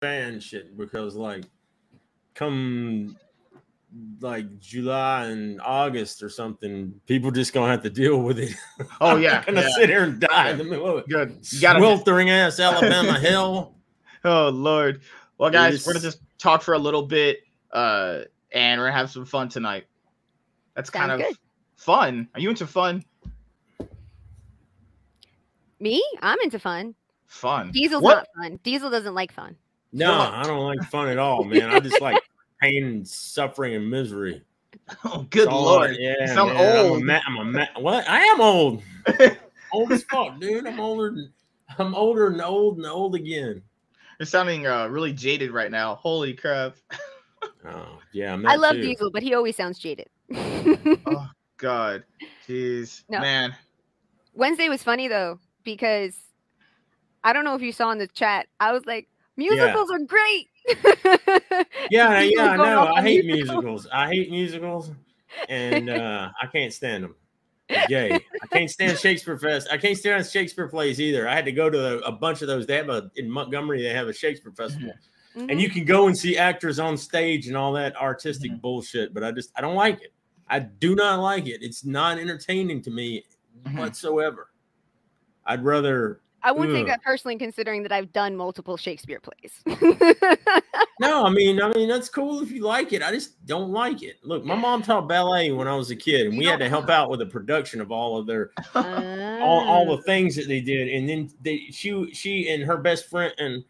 [0.00, 1.44] fan shit because like
[2.34, 3.16] come
[4.20, 8.54] like July and August or something, people just gonna have to deal with it.
[9.00, 9.68] Oh yeah, gonna yeah.
[9.76, 11.38] sit here and die in the middle of Good.
[11.50, 11.78] You gotta.
[11.78, 13.74] sweltering ass Alabama hell.
[14.24, 15.02] Oh lord.
[15.38, 17.40] Well, guys, is- we're gonna just talk for a little bit,
[17.72, 18.20] uh,
[18.52, 19.84] and we're gonna have some fun tonight.
[20.74, 21.36] That's kind Sounds of good.
[21.76, 22.28] fun.
[22.34, 23.02] Are you into fun?
[25.80, 26.02] Me?
[26.22, 26.94] I'm into fun.
[27.26, 27.70] Fun.
[27.72, 28.14] Diesel's What?
[28.16, 28.60] not fun.
[28.62, 29.56] Diesel doesn't like fun.
[29.96, 30.34] No, What?
[30.34, 31.70] I don't like fun at all, man.
[31.70, 32.18] I just like
[32.60, 34.42] pain and suffering and misery.
[35.04, 35.96] Oh, good all lord.
[35.98, 37.02] Yeah, you sound man, I'm a old.
[37.02, 38.06] ma- I'm a ma- what?
[38.06, 38.82] I am old.
[39.72, 40.66] old as fuck, dude.
[40.66, 41.32] I'm older than
[41.78, 43.62] I'm older and old and old again.
[44.20, 45.94] You're sounding uh, really jaded right now.
[45.94, 46.76] Holy crap.
[47.64, 48.82] Oh, yeah, I'm I love too.
[48.82, 50.08] Diesel, but he always sounds jaded.
[50.34, 52.04] oh God.
[52.46, 53.02] Jeez.
[53.08, 53.20] No.
[53.20, 53.56] Man.
[54.34, 56.14] Wednesday was funny though because
[57.24, 58.46] I don't know if you saw in the chat.
[58.60, 60.48] I was like, musicals are great.
[61.90, 62.92] Yeah, yeah, I know.
[62.94, 63.64] I hate musicals.
[63.64, 63.88] musicals.
[63.92, 64.90] I hate musicals,
[65.48, 67.14] and uh, I can't stand them.
[67.88, 68.18] They're.
[68.42, 69.68] I can't stand Shakespeare Fest.
[69.70, 71.28] I can't stand Shakespeare plays either.
[71.28, 72.66] I had to go to a bunch of those.
[72.66, 73.82] They have a in Montgomery.
[73.82, 74.92] They have a Shakespeare festival,
[75.36, 75.50] Mhm.
[75.50, 78.60] and you can go and see actors on stage and all that artistic Mhm.
[78.60, 79.14] bullshit.
[79.14, 80.12] But I just I don't like it.
[80.48, 81.62] I do not like it.
[81.62, 83.24] It's not entertaining to me
[83.64, 83.78] Mhm.
[83.78, 84.50] whatsoever.
[85.44, 89.62] I'd rather I wouldn't take that personally, considering that I've done multiple Shakespeare plays.
[90.98, 93.02] No, I mean, I mean that's cool if you like it.
[93.02, 94.16] I just don't like it.
[94.22, 96.70] Look, my mom taught ballet when I was a kid, and You we had to
[96.70, 99.66] help out with the production of all of their all, Ah.
[99.66, 100.88] all the things that they did.
[100.88, 103.62] And then they she she and her best friend and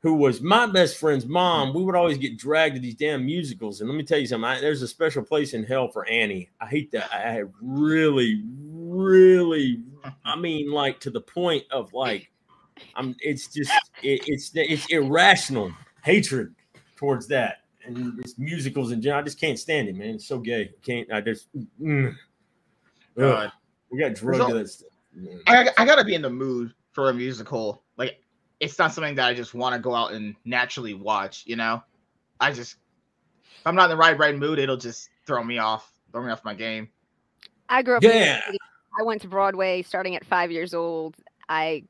[0.00, 3.80] who was my best friend's mom, we would always get dragged to these damn musicals.
[3.80, 6.50] And let me tell you something, I, there's a special place in hell for Annie.
[6.60, 7.10] I hate that.
[7.14, 9.80] I really, really,
[10.24, 12.30] I mean, like to the point of like,
[12.94, 13.14] I'm.
[13.20, 16.54] It's just it, it's it's irrational hatred
[16.96, 19.20] towards that, and it's musicals in general.
[19.20, 20.16] I just can't stand it, man.
[20.16, 20.72] It's so gay.
[20.84, 21.48] Can't I just?
[21.80, 22.10] Mm.
[22.10, 22.14] Ugh.
[23.16, 23.52] God.
[23.90, 24.68] we got drugged al- to that.
[24.68, 24.88] stuff.
[25.46, 27.82] I, I gotta be in the mood for a musical.
[27.96, 28.20] Like,
[28.58, 31.44] it's not something that I just want to go out and naturally watch.
[31.46, 31.82] You know,
[32.40, 32.76] I just
[33.64, 36.32] if I'm not in the right right mood, it'll just throw me off, throw me
[36.32, 36.88] off my game.
[37.68, 38.04] I grew up.
[38.04, 38.40] in New Yeah.
[38.98, 41.16] I went to Broadway starting at five years old.
[41.48, 41.84] I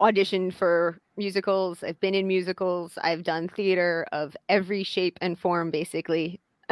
[0.00, 1.82] auditioned for musicals.
[1.82, 2.92] I've been in musicals.
[3.02, 6.40] I've done theater of every shape and form, basically.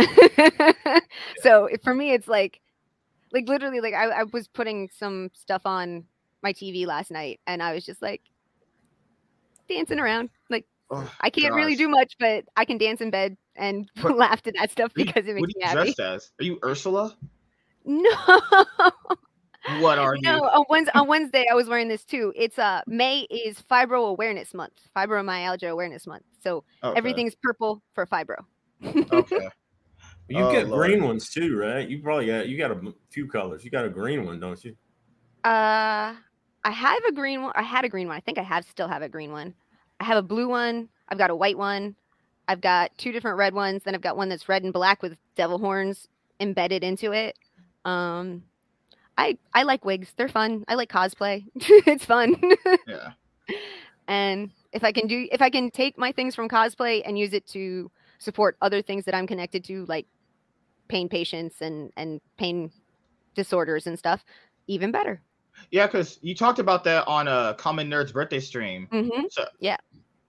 [1.43, 2.61] so it- for me, it's like,
[3.33, 6.05] like literally, like I, I was putting some stuff on
[6.43, 8.21] my TV last night, and I was just like
[9.69, 10.31] dancing around.
[10.51, 14.43] Like Oh, I can't really do much, but I can dance in bed and laugh
[14.43, 15.95] to that stuff are you- because it what makes are me you happy.
[15.95, 16.31] dressed as?
[16.41, 17.17] Are you Ursula?
[17.85, 18.13] No.
[19.81, 20.23] What are you?
[20.23, 22.33] No, on Wednesday, on Wednesday I was wearing this too.
[22.37, 26.25] It's uh May is Fibro Awareness Month, Fibromyalgia Awareness Month.
[26.43, 28.37] So Okay, everything's purple for fibro.
[29.13, 29.49] okay.
[30.29, 30.89] You Oh, get Lord.
[30.89, 31.87] green ones too, right?
[31.87, 33.65] You probably got you got a few colors.
[33.65, 34.71] You got a green one, don't you?
[35.45, 36.15] Uh,
[36.65, 37.53] I have a green one.
[37.55, 38.17] I had a green one.
[38.17, 39.53] I think I have still have a green one.
[40.01, 40.89] I have a blue one.
[41.09, 41.97] I've got a white one.
[42.49, 43.83] I've got two different red ones.
[43.83, 46.09] Then I've got one that's red and black with devil horns
[46.41, 47.37] embedded into it.
[47.85, 48.43] Um,
[49.19, 50.13] I I like wigs.
[50.17, 50.65] They're fun.
[50.69, 51.45] I like cosplay.
[51.55, 52.37] it's fun.
[52.87, 53.13] Yeah.
[54.09, 57.33] and if I can do if I can take my things from cosplay and use
[57.33, 60.07] it to support other things that I'm connected to, like
[60.89, 62.71] pain patients and and pain
[63.35, 64.25] disorders and stuff,
[64.67, 65.21] even better.
[65.71, 68.89] Yeah, because you talked about that on a Common Nerd's birthday stream.
[68.91, 69.77] hmm So Yeah.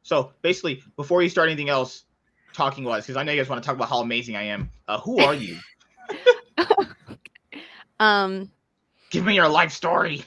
[0.01, 2.03] So basically, before you start anything else,
[2.53, 4.69] talking wise, because I know you guys want to talk about how amazing I am.
[4.87, 5.57] Uh, who are you?
[7.99, 8.51] Um,
[9.13, 10.25] Give me your life story.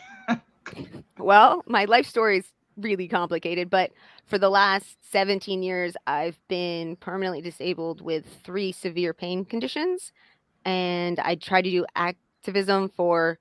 [1.19, 3.91] well, my life story is really complicated, but
[4.27, 10.13] for the last 17 years, I've been permanently disabled with three severe pain conditions.
[10.65, 13.41] And I try to do activism for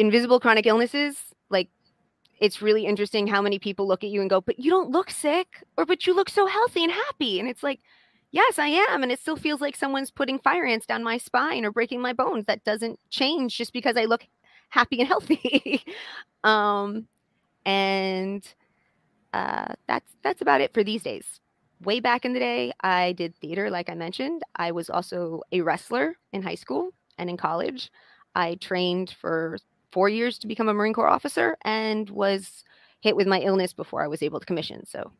[0.00, 1.18] invisible chronic illnesses.
[1.48, 1.68] Like,
[2.40, 5.08] it's really interesting how many people look at you and go, But you don't look
[5.12, 7.38] sick, or but you look so healthy and happy.
[7.38, 7.78] And it's like,
[8.32, 9.02] Yes, I am.
[9.02, 12.12] And it still feels like someone's putting fire ants down my spine or breaking my
[12.14, 12.46] bones.
[12.46, 14.26] That doesn't change just because I look
[14.70, 15.84] happy and healthy.
[16.44, 17.06] um,
[17.66, 18.46] and
[19.34, 21.40] uh, that's that's about it for these days.
[21.82, 24.42] Way back in the day, I did theater, like I mentioned.
[24.56, 27.90] I was also a wrestler in high school and in college.
[28.34, 29.58] I trained for
[29.92, 32.64] four years to become a Marine Corps officer and was
[33.02, 34.86] hit with my illness before I was able to commission.
[34.86, 35.12] So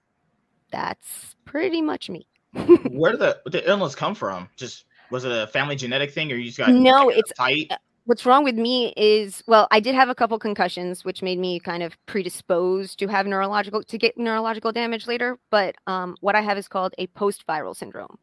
[0.72, 2.26] that's pretty much me.
[2.52, 4.48] Where did the the illness come from?
[4.56, 7.70] Just was it a family genetic thing, or you just got No, it's- tight?
[8.04, 11.60] what's wrong with me is well, I did have a couple concussions, which made me
[11.60, 15.38] kind of predisposed to have neurological to get neurological damage later.
[15.50, 18.18] But um, what I have is called a post-viral syndrome,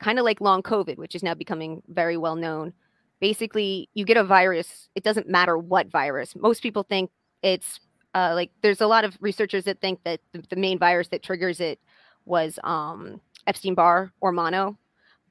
[0.00, 2.72] kind of like long COVID, which is now becoming very well known.
[3.20, 4.88] Basically, you get a virus.
[4.94, 6.34] It doesn't matter what virus.
[6.36, 7.10] Most people think
[7.42, 7.80] it's
[8.14, 11.22] uh, like there's a lot of researchers that think that the, the main virus that
[11.22, 11.78] triggers it
[12.24, 14.78] was um, Epstein Barr or mono,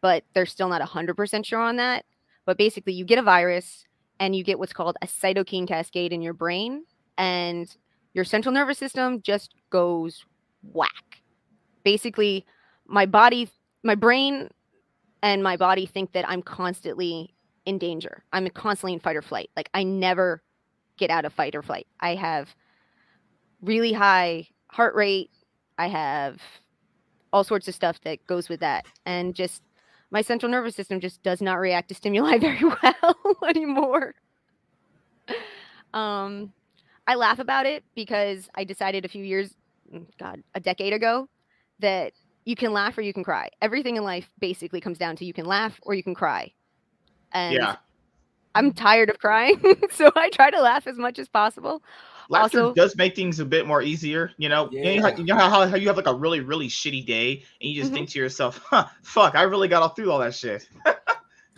[0.02, 2.06] but they're still not 100% sure on that.
[2.46, 3.86] But basically, you get a virus
[4.20, 6.86] and you get what's called a cytokine cascade in your brain,
[7.18, 7.76] and
[8.14, 10.26] your central nervous system just goes
[10.64, 11.22] whack.
[11.84, 12.46] Basically,
[12.86, 13.50] my body,
[13.84, 14.50] my brain,
[15.22, 17.34] and my body think that I'm constantly
[17.66, 18.24] in danger.
[18.34, 19.50] I'm constantly in fight or flight.
[19.56, 20.42] Like, I never
[20.98, 21.86] get out of fight or flight.
[22.00, 22.56] I have
[23.62, 25.30] really high heart rate.
[25.78, 26.42] I have
[27.34, 28.86] all sorts of stuff that goes with that.
[29.06, 29.64] And just
[30.12, 33.16] my central nervous system just does not react to stimuli very well
[33.50, 34.16] anymore.
[35.94, 36.54] Um,
[37.08, 39.56] I laugh about it because I decided a few years,
[39.94, 41.28] mm, God, a decade ago,
[41.80, 42.14] that
[42.46, 43.50] you can laugh or you can cry.
[43.62, 46.52] Everything in life basically comes down to you can laugh or you can cry.
[47.32, 47.76] And Yeah.
[48.56, 51.84] I'm tired of crying, so I try to laugh as much as possible.
[52.30, 54.70] Laughter Also- does make things a bit more easier, you know.
[54.72, 57.44] You know how, you know how, how you have like a really really shitty day,
[57.62, 57.96] and you just Mhm.
[57.96, 60.68] think to yourself, "Huh, fuck, I really got all through all that shit."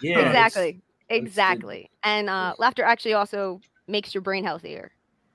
[0.01, 0.71] Yeah, it's- exactly.
[0.73, 0.81] good.
[1.15, 1.91] Exactly.
[2.03, 4.91] And uh, laughter actually also makes your brain healthier.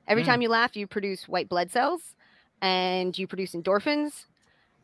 [0.08, 0.26] Every Mm.
[0.26, 2.14] time you laugh, you produce white blood cells
[2.62, 4.24] and you produce endorphins.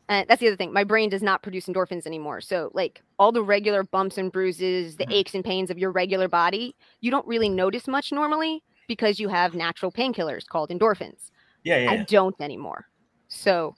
[0.09, 0.71] And that's the other thing.
[0.73, 2.41] My brain does not produce endorphins anymore.
[2.41, 5.13] So, like all the regular bumps and bruises, the Mhm.
[5.13, 8.61] aches and pains of your regular body, you don't really notice much normally
[8.95, 11.31] because you have natural painkillers called endorphins.
[11.63, 11.91] Yeah, yeah.
[11.91, 12.87] I don't anymore.
[13.29, 13.73] So,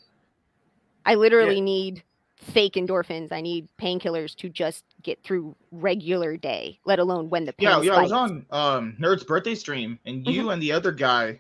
[1.06, 2.02] I literally need
[2.38, 3.32] fake endorphins.
[3.32, 7.82] I need painkillers to just get through regular day, let alone when the pain Yeah,
[7.82, 7.94] yeah.
[7.94, 11.40] I was on um Nerd's birthday stream, and you and the other guy,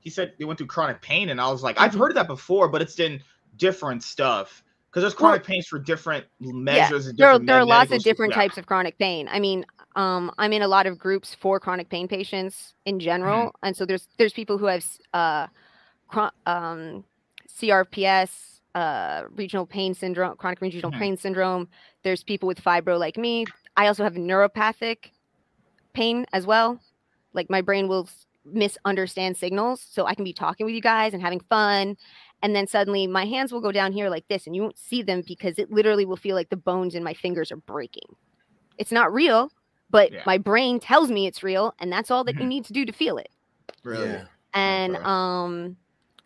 [0.00, 2.28] he said they went through chronic pain, and I was like, I've heard of that
[2.28, 3.22] before, but it's in
[3.58, 7.08] different stuff because there's Well- chronic pains for different measures.
[7.08, 8.40] and there are, there are lots of different Yeah.
[8.42, 9.28] types of chronic pain.
[9.30, 9.66] I mean,
[9.96, 13.56] um, I'm in a lot of groups for chronic pain patients in general, Mm-hmm.
[13.62, 14.84] and so there's there's people who have
[15.14, 15.48] uh,
[16.08, 17.04] chron- um,
[17.48, 20.98] CRPS, uh, regional pain syndrome, chronic regional Mhm.
[20.98, 21.68] pain syndrome.
[22.04, 23.46] There's people with fibro like me.
[23.76, 25.10] I also have neuropathic
[25.94, 26.80] pain as well.
[27.32, 28.08] Like my brain will
[28.44, 31.96] misunderstand signals, so I can be talking with you guys and having fun,
[32.42, 35.02] and then suddenly my hands will go down here like this, and you won't see
[35.02, 38.16] them because it literally will feel like the bones in my fingers are breaking.
[38.78, 39.50] It's not real,
[39.90, 40.22] but Yeah.
[40.26, 42.48] my brain tells me it's real, and that's all that you Mhm.
[42.48, 43.30] need to do to feel it.
[43.84, 44.08] Really?
[44.08, 44.24] Yeah.
[44.54, 45.76] And um,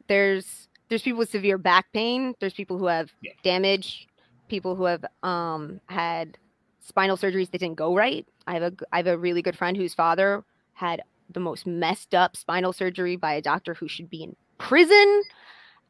[0.08, 2.34] there's there's people with severe back pain.
[2.40, 3.32] There's people who have Yeah.
[3.44, 4.08] damage.
[4.48, 6.36] People who have um had
[6.80, 8.26] spinal surgeries that didn't go right.
[8.48, 11.02] I have a g- I have a really good friend whose father had
[11.32, 15.22] the most messed up spinal surgery by a doctor who should be in prison,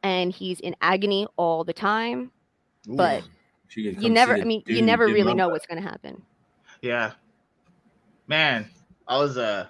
[0.02, 2.31] and he's in agony all the time.
[2.87, 3.23] But
[3.75, 6.23] You never, I the mean, you never really my- know what's going to happen.
[6.82, 7.12] Yeah.
[8.31, 8.71] Man,
[9.09, 9.67] I was uh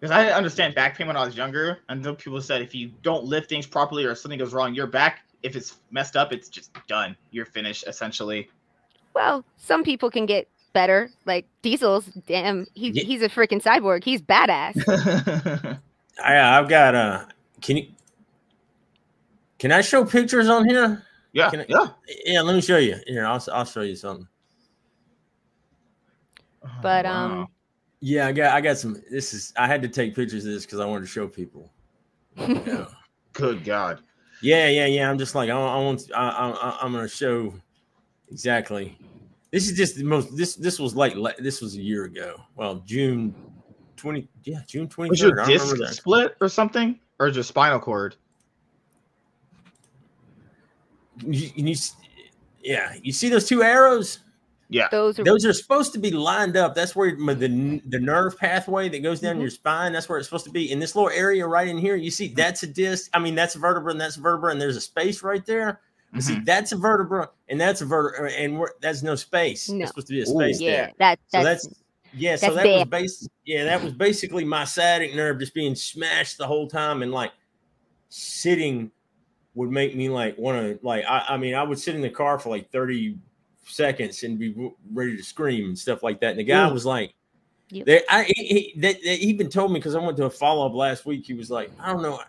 [0.00, 1.78] because I didn't understand back pain when I was younger.
[1.88, 4.88] And then people said if you don't lift things properly or something goes wrong, your
[4.88, 7.16] back, if it's messed up, it's just done.
[7.30, 8.50] You're finished essentially.
[9.14, 11.10] Well, some people can get better.
[11.26, 14.02] Like Diesel's, damn, he, Ye- he's a freaking cyborg.
[14.02, 15.78] He's badass.
[16.24, 17.24] I, I've got uh
[17.60, 17.86] Can you?
[19.60, 21.04] Can I show pictures on here?
[21.32, 21.86] yeah, Can I- yeah.
[22.26, 22.96] Yeah, let me show you.
[23.06, 24.26] Here, I'll I'll show you something.
[26.80, 27.48] But, Oh, um,
[28.04, 29.00] Yeah, I got I got some.
[29.12, 31.70] This is I had to take pictures of this because I wanted to show people.
[32.36, 32.86] Yeah.
[33.32, 34.00] good God.
[34.40, 35.08] Yeah, yeah, yeah.
[35.08, 36.10] I'm just like I, I want.
[36.12, 37.54] I, I, I'm gonna show
[38.28, 38.98] exactly.
[39.52, 40.36] This is just the most.
[40.36, 42.40] This this was like this was a year ago.
[42.56, 43.32] Well, June
[43.96, 44.28] twenty.
[44.42, 46.98] Yeah, June twenty Was your disc split or something?
[47.20, 48.16] Or just spinal cord?
[51.24, 51.76] You, you,
[52.64, 54.18] yeah, you see those two arrows?
[54.72, 54.88] Yeah.
[54.90, 56.74] Those are Those are supposed to be lined up.
[56.74, 59.42] That's where the the nerve pathway that goes down Mhm.
[59.42, 59.92] your spine.
[59.92, 60.70] That's where it's supposed to be.
[60.70, 63.10] In this little area right in here, you see that's a disc.
[63.12, 65.80] I mean, that's a vertebra and that's a vertebra, and there's a space right there.
[66.12, 69.68] But see, that's a vertebra and that's a vertebra, and we're, that's no space.
[69.68, 69.80] No.
[69.80, 70.34] It's supposed to be a Ooh.
[70.34, 70.92] space yeah, there.
[70.98, 71.80] that So that's, that's
[72.14, 72.36] yeah.
[72.36, 73.30] So that's that was bad.
[73.44, 77.32] Yeah, that was basically my sciatic nerve just being smashed the whole time, and like
[78.08, 78.90] sitting
[79.54, 81.04] would make me like want to like.
[81.06, 83.18] I, I mean, I would sit in the car for like thirty
[83.64, 84.54] seconds and be
[84.92, 86.30] ready to scream and stuff like that.
[86.30, 86.72] And the guy Ooh.
[86.72, 87.14] was like.
[87.70, 87.86] Yep.
[87.86, 90.66] They, I, he, he, they, they even told me because I went to a follow
[90.66, 91.26] up last week.
[91.26, 92.20] He was like, I don't know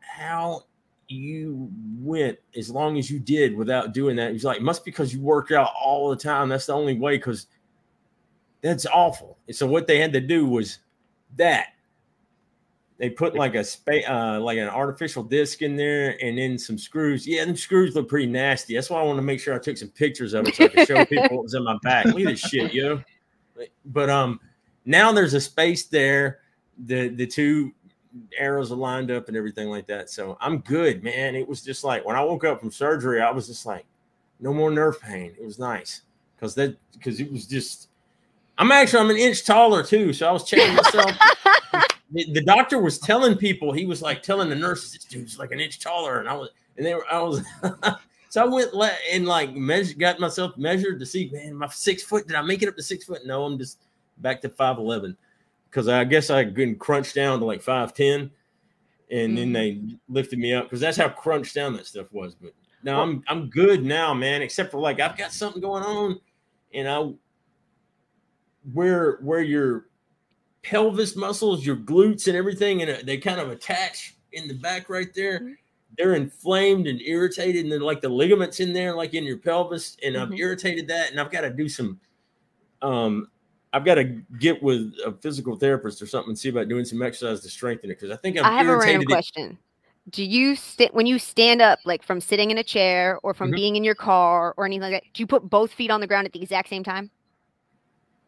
[0.00, 0.62] how
[1.08, 1.68] you
[1.98, 4.30] went as long as you did without doing that.
[4.30, 6.48] He's like, must be because you work out all the time.
[6.48, 7.48] That's the only way because
[8.60, 9.38] that's awful.
[9.48, 10.78] And so what they had to do was
[11.36, 11.70] that
[13.02, 16.78] they put like a space, uh, like an artificial disc in there, and then some
[16.78, 17.26] screws.
[17.26, 18.76] Yeah, them screws look pretty nasty.
[18.76, 20.68] That's why I want to make sure I took some pictures of it so I
[20.68, 22.04] can show people what was in my back.
[22.04, 23.02] Look at this shit, yo.
[23.86, 24.38] But um,
[24.84, 26.42] now there's a space there.
[26.86, 27.72] The the two
[28.38, 30.08] arrows are lined up and everything like that.
[30.08, 31.34] So I'm good, man.
[31.34, 33.84] It was just like when I woke up from surgery, I was just like,
[34.38, 35.34] no more nerve pain.
[35.36, 36.02] It was nice
[36.36, 37.88] because that because it was just.
[38.58, 41.10] I'm actually I'm an inch taller too, so I was checking myself.
[42.12, 45.50] the, the doctor was telling people he was like telling the nurses this dude's like
[45.52, 47.42] an inch taller, and I was and they were I was.
[48.28, 52.02] so I went le- and like measured, got myself measured to see, man, my six
[52.02, 52.26] foot.
[52.26, 53.26] Did I make it up to six foot?
[53.26, 53.78] No, I'm just
[54.18, 55.16] back to five eleven
[55.70, 58.30] because I guess I been crunched down to like five ten,
[59.10, 59.52] and then mm-hmm.
[59.52, 62.34] they lifted me up because that's how crunched down that stuff was.
[62.34, 62.52] But
[62.82, 64.42] now I'm I'm good now, man.
[64.42, 66.20] Except for like I've got something going on,
[66.74, 67.10] and I
[68.72, 69.86] where where your
[70.62, 74.88] pelvis muscles, your glutes, and everything, and uh, they kind of attach in the back
[74.88, 75.40] right there.
[75.40, 75.56] Mhm.
[75.98, 79.96] They're inflamed and irritated, and then like the ligaments in there, like in your pelvis,
[80.04, 80.38] and I've Mhm.
[80.38, 82.00] irritated that, and I've got to do some.
[82.82, 83.30] Um,
[83.72, 84.04] I've got to
[84.38, 87.90] get with a physical therapist or something and see about doing some exercise to strengthen
[87.90, 89.58] it because I think I've I have a random question.
[90.10, 93.52] Do you sit when you stand up, like from sitting in a chair or from
[93.52, 93.54] Mhm.
[93.54, 95.12] being in your car or anything like that?
[95.14, 97.10] Do you put both feet on the ground at the exact same time,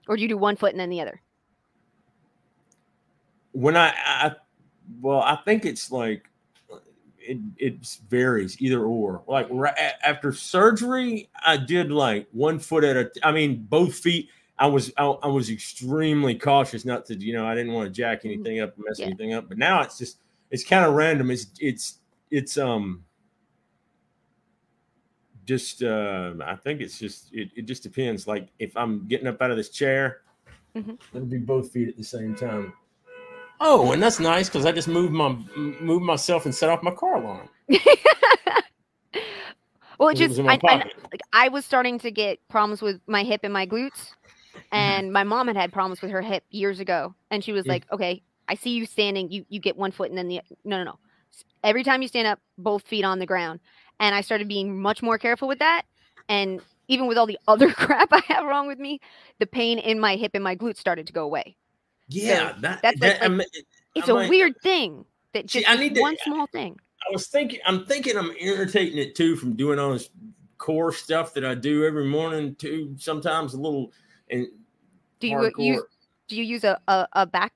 [0.08, 1.23] or do you do one foot and then the other?
[3.54, 4.32] When I, I
[5.00, 6.28] well, I think it's like
[7.18, 9.22] it it varies either or.
[9.26, 13.10] Like right after surgery, I did like one foot at a.
[13.22, 14.28] I mean, both feet.
[14.58, 17.92] I was I, I was extremely cautious not to you know I didn't want to
[17.92, 19.06] jack anything up, mess Yeah.
[19.06, 19.48] anything up.
[19.48, 20.18] But now it's just
[20.50, 21.30] it's kind of random.
[21.30, 21.98] It's it's
[22.30, 23.04] it's um
[25.46, 28.26] just uh I think it's just it, it just depends.
[28.26, 30.22] Like if I'm getting up out of this chair,
[30.76, 30.98] Mhm.
[31.14, 32.72] it'll be both feet at the same time.
[33.66, 35.34] Oh, and that's nice because I just moved my
[35.80, 37.48] moved myself and set off my car alarm.
[39.98, 43.40] well, It just I, I, like I was starting to get problems with my hip
[43.42, 44.10] and my glutes,
[44.54, 44.72] Mm-hmm.
[44.76, 47.68] and my mom had had problems with her hip years ago, and she was Mm.
[47.70, 49.30] like, "Okay, I see you standing.
[49.30, 50.98] You you get one foot and then the no no no.
[51.62, 53.60] Every time you stand up, both feet on the ground."
[54.00, 55.82] And I started being much more careful with that,
[56.28, 59.00] and even with all the other crap I have wrong with me,
[59.38, 61.56] the pain in my hip and my glutes started to go away.
[62.08, 63.46] Yeah, that, that's like- that, mean,
[63.94, 66.78] It's I a might- weird thing that See, I need to- one small thing.
[67.06, 70.08] I was thinking, I'm thinking, I'm irritating it too from doing all this
[70.56, 72.54] core stuff that I do every morning.
[72.54, 73.92] Too sometimes a little
[74.30, 74.46] and
[75.20, 75.64] Do you uh, hardcore.
[75.64, 75.82] use
[76.28, 77.52] do you use a, a, a back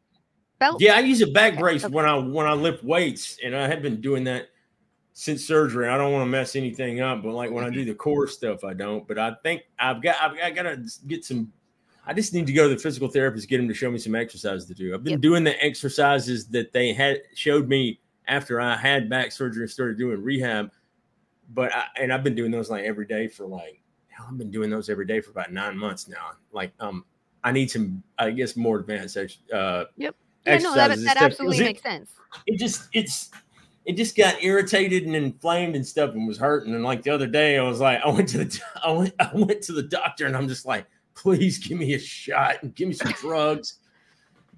[0.58, 0.80] belt?
[0.80, 1.94] Yeah, I use a back Okay, brace okay.
[1.94, 4.48] when I when I lift weights, and I have been doing that
[5.14, 5.88] since surgery.
[5.88, 7.88] I don't want to mess anything up, but like when I do mm-hmm.
[7.88, 9.08] the core stuff, I don't.
[9.08, 11.52] But I think I've got I've, I got to get some.
[12.08, 14.14] I just need to go to the physical therapist, get him to show me some
[14.14, 14.94] exercises to do.
[14.94, 15.20] I've been Yep.
[15.20, 19.98] doing the exercises that they had showed me after I had back surgery and started
[19.98, 20.72] doing rehab.
[21.50, 24.50] But I, and I've been doing those like every day for like hell, I've been
[24.50, 26.30] doing those every day for about nine months now.
[26.50, 27.04] Like um,
[27.44, 29.16] I need some I guess more advanced
[29.52, 30.10] uh Yeah,
[30.46, 32.10] no, that, that absolutely it- makes sense.
[32.46, 33.30] it just it's
[33.84, 36.74] it just got irritated and inflamed and stuff and was hurting.
[36.74, 39.30] And like the other day, I was like, I went to the I went I
[39.34, 40.86] went to the doctor and I'm just like,
[41.18, 43.78] please give me a shot and give me some drugs.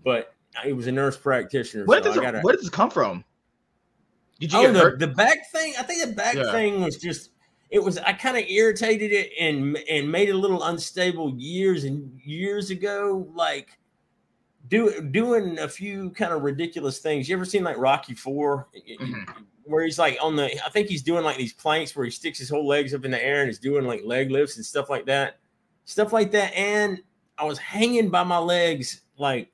[0.04, 1.84] But he was a nurse practitioner.
[1.84, 3.24] Where so does it, gotta, where does this come from?
[4.38, 5.74] Did you oh, the, the back thing.
[5.78, 6.50] I think the back Yeah.
[6.52, 7.30] thing was just
[7.70, 7.98] it was.
[7.98, 12.70] I kind of irritated it and and made it a little unstable years and years
[12.70, 13.28] ago.
[13.34, 13.78] Like
[14.68, 17.28] do, doing a few kind of ridiculous things.
[17.28, 18.68] You ever seen like Rocky 4
[19.00, 19.44] Mhm.
[19.64, 20.44] where he's like on the?
[20.64, 23.10] I think he's doing like these planks where he sticks his whole legs up in
[23.10, 25.39] the air and he's doing like leg lifts and stuff like that,
[25.90, 26.54] stuff like that.
[26.56, 27.02] And
[27.36, 29.50] I was hanging by my legs like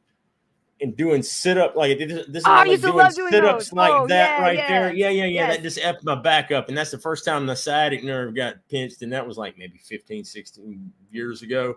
[0.81, 2.27] and doing sit up like this.
[2.27, 4.69] this is Oh, I like doing doing sit ups like Oh, that yeah, right yeah.
[4.69, 4.95] there.
[4.95, 5.29] Yeah, yeah, yeah.
[5.49, 5.57] Yes.
[5.57, 8.57] That just effed my back up, and that's the first time the sciatic nerve got
[8.69, 11.77] pinched, and that was like maybe 15, 16 years ago.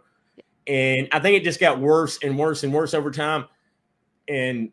[0.67, 3.45] And I think it just got worse and worse and worse over time.
[4.27, 4.71] And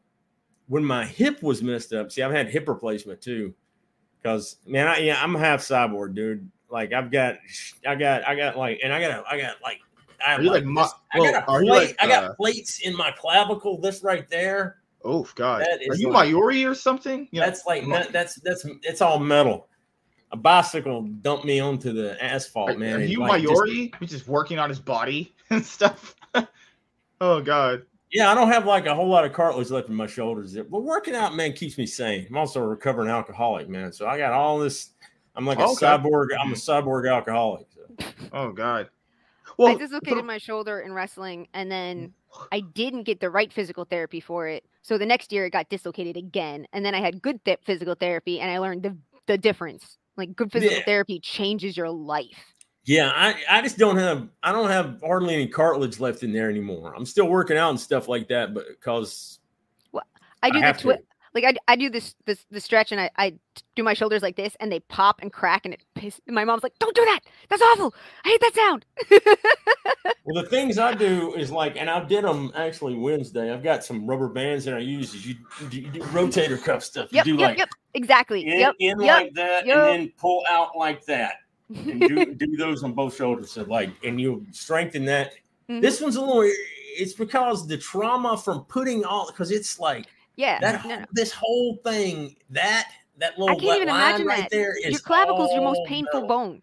[0.66, 3.54] when my hip was messed up, see, I've had hip replacement too.
[4.20, 6.50] Because man, I yeah, I'm half cyborg, dude.
[6.70, 7.38] Like I've got,
[7.86, 9.80] I got, I got like, and I got, I got like,
[10.26, 11.68] I have like, like I got a plate.
[11.68, 13.80] like, I got uh, plates in my clavicle.
[13.80, 14.78] This right there.
[15.04, 17.28] Oh God, That are you like- Mayuri or something?
[17.32, 19.68] Know, That's like that's that's it's all metal.
[20.32, 22.96] A bicycle dumped me onto the asphalt, are, man.
[22.96, 23.62] are you like, just-
[24.00, 26.16] He's just working on his body and stuff.
[27.20, 30.06] oh God, yeah, I don't have like a whole lot of cartilage left in my
[30.06, 30.54] shoulders.
[30.54, 32.26] But working out, man, keeps me sane.
[32.30, 33.92] I'm also a recovering alcoholic, man.
[33.92, 34.90] So I got all this.
[35.36, 35.86] I'm like a oh, Okay.
[35.86, 36.28] cyborg.
[36.38, 36.88] I'm a mm-hmm.
[36.88, 37.66] cyborg alcoholic.
[37.74, 38.06] So.
[38.32, 38.88] oh God.
[39.58, 42.46] Well, I dislocated for- my shoulder in wrestling, and then mm.
[42.52, 44.64] I didn't get the right physical therapy for it.
[44.82, 47.94] So the next year it got dislocated again, and then I had good th- physical
[47.94, 49.98] therapy, and I learned the the difference.
[50.16, 50.84] Like good physical Yeah.
[50.84, 52.54] therapy changes your life.
[52.84, 56.48] Yeah, I, I just don't have I don't have hardly any cartilage left in there
[56.48, 56.94] anymore.
[56.96, 59.40] I'm still working out and stuff like that, but because
[59.90, 60.04] well,
[60.42, 61.00] I do the have twi-
[61.36, 63.34] like I, I do this this the stretch and I, I
[63.74, 66.20] do my shoulders like this and they pop and crack and it.
[66.26, 67.20] My mom's like, "Don't do that.
[67.50, 67.94] That's awful.
[68.24, 68.86] I hate that sound."
[70.24, 73.52] well, the things I do is like, and I did them actually Wednesday.
[73.52, 75.26] I've got some rubber bands that I use.
[75.26, 75.34] You,
[75.70, 77.12] you do rotator cuff stuff.
[77.12, 77.68] You yep, do yep, like yep.
[77.92, 78.46] Exactly.
[78.46, 78.74] in, yep.
[78.80, 81.34] in yep, like that, and then pull out like that,
[81.68, 83.52] and do do those on both shoulders.
[83.52, 85.34] So like, and you strengthen that.
[85.68, 85.82] Mhm.
[85.82, 86.50] This one's a little.
[86.98, 90.58] It's because the trauma from putting all because it's like yeah.
[90.60, 90.84] that.
[90.84, 91.04] no, no.
[91.12, 94.50] This whole thing that that little can't even line imagine right that.
[94.50, 96.28] there is Your clavicle is your most painful metal.
[96.28, 96.62] bone.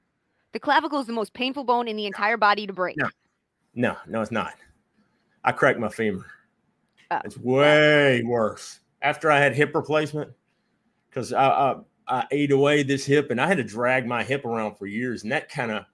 [0.51, 2.95] The clavicle is the most painful bone in the entire body to break.
[2.97, 3.09] No.
[3.75, 4.53] No, no, it's not.
[5.43, 6.25] I cracked my femur.
[7.11, 10.31] Oh, it's way worse after I had hip replacement
[11.09, 11.75] because I, I
[12.07, 15.23] I ate away this hip and I had to drag my hip around for years
[15.23, 15.85] and that kind of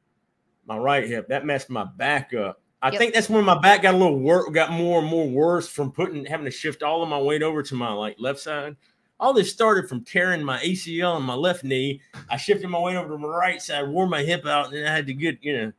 [0.66, 2.62] my right hip that messed my back up.
[2.82, 3.00] I Yep.
[3.00, 5.92] think that's when my back got a little work, got more and more worse from
[5.92, 8.78] putting having to shift all of my weight over to my like left side.
[9.20, 12.00] All this started from tearing my ACL in my left knee.
[12.30, 14.96] I shifted my weight over to my right side, wore my hip out, and I
[14.96, 15.72] had to get you know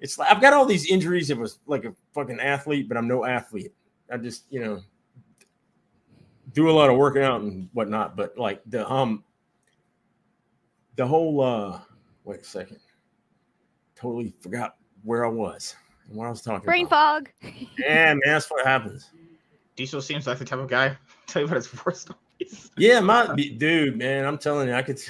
[0.00, 1.30] it's like I've got all these injuries.
[1.30, 3.72] It was like a fucking athlete, but I'm no athlete.
[4.12, 4.82] I just, you know,
[6.52, 8.16] do a lot of working out and whatnot.
[8.16, 9.24] But like the um
[10.96, 11.80] the whole uh
[12.24, 12.78] wait a second.
[13.94, 15.76] Totally forgot where I was
[16.10, 17.28] what I was talking Brain about.
[17.42, 17.52] fog.
[17.78, 19.10] Yeah, man, that's what happens.
[19.76, 20.96] Diesel seems like the type of guy.
[21.26, 22.70] Tell you about his war stories.
[22.76, 25.00] Yeah, my dude, man, I'm telling you, I could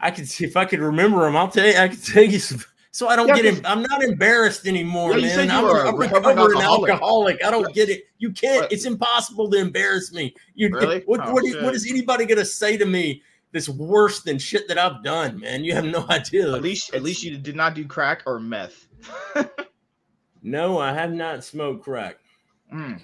[0.00, 2.38] I could see if I could remember them, I'll tell you, I could tell you
[2.38, 2.60] some
[2.92, 3.66] so I don't Yeah, get 'cause- it.
[3.68, 5.50] I'm not embarrassed anymore, Yeah, man.
[5.50, 6.90] I'm, were a I'm recovering recovering alcoholic.
[6.90, 7.44] alcoholic.
[7.44, 8.04] I don't get it.
[8.18, 8.62] You can't.
[8.62, 8.72] What?
[8.72, 10.34] It's impossible to embarrass me.
[10.54, 11.00] You Really?
[11.06, 11.62] what Oh, what, is, shit.
[11.62, 15.62] what is anybody gonna say to me that's worse than shit that I've done, man?
[15.64, 16.52] You have no idea.
[16.54, 18.86] At least, at least you did not do crack or meth.
[20.42, 22.18] No, I have not smoked crack.
[22.72, 23.00] Mm.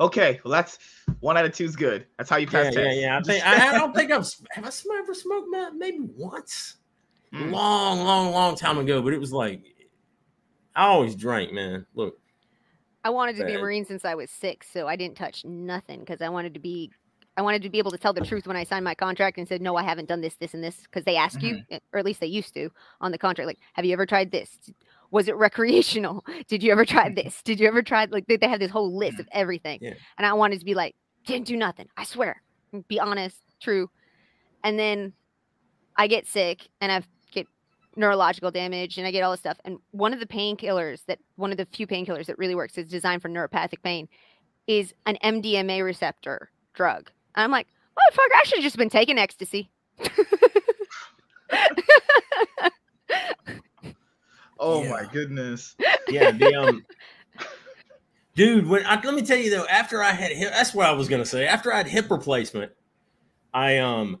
[0.00, 0.78] Okay, well that's
[1.20, 2.06] one out of two is good.
[2.16, 3.00] That's how you Yeah, pass yeah, tests.
[3.00, 3.18] yeah.
[3.18, 5.74] I think I, I don't think I've have I ever smoked meth?
[5.76, 6.76] Maybe once.
[7.34, 7.52] Mm.
[7.52, 9.62] long, long, long time ago, but it was like
[10.74, 11.86] I always drank, man.
[11.94, 12.18] Look,
[13.04, 16.00] I wanted to be a Marine since I was six, so I didn't touch nothing
[16.00, 16.90] because I wanted to be,
[17.36, 19.48] I wanted to be able to tell the truth when I signed my contract and
[19.48, 21.98] said, no, I haven't done this, this, and this, because they ask you, eh, or
[21.98, 24.58] at least they used to, on the contract, like, have you ever tried this?
[25.10, 26.24] Was it recreational?
[26.48, 27.14] Did you ever try mm-hmm.
[27.14, 27.42] this?
[27.42, 29.20] Did you ever try like they, they have this whole list mm.
[29.20, 29.94] of everything, Yeah.
[30.18, 30.94] and I wanted to be like,
[31.26, 31.88] didn't do nothing.
[31.96, 32.42] I swear,
[32.88, 33.90] be honest, true.
[34.64, 35.12] And then
[35.96, 37.46] I get sick and I get
[37.96, 39.58] neurological damage and I get all this stuff.
[39.64, 42.88] And one of the painkillers that one of the few painkillers that really works is
[42.88, 44.08] designed for neuropathic pain
[44.66, 47.10] is an MDMA receptor drug.
[47.34, 49.70] And I'm like, motherfucker, I should have just been taking ecstasy.
[54.60, 54.90] Oh Yeah.
[54.90, 55.74] my goodness.
[56.08, 56.84] yeah, the um,
[58.34, 58.66] dude.
[58.68, 61.08] When I, let me tell you though, after I had hip, that's what I was
[61.08, 61.46] gonna say.
[61.46, 62.72] After I had hip replacement,
[63.54, 64.20] I um,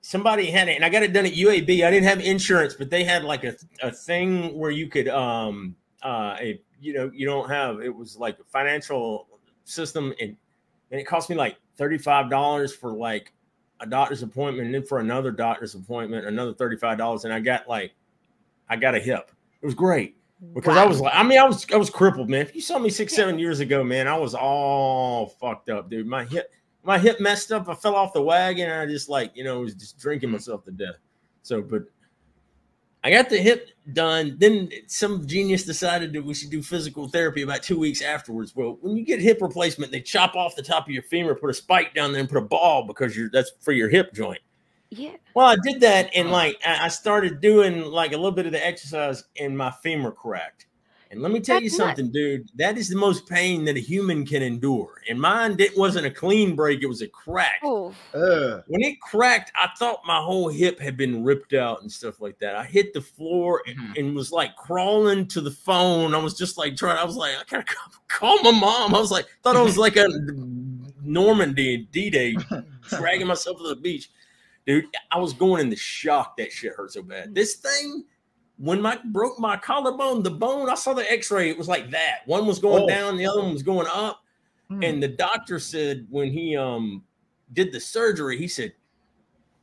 [0.00, 1.86] somebody had it, and I got it done at UAB.
[1.86, 5.76] I didn't have insurance, but they had like a a thing where you could um,
[6.02, 7.80] uh, a, you know, you don't have.
[7.80, 9.28] It was like a financial
[9.64, 10.36] system, and
[10.90, 13.32] and it cost me like thirty five dollars for like
[13.80, 17.40] a doctor's appointment, and then for another doctor's appointment, another thirty five dollars, and I
[17.40, 17.92] got like,
[18.68, 19.30] I got a hip.
[19.64, 20.18] It was great
[20.52, 22.42] because I was like, I mean, I was I was crippled, man.
[22.42, 26.06] If you saw me six, seven years ago, man, I was all fucked up, dude.
[26.06, 27.66] My hip, my hip messed up.
[27.66, 30.34] I fell off the wagon, and I just like, you know, was just drinking mm-hmm.
[30.34, 30.96] myself to death.
[31.40, 31.84] So, but
[33.02, 34.36] I got the hip done.
[34.38, 38.54] Then some genius decided that we should do physical therapy about two weeks afterwards.
[38.54, 41.48] Well, when you get hip replacement, they chop off the top of your femur, put
[41.48, 44.42] a spike down there, and put a ball because you're that's for your hip joint.
[44.96, 45.16] Yeah.
[45.34, 48.52] Well, I did that, and like I I started doing like a little bit of
[48.52, 50.66] the exercise, and my femur cracked.
[51.10, 51.88] And let me tell you That's nuts.
[51.98, 52.48] something, dude.
[52.56, 55.00] That is the most pain that a human can endure.
[55.08, 57.60] And mine it wasn't a clean break; it was a crack.
[57.62, 58.64] Oh, Ugh.
[58.66, 62.38] When it cracked, I thought my whole hip had been ripped out and stuff like
[62.40, 62.56] that.
[62.56, 63.98] I hit the floor and, Mhm.
[63.98, 66.14] and was like crawling to the phone.
[66.14, 66.98] I was just like trying.
[66.98, 68.92] I was like, I gotta call, call my mom.
[68.94, 70.08] I was like, thought I was like a
[71.02, 72.36] Normandy D Day,
[72.88, 74.10] dragging myself to the beach,
[74.66, 74.86] dude.
[75.10, 76.36] I was going into shock.
[76.36, 77.34] That shit hurt so bad.
[77.34, 78.04] This thing.
[78.56, 81.50] When my broke my collarbone, the bone, I saw the X-ray.
[81.50, 82.18] It was like that.
[82.26, 82.86] One was going Oh.
[82.86, 84.22] down, the other one was going up.
[84.68, 84.80] Hmm.
[84.84, 87.02] And the doctor said when he um
[87.52, 88.72] did the surgery, he said,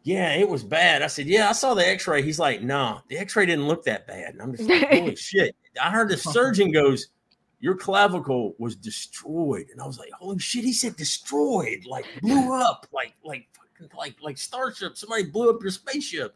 [0.04, 1.04] Yeah, it was bad.
[1.04, 2.22] I said, Yeah, I saw the x-ray.
[2.22, 4.34] He's like, No, the x-ray didn't look that bad.
[4.34, 5.56] And I'm just like, holy shit.
[5.82, 7.08] I heard the surgeon goes,
[7.62, 9.68] your clavicle was destroyed.
[9.72, 13.48] And I was like, holy shit, he said destroyed, like blew up, like, like,
[13.96, 14.98] like, like Starship.
[14.98, 16.36] Somebody blew up your spaceship.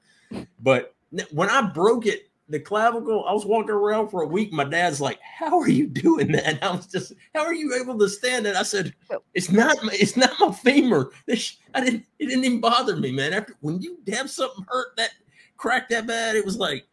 [0.60, 0.96] But
[1.32, 4.54] when I broke it, the clavicle, I was walking around for a week.
[4.54, 6.46] My dad's like, How are you doing that?
[6.46, 8.56] And I was just, How are you able to stand it?
[8.56, 8.94] I said,
[9.34, 11.12] It's not my, it's not my femur.
[11.26, 13.34] This, I didn't, it didn't even bother me, man.
[13.34, 15.12] After when you have something hurt that
[15.58, 16.86] crack that bad, it was like,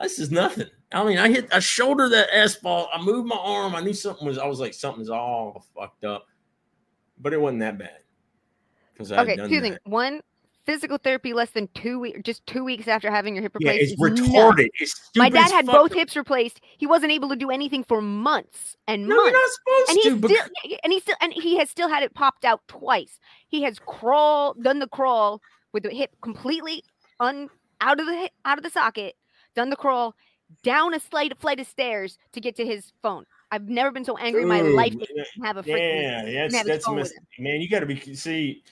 [0.00, 0.66] this is nothing.
[0.92, 2.88] I mean, I hit, I shoulder that asphalt.
[2.92, 3.74] I moved my arm.
[3.74, 6.26] I knew something was, I was like, something's all fucked up,
[7.18, 7.98] but it wasn't that bad.
[9.00, 9.78] Okay, two things.
[9.84, 10.20] One,
[10.64, 13.96] physical therapy less than two weeks, just two weeks after having your hip replaced.
[13.98, 14.68] Yeah, it's retarded.
[14.80, 16.60] It's My dad had both hips replaced.
[16.78, 19.16] He wasn't able to do anything for months and months.
[19.16, 19.58] no, months.
[19.66, 20.28] You're not supposed and to.
[20.28, 23.18] Still, and he still, and he has still had it popped out twice.
[23.48, 25.40] He has crawled, done the crawl
[25.72, 26.82] with the hip completely
[27.20, 27.48] un
[27.80, 29.16] out of the out of the socket,
[29.54, 30.14] done the crawl
[30.62, 33.24] down a slight flight of stairs to get to his phone.
[33.50, 34.94] I've never been so angry in my life
[35.42, 37.60] have a freaking yeah, that's that's mis- man.
[37.60, 38.62] You got to be see.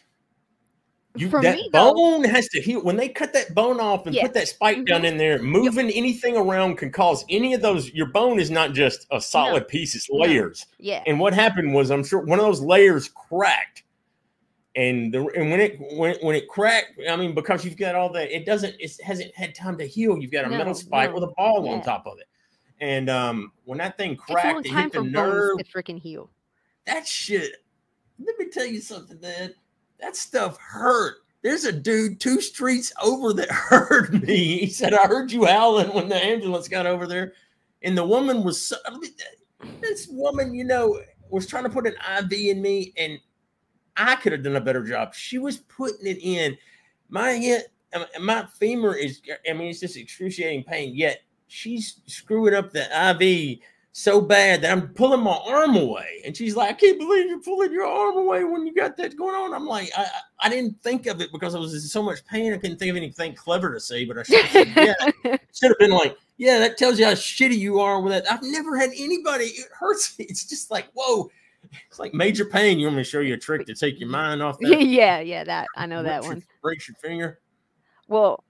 [1.14, 2.83] You, For that me, though- bone has to heal.
[2.83, 4.22] When they cut that bone off and Yeah.
[4.22, 4.87] put that spike Mhm.
[4.87, 7.90] down in there, moving anything around can cause any of those.
[7.92, 10.20] Your bone is not just a solid piece; it's No.
[10.20, 10.64] layers.
[10.79, 11.03] Yeah.
[11.07, 13.83] And what happened was, I'm sure one of those layers cracked,
[14.75, 18.11] and the and when it when when it cracked, I mean, because you've got all
[18.14, 20.16] that, it doesn't, it hasn't had time to heal.
[20.18, 21.16] You've got a No, metal spike no.
[21.16, 22.27] with a ball on top of it,
[22.81, 25.59] and um, when that thing cracked, it hit the nerve.
[25.59, 26.31] to freaking heal.
[26.87, 27.57] That shit.
[28.18, 29.55] Let me tell you something, man.
[30.03, 31.19] That stuff hurt.
[31.43, 34.59] There's a dude two streets over that heard me.
[34.59, 37.33] He said, I heard you howling when the ambulance got over there.
[37.83, 39.12] And the woman was so, I mean,
[39.81, 43.19] this woman, you know, was trying to put an IV in me, and
[43.97, 45.15] I could have done a better job.
[45.15, 46.59] She was putting it in.
[47.09, 50.95] My hip, uh, my femur is, I mean, it's just excruciating pain.
[50.95, 53.59] Yet she's screwing up the IV
[53.94, 56.22] so bad that I'm pulling my arm away.
[56.24, 59.16] And she's like, I can't believe you're pulling your arm away when you got that
[59.18, 59.52] going on.
[59.52, 60.07] I'm like, I,
[60.40, 62.52] I- didn't think of it because I was in so much pain.
[62.55, 65.37] I couldn't think of anything clever to say, but I should have said, yeah.
[65.52, 68.31] Should have been like, yeah, that tells you how shitty you are with that.
[68.33, 70.14] I've never had anybody, it hurts.
[70.18, 71.31] It's just like, whoa.
[71.88, 72.78] It's like major pain.
[72.78, 74.83] You want me to show you a trick to take your mind off that?
[74.87, 76.44] yeah, yeah, that I know that Breaks your- one.
[76.62, 77.40] Breaks your finger.
[78.09, 78.42] Well,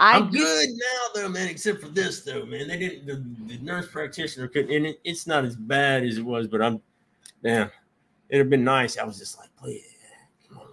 [0.00, 1.48] I I'm used- good now, though, man.
[1.48, 2.68] Except for this, though, man.
[2.68, 3.06] They didn't.
[3.06, 6.48] The, the nurse practitioner couldn't, and it, it's not as bad as it was.
[6.48, 6.80] But I'm,
[7.42, 7.70] damn,
[8.28, 8.98] it'd have been nice.
[8.98, 9.84] I was just like, please,
[10.48, 10.66] come on,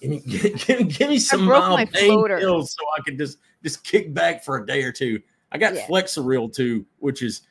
[0.00, 0.20] give me,
[0.56, 4.58] give, give me some mild pain pills so I could just just kick back for
[4.58, 5.20] a day or two.
[5.52, 5.86] I got Yeah.
[5.86, 7.42] Flexeril too, which is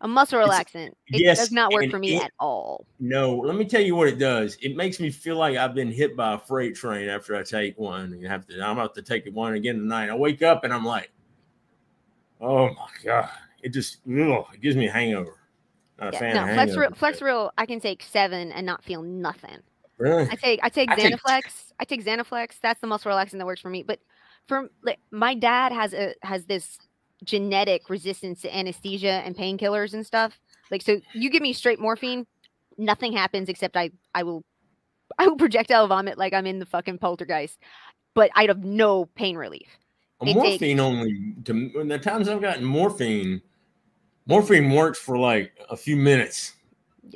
[0.00, 0.88] a muscle relaxant.
[1.08, 2.86] It yes, does not work for me it- at all.
[2.98, 3.36] no.
[3.36, 4.56] Let me tell you what it does.
[4.62, 7.78] It makes me feel like I've been hit by a freight train after I take
[7.78, 8.18] one.
[8.18, 8.60] You have to.
[8.62, 10.08] I'm about to take one again tonight.
[10.10, 11.10] I wake up and I'm like,
[12.40, 13.28] oh my god!
[13.62, 15.36] It just ugh, it gives me a hangover.
[16.00, 16.96] Not a Yeah, no, Flexeril, hangovers.
[16.96, 19.58] Flexeril, I can take seven and not feel nothing.
[19.98, 20.26] Really?
[20.30, 21.14] I take I take I take-.
[21.78, 22.54] I take Zanaflex.
[22.62, 23.82] That's the muscle relaxant that works for me.
[23.82, 23.98] But
[24.48, 26.78] for like, my dad has a has this
[27.24, 30.38] genetic resistance to anesthesia and painkillers and stuff.
[30.70, 32.26] Like so, you give me straight morphine,
[32.78, 34.44] nothing happens except I I will
[35.18, 37.58] I will projectile vomit like I'm in the fucking poltergeist.
[38.14, 39.68] But I'd have no pain relief.
[40.22, 41.34] it takes- morphine only.
[41.44, 43.40] To when the times I've gotten morphine,
[44.26, 46.54] morphine works for like a few minutes.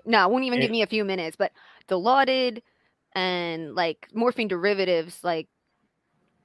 [0.07, 1.37] No, it won't even give me a few minutes.
[1.37, 1.53] But
[1.89, 2.63] Dilaudid
[3.15, 5.49] and like morphine derivatives like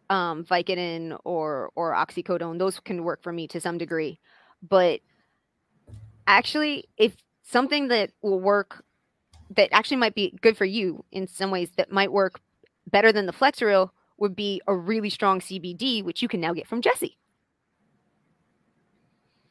[0.10, 4.20] um Vicodin or or oxycodone, those can work for me to some degree.
[4.68, 5.02] But
[6.28, 8.84] actually, if something that will work
[9.56, 12.40] that actually might be good for you in some ways that might work
[12.92, 16.68] better than the Flexeril would be a really strong CBD, which you can now get
[16.68, 17.18] from Jesse.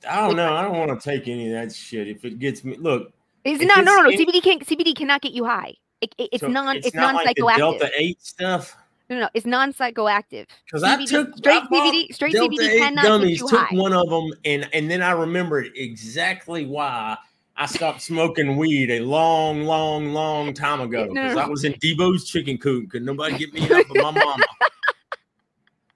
[0.08, 0.54] I don't know.
[0.54, 2.06] I don't want to take any of that shit.
[2.06, 3.12] If it gets me, look,
[3.44, 4.08] Is If no, no, no, no.
[4.10, 4.64] any- CBD can't.
[4.64, 5.74] CBD cannot get you high.
[6.00, 6.76] It, it- it's so non.
[6.76, 7.56] It's, not non like the psychoactive.
[7.56, 8.76] Delta Eight stuff.
[9.10, 10.46] No, no, it's non-psychoactive.
[10.64, 13.38] Because I took straight I CBD straight Delta CBD 8 cannot get gummies.
[13.38, 13.76] you Took high.
[13.76, 17.16] one of them, and and then I remembered exactly why
[17.56, 21.08] I stopped smoking weed a long, long, long time ago.
[21.08, 21.42] Because no.
[21.42, 22.90] I was in Debo's chicken coop.
[22.90, 24.44] Could nobody get me up but my mama.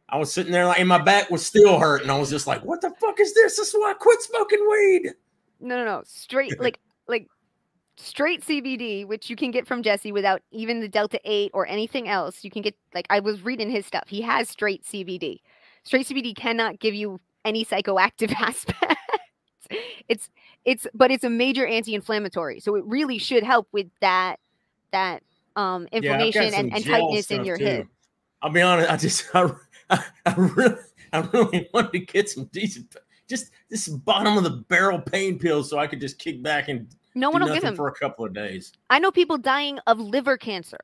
[0.09, 2.11] I was sitting there like, and my back was still hurting.
[2.11, 3.57] I was just like, "What the fuck is this?
[3.57, 5.13] This is why I quit smoking weed."
[5.61, 6.03] No, no, no.
[6.05, 7.29] Straight like like
[7.97, 12.09] straight CBD, which you can get from Jesse without even the Delta 8 or anything
[12.09, 12.45] else.
[12.45, 14.05] You can get like I was reading his stuff.
[14.09, 15.41] He has straight CBD.
[15.85, 18.97] Straight CBD cannot give you any psychoactive aspect.
[20.09, 20.29] it's
[20.65, 22.61] it's but it's a major anti-inflammatory.
[22.61, 24.37] So it really should help with that
[24.93, 25.23] that
[25.57, 27.65] um Yeah, inflammation some and, and tightness in your too.
[27.65, 27.87] hip.
[28.43, 28.91] I'll be honest.
[28.91, 29.51] I just I,
[29.91, 30.77] I, I really
[31.13, 32.97] I really wanted to get some decent,
[33.29, 36.89] just this bottom of the barrel pain pills so I could just kick back and
[37.15, 37.77] No one will give him.
[37.77, 38.73] for a couple of days.
[38.91, 40.79] I know people dying of liver cancer,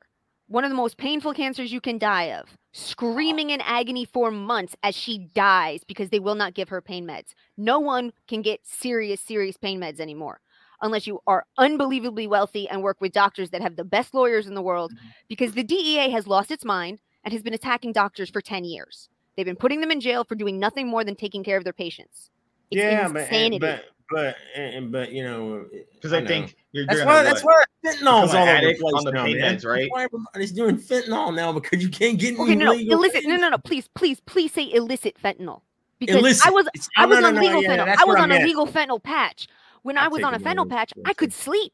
[0.47, 4.75] one of the most painful cancers you can die of, screaming in agony for months
[4.83, 7.33] as she dies because they will not give her pain meds.
[7.57, 10.41] No one can get serious, serious pain meds anymore
[10.81, 14.53] unless you are unbelievably wealthy and work with doctors that have the best lawyers in
[14.53, 14.97] the world Mhm.
[15.27, 19.09] because the DEA has lost its mind and has been attacking doctors for 10 years.
[19.35, 21.73] They've been putting them in jail for doing nothing more than taking care of their
[21.73, 22.29] patients.
[22.71, 23.55] It's yeah, but, insanity.
[23.55, 26.27] and, but but and, but you know Because I, know.
[26.27, 27.23] think you're, That's why.
[27.23, 27.67] That's what?
[27.83, 29.59] why fentanyl's Become all over the addict place on the now, pain man.
[29.63, 29.79] right?
[29.81, 32.97] That's why everybody's doing fentanyl now because you can't get any Okay, no, no, legal
[32.99, 33.23] illicit.
[33.23, 33.41] No, things.
[33.41, 33.57] no, no.
[33.59, 35.61] Please, please, please say illicit fentanyl.
[35.99, 36.47] Because Illicit.
[36.47, 37.85] I was It's- I was no, on no, no, legal yeah, fentanyl.
[37.85, 39.47] that's I was what on a legal fentanyl patch.
[39.83, 41.73] When I I'll was on a fentanyl patch, I could sleep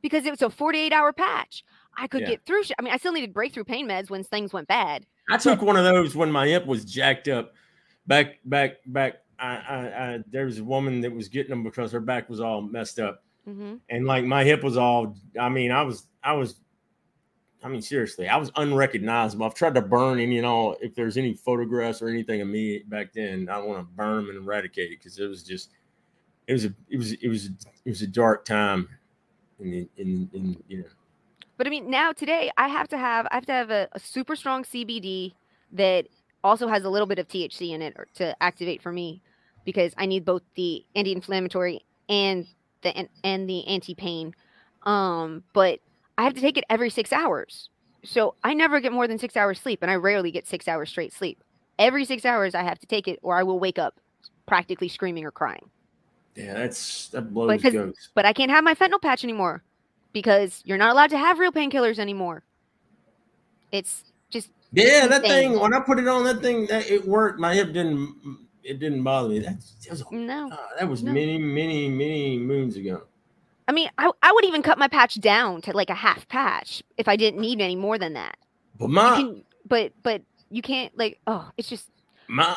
[0.00, 1.64] because it was a 48 hour patch.
[1.96, 2.28] I could Yeah.
[2.30, 2.62] get through.
[2.78, 5.06] I mean, I still needed breakthrough pain meds when things went bad.
[5.30, 7.52] I took one of those when my hip was jacked up.
[8.06, 9.14] Back, back, back.
[9.44, 12.40] I, I, I there was a woman that was getting them because her back was
[12.40, 15.16] all messed up, hmm and like my hip was all.
[15.38, 16.56] I mean, I was, I was.
[17.62, 19.46] I mean, seriously, I was unrecognizable.
[19.46, 20.76] I've tried to burn any and all.
[20.80, 24.36] If there's any photographs or anything of me back then, I want to burn them
[24.36, 25.70] and eradicate it because it was just,
[26.46, 28.86] it was a, it was, it was, it was a dark time,
[29.60, 30.88] in, in, in you know.
[31.56, 34.00] But I mean, now today I have to have I have to have a, a
[34.00, 35.32] super strong CBD
[35.72, 36.06] that
[36.42, 39.22] also has a little bit of THC in it to activate for me
[39.64, 42.46] because I need both the anti-inflammatory and
[42.82, 44.34] the and, the anti-pain.
[44.84, 45.80] Um, but
[46.18, 47.70] I have to take it every six hours,
[48.04, 50.90] so I never get more than six hours sleep, and I rarely get six hours
[50.90, 51.42] straight sleep.
[51.78, 53.96] Every six hours I have to take it, or I will wake up
[54.46, 55.70] practically screaming or crying.
[56.36, 58.08] Yeah, that's that blows Because- goats.
[58.14, 59.62] But I can't have my fentanyl patch anymore
[60.12, 62.42] because you're not allowed to have real painkillers anymore.
[63.72, 65.52] It's just Yeah, that insane.
[65.52, 65.60] thing.
[65.60, 67.40] When I put it on, that thing that it worked.
[67.40, 68.14] My hip didn't.
[68.64, 69.40] It didn't bother me.
[69.40, 70.50] That's that was, no.
[70.50, 71.12] uh, that was No.
[71.12, 73.02] many, many, many moons ago.
[73.68, 76.82] I mean, I, I would even cut my patch down to like a half patch
[76.96, 78.36] if I didn't need any more than that.
[78.78, 81.90] But my can, but but you can't like oh, it's just
[82.28, 82.56] my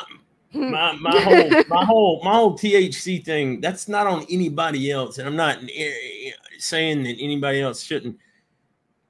[0.52, 3.60] my my whole my whole my whole THC thing.
[3.60, 8.18] That's not on anybody else, and I'm not eh, saying that anybody else shouldn't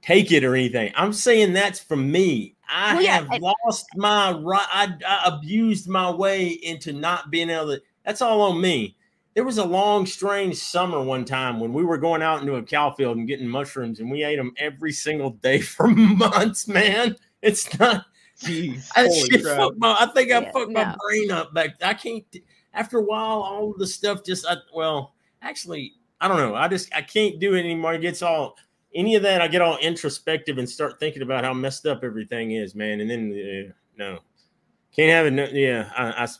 [0.01, 0.93] take it or anything.
[0.95, 2.55] I'm saying that's from me.
[2.69, 4.67] I Well, yeah, have and- lost my right.
[4.71, 7.81] I, I abused my way into not being able to.
[8.05, 8.95] That's all on me.
[9.35, 12.63] There was a long, strange summer one time when we were going out into a
[12.63, 16.67] cow field and getting mushrooms, and we ate them every single day for months.
[16.67, 18.05] Man, it's not.
[18.41, 19.57] Jeez, That holy shit crap.
[19.57, 20.95] fucked my, I think I Yeah, fucked my no.
[21.05, 21.71] brain up back.
[21.83, 22.23] I can't.
[22.73, 24.45] After a while, all the stuff just.
[24.47, 26.55] I, well, actually, I don't know.
[26.55, 27.93] I just I can't do it anymore.
[27.95, 28.55] It gets all
[28.95, 29.41] any of that.
[29.41, 33.01] I get all introspective and start thinking about how messed up everything is, man.
[33.01, 33.31] And then
[33.69, 34.19] uh, no,
[34.95, 35.31] can't have it.
[35.31, 36.39] No, yeah, I, I s-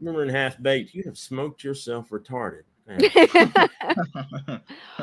[0.00, 0.94] remember in half baked.
[0.94, 2.62] You have smoked yourself retarded.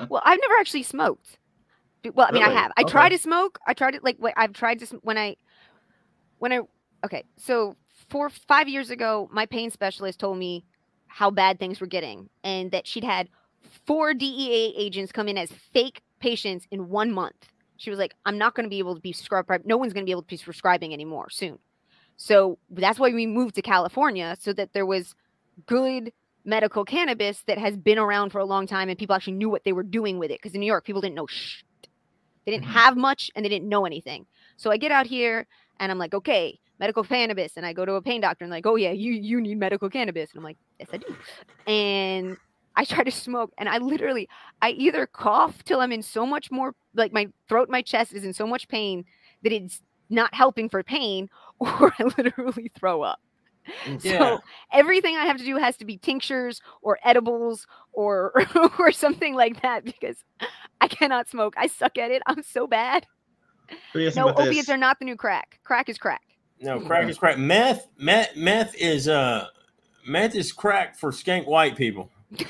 [0.09, 1.37] Well, I've never actually smoked.
[2.13, 2.71] Well, I mean, I have.
[2.77, 3.17] I tried Okay.
[3.17, 3.59] to smoke.
[3.67, 5.35] I tried it like I've tried to sm- when I
[6.37, 6.61] when I
[7.05, 7.23] okay.
[7.37, 7.75] So
[8.09, 10.63] four five years ago, my pain specialist told me
[11.07, 13.27] how bad things were getting, and that she'd had
[13.85, 17.47] four DEA agents come in as fake patients in one month.
[17.77, 19.65] She was like, "I'm not going to be able to be prescribed.
[19.65, 21.59] No one's going to be able to be prescribing anymore soon."
[22.17, 25.15] So that's why we moved to California, so that there was
[25.65, 26.11] good
[26.45, 29.63] medical cannabis that has been around for a long time and people actually knew what
[29.63, 31.63] they were doing with it because in New York people didn't know shit.
[32.45, 32.71] They didn't Mhm.
[32.71, 34.25] have much and they didn't know anything.
[34.57, 35.45] So I get out here
[35.79, 38.65] and I'm like, okay, medical cannabis, and I go to a pain doctor and like,
[38.65, 41.15] oh yeah, you you need medical cannabis, and I'm like, yes I do,
[41.67, 42.37] and
[42.79, 44.29] I try to smoke and I literally
[44.61, 48.23] I either cough till I'm in so much more like my throat, my chest is
[48.23, 49.03] in so much pain
[49.43, 53.19] that it's not helping for pain, or I literally throw up.
[54.01, 54.19] Yeah.
[54.19, 54.39] So
[54.71, 58.31] everything I have to do has to be tinctures or edibles or
[58.79, 60.23] or something like that because
[60.79, 61.55] I cannot smoke.
[61.57, 62.21] I suck at it.
[62.27, 63.05] I'm so bad.
[63.93, 64.69] No, opiates this.
[64.69, 65.59] are not the new crack.
[65.65, 66.23] Crack is crack.
[66.61, 67.37] No, crack is crack.
[67.37, 69.47] Meth, meth, meth is uh,
[70.07, 72.09] meth is crack for skank white people.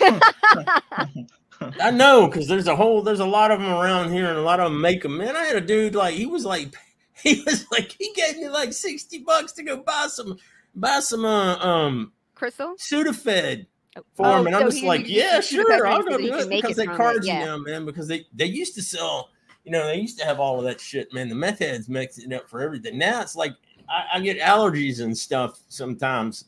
[1.82, 4.42] I know because there's a whole there's a lot of them around here and a
[4.42, 5.18] lot of them make them.
[5.18, 6.74] Man, I had a dude like he was like
[7.24, 10.38] he was like he gave me like sixty bucks to go buy some
[10.76, 12.76] buy some uh, um Crystal.
[12.78, 13.66] Sudafed
[13.98, 16.50] Oh, for oh, him, and I'm just like, yeah, sure, I'll so go do it
[16.50, 17.46] because they it, charge you yeah.
[17.46, 17.86] now, man.
[17.86, 19.30] Because they they used to sell,
[19.64, 21.28] you know, they used to have all of that shit, man.
[21.28, 22.98] The meth heads mix it up for everything.
[22.98, 23.54] Now it's like
[23.90, 26.46] I, I get allergies and stuff sometimes.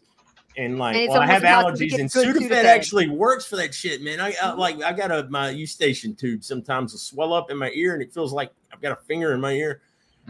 [0.57, 2.65] And like, And well, I have almost impossible to allergies, and Sudafed Sudafed.
[2.65, 4.19] actually works for that shit, man.
[4.19, 4.57] I, I Mhm.
[4.57, 8.01] like, I got a my Eustachian tube sometimes will swell up in my ear, and
[8.03, 9.81] it feels like I've got a finger in my ear.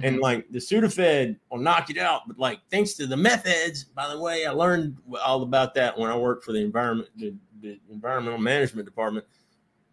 [0.03, 0.21] and Mhm.
[0.21, 2.21] like the Sudafed will knock it out.
[2.25, 6.09] But like thanks to the methods, by the way, I learned all about that when
[6.09, 9.25] I worked for the environment, the, the environmental management department.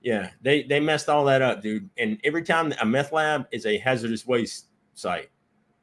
[0.01, 1.91] Yeah, they they messed all that up, dude.
[1.99, 5.31] And every time a meth lab is a hazardous waste site.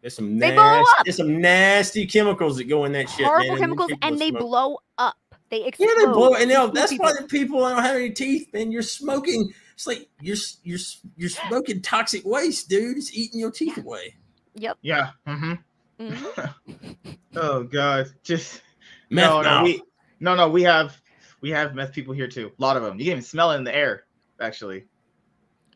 [0.06, 1.06] There's some They blow nasty, up.
[1.06, 3.22] there's some nasty chemicals that go in that shit.
[3.22, 4.40] man, Horrible and chemicals, people and they smoke.
[4.40, 5.16] blow up.
[5.50, 5.88] They explode.
[5.88, 7.06] Yeah, they blow, and they'll, that's people.
[7.08, 8.72] why the people don't have any teeth, man.
[8.72, 9.52] You're smoking.
[9.74, 10.78] It's like you're you're
[11.18, 12.98] you're smoking toxic waste, dude.
[12.98, 14.14] It's eating your teeth away.
[14.54, 14.78] Yep.
[14.84, 15.10] Yeah.
[15.26, 15.54] hmm
[16.00, 16.54] Mhm.
[17.36, 18.06] Oh god.
[18.22, 18.62] Just
[19.10, 19.82] Meth no, no, we,
[20.20, 20.48] no, no.
[20.50, 21.02] We have
[21.42, 22.52] we have meth people here too.
[22.60, 23.00] A lot of them.
[23.00, 24.04] You can even smell it in the air.
[24.40, 24.86] Actually,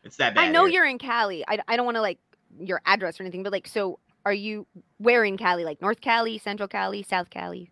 [0.03, 0.49] it's that bad.
[0.49, 0.73] I know here.
[0.83, 1.43] you're in Cali.
[1.47, 2.19] I, I don't want to like
[2.59, 5.63] your address or anything, but like, so are you where in Cali?
[5.65, 7.71] Like North Cali, Central Cali, South Cali?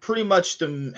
[0.00, 0.94] pretty much the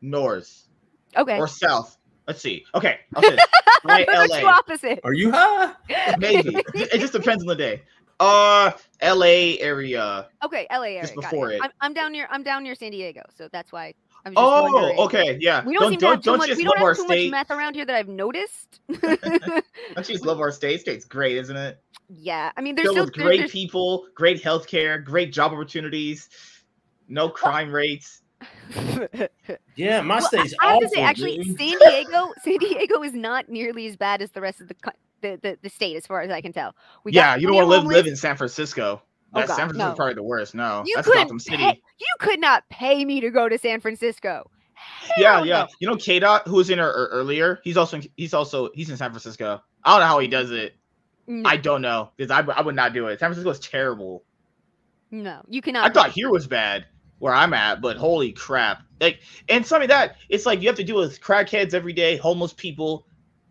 [0.00, 0.68] north
[1.16, 1.38] Okay.
[1.38, 1.96] or south.
[2.26, 2.64] Let's see.
[2.74, 3.38] Okay, I'll say.
[3.84, 4.48] Right, two LA.
[4.48, 5.00] opposite.
[5.04, 5.72] Are you high?
[6.18, 7.82] maybe it just depends on the day.
[8.20, 9.58] Uh, L.A.
[9.58, 10.28] area.
[10.44, 11.00] Okay, LA area.
[11.02, 11.60] Just got before it.
[11.62, 13.94] I'm, I'm down near I'm down near San Diego, so that's why
[14.26, 14.98] I'm just Oh, wondering.
[15.00, 15.64] okay, yeah.
[15.64, 16.48] We don't, seem to have too much.
[16.56, 17.30] We don't have too much state?
[17.30, 18.80] meth around here that I've noticed.
[19.00, 20.80] Don't you just love our state?
[20.80, 21.78] State's great, isn't it?
[22.08, 25.52] yeah, I mean, there's Filled still with there- great there's- people, great healthcare, great job
[25.52, 26.28] opportunities,
[27.08, 28.22] no crime rates.
[29.76, 30.88] Yeah, my Well, state's I have awful.
[30.88, 31.56] to say, actually, dude.
[31.58, 34.74] San Diego, San Diego is not nearly as bad as the rest of the
[35.20, 36.76] the, the, the state, as far as I can tell.
[37.02, 39.02] We got yeah, you don't want to live live in San Francisco.
[39.34, 39.94] Oh, That God, San Francisco's no.
[39.96, 40.54] probably the worst.
[40.54, 41.56] No, You that's Gotham City.
[41.56, 44.50] pay- you could not pay me to go to San Francisco.
[45.18, 45.62] yeah, Hell yeah.
[45.62, 45.68] no.
[45.80, 48.90] You know, K Dot, who was in her ear- earlier, he's also he's also he's
[48.90, 49.60] in San Francisco.
[49.84, 50.74] I don't know how he does it.
[51.26, 53.18] No, I don't know because I, I would not do it.
[53.18, 54.24] San Francisco is terrible.
[55.10, 55.90] no, you cannot.
[55.90, 56.86] I thought here was bad
[57.18, 58.82] where I'm at, but holy crap!
[59.00, 62.16] Like, and some of that it's like you have to deal with crackheads every day,
[62.16, 63.06] homeless people,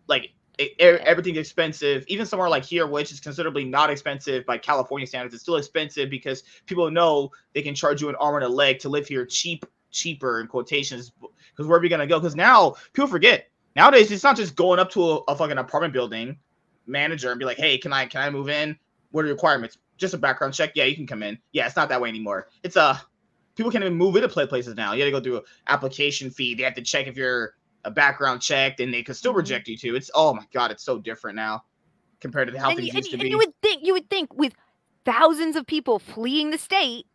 [0.07, 0.31] like
[0.79, 2.03] everything's expensive.
[2.07, 6.09] Even somewhere like here, which is considerably not expensive by California standards, it's still expensive
[6.09, 9.25] because people know they can charge you an arm and a leg to live here
[9.25, 11.11] cheap, cheaper in quotations.
[11.19, 12.19] Because where are we gonna go?
[12.19, 15.93] Because now people forget nowadays it's not just going up to a, a fucking apartment
[15.93, 16.37] building
[16.85, 18.77] manager and be like, hey, can I can I move in?
[19.11, 19.77] What are the requirements?
[19.97, 20.71] Just a background check.
[20.75, 21.37] Yeah, you can come in.
[21.51, 22.49] Yeah, it's not that way anymore.
[22.63, 23.01] It's a
[23.55, 24.93] people can't even move into play places now.
[24.93, 26.55] You got to go through an application fee.
[26.55, 27.55] They have to check if you're
[27.85, 29.37] a background checked, and they could still Mhm.
[29.37, 29.95] reject you too.
[29.95, 31.63] It's oh my god, it's so different now
[32.19, 33.93] compared to how and, things you, and, used you- to and you would think you
[33.93, 34.53] would think with
[35.05, 37.05] thousands of people fleeing the state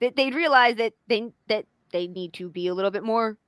[0.00, 3.38] that they'd realize that they that they need to be a little bit more.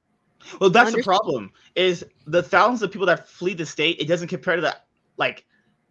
[0.61, 1.53] Well, that's the problem.
[1.77, 4.77] Is the thousands of people that flee the state, it doesn't compare to the
[5.17, 5.45] like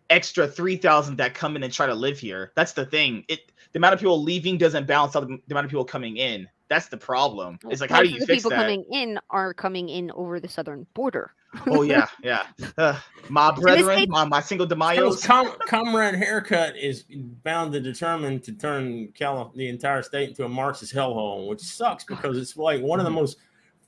[0.09, 2.51] extra three thousand that come in and try to live here.
[2.55, 3.23] That's the thing.
[3.29, 6.17] It the amount of people leaving doesn't balance out the, the amount of people coming
[6.17, 6.49] in.
[6.71, 7.59] That's the problem.
[7.69, 8.61] It's like how do you of the fix people that?
[8.61, 11.33] coming in are coming in over the southern border.
[11.67, 12.45] oh yeah, yeah.
[12.77, 15.25] Uh, my this brethren, state- my, my single de Because Mayos.
[15.25, 17.03] Com- Comrade Haircut is
[17.43, 22.05] bound to determine to turn Cali- the entire state into a Marxist hellhole, which sucks
[22.05, 23.37] because it's like one of the most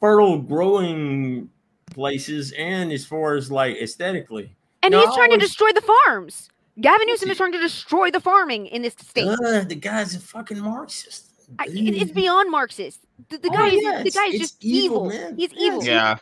[0.02, 1.50] fertile growing
[1.92, 6.50] places, and as far as like aesthetically, And No, he's trying to destroy the farms.
[6.82, 9.28] Gavin Newsom is trying to destroy the farming in this state.
[9.28, 11.30] uh, the guy's a fucking Marxist.
[11.60, 13.00] I, it's beyond Marxist.
[13.30, 15.34] The, the Oh, guy is yeah, the guy is just evil, evil.
[15.38, 15.84] He's Yeah, evil.
[15.86, 16.18] Yeah,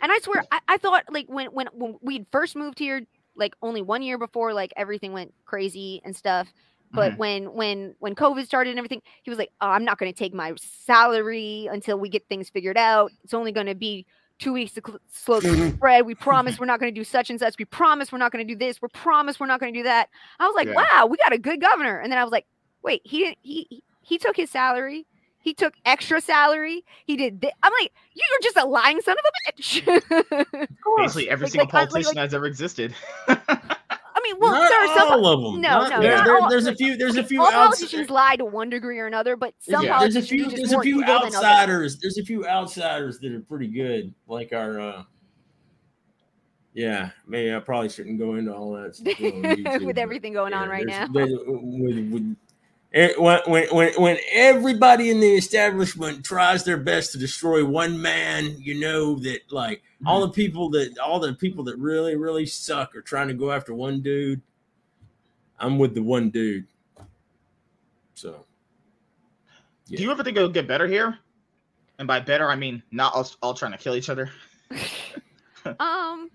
[0.00, 3.02] And I swear, I, I thought like when when when we first moved here,
[3.36, 6.48] like only one year before, like everything went crazy and stuff.
[6.92, 7.18] But Mhm.
[7.18, 10.16] when when when COVID started and everything, he was like, oh, "I'm not going to
[10.18, 13.10] take my salary until we get things figured out.
[13.24, 14.06] It's only going to be
[14.38, 16.06] two weeks to cl- slow the spread.
[16.06, 17.56] We promise we're not going to do such and such.
[17.58, 18.80] We promise we're not going to do this.
[18.80, 20.74] We promise we're not going to do that." I was like, Yeah.
[20.74, 22.46] "Wow, we got a good governor." And then I was like,
[22.82, 23.38] "Wait, he didn't.
[23.42, 25.06] He he- he took his salary."
[25.38, 26.84] He took extra salary.
[27.04, 27.40] He did.
[27.40, 30.66] Thi- I'm like, you're just a lying son of a bitch.
[30.96, 32.94] basically every Like- single like, I- like- politician like- has ever existed.
[33.28, 35.12] I mean, well, not there are some.
[35.12, 35.60] all of them.
[35.60, 36.96] No, Not- no, there- there- all- there's a few.
[36.96, 37.40] There's a few.
[37.40, 40.00] all outs- politicians lie to one degree or another, but some Yeah.
[40.00, 40.44] there's a few.
[40.46, 41.34] just There's a few evil than others.
[41.36, 41.98] outsiders.
[42.00, 44.80] There's a few outsiders that are pretty good, like our.
[44.80, 45.02] uh
[46.74, 50.52] Yeah, maybe I probably shouldn't go into all that stuff on YouTube, with everything going
[50.54, 51.12] on right there's- now.
[51.14, 52.36] there's- with- with- it-
[53.18, 58.56] when, when, when, when everybody in the establishment tries their best to destroy one man,
[58.58, 60.28] you know that like all Mm-hmm.
[60.28, 63.74] the people that all the people that really really suck are trying to go after
[63.74, 64.40] one dude.
[65.58, 66.66] I'm with the one dude.
[68.14, 68.44] So
[69.86, 71.18] Do you ever think it'll get better here?
[71.98, 74.30] And by better, I mean not us all trying to kill each other.
[75.66, 76.30] Um,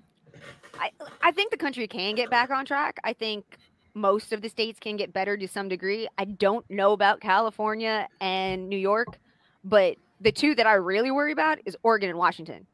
[0.78, 0.92] I
[1.22, 3.00] I think the country can get back on track.
[3.06, 3.46] I think
[3.94, 6.08] most of the states can get better to some degree.
[6.18, 9.20] I don't know about California and New York,
[9.64, 12.66] but the two that I really worry about is Oregon and Washington.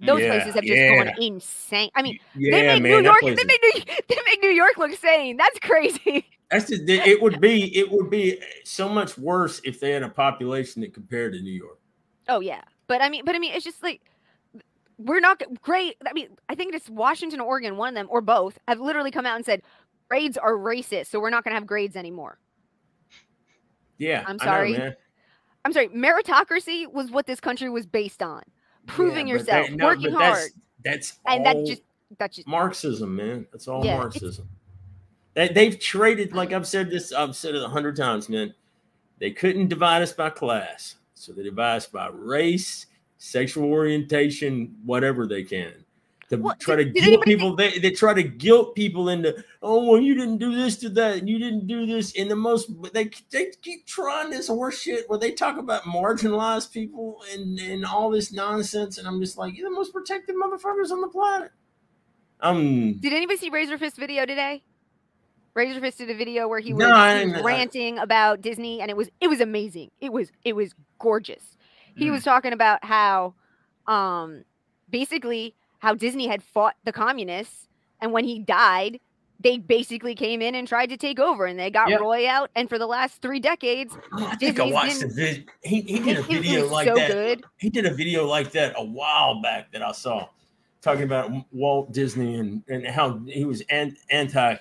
[0.00, 1.04] Those Yeah, places have just yeah.
[1.04, 1.90] gone insane.
[1.94, 3.20] I mean, Yeah, they make man, New York.
[3.20, 5.36] They make New, they make New York look sane.
[5.36, 6.26] That's crazy.
[6.50, 10.08] That's just, it would be it would be so much worse if they had a
[10.08, 11.78] population that compared to New York.
[12.28, 14.02] Oh yeah, but I mean, but I mean, it's just like
[14.98, 15.96] we're not great.
[16.06, 19.10] I mean, I think it's Washington, or Oregon, one of them, or both, have literally
[19.10, 19.62] come out and said
[20.08, 22.38] grades are racist, so we're not going to have grades anymore.
[23.98, 24.72] Yeah, I'm know, sorry.
[24.72, 24.96] man.
[25.64, 28.42] I'm sorry, meritocracy was what this country was based on,
[28.86, 30.50] proving Yeah, yourself, that- no, working that's- hard,
[30.84, 31.82] That's and that just
[32.18, 33.46] that's just Marxism, man.
[33.50, 34.48] That's all Yeah, Marxism.
[35.32, 38.54] They, they've traded, like I've said this, I've said it a hundred times, man.
[39.18, 42.86] They couldn't divide us by class, so they divide us by race,
[43.18, 45.83] sexual orientation, whatever they can.
[46.30, 49.90] To Well, try to did guilt people, they, they try to guilt people into, oh,
[49.90, 52.12] well, you didn't do this to that, and you didn't do this.
[52.12, 56.72] In the most, they they keep trying this horse shit where they talk about marginalized
[56.72, 60.90] people and and all this nonsense, and I'm just like, you're the most protected motherfuckers
[60.90, 61.50] on the planet.
[62.40, 64.62] Um, Did anybody see Razor Fist video today?
[65.54, 68.90] Razor Fist did a video where he was, No, he was ranting about Disney, and
[68.90, 69.90] it was it was amazing.
[70.00, 71.56] It was it was gorgeous.
[71.96, 72.12] He Mm.
[72.12, 73.34] was talking about how,
[73.86, 74.44] um,
[74.90, 75.54] basically
[75.84, 77.68] how Disney had fought the communists,
[78.00, 78.98] and when he died,
[79.40, 81.96] they basically came in and tried to take over, and they got Yeah.
[81.96, 82.50] Roy out.
[82.56, 85.48] And for the last three decades, Oh, I think I watched the been- vid.
[85.62, 87.10] He, he did a video like so that.
[87.10, 87.44] good.
[87.58, 90.28] He did a video like that a while back that I saw,
[90.80, 94.56] talking about Walt Disney and, and how he was an, anti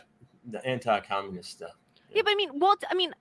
[0.52, 1.72] the anti-communist stuff.
[2.14, 2.84] Yeah, but I mean, Walt.
[2.92, 3.14] I mean,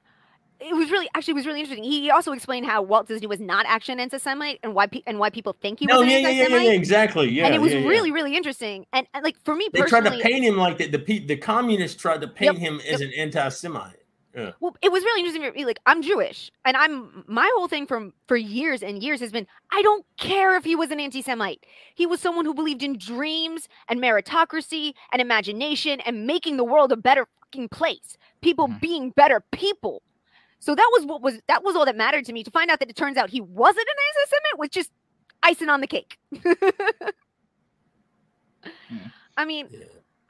[0.62, 1.84] it was really actually it was really interesting.
[1.84, 5.18] He also explained how Walt Disney was not actually an anti-Semite and why pe- and
[5.18, 7.30] why people think he was no, an yeah, yeah, yeah, yeah, yeah, exactly.
[7.30, 7.88] Yeah, and it was yeah, yeah.
[7.88, 8.86] really, really interesting.
[8.92, 10.92] And, and like for me They tried to paint him like that.
[10.92, 13.96] The pe- the communists tried to paint him as an anti-Semite.
[14.34, 14.52] Yeah.
[14.60, 15.66] well, it was really interesting for me.
[15.66, 19.46] Like I'm Jewish, and I'm my whole thing from for years and years has been
[19.72, 21.66] I don't care if he was an anti-Semite.
[21.94, 26.92] He was someone who believed in dreams and meritocracy and imagination and making the world
[26.92, 28.16] a better fucking place.
[28.40, 28.80] People Mhm.
[28.80, 30.02] being better people.
[30.62, 32.44] So that was what was that was all that mattered to me.
[32.44, 34.92] To find out that it turns out he wasn't an anti-Semite was just
[35.42, 36.20] icing on the cake.
[39.36, 39.80] I mean, Yeah.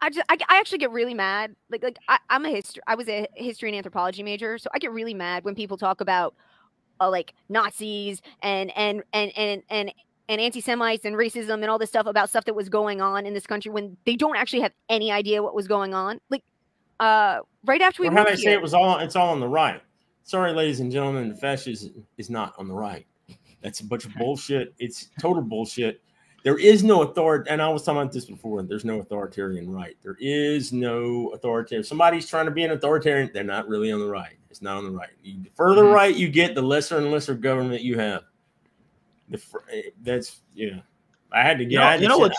[0.00, 1.54] I just I, I actually get really mad.
[1.70, 4.78] Like like I, I'm a history I was a history and anthropology major, so I
[4.78, 6.34] get really mad when people talk about
[6.98, 9.92] uh, like Nazis and and and and and
[10.30, 13.34] and anti-Semites and racism and all this stuff about stuff that was going on in
[13.34, 16.22] this country when they don't actually have any idea what was going on.
[16.30, 16.42] Like
[17.00, 19.48] uh right after we Or how they say it was all it's all on the
[19.48, 19.82] right.
[20.24, 23.06] Sorry, ladies and gentlemen, the fascism is not on the right.
[23.60, 24.74] That's a bunch of bullshit.
[24.78, 26.00] It's total bullshit.
[26.44, 28.62] There is no authority, and I was talking about this before.
[28.62, 29.96] There's no authoritarian right.
[30.02, 31.84] There is no authoritarian.
[31.84, 33.30] Somebody's trying to be an authoritarian.
[33.32, 34.34] They're not really on the right.
[34.50, 35.10] It's not on the right.
[35.22, 35.94] The further Mhm.
[35.94, 38.24] right you get, the lesser and lesser government you have.
[39.28, 40.80] The fr- eh, that's yeah.
[41.30, 41.72] I had to get.
[41.72, 42.38] You know, I you know what's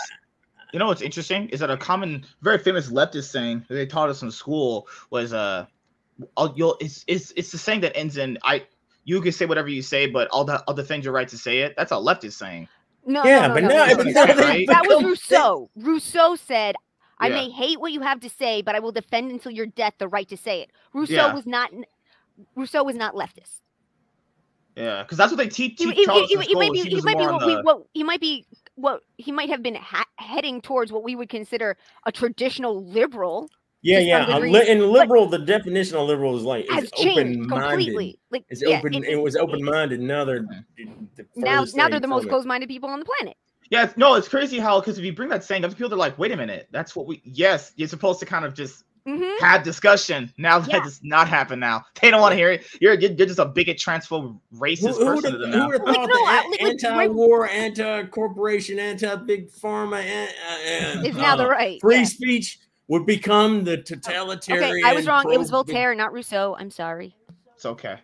[0.74, 4.10] you know what's interesting is that a common, very famous leftist saying that they taught
[4.10, 5.64] us in school was uh,
[6.36, 8.66] I'll, you'll it's it's it's the saying that ends in I.
[9.04, 11.60] You can say whatever you say, but all the other things your right to say
[11.60, 11.74] it.
[11.76, 12.68] That's a leftist saying.
[13.06, 15.04] no, Yeah, no, but no, now- no, but no, now no, they that, that was
[15.04, 15.70] Rousseau.
[15.76, 16.76] Rousseau said,
[17.18, 17.34] "I Yeah.
[17.34, 20.08] may hate what you have to say, but I will defend until your death the
[20.08, 21.34] right to say it." Rousseau Yeah.
[21.34, 21.70] was not
[22.56, 23.60] Rousseau was not leftist.
[24.76, 25.78] Yeah, because that's what they teach.
[25.78, 27.54] he, teach he, taught he, he might be She he might be what on we
[27.62, 31.28] what he might be what he might have been ha- heading towards what we would
[31.28, 33.48] consider a traditional liberal
[33.84, 34.36] yeah, yeah.
[34.36, 37.48] a li- and liberal, the definition of liberal is like has is changed open-minded.
[37.70, 38.18] completely.
[38.30, 38.94] Like It's yeah, open.
[38.94, 40.00] it- It, was open minded.
[40.00, 40.40] Now they're
[40.76, 42.28] the now now they're the most it.
[42.30, 43.36] closed-minded people on the planet.
[43.70, 46.18] Yeah, no, it's crazy how because if you bring that saying up, people are like,
[46.18, 49.62] "Wait a minute, that's what we." Yes, you're supposed to kind of just hmm have
[49.62, 50.32] discussion.
[50.38, 50.80] Now that Yeah.
[50.80, 51.60] does not happen.
[51.60, 52.66] Now they don't want to hear it.
[52.80, 55.60] You're you're just a bigot, transphobe, racist Who, who person to would them have now.
[55.60, 61.02] who would've Like, thought no, I- like, like, anti-war, anti-corporation, anti-big pharma, an- uh, uh,
[61.04, 61.80] Is now the uh, right.
[61.80, 62.04] free yeah.
[62.04, 62.58] speech
[62.88, 64.78] would become the totalitarian.
[64.78, 65.32] Okay, I was wrong.
[65.32, 66.56] It was Voltaire, not Rousseau.
[66.58, 67.16] I'm sorry.
[67.54, 67.98] It's okay.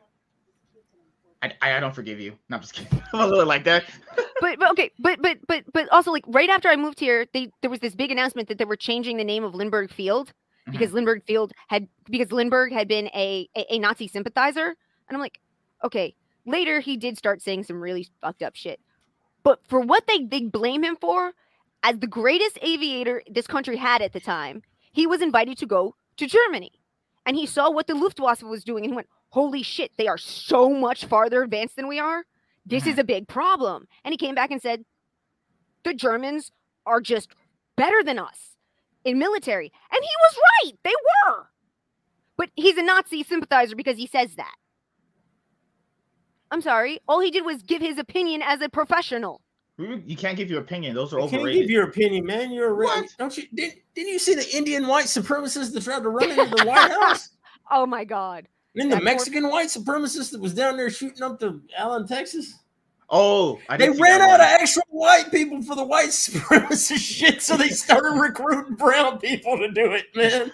[1.42, 2.36] I, I, I don't forgive you.
[2.48, 3.02] No, I'm just kidding.
[3.12, 3.84] I'm a little like that.
[4.42, 7.50] But but okay, but but but but also like right after I moved here, they
[7.60, 10.72] there was this big announcement that they were changing the name of Lindbergh Field mm-hmm.
[10.72, 14.76] because Lindbergh Field had because Lindbergh had been a, a a Nazi sympathizer, and
[15.10, 15.40] I'm like,
[15.84, 16.14] okay.
[16.46, 18.80] Later, he did start saying some really fucked up shit,
[19.42, 21.32] but for what they they blame him for,
[21.82, 24.62] as the greatest aviator this country had at the time,
[24.92, 26.72] he was invited to go to Germany,
[27.24, 30.18] and he saw what the Luftwaffe was doing, and he went, "Holy shit, they are
[30.18, 32.26] so much farther advanced than we are.
[32.66, 34.84] This is a big problem." And he came back and said,
[35.84, 36.52] "The Germans
[36.84, 37.30] are just
[37.76, 38.56] better than us
[39.04, 40.78] in military," and he was right.
[40.82, 40.94] They
[41.28, 41.50] were,
[42.36, 44.56] but he's a Nazi sympathizer because he says that.
[46.50, 46.98] I'm sorry.
[47.06, 49.40] All he did was give his opinion as a professional.
[49.80, 50.94] You can't give your opinion.
[50.94, 51.62] Those are You can't overrated.
[51.62, 52.52] give your opinion, man.
[52.52, 53.06] You're a What?
[53.18, 53.44] Don't you?
[53.54, 56.90] Did, didn't you see the Indian white supremacists that tried to run into the White
[57.02, 57.30] House?
[57.70, 58.46] Oh my god.
[58.74, 61.60] And then the That poor- Mexican white supremacist that was down there shooting up the
[61.76, 62.54] Allen, Texas.
[63.08, 64.60] oh, I They ran that out of one.
[64.60, 69.70] extra white people for the white supremacist shit, so they started recruiting brown people to
[69.72, 70.52] do it, man.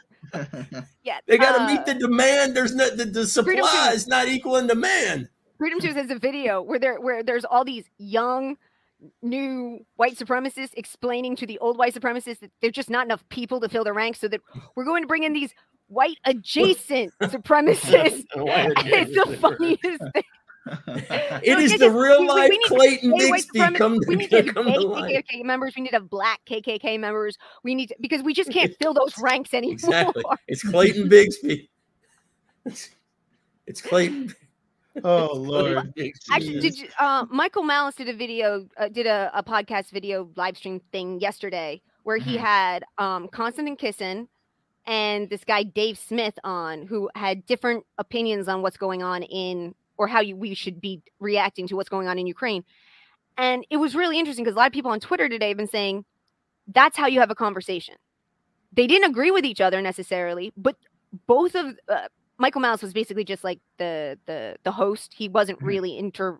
[1.02, 1.18] Yeah.
[1.26, 2.56] They got to uh, meet the demand.
[2.56, 5.28] There's no the, the Freedom supply to- is not equaling demand.
[5.58, 8.56] Freedom Toons has a video where there where there's all these young
[9.22, 13.60] new white supremacists explaining to the old white supremacists that there's just not enough people
[13.60, 14.40] to fill the ranks so that
[14.74, 15.52] we're going to bring in these
[15.88, 18.24] white adjacent supremacists.
[18.34, 19.80] White it's the funniest
[20.14, 20.22] thing.
[21.44, 24.80] It is the just- real we- life Clayton Bigsby come we need to come to
[24.80, 25.24] life.
[25.30, 25.74] KKK members.
[25.76, 27.36] We need to have black KKK members.
[27.62, 29.74] We need to, because we just can't fill those ranks anymore.
[29.74, 30.24] Exactly.
[30.48, 31.68] It's Clayton Bigsby.
[32.64, 32.90] It's,
[33.68, 34.34] it's Clayton.
[35.04, 35.92] Oh Lord.
[36.30, 40.28] Actually, did you, uh, Michael Malice did a video, uh, did a, a podcast video
[40.36, 42.40] live stream thing yesterday where he Mhm.
[42.40, 44.28] had um, Konstantin Kisin
[44.86, 49.74] and this guy Dave Smith on, who had different opinions on what's going on in
[49.98, 52.64] or how you, we should be reacting to what's going on in Ukraine.
[53.38, 55.66] And it was really interesting because a lot of people on Twitter today have been
[55.66, 56.04] saying
[56.68, 57.94] that's how you have a conversation.
[58.72, 60.76] They didn't agree with each other necessarily, but
[61.26, 65.14] both of uh, Michael Malice was basically just like the the the host.
[65.16, 65.66] He wasn't Mhm.
[65.66, 66.38] really inter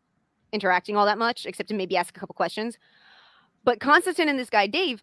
[0.53, 2.78] interacting all that much, except to maybe ask a couple questions.
[3.64, 5.03] But Konstantin and this guy Dave,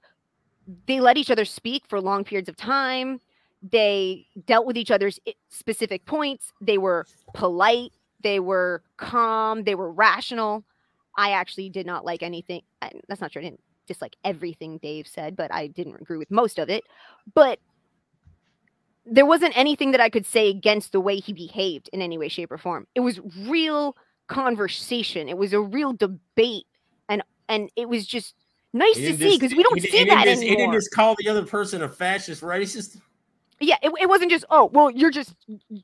[0.88, 3.20] they let each other speak for long periods of time.
[3.62, 5.20] They dealt with each other's
[5.50, 6.54] specific points.
[6.62, 7.92] They were polite.
[8.22, 9.64] They were calm.
[9.64, 10.64] They were rational.
[11.18, 12.64] I actually did not like anything.
[13.08, 13.42] That's not true.
[13.42, 16.84] I didn't dislike everything Dave said, but I didn't agree with most of it.
[17.34, 17.60] But
[19.06, 22.30] there wasn't anything that I could say against the way he behaved in any way,
[22.30, 22.88] shape, or form.
[22.96, 23.96] It was real
[24.28, 25.28] conversation.
[25.28, 26.66] It was a real debate,
[27.10, 28.36] and and it was just
[28.72, 30.92] nice to didn't see because we don't he see didn't that just, He didn't just
[30.92, 33.00] call the other person a fascist racist.
[33.60, 35.36] Yeah, it, it wasn't just oh well, you're just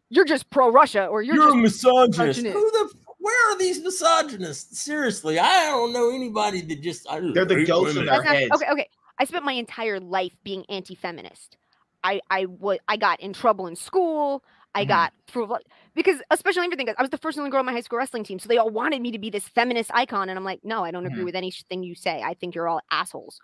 [0.09, 2.43] you're just pro Russia or you're, You're, just a misogynist.
[2.43, 2.53] misogynist.
[2.53, 2.93] Who the?
[3.21, 4.79] Where are these misogynists?
[4.79, 7.05] Seriously, I don't know anybody that just.
[7.09, 8.05] I They're the ghosts in women.
[8.05, 8.51] their heads.
[8.55, 8.89] okay, okay.
[9.17, 11.57] I spent my entire life being anti-feminist.
[12.03, 14.43] I I was I got in trouble in school.
[14.75, 14.87] I Mhm.
[14.87, 15.57] got through
[15.95, 16.87] because especially everything.
[16.97, 18.69] I was the first only girl on my high school wrestling team, so they all
[18.69, 21.25] wanted me to be this feminist icon, and I'm like, no, I don't agree Mhm.
[21.25, 22.21] with anything you say.
[22.21, 23.39] I think you're all assholes.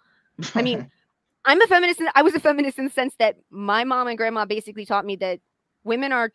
[0.55, 0.85] I mean,
[1.45, 1.99] I'm a feminist.
[2.01, 5.05] In, I was a feminist in the sense that my mom and grandma basically taught
[5.05, 5.39] me that
[5.83, 6.31] women are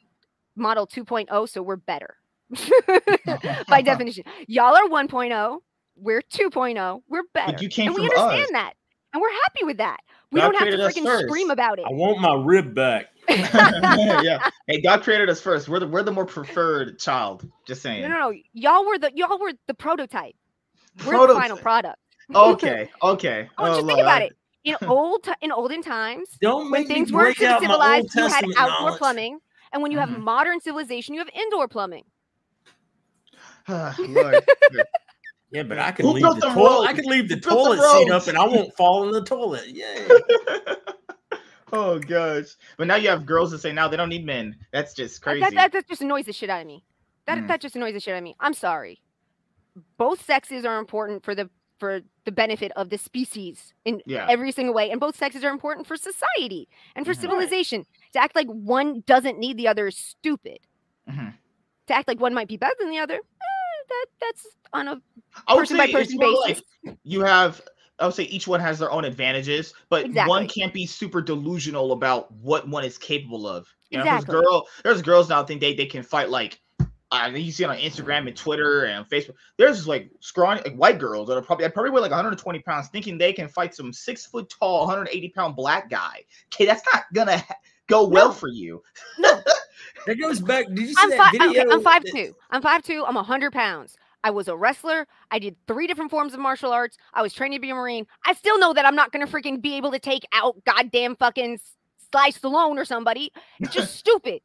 [0.56, 2.16] model 2.0, so we're better
[3.68, 4.24] by definition.
[4.48, 5.58] Y'all are 1.0,
[5.96, 7.58] we're 2.0, we're better.
[7.60, 8.50] you came and we understand us.
[8.52, 8.74] that,
[9.12, 10.00] and we're happy with that.
[10.32, 11.52] We God don't have to created us freaking scream first.
[11.52, 11.84] about it.
[11.86, 13.06] I want my rib back.
[13.28, 14.48] yeah.
[14.66, 15.68] Hey, God created us first.
[15.68, 17.44] We're the we're the more preferred child.
[17.66, 18.02] Just saying.
[18.02, 18.34] No, no, no.
[18.52, 20.34] Y'all were the y'all were the prototype.
[21.04, 21.96] We're the final product.
[22.32, 22.88] Okay.
[23.02, 23.48] Okay.
[23.58, 24.36] Oh, just think about it.
[24.62, 28.14] In old ti- in olden times, Don't when things weren't break out my Old civilized,
[28.14, 28.98] you had outdoor knowledge.
[28.98, 29.38] plumbing,
[29.72, 30.20] and when you have Mhm.
[30.20, 32.04] modern civilization, you have indoor plumbing.
[33.68, 34.44] Lord.
[35.52, 36.88] Yeah, but I can Who leave the the toilet.
[36.88, 39.10] I can leave the Who built the toilet seat up, and I won't fall in
[39.12, 39.66] the toilet.
[39.66, 40.06] Yay!
[41.72, 42.46] oh gosh.
[42.76, 44.56] But now you have girls that say now they don't need men.
[44.72, 45.40] That's just crazy.
[45.40, 46.84] That, that, that just annoys the shit out of me.
[47.26, 47.48] That Mm.
[47.48, 48.34] that just annoys the shit out of me.
[48.40, 49.00] I'm sorry.
[49.98, 51.48] Both sexes are important for the
[51.78, 54.26] for the benefit of the species in Yeah.
[54.28, 57.14] every single way, and both sexes are important for society and for Mhm.
[57.16, 57.20] Right.
[57.22, 57.86] civilization.
[58.12, 60.58] To act like one doesn't need the other is stupid.
[61.08, 61.34] Mhm.
[61.86, 63.18] To act like one might be better than the other, eh,
[63.90, 65.02] that that's on a
[65.46, 66.98] I would person by person more like basis.
[67.04, 67.60] you have
[67.98, 71.92] I would say each one has their own advantages, but one can't be super delusional
[71.92, 73.66] about what one is capable of.
[73.90, 74.40] You know, Exactly.
[74.40, 76.60] girl, there's girls now think they, they can fight like
[77.12, 79.34] I think you see it on Instagram and Twitter and Facebook.
[79.58, 82.88] There's like scrawny like white girls that are probably I probably weigh like 120 pounds,
[82.88, 86.22] thinking they can fight some six foot tall, 180 pound black guy.
[86.54, 87.44] Okay, that's not gonna
[87.88, 88.32] go well No.
[88.32, 88.80] for you.
[90.06, 90.66] That goes back.
[90.68, 91.32] Did you see I'm that five.
[91.32, 91.62] video?
[91.62, 92.34] Okay, I'm five two.
[92.50, 93.04] I'm five two.
[93.06, 93.96] I'm hundred pounds.
[94.22, 95.06] I was a wrestler.
[95.30, 96.98] I did three different forms of martial arts.
[97.14, 98.06] I was trained to be a marine.
[98.24, 101.58] I still know that I'm not gonna freaking be able to take out goddamn fucking
[102.12, 103.32] Sly Stallone or somebody.
[103.58, 104.42] It's just stupid.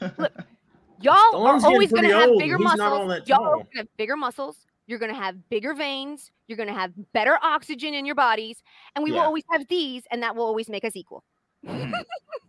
[0.00, 0.32] Look,
[1.00, 3.28] y'all Stallone's are always gonna pretty have bigger he's muscles.
[3.28, 4.56] Y'all are gonna have bigger muscles.
[4.86, 6.30] You're gonna have bigger veins.
[6.46, 8.62] You're gonna have better oxygen in your bodies,
[8.94, 11.24] and we will always have these, and that will always make us equal.
[11.66, 11.92] Mhm.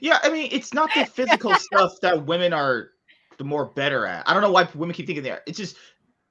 [0.00, 2.90] yeah, I mean, it's not the physical stuff that women are
[3.38, 4.28] the more better at.
[4.28, 5.42] I don't know why women keep thinking they are.
[5.46, 5.76] It's just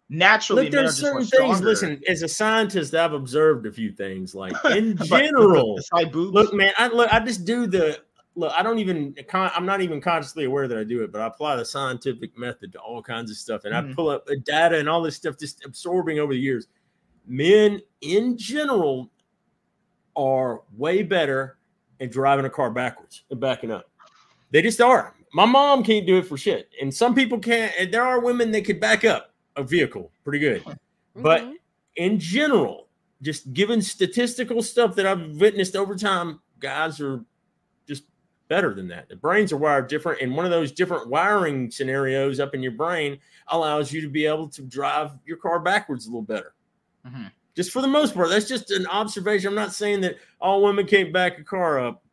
[0.10, 1.30] naturally Look, men are there's just certain things.
[1.34, 1.66] stronger.
[1.66, 4.34] Listen, as a scientist, I've observed a few things.
[4.36, 7.12] Like in But the- general, the look, man, I look.
[7.14, 8.00] I just do the
[8.36, 8.52] look.
[8.56, 9.16] I don't even.
[9.34, 12.72] I'm not even consciously aware that I do it, but I apply the scientific method
[12.74, 13.96] to all kinds of stuff, and I Mhm.
[13.96, 16.68] pull up data and all this stuff, just absorbing over the years.
[17.28, 19.10] men in general
[20.16, 21.58] are way better
[22.00, 23.90] at driving a car backwards and backing up.
[24.52, 25.14] They just are.
[25.34, 27.74] My mom can't do it for shit, and some people can't.
[27.80, 30.64] And there are women that could back up a vehicle pretty good,
[31.16, 31.54] but Mhm.
[31.96, 32.88] in general,
[33.22, 37.24] just given statistical stuff that I've witnessed over time, guys are
[37.88, 38.04] just
[38.48, 39.10] better than that.
[39.10, 42.74] The brains are wired different, and one of those different wiring scenarios up in your
[42.74, 46.54] brain allows you to be able to drive your car backwards a little better.
[47.06, 47.32] Mhm.
[47.56, 49.50] Just for the most part, that's just an observation.
[49.50, 52.04] I'm not saying that all women can't back a car up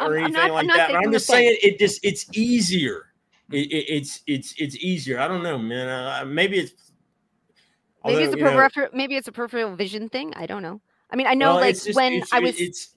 [0.00, 0.94] or I'm- I'm anything not- like I'm that.
[0.94, 3.06] I'm just saying it just it's easier.
[3.50, 5.18] It, it, it's it's it's easier.
[5.18, 5.88] I don't know, man.
[5.88, 6.92] Uh, maybe it's
[8.04, 10.32] maybe it's a you know, peripheral maybe it's a peripheral vision thing.
[10.36, 10.80] I don't know.
[11.10, 12.94] I mean, I know well, like just- when I was it's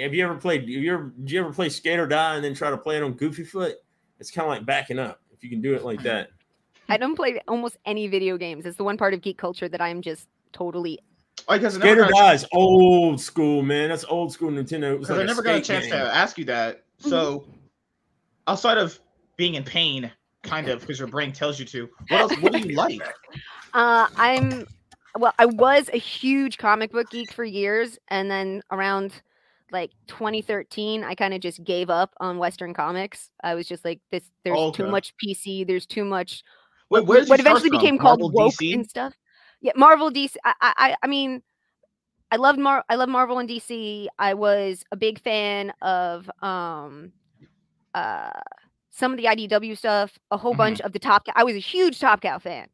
[0.00, 0.60] have you ever played?
[0.60, 2.96] Have you ever did you ever play Skate or Die and then try to play
[2.96, 3.76] it on Goofy Foot?
[4.20, 6.28] It's kind of like backing up if you can do it like that.
[6.88, 8.66] I don't play almost any video games.
[8.66, 10.98] It's the one part of geek culture that I'm just totally
[11.48, 13.88] Oh, because I Skate never or got a Die is old school, man.
[13.88, 14.92] That's old school Nintendo.
[14.92, 15.94] It was because like I never got a chance game.
[15.94, 16.84] to ask you that.
[16.98, 17.46] So,
[18.46, 19.00] outside of
[19.36, 20.10] being in pain,
[20.42, 22.38] kind of because your brain tells you to, what else?
[22.40, 23.00] What do you like?
[23.72, 24.66] Uh, I'm
[25.16, 25.32] well.
[25.38, 29.22] I was a huge comic book geek for years, and then around
[29.70, 33.30] like 2013, I kind of just gave up on Western comics.
[33.44, 34.28] I was just like, this.
[34.42, 35.64] There's too much PC.
[35.64, 36.42] There's too much.
[36.90, 37.78] Wait, where did you what start eventually from?
[37.78, 38.74] became called Marvel, woke DC?
[38.74, 39.14] and stuff.
[39.60, 40.36] Yeah, Marvel, DC.
[40.44, 41.42] I, I, I- mean,
[42.30, 42.84] I loved Mar.
[42.88, 44.06] I love Marvel and DC.
[44.18, 47.12] I was a big fan of um,
[47.94, 48.30] uh,
[48.90, 50.16] some of the IDW stuff.
[50.30, 50.58] A whole Mhm.
[50.58, 51.24] bunch of the Top.
[51.26, 51.32] Cow.
[51.34, 52.68] I was a huge Top Cow fan,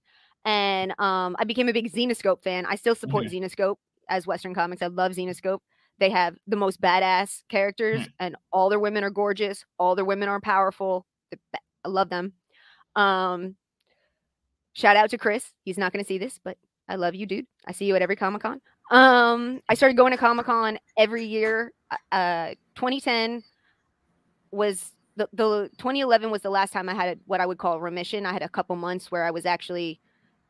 [0.44, 2.66] and um, I became a big Zenescope fan.
[2.66, 3.76] I still support Zenescope
[4.10, 4.82] as Western comics.
[4.82, 5.60] I love Zenescope.
[5.98, 9.64] They have the most badass characters, and all their women are gorgeous.
[9.78, 11.06] All their women are powerful.
[11.82, 12.34] I love them.
[12.94, 13.56] Um,
[14.74, 15.50] shout out to Chris.
[15.64, 16.58] He's not going to see this, but
[16.88, 17.46] I love you, dude.
[17.66, 18.60] I see you at every Comic Con.
[18.90, 21.72] Um, I started going to Comic Con every year.
[22.12, 23.42] Uh, 2010
[24.50, 28.26] was the, the 2011 was the last time I had what I would call remission.
[28.26, 30.00] I had a couple months where I was actually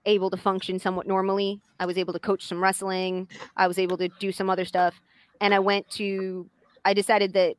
[0.05, 1.61] able to function somewhat normally.
[1.80, 3.28] I was able to coach some wrestling.
[3.57, 4.95] I was able to do some other stuff.
[5.41, 6.49] And I went to,
[6.84, 7.57] I decided that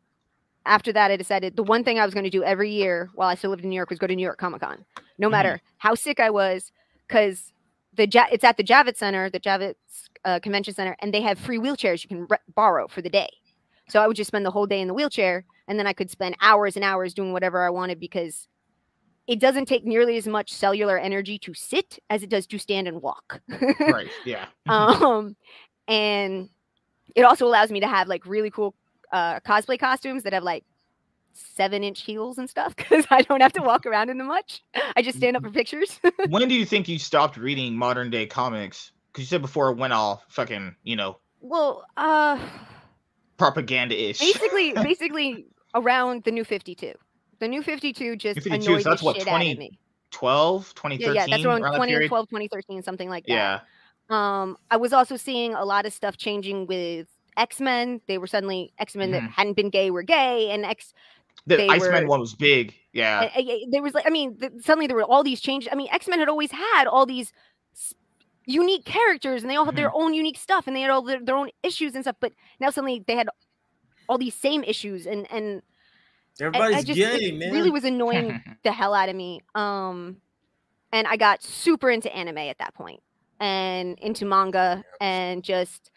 [0.65, 3.29] after that, I decided the one thing I was going to do every year while
[3.29, 4.83] I still lived in New York was go to New York Comic Con,
[5.17, 5.31] no Mhm.
[5.31, 6.71] matter how sick I was,
[7.07, 7.53] because
[7.97, 9.75] the it's at the Javits Center, the Javits
[10.23, 13.29] uh, Convention Center, and they have free wheelchairs you can re- borrow for the day.
[13.89, 16.09] So I would just spend the whole day in the wheelchair, and then I could
[16.09, 18.47] spend hours and hours doing whatever I wanted because
[19.27, 22.87] it doesn't take nearly as much cellular energy to sit as it does to stand
[22.87, 23.41] and walk.
[23.79, 24.09] right.
[24.25, 24.45] Yeah.
[24.69, 25.35] um,
[25.87, 26.49] and
[27.15, 28.73] it also allows me to have like really cool
[29.11, 30.63] uh, cosplay costumes that have like
[31.37, 34.63] seven inch heels and stuff because I don't have to walk around in them much.
[34.95, 35.99] I just stand up for pictures.
[36.29, 38.91] when do you think you stopped reading modern day comics?
[39.11, 42.39] Because you said before it went all fucking, you know, well, uh,
[43.37, 44.19] propaganda ish.
[44.19, 46.93] basically, basically around the new 52.
[47.39, 49.59] The new 52 just New 52, annoyed so that's the what, shit 20 out of
[49.59, 49.79] me.
[50.11, 52.07] 12, Yeah, 2013, yeah, that's around around that period?
[52.09, 53.33] 2012, 2013, something like that.
[53.33, 53.59] Yeah.
[54.09, 58.01] Um, I was also seeing a lot of stuff changing with X Men.
[58.07, 59.29] They were suddenly X Men that Mhm.
[59.31, 60.93] hadn't been gay were gay, and X
[61.47, 62.75] The they Iceman were- one was big.
[62.93, 63.29] Yeah.
[63.35, 65.69] I- I- there was like, I mean, th- suddenly there were all these changes.
[65.71, 67.31] I mean, X Men had always had all these
[68.45, 71.19] unique characters, and they all had their own unique stuff, and they had all their,
[71.23, 72.15] their own issues and stuff.
[72.19, 73.27] But now suddenly they had
[74.07, 75.61] all these same issues, and and
[76.39, 77.51] I- I Everybody's just- gay, it man.
[77.51, 79.41] really was annoying the hell out of me.
[79.55, 80.17] Um,
[80.91, 83.01] and I got super into anime at that point,
[83.39, 85.91] and into manga, and just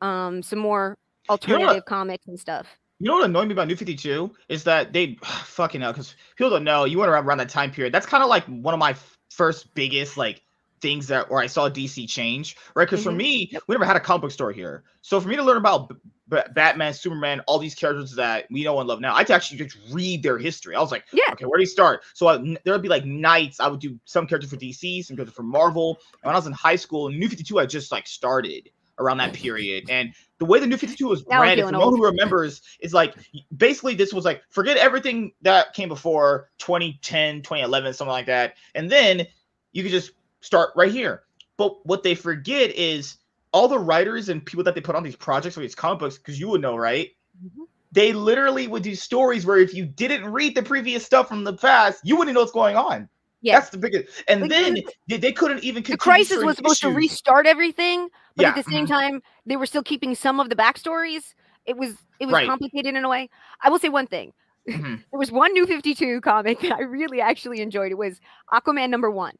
[0.00, 1.34] um some more what?
[1.44, 2.66] alternative comics and stuff.
[3.00, 6.50] You know what annoyed me about New 52 is that they fucking hell, because people
[6.50, 7.92] don't know, you went around, around that time period.
[7.92, 10.42] That's kind of like one of my f- first biggest like
[10.80, 12.84] things that where I saw DC change, right?
[12.84, 13.16] Because for Mhm.
[13.16, 14.84] me, we never had a comic book store here.
[15.02, 15.96] So for me to learn about B-
[16.28, 19.34] B- Batman, Superman, all these characters that we know and love now, I had to
[19.34, 20.76] actually just read their history.
[20.76, 21.32] I was like, Yeah.
[21.32, 22.04] okay, where do you start?
[22.14, 23.60] So I, there would be like nights.
[23.60, 25.98] I would do some characters for DC, some characters for Marvel.
[26.22, 28.68] And when I was in high school, New 52 I just like started
[28.98, 29.84] around that period.
[29.88, 32.92] And the way the New 52 was Now branded, for no one who remembers, is
[32.94, 33.14] like
[33.56, 38.54] basically this was like forget everything that came before 2010, 2011, something like that.
[38.74, 39.26] And then
[39.72, 41.22] you could just start right here.
[41.56, 43.16] But what they forget is
[43.52, 46.18] all the writers and people that they put on these projects or these comic books,
[46.18, 47.10] because you would know, right?
[47.44, 47.66] Mhm.
[47.92, 51.52] They literally would do stories where if you didn't read the previous stuff from the
[51.52, 53.08] past, you wouldn't know what's going on.
[53.52, 54.22] That's the biggest.
[54.28, 54.74] And Like, then
[55.08, 58.62] they, they couldn't even the crisis was supposed to restart everything but Yeah, at the
[58.64, 58.88] same mhm.
[58.88, 61.34] time they were still keeping some of the backstories
[61.66, 62.46] it was it was Right.
[62.46, 63.28] complicated in a way
[63.62, 64.32] i will say one thing
[64.68, 65.04] Mhm.
[65.10, 68.20] there was one new 52 comic that i really actually enjoyed it was
[68.52, 69.34] aquaman number one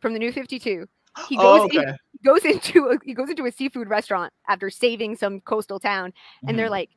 [0.00, 0.86] from the new 52
[1.24, 1.96] he goes Oh, in- okay.
[2.24, 6.12] goes into a, he goes into a seafood restaurant after saving some coastal town,
[6.46, 6.70] and they're Mhm.
[6.70, 6.90] like,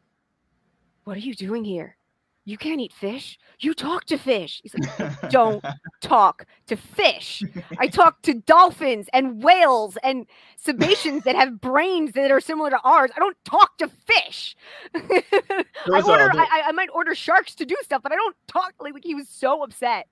[1.04, 1.98] "What are you doing here?
[2.46, 3.38] You can't eat fish.
[3.60, 5.64] You talk to fish." He's like, "Don't
[6.02, 7.44] talk to fish.
[7.78, 10.26] I talk to dolphins and whales and
[10.58, 13.12] cetaceans that have brains that are similar to ours.
[13.16, 14.56] I don't talk to fish.
[14.96, 16.32] I order.
[16.34, 18.74] I, I might order sharks to do stuff, but I don't talk.
[18.80, 20.08] Like, like he was so upset,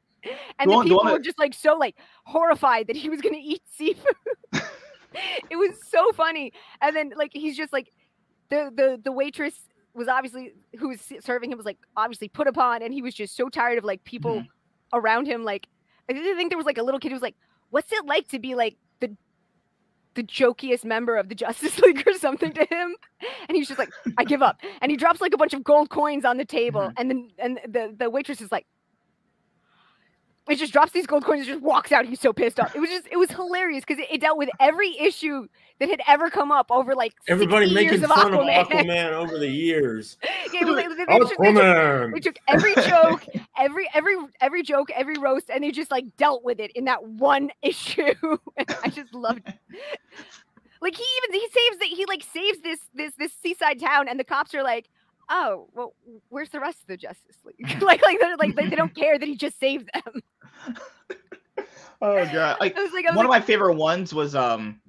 [0.60, 3.62] and The people were just like so like horrified that he was going to eat
[3.70, 4.16] seafood.
[5.50, 7.90] it was so funny, and then like he's just like
[8.50, 9.56] the the the waitress
[9.98, 13.36] was obviously who was serving him was like obviously put upon, and he was just
[13.36, 14.98] so tired of like people Mm-hmm.
[15.00, 15.44] around him.
[15.44, 15.68] Like
[16.10, 17.36] I didn't think there was like a little kid who was like,
[17.72, 19.16] "What's it like to be like the
[20.14, 22.96] the jokiest member of the Justice League or something to him?"
[23.50, 25.90] And he's just like, "I give up." And he drops like a bunch of gold
[25.90, 26.94] coins on the table, Mhm.
[26.98, 28.66] and then and the the waitress is like.
[30.50, 32.06] It just drops these gold coins and just walks out.
[32.06, 32.76] He's so pissed off.
[32.76, 35.48] It was just, it was hilarious because it, it dealt with every issue
[35.80, 38.62] that had ever come up over like 60 Everybody years making of fun Aquaman.
[38.62, 40.18] of Aquaman over the years.
[40.54, 42.14] Yeah, they Aquaman.
[42.14, 43.26] they took every joke,
[43.58, 47.04] every every every joke, every roast, and they just like dealt with it in that
[47.06, 48.14] one issue.
[48.84, 49.42] I just loved.
[49.46, 49.56] It.
[50.82, 54.20] Like he even he saves that he like saves this this this seaside town, and
[54.20, 54.90] the cops are like,
[55.30, 55.94] "Oh, well,
[56.30, 59.18] where's the rest of the Justice League?" like like they're like they, they don't care
[59.18, 60.22] that he just saved them.
[62.00, 62.58] Oh god!
[62.60, 64.80] Like I was like, one of my favorite ones was um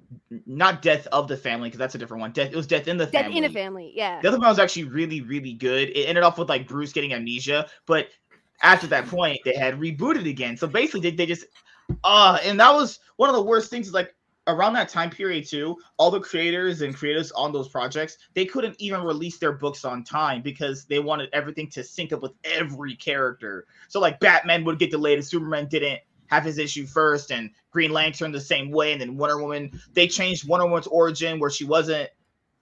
[0.47, 2.32] not Death of the Family because that's a different one.
[2.32, 3.39] Death it was Death in the dead Family.
[3.39, 4.20] in a family, yeah.
[4.20, 5.89] The other one was actually really really good.
[5.91, 8.09] It ended off with like Bruce getting amnesia, but
[8.62, 10.57] after that point they had rebooted again.
[10.57, 11.47] So basically they, they just
[12.05, 14.14] uh and that was one of the worst things is like
[14.49, 18.75] around that time period too all the creators and creatives on those projects they couldn't
[18.79, 22.97] even release their books on time because they wanted everything to sync up with every
[22.97, 23.67] character.
[23.89, 27.93] So like batman would get delayed and superman didn't have his issue first and green
[27.93, 31.65] lantern the same way and then wonder woman they changed wonder woman's origin where she
[31.65, 32.09] wasn't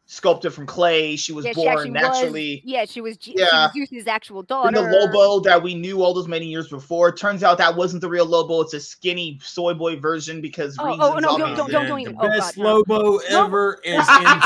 [0.09, 2.73] sculpted from clay she was yeah, born actually naturally was.
[2.73, 3.17] Yeah, she was.
[3.17, 3.71] G- Yeah.
[3.73, 4.73] She was Zeus's actual and daughter.
[4.83, 7.11] the Lobo that we knew all those many years before.
[7.13, 8.61] Turns out that wasn't the real Lobo.
[8.61, 11.03] It's a skinny soy boy version because Oh, oh reasons.
[11.03, 12.75] oh, no, don't- don't- don't- don't The even- oh, best God, no.
[12.89, 14.41] Lobo ever is in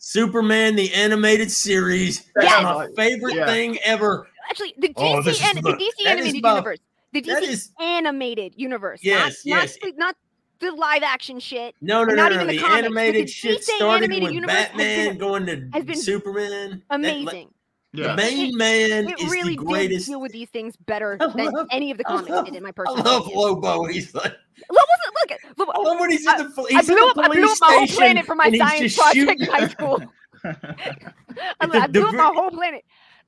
[0.00, 2.24] Superman the animated series.
[2.34, 2.62] That's Yes.
[2.64, 3.46] my favorite Yeah.
[3.46, 4.26] thing ever.
[4.50, 6.78] Actually, the DC Oh, this is and the the- DC animated my- universe.
[7.12, 9.00] The DC is animated universe.
[9.02, 9.78] Yes, not, yes.
[9.82, 10.16] Not, not
[10.60, 11.74] the live action shit.
[11.80, 12.34] no, no, And no, not no.
[12.42, 15.84] even the The animated shit DC started animated with universe Batman been- going to has
[15.84, 16.82] been Superman.
[16.88, 17.50] That- Amazing.
[17.92, 18.14] the Yeah.
[18.16, 20.06] main man It is really the did greatest.
[20.08, 22.62] deal with these things better I than love- any of the comics love- did, in
[22.62, 23.38] my I personal love opinion.
[23.40, 23.84] Lobo.
[23.86, 24.34] He's like,
[24.70, 24.86] Look,
[25.30, 26.50] look, look, look, I love when he's I- in the.
[26.50, 28.50] pol- I He's in blew the up, I blew up my whole planet for my
[28.50, 30.02] science just project in high school.
[30.44, 30.52] I,
[31.66, 32.84] The- I the blew up my whole planet.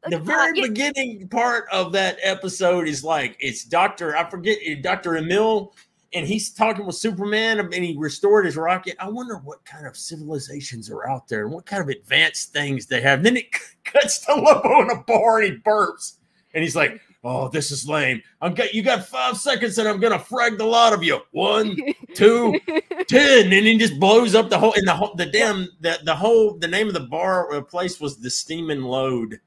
[0.09, 4.28] the Like, uh, very yeah, beginning part of that episode is like it's Doctor I
[4.28, 5.74] forget Doctor Emil,
[6.13, 8.97] and he's talking with Superman, and he restored his rocket.
[8.99, 12.87] I wonder what kind of civilizations are out there, and what kind of advanced things
[12.87, 13.23] they have.
[13.23, 13.47] then it
[13.85, 16.15] cuts to Lobo in a bar, and he burps,
[16.55, 17.01] and he's like.
[17.23, 18.23] Oh, this is lame.
[18.41, 21.21] I'm got you got five seconds and I'm gonna frag the lot of you.
[21.33, 21.77] One,
[22.15, 22.59] two,
[23.09, 26.17] ten, and he just blows up the whole and the whole the damn the the
[26.17, 29.39] whole the name of the bar uh, place was the Steaming Load,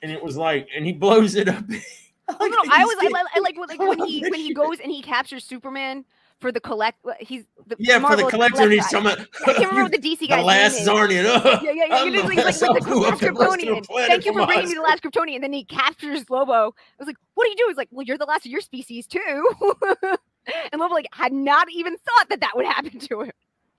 [0.00, 1.64] and it was like and he blows it up.
[2.40, 4.90] Oh, no, I was I, I like when, like when he when he goes and
[4.90, 6.04] he captures Superman
[6.40, 6.98] for the collect.
[7.06, 9.26] Uh, he's the yeah for the Marvel collector, and he's collect talking.
[9.46, 10.38] I can't remember what the DC guy.
[10.38, 10.86] the last.
[10.86, 11.24] Czarnian.
[11.26, 12.10] Oh, Yeah, yeah, yeah.
[12.22, 13.86] The like, last- like, the last the rest of the Kryptonian.
[14.06, 15.36] Thank you for bringing me the last Kryptonian.
[15.36, 16.52] And then he captures Lobo.
[16.52, 17.64] I was like, what do you do?
[17.68, 19.50] He's like, well, you're the last of your species too.
[20.72, 23.32] and Lobo like had not even thought that that would happen to him.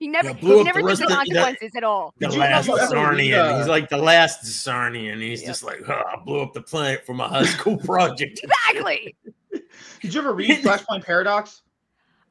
[0.04, 2.12] He never, Yeah, blew he up never the rest the of the- consequences at all.
[2.18, 3.38] The Did last ever read, Czarnian.
[3.38, 5.18] uh, He's like the last Czarnian.
[5.22, 5.46] He's Yep.
[5.48, 8.38] just like, oh, I blew up the planet for my high school project.
[8.44, 9.16] Exactly.
[10.02, 11.62] Did you ever read Flashpoint Paradox?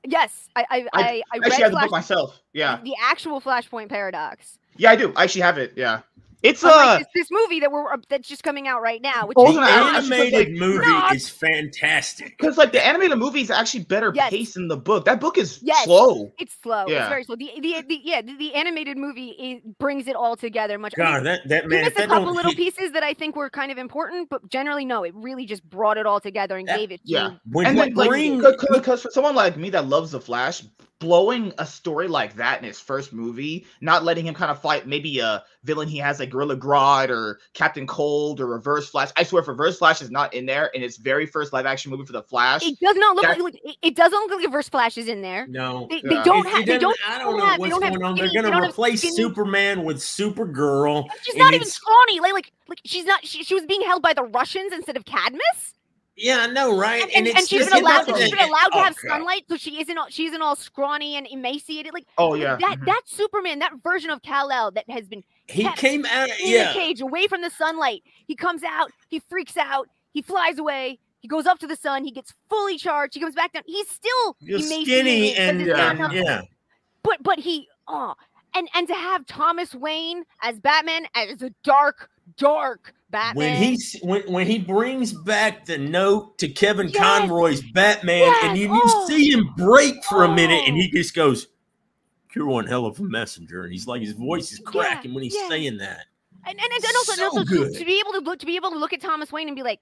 [0.06, 2.42] Yes, I I I, I, I read actually have the Flash, book myself.
[2.54, 4.60] Yeah, the actual Flashpoint paradox.
[4.78, 5.12] yeah, I do.
[5.16, 5.74] I actually have it.
[5.76, 6.02] Yeah,
[6.44, 9.36] it's uh, Unlike this, this movie that we're that's just coming out right now, which
[9.38, 11.08] Oh, is The no, I- I should animated like- movie No.
[11.14, 12.38] is fantastic.
[12.38, 14.30] because like the animated movie is actually better Yes.
[14.30, 15.06] paced than the book.
[15.06, 15.86] That book is Yes.
[15.86, 16.32] slow.
[16.40, 16.86] it's slow.
[16.88, 17.02] Yeah.
[17.02, 17.36] It's very slow.
[17.36, 20.94] The, the, the yeah the, the animated movie it brings it all together much.
[20.98, 21.84] I mean, God, that that you man.
[21.86, 24.86] missed a couple little hit- pieces that I think were kind of important, but generally
[24.86, 27.30] no, it really just brought it all together and That- gave it to yeah.
[27.52, 30.64] when and you then like because for someone like me that loves the Flash,
[31.00, 34.88] blowing a story like that in his first movie, not letting him kind of fight
[34.88, 39.12] maybe a villain he has like Gorilla Grodd or Captain Cold or Reverse Flash.
[39.16, 41.92] I swear, if Reverse Flash is not in there in his very first live action
[41.92, 44.46] movie for the Flash, It does not look That- like it, it doesn't look like
[44.46, 45.48] Reverse Flash is in there.
[45.48, 46.24] no, They, they Yeah.
[46.24, 48.16] don't have they don't I don't don't know have- they what's don't going on.
[48.16, 51.08] They're gonna have replace Superman with Supergirl.
[51.24, 52.20] She's not even scrawny.
[52.20, 53.26] Like like like she's not.
[53.26, 55.74] She, she was being held by the Russians instead of Cadmus.
[56.16, 57.02] Yeah, I know, right?
[57.04, 58.78] And, and, it's and she's just- been allowed that's to, she's the- been allowed to
[58.78, 59.10] oh, have God.
[59.18, 61.92] sunlight, so she isn't all, she isn't all scrawny and emaciated.
[61.94, 62.56] Like Oh yeah.
[62.56, 62.86] that Mhm.
[62.86, 66.30] that Superman, that version of Kal El that has been He came out.
[66.30, 68.04] in Yeah, the cage, away from the sunlight.
[68.28, 72.04] He comes out, he freaks out, he flies away, he goes up to the sun,
[72.06, 73.64] he gets fully charged, he comes back down.
[73.66, 75.78] He's still you're emaciated skinny and, his Yeah.
[75.78, 76.42] hair comes- and yeah.
[77.04, 78.14] but but he oh
[78.56, 83.36] and and to have Thomas Wayne as Batman as a dark, dark Batman.
[83.54, 86.98] When he's when when he brings back the note to Kevin Yes.
[86.98, 88.68] Conroy's Batman, and Yes.
[88.70, 89.08] you, you Oh.
[89.08, 90.80] see him break for a minute, and Oh.
[90.82, 91.48] he just goes,
[92.36, 95.24] "You're one hell of a messenger," and he's like, his voice is Yeah, cracking when
[95.24, 95.48] he's yeah.
[95.50, 96.06] saying that.
[96.46, 97.74] and and, and also, and So also to, good.
[97.78, 99.64] to be able to look to be able to look at Thomas Wayne and be
[99.64, 99.80] like,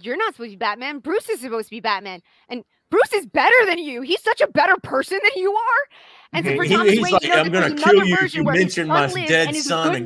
[0.00, 0.98] You're not supposed to be Batman.
[0.98, 2.20] Bruce is supposed to be Batman.
[2.48, 4.00] And Bruce is better than you.
[4.02, 5.88] He's such a better person than you are.
[6.32, 8.14] And so for he- Thomas he's Wayne, like, to know "I'm gonna kill another you
[8.14, 10.04] if version you where he's mention my dead and is a son good again."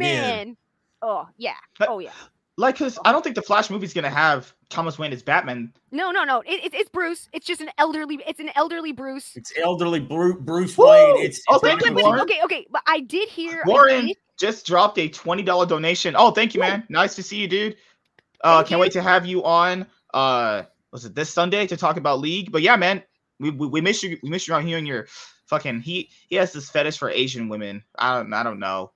[0.49, 0.57] man.
[1.03, 1.55] Oh yeah.
[1.81, 2.11] Oh yeah.
[2.59, 5.73] Like, cause I don't think the Flash movie's gonna have Thomas Wayne as Batman.
[5.91, 6.41] No, no, no.
[6.43, 7.29] It, it, it's Bruce.
[7.33, 8.21] It's just an elderly.
[8.27, 9.33] It's an elderly Bruce.
[9.37, 10.87] It's elderly Bruce, Bruce Woo!
[10.87, 11.25] Wayne.
[11.25, 12.21] It's, Oh, it's thank not you, But- even- but- Warren.
[12.23, 12.67] okay, okay.
[12.71, 13.63] But I did hear.
[13.67, 16.15] Warren did- just dropped a twenty dollar donation.
[16.17, 16.69] Oh, thank you, Woo.
[16.69, 16.85] man.
[16.91, 17.77] Nice to see you, dude.
[18.45, 18.83] Uh, Thank can't you.
[18.83, 19.87] wait to have you on.
[20.13, 22.53] Uh, was it this Sunday to talk about League?
[22.53, 23.03] But yeah, man,
[23.41, 24.19] we we, we miss you.
[24.23, 25.07] We miss you on here and your
[25.47, 25.81] fucking.
[25.81, 27.83] He he has this fetish for Asian women.
[27.99, 28.91] I don't I don't know.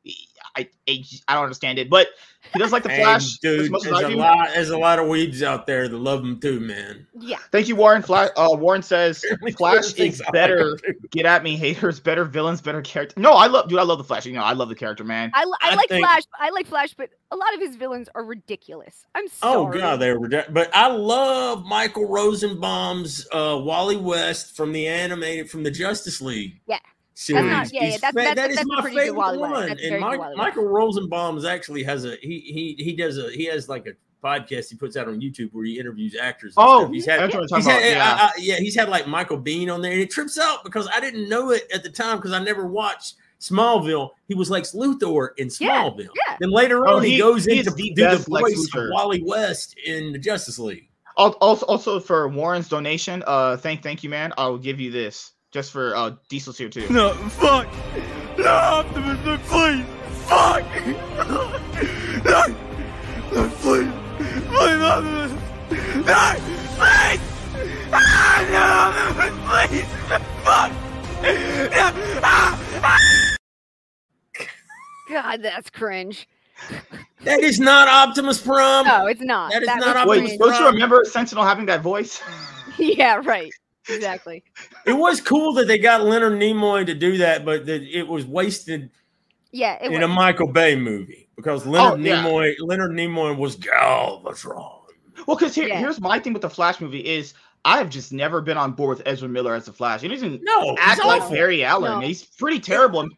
[0.57, 2.09] I I, I don't understand it, but
[2.53, 3.71] he does like the Hey, Flash as dude.
[3.73, 4.49] much as There's I a lot.
[4.55, 7.07] There's a lot of weeds out there that love him too, man.
[7.19, 7.39] Yeah.
[7.51, 8.03] Thank you, Warren.
[8.03, 9.25] Fla- uh, Warren says
[9.57, 10.79] Flash is better.
[11.11, 11.99] Get at me, haters.
[11.99, 13.19] Better villains, better character.
[13.21, 13.79] No, I love, dude.
[13.81, 14.27] I love the Flash.
[14.27, 15.33] You know, I love the character, man.
[15.35, 16.23] I, I, I like think- Flash.
[16.39, 19.05] I like Flash, but a lot of his villains are ridiculous.
[19.15, 19.57] I'm sorry.
[19.57, 20.29] Oh god, they're were.
[20.51, 26.61] But I love Michael Rosenbaum's uh, Wally West from the animated from the Justice League.
[26.69, 26.79] Yeah.
[27.19, 27.45] Series.
[27.51, 29.53] not- yeah, yeah, that's- fa- that's- that is that's my pretty good favorite Wally West.
[29.53, 29.67] one.
[29.69, 30.37] That's a And very good Wally West.
[30.37, 32.41] Michael Rosenbaum's actually has a he
[32.77, 33.93] he he does a he has like a
[34.25, 36.55] podcast he puts out on YouTube where he interviews actors.
[36.57, 36.93] and Oh, stuff.
[36.93, 38.19] he's had that's what I'm He's talking had, about.
[38.19, 38.23] Yeah.
[38.23, 40.89] I- I- yeah, he's had like Michael Bean on there, and it trips out because
[40.93, 44.11] I didn't know it at the time because I never watched Smallville.
[44.29, 46.09] He was Lex Luthor in Smallville.
[46.29, 46.37] yeah.
[46.41, 48.89] Then later Oh, on, he, he- goes he into is the do the voice of
[48.91, 50.89] Wally West in the Justice League.
[51.17, 54.33] Also, also for Warren's donation, uh, thank, thank you, man.
[54.37, 56.87] I'll give you this just for uh, Diesel's here too.
[56.91, 57.67] No, fuck!
[58.39, 59.85] No, Optimus, no, please!
[60.27, 60.65] Fuck!
[62.25, 62.47] No!
[63.33, 63.93] No, please!
[64.49, 65.33] Please, Optimus!
[66.07, 66.35] No!
[66.77, 67.21] Please!
[67.93, 68.63] Ah, no,
[69.17, 69.35] Optimus,
[69.69, 69.87] please!
[70.45, 70.73] Fuck!
[71.23, 71.93] No!
[72.23, 73.37] Ah!
[75.09, 76.29] God, that's cringe.
[77.23, 78.87] That is not Optimus Prime.
[78.87, 79.53] No, it's not.
[79.53, 80.53] that is That not was Optimus Wait, cringe.
[80.53, 82.21] don't you remember Sentinel having that voice?
[82.79, 83.51] yeah, right.
[83.89, 84.43] Exactly.
[84.85, 88.27] It was cool that they got Leonard Nimoy to do that, but that it was
[88.27, 88.91] wasted
[89.53, 90.03] Yeah, it in was.
[90.03, 92.23] a Michael Bay movie because oh, Leonard Oh, yeah.
[92.25, 94.83] Nimoy Leonard Nimoy was Galvatron.
[95.27, 95.79] Well, because here, Yeah.
[95.79, 97.35] here's my thing with the Flash movie is
[97.65, 100.01] I have just never been on board with Ezra Miller as the Flash.
[100.03, 101.35] He doesn't No, he's act like awful.
[101.35, 102.01] Barry Allen.
[102.01, 102.07] No.
[102.07, 103.09] He's pretty terrible.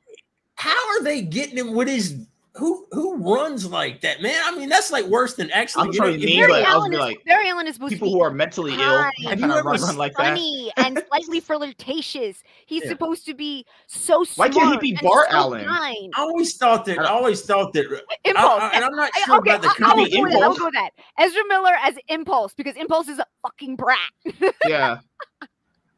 [0.54, 2.26] How are they getting him with his
[2.58, 4.34] who who runs like that, man?
[4.44, 5.82] I mean, that's like worse than actually.
[5.82, 7.48] I'm you know, sorry, if me, you're- but Barry I was Allen, is, like, Barry
[7.48, 9.64] Allen is supposed People to be who are mentally ill kind and Have you of
[9.64, 10.26] run, run like that.
[10.26, 12.42] funny and slightly flirtatious.
[12.66, 12.88] He's Yeah.
[12.90, 14.50] supposed to be so smart.
[14.50, 14.70] Why smart.
[14.72, 15.64] can't he be and Bart so Allen?
[15.66, 16.12] kind.
[16.16, 16.98] I always thought that.
[16.98, 17.84] I always thought that.
[18.24, 18.60] Impulse.
[18.62, 20.12] I, and I'm not I- sure okay, about the I, I will comic.
[20.12, 20.42] go with that.
[20.42, 20.90] I will go that.
[21.18, 23.98] Ezra Miller as Impulse because Impulse is a fucking brat.
[24.66, 24.98] Yeah.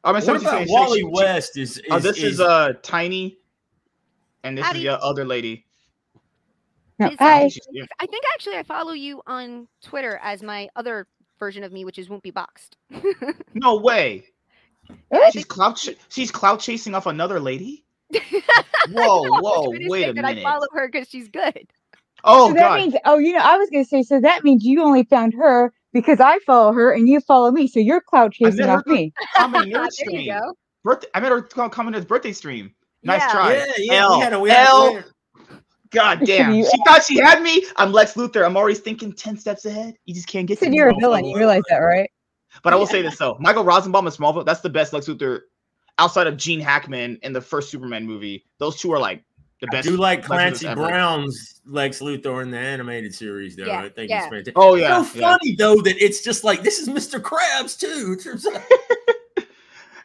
[0.04, 1.56] I mean, What somebody about saying- Wally she- she- West?
[1.58, 3.38] Is, is Oh, this is, is uh Tiny,
[4.44, 4.78] and this Howdy.
[4.80, 5.66] is the other lady.
[7.00, 7.50] No, Is- hi.
[7.72, 7.84] Yeah.
[7.98, 11.06] I think actually I follow you on Twitter as my other
[11.38, 12.76] version of me, which is won't be boxed.
[13.54, 14.24] No way.
[15.08, 15.32] What?
[15.32, 15.76] She's clout.
[15.76, 17.84] Ch- she's clout chasing off another lady.
[18.90, 20.38] Whoa, I'm whoa, wait a minute.
[20.38, 21.66] I follow her because she's good.
[22.24, 22.76] Oh so that god.
[22.80, 25.32] means, oh, you know, I was going to say, so that means you only found
[25.34, 27.66] her because I follow her and you follow me.
[27.68, 29.12] So you're cloud chasing off her- me.
[29.36, 30.26] Comment nerd there you stream.
[30.34, 30.54] go.
[30.84, 31.08] Birthday.
[31.14, 32.74] I met her coming to his birthday stream.
[33.02, 33.32] Nice Yeah.
[33.32, 33.54] try.
[33.54, 33.94] yeah, yeah.
[34.02, 35.02] L, we had a, we had, L.
[35.92, 36.54] we had- God damn.
[36.54, 37.64] You- She thought she had me.
[37.76, 38.44] I'm Lex Luthor.
[38.44, 39.94] I'm always thinking ten steps ahead.
[40.04, 40.76] You just can't get to said me.
[40.76, 41.24] you're a villain.
[41.24, 42.10] You realize that, right?
[42.62, 45.40] But I will say this though, Michael Rosenbaum and Smallville, that's the best Lex Luthor
[45.98, 48.44] outside of Gene Hackman in the first Superman movie.
[48.58, 49.22] Those two are like
[49.60, 49.74] the best.
[49.74, 49.88] I best.
[49.88, 50.86] do like Clancy ever.
[50.86, 53.66] Brown's Lex Luthor in the animated series, though.
[53.66, 54.22] Yeah, I think yeah.
[54.22, 54.54] he's fantastic.
[54.56, 55.30] Oh yeah, so yeah.
[55.30, 57.20] funny though that it's just like this is Mr.
[57.20, 58.16] Krabs too.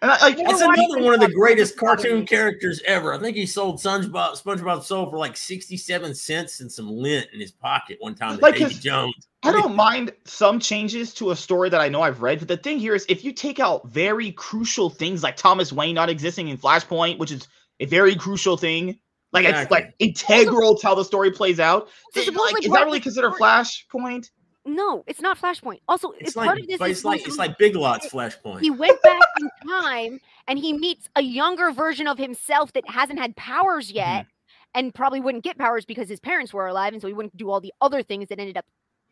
[0.02, 2.82] It turns out- And I, like, You That's another one of the greatest cartoon characters
[2.86, 3.14] ever.
[3.14, 7.40] I think he sold SpongeBob SpongeBob sold for like sixty-seven cents and some lint in
[7.40, 8.38] his pocket one time.
[8.40, 9.28] Like Davy his- Jones.
[9.44, 12.58] I don't mind some changes to a story that I know I've read, but the
[12.58, 16.48] thing here is if you take out very crucial things like Thomas Wayne not existing
[16.48, 17.48] in Flashpoint, which is
[17.80, 18.98] a very crucial thing,
[19.34, 21.90] like it's like integral to how the story plays out.
[22.14, 22.22] So
[22.54, 24.30] like, is that really considered Flashpoint?
[24.66, 25.80] No, it's not Flashpoint.
[25.88, 26.80] Also, It's, it's like, part of this.
[26.80, 28.62] but it's like it's like Big Lots Flashpoint.
[28.62, 33.20] he went back in time and he meets a younger version of himself that hasn't
[33.20, 33.98] had powers mm-hmm.
[33.98, 34.26] yet
[34.74, 37.50] and probably wouldn't get powers because his parents were alive and so he wouldn't do
[37.50, 38.66] all the other things that ended up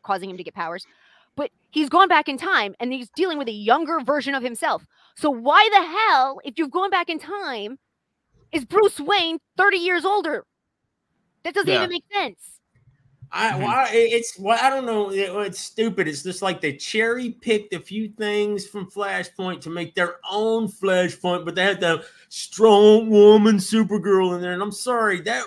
[0.04, 0.86] causing him to get powers
[1.36, 4.84] but he's gone back in time and he's dealing with a younger version of himself
[5.16, 5.82] so why the
[6.12, 7.80] hell if you've gone back in time
[8.52, 10.46] is bruce wayne 30 years older
[11.44, 11.78] that doesn't Yeah.
[11.78, 12.60] even make sense
[13.36, 13.64] I, Mhm.
[13.64, 15.10] why it's well, I don't know.
[15.10, 16.08] it- it's stupid.
[16.08, 20.68] It's just like they cherry picked a few things from Flashpoint to make their own
[20.68, 24.54] Flashpoint, but they had the strong woman Supergirl in there.
[24.54, 25.46] And I'm sorry, that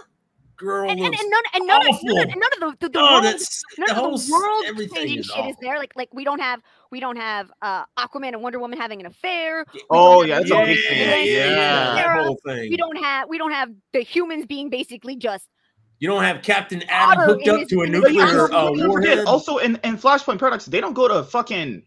[0.56, 2.22] girl and, and, looks and none and none, of, none, awful.
[2.22, 4.64] of, none of the, the, the oh, world that's none the of whole the world
[4.66, 5.78] everything changing is shit is there.
[5.78, 6.60] Like like we don't have
[6.90, 9.64] we don't have uh Aquaman and Wonder Woman having an affair.
[9.72, 10.98] We Oh, yeah, that's a Yeah, big thing.
[10.98, 12.24] yeah, yeah, Yeah.
[12.24, 12.70] whole thing.
[12.70, 15.46] We don't have we don't have the humans being basically just
[15.98, 18.52] You don't have Captain Atom Otter hooked up to a in his But you nuclear
[18.52, 19.24] also, uh, warhead.
[19.26, 21.82] also in, in Flashpoint Paradox, they don't go to fucking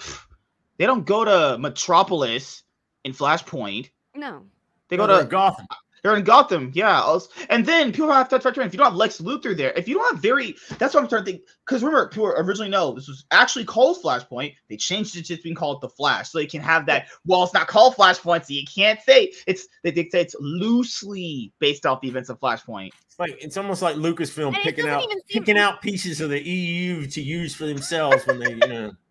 [0.78, 2.64] they don't go to Metropolis
[3.04, 3.90] in Flashpoint.
[4.16, 4.44] no.
[4.88, 5.68] They go They're to Gotham.
[6.04, 7.02] They're in Gotham, yeah.
[7.02, 9.72] als- And then people have to factor in if you don't have Lex Luthor there,
[9.76, 11.44] if you don't have very, that's what I'm trying to think.
[11.66, 14.56] Because remember, people originally know this was actually called Flashpoint.
[14.70, 17.08] They changed it to just being called the Flash, so they can have that.
[17.26, 19.68] Well, it's not called Flashpoint, so you can't say it's.
[19.84, 22.90] They, they say it's loosely based off the events of Flashpoint.
[23.06, 26.30] It's like it's almost like Lucasfilm And picking out even seem- picking out pieces of
[26.30, 28.92] the EU to use for themselves when they, you know.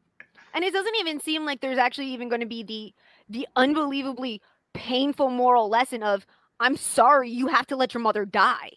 [0.55, 2.93] And it doesn't even seem like there's actually even going to be the
[3.29, 4.41] the unbelievably
[4.73, 6.27] painful moral lesson of
[6.61, 8.71] I'm sorry you have to let your mother die.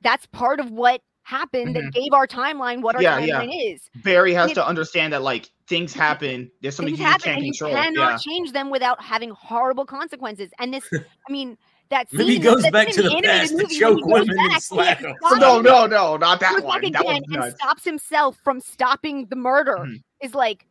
[0.00, 3.40] That's part of what happened that gave our timeline what our Yeah, yeah.
[3.42, 3.88] timeline is.
[4.02, 6.50] Barry has It- to understand that like things happen.
[6.60, 7.72] There's something Things you happen can't and you control.
[7.72, 8.16] cannot Yeah.
[8.18, 10.50] change them without having horrible consequences.
[10.58, 10.84] And this,
[11.28, 11.56] I mean,
[11.90, 13.96] that scene Maybe he goes that's back to the animated past to movie, when choke
[13.98, 15.14] he goes women and back, he slap them.
[15.38, 16.90] No, no, no, not that one.
[16.90, 20.02] That was again and stops himself from stopping the murder Mhm.
[20.22, 20.66] is like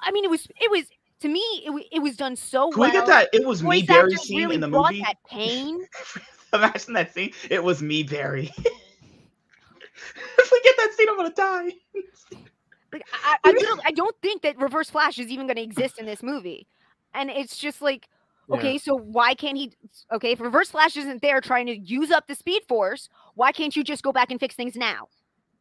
[0.00, 0.84] i mean it was it was
[1.24, 3.28] to me it, it was done so Can well we get that?
[3.32, 5.02] It was me, Voice Barry scene really in the brought movie.
[5.02, 5.80] that pain
[6.52, 7.32] Imagine that scene.
[7.50, 8.52] It was me, Barry.
[8.58, 11.72] if we get that scene, I'm gonna die.
[12.92, 15.98] like I, I, literally, I don't think that reverse flash is even going to exist
[15.98, 16.68] in this movie
[17.14, 18.08] and it's just like
[18.48, 18.56] Yeah.
[18.56, 19.72] okay so why can't he
[20.12, 23.74] okay if reverse flash isn't there trying to use up the speed force why can't
[23.74, 25.08] you just go back and fix things now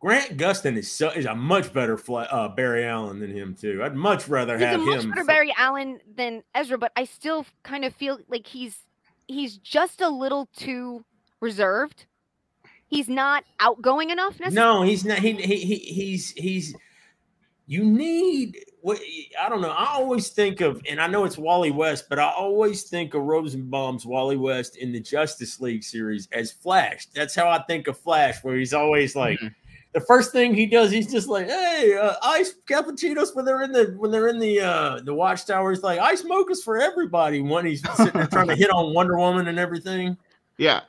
[0.03, 3.81] Grant Gustin is so, is a much better fla- uh, Barry Allen than him too.
[3.81, 5.09] I'd much rather he's a have much him.
[5.11, 8.79] better for- Barry Allen than Ezra, but I still kind of feel like he's
[9.29, 11.05] he's just a little too
[11.39, 12.05] reserved.
[12.87, 14.79] He's not outgoing enough necessarily.
[14.79, 15.19] No, he's not.
[15.19, 16.75] He, he, he he's he's.
[17.65, 18.99] You need what
[19.41, 19.69] I don't know.
[19.71, 23.21] I always think of, and I know it's Wally West, but I always think of
[23.23, 27.05] Rosenbaum's Wally West in the Justice League series as Flash.
[27.15, 29.39] That's how I think of Flash, where he's always like.
[29.39, 29.55] Mhm.
[29.93, 33.71] The first thing he does, he's just like, "Hey, uh, ice cappuccinos." When they're in
[33.71, 37.65] the when they're in the uh, the watchtower, he's like, "Ice mochas for everybody." When
[37.65, 40.17] he's sitting there trying to hit on Wonder Woman and everything.
[40.57, 40.81] Yeah.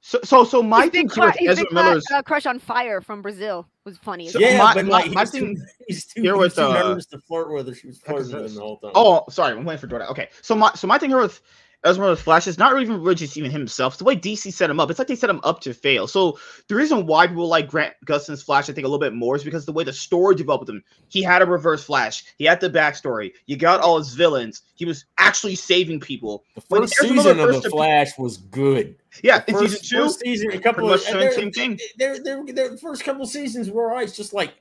[0.00, 2.06] So, so, so my His thing big, cru- with Ezra big cru- Miller's.
[2.14, 4.28] uh, crush on fire from Brazil was funny.
[4.28, 4.38] as So.
[4.38, 6.62] Yeah, my- but my- like my he's too, thing he's too, here he's with, too
[6.62, 7.74] uh, nervous to flirt with her.
[7.74, 8.92] She was flirting with him the whole time.
[8.94, 10.06] Oh, sorry, I'm waiting for Jordan.
[10.08, 11.40] Okay, so my so my thing here with
[11.86, 12.58] Ezra of the flashes.
[12.58, 13.94] not even really just even himself.
[13.94, 14.90] It's the way DC set him up.
[14.90, 16.06] It's like they set him up to fail.
[16.06, 19.36] So the reason why people like Grant Gustin's Flash, I think, a little bit more
[19.36, 20.82] is because the way the story developed with him.
[21.08, 22.24] He had a reverse Flash.
[22.38, 23.32] He had the backstory.
[23.46, 24.62] You got all his villains.
[24.74, 26.44] He was actually saving people.
[26.54, 28.96] the when first Ezra season of the appeared- Flash was good.
[29.22, 30.10] Yeah, in First, season two.
[30.10, 31.78] season, a couple of the they're- same thing.
[31.96, 34.08] They're, they're, they're, the first couple seasons were alright.
[34.08, 34.54] It's just like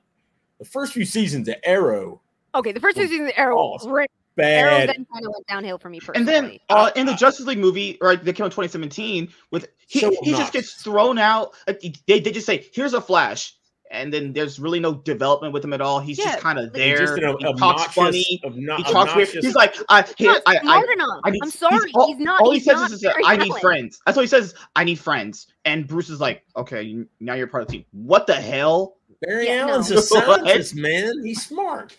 [0.60, 2.22] the first few seasons of Arrow,
[2.54, 4.06] Okay, the first two seasons of Arrow, Oh,
[4.36, 4.46] great.
[4.48, 4.90] Arrow bad.
[4.90, 6.20] then kind of went downhill for me personally.
[6.20, 9.68] And then uh, in the Justice League movie, right, that came out in 2017, with
[9.88, 11.54] he, So he just gets thrown out.
[11.68, 13.56] They, they just say, "Here's a Flash,"
[13.92, 16.00] and then there's really no development with him at all.
[16.00, 16.98] He's Yeah, just kind of like, there.
[16.98, 18.42] Just an he obnoxious, talks funny.
[18.44, 19.30] obno- He talks weird.
[19.30, 21.20] He's like, "I, he's here, not I, I, smart enough.
[21.24, 22.42] I need." I'm sorry, all, he's not.
[22.42, 24.56] All he says not is, that, Barry "I need friends." That's all he says.
[24.76, 25.48] I need friends.
[25.66, 28.98] And Bruce is like, "Okay, now you're part of the team." What the hell?
[29.22, 29.98] Barry Yeah, Allen's no.
[29.98, 31.14] a scientist, man.
[31.24, 31.96] He's smart.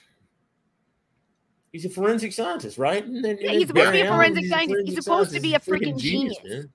[1.76, 3.04] He's a forensic scientist, right?
[3.04, 4.86] And then, Yeah, he's supposed to be a Allen, forensic he's scientist.
[4.86, 5.82] He's supposed to be a scientist.
[5.82, 6.36] He's freaking genius.
[6.44, 6.72] man.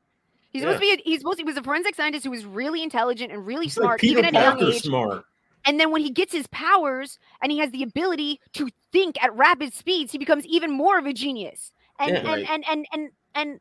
[0.52, 0.92] He's supposed to be.
[0.94, 1.38] A, he's supposed.
[1.40, 4.02] To, he was a forensic scientist who was really intelligent and really He's like smart,
[4.02, 4.84] Peter even at a young age.
[4.84, 5.26] smart.
[5.66, 9.36] And then when he gets his powers and he has the ability to think at
[9.36, 11.72] rapid speeds, he becomes even more of a genius.
[12.00, 12.46] And Yeah, and, right.
[12.50, 13.60] and, and and and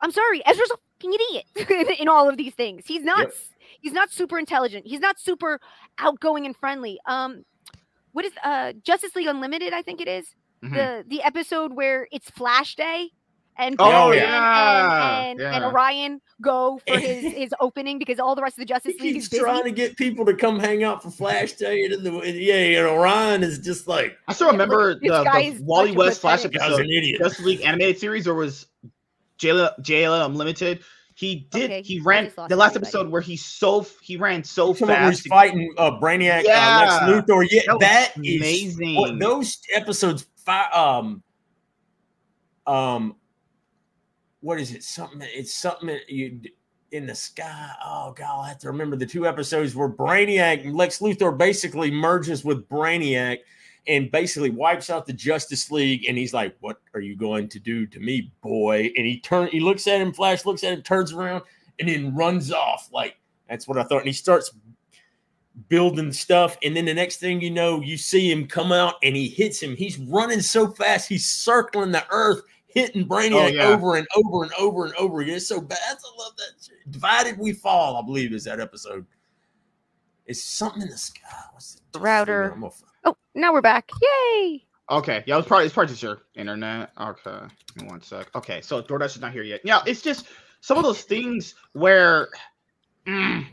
[0.00, 2.84] I'm sorry, Ezra's a fucking idiot in all of these things.
[2.86, 3.18] He's not.
[3.20, 3.34] Yep.
[3.80, 4.86] He's not super intelligent.
[4.86, 5.60] He's not super
[5.98, 6.98] outgoing and friendly.
[7.06, 7.44] Um,
[8.12, 9.72] what is uh Justice League Unlimited?
[9.72, 10.34] I think it is
[10.64, 10.72] Mhm.
[10.74, 13.10] the the episode where it's Flash Day,
[13.58, 15.64] and Oh, Batman yeah, and, and, and.
[15.64, 19.14] Orion go for his his opening because all the rest of the He Justice League
[19.14, 19.42] keeps is busy.
[19.42, 22.54] trying to get people to come hang out for Flash Day, and, the, and yeah,
[22.54, 26.86] and Orion is just like, I still remember the, the Wally West Flash episode, an
[26.86, 27.18] idiot.
[27.20, 28.66] Justice League animated series, or was
[29.38, 30.80] JL, JL Unlimited?
[31.14, 31.64] He did.
[31.70, 32.76] Okay, he I ran the last everybody.
[32.76, 35.28] episode where he so he ran so Talking about where he's fast.
[35.30, 37.00] fighting uh, Brainiac, uh, Yeah.
[37.08, 37.46] Lex Luthor.
[37.50, 38.94] Yeah, That was that is amazing.
[38.96, 40.26] what- those episodes.
[40.48, 41.22] Um,
[42.66, 43.16] um,
[44.40, 44.82] what is it?
[44.82, 45.20] Something.
[45.22, 46.40] It's something you
[46.92, 47.70] in the sky.
[47.84, 52.44] Oh god, I have to remember the two episodes where Brainiac, Lex Luthor, basically merges
[52.44, 53.38] with Brainiac.
[53.88, 57.60] And basically wipes out the Justice League, and he's like, "What are you going to
[57.60, 60.12] do to me, boy?" And he turn, he looks at him.
[60.12, 61.44] Flash looks at him, turns around,
[61.78, 62.88] and then runs off.
[62.92, 63.16] Like
[63.48, 63.98] that's what I thought.
[63.98, 64.50] And he starts
[65.68, 66.56] building stuff.
[66.62, 69.60] And then the next thing you know, you see him come out and he hits
[69.62, 69.74] him.
[69.76, 73.64] He's running so fast, he's circling the earth, hitting Brainiac Oh, yeah.
[73.68, 75.36] over and over and over and over again.
[75.36, 75.78] It's so bad.
[75.82, 76.90] I love that shit.
[76.90, 79.06] Divided We Fall, I believe, is that episode.
[80.26, 81.20] It's something in the sky.
[81.52, 81.98] What's it?
[81.98, 82.50] Router.
[82.52, 82.70] I'm a-
[83.04, 83.88] Oh, now we're back!
[84.02, 84.66] Yay!
[84.90, 86.90] Okay, yeah, it's probably it's probably just your internet.
[87.00, 87.38] Okay,
[87.84, 88.28] one sec.
[88.34, 89.60] Okay, so DoorDash is not here yet.
[89.64, 90.26] Yeah, it's just
[90.60, 92.28] some of those things where
[93.06, 93.46] mm,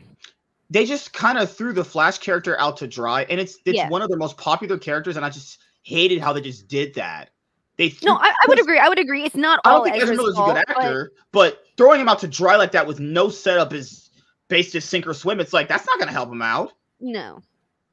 [0.70, 3.88] they just kind of threw the Flash character out to dry, and it's it's Yeah.
[3.88, 7.30] one of their most popular characters, and I just hated how they just did that.
[7.76, 8.78] They threw, No, I, I would agree.
[8.78, 9.24] I would agree.
[9.24, 12.20] It's not I don't think Ezra Miller's a good but- actor, but throwing him out
[12.20, 14.10] to dry like that with no setup is
[14.48, 15.40] based to sink or swim.
[15.40, 16.72] It's like that's not going to help him out.
[17.00, 17.42] No,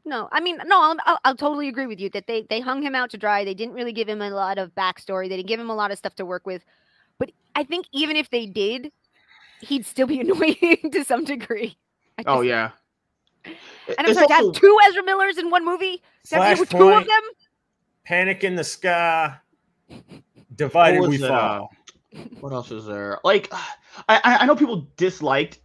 [0.06, 0.30] no.
[0.32, 0.80] I mean, no.
[0.82, 3.44] I'll, I'll, I'll totally agree with you that they they hung him out to dry.
[3.44, 5.28] They didn't really give him a lot of backstory.
[5.28, 6.64] They didn't give him a lot of stuff to work with.
[7.18, 8.92] But I think even if they did,
[9.62, 11.76] he'd still be annoying to some degree.
[12.28, 12.72] I Oh yeah.
[13.46, 13.56] and
[14.00, 16.02] I'm It's sorry to have two Ezra Millers in one movie.
[16.28, 17.08] To have to deal with two of Flashpoint.
[17.08, 17.22] them.
[18.06, 19.36] Panic in the Sky.
[20.56, 21.72] Divided What We Fall.
[22.14, 23.20] uh, what else is there?
[23.24, 23.68] Like, I
[24.10, 25.60] I I know people disliked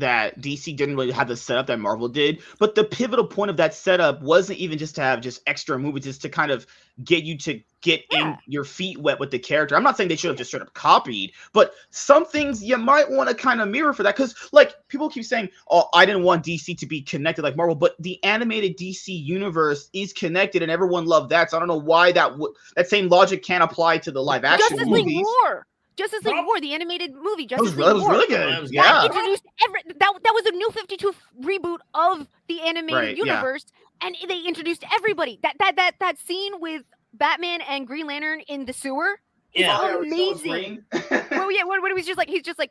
[0.00, 3.56] that DC didn't really have the setup that Marvel did, but the pivotal point of
[3.58, 6.66] that setup wasn't even just to have just extra movies, just to kind of
[7.04, 9.74] get you to get in your feet wet with the character.
[9.74, 13.10] I'm not saying they should have just straight up copied, but some things you might
[13.10, 16.24] want to kind of mirror for that because, like, people keep saying, "Oh, I didn't
[16.24, 20.70] want DC to be connected like Marvel," but the animated DC universe is connected, and
[20.70, 21.50] everyone loved that.
[21.50, 24.44] So I don't know why that would that same logic can't apply to the live
[24.44, 25.06] action Justice movies.
[25.06, 25.66] League War.
[26.00, 27.44] Justice League Well, War, the animated movie.
[27.46, 28.12] That Justice was, that was War.
[28.12, 28.62] really That good.
[28.62, 28.82] was Yeah.
[28.82, 33.24] That introduced every that that was a new 52 reboot of the animated Right, yeah.
[33.24, 33.66] universe
[34.02, 35.38] and they introduced everybody.
[35.42, 36.82] That that that that scene with
[37.14, 39.20] Batman and Green Lantern in the sewer
[39.54, 39.96] is Yeah.
[39.98, 40.84] amazing.
[41.30, 42.70] well, yeah, what, what he was just like he's just like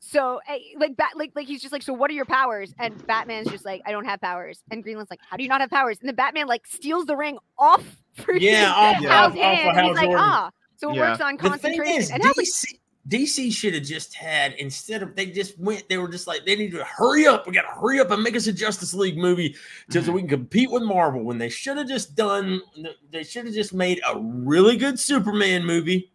[0.00, 3.06] so eh, like bat like like he's just like so what are your powers and
[3.06, 5.60] Batman's just like I don't have powers and Green Lantern's like how do you not
[5.62, 7.82] have powers and the Batman like steals the ring off
[8.18, 9.08] freaking Yeah, off- Yeah.
[9.08, 10.18] Hal's off- off hand, and he's Hal's like order.
[10.20, 11.10] ah so it Yeah.
[11.10, 14.54] works on The thing concentration is, and Hal's like DC, DC should have just had
[14.54, 15.86] instead of they just went.
[15.90, 17.46] They were just like they need to hurry up.
[17.46, 19.54] We got to hurry up and make us a Justice League movie
[19.90, 20.14] just so Mm-hmm.
[20.14, 21.22] we can compete with Marvel.
[21.22, 22.62] When they should have just done,
[23.12, 26.10] they should have just made a really good Superman movie,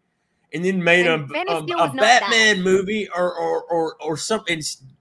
[0.52, 2.20] and then made And a, a, a was not that.
[2.22, 4.60] Batman movie or or or or something.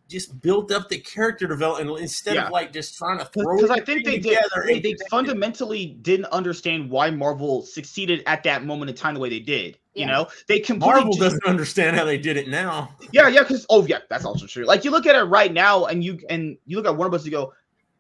[0.10, 2.46] S- Just built up the character development instead Yeah.
[2.48, 3.56] of like just trying to throw.
[3.56, 4.44] Because I think they everything did.
[4.44, 9.20] together They, they fundamentally didn't understand why Marvel succeeded at that moment in time the
[9.20, 9.78] way they did.
[9.96, 12.96] You know, they completely Marvel just- doesn't understand how they did it now.
[13.12, 14.64] Yeah, yeah, because oh yeah, that's also true.
[14.66, 17.26] Like you look at it right now, and you and you look at Warner Bros.
[17.26, 17.54] You go,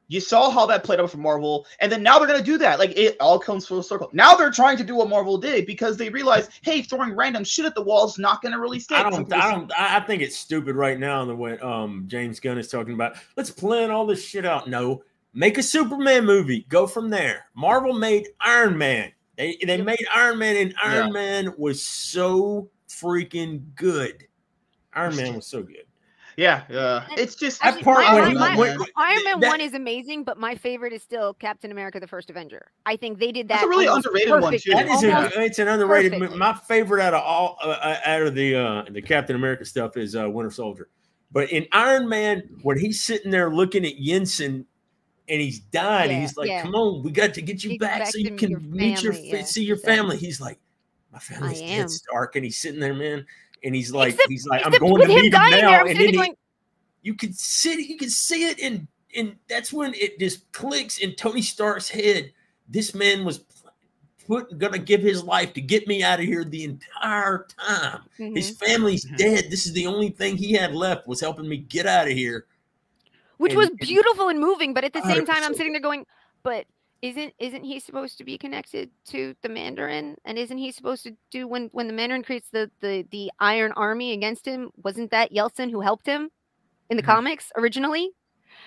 [0.10, 2.80] you saw how that played out for Marvel, and then now they're gonna do that.
[2.80, 4.10] Like it all comes full circle.
[4.12, 7.66] Now they're trying to do what Marvel did because they realize, hey, throwing random shit
[7.66, 8.97] at the wall is not gonna really stick.
[8.97, 9.26] I don't.
[9.26, 9.72] people I don't.
[9.80, 13.18] I I think it's stupid right now the way um James Gunn is talking about.
[13.38, 14.68] Let's plan all this shit out.
[14.68, 15.03] No,
[15.34, 16.66] make a Superman movie.
[16.70, 17.45] Go from there.
[17.53, 19.12] Marvel made Iron Man.
[19.38, 21.14] They they made Iron Man, and Iron Yeah.
[21.14, 24.26] Man was so freaking good.
[24.93, 25.86] Iron Man was so good.
[26.39, 27.05] Yeah, yeah.
[27.17, 30.24] It's just That part my- when my- he- when- Iron Man that- One is amazing,
[30.24, 32.71] but my favorite is still Captain America: The First Avenger.
[32.86, 33.55] I think they did that.
[33.55, 34.71] That's a really almost underrated one, too.
[34.71, 36.13] That is almost- a, it's an underrated.
[36.13, 36.37] mo- perfectly.
[36.39, 39.97] My favorite out of all uh, uh, out of the uh, the Captain America stuff
[39.97, 40.87] is uh, Winter Soldier.
[41.32, 44.63] But in Iron Man, when he's sitting there looking at Yinsen
[45.28, 46.61] and he's dying, Yeah, he's like, yeah.
[46.61, 49.03] "Come on, we got to get you Get back, back so you can your meet
[49.03, 49.95] your family," fa- yeah, see your he said.
[49.95, 50.57] family." He's like,
[51.11, 51.82] "My family's am.
[51.82, 53.25] dead, Stark," and he's sitting there, man,
[53.63, 55.69] and he's like, Except- "He's like, I'm except going to him meet him dying now,"
[55.71, 56.36] there, and then there he, going,
[57.01, 60.99] you could see it, you could see it and and that's when it just clicks
[60.99, 62.31] in Tony Stark's head.
[62.67, 63.43] This man was
[64.27, 68.01] put gonna give his life to get me out of here the entire time.
[68.19, 68.36] Mhm.
[68.36, 69.17] His family's Mhm.
[69.17, 69.45] dead.
[69.49, 72.45] This is the only thing he had left was helping me get out of here.
[73.37, 76.05] which and- was beautiful and moving, but at the same time, I'm sitting there going,
[76.43, 76.65] but
[77.01, 80.16] isn't isn't he supposed to be connected to the Mandarin?
[80.26, 83.71] And isn't he supposed to do when when the Mandarin creates the the the Iron
[83.74, 84.71] Army against him?
[84.84, 86.30] Wasn't that Yeltsin who helped him
[86.89, 87.08] in the Mhm.
[87.08, 88.12] comics originally?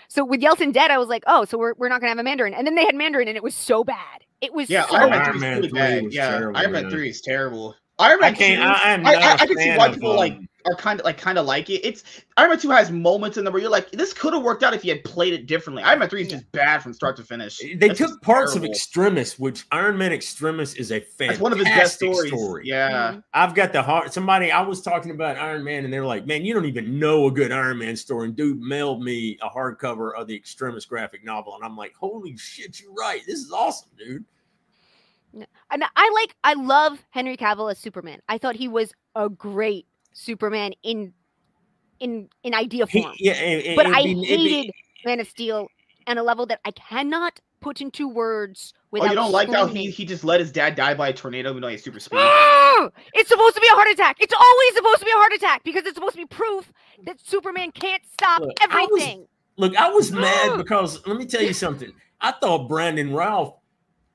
[0.09, 2.23] So with Yeltsin dead, I was like, oh, so we're we're not gonna have a
[2.23, 2.55] Mandarin.
[2.55, 4.25] And then they had Mandarin, and it was so bad.
[4.41, 5.27] It was Yeah, so Iron Man bad.
[5.27, 6.05] 3 is Man really 3 bad.
[6.05, 6.91] was Yeah, terrible, Iron Man yeah.
[6.91, 7.77] 3 is terrible.
[7.99, 8.63] Iron Man I can't.
[8.63, 10.39] 2, I, I'm I- not I- a I can see fan why of, people, like,
[10.67, 11.85] are kind of like kind of like it.
[11.87, 12.05] It's
[12.37, 14.73] Iron Man 2 has moments in them where you're like, this could have worked out
[14.75, 15.83] if you had played it differently.
[15.83, 16.37] Iron Man 3 is Yeah.
[16.37, 17.59] just bad from start to finish.
[17.59, 18.73] They It's took just parts of terrible.
[18.75, 22.29] Extremis, which Iron Man Extremis is a fantastic That's one of his best stories.
[22.33, 22.63] story.
[22.67, 23.13] Yeah.
[23.15, 23.25] Mhm.
[23.35, 24.13] I've got the heart.
[24.13, 27.27] Somebody I was talking about Iron Man, and they're like, "Man, you don't even know
[27.27, 31.25] a good Iron Man story." And dude mailed me a hardcover of the Extremis graphic
[31.25, 33.21] novel, and I'm like, "Holy shit, you're right!
[33.27, 34.25] This is awesome, dude."
[35.71, 38.21] And I like I love Henry Cavill as Superman.
[38.29, 41.13] I thought he was a great Superman in
[42.01, 43.15] in in idea He, form.
[43.19, 44.71] yeah, and- and but it'd I be- it'd hated
[45.05, 45.69] Man of Steel
[46.07, 49.89] on a level that I cannot put into words Oh, you don't like how he,
[49.89, 52.19] he just let his dad die by a tornado even though he's super speed?
[52.21, 52.91] Ah!
[53.15, 54.17] It's supposed to be a heart attack.
[54.21, 56.71] It's always supposed to be a heart attack because it's supposed to be proof
[57.05, 59.27] that Superman can't stop Look, I was- everything.
[59.57, 60.57] Look, I was mad Ah!
[60.57, 61.93] because let me tell you something.
[62.21, 63.55] I thought Brandon Routh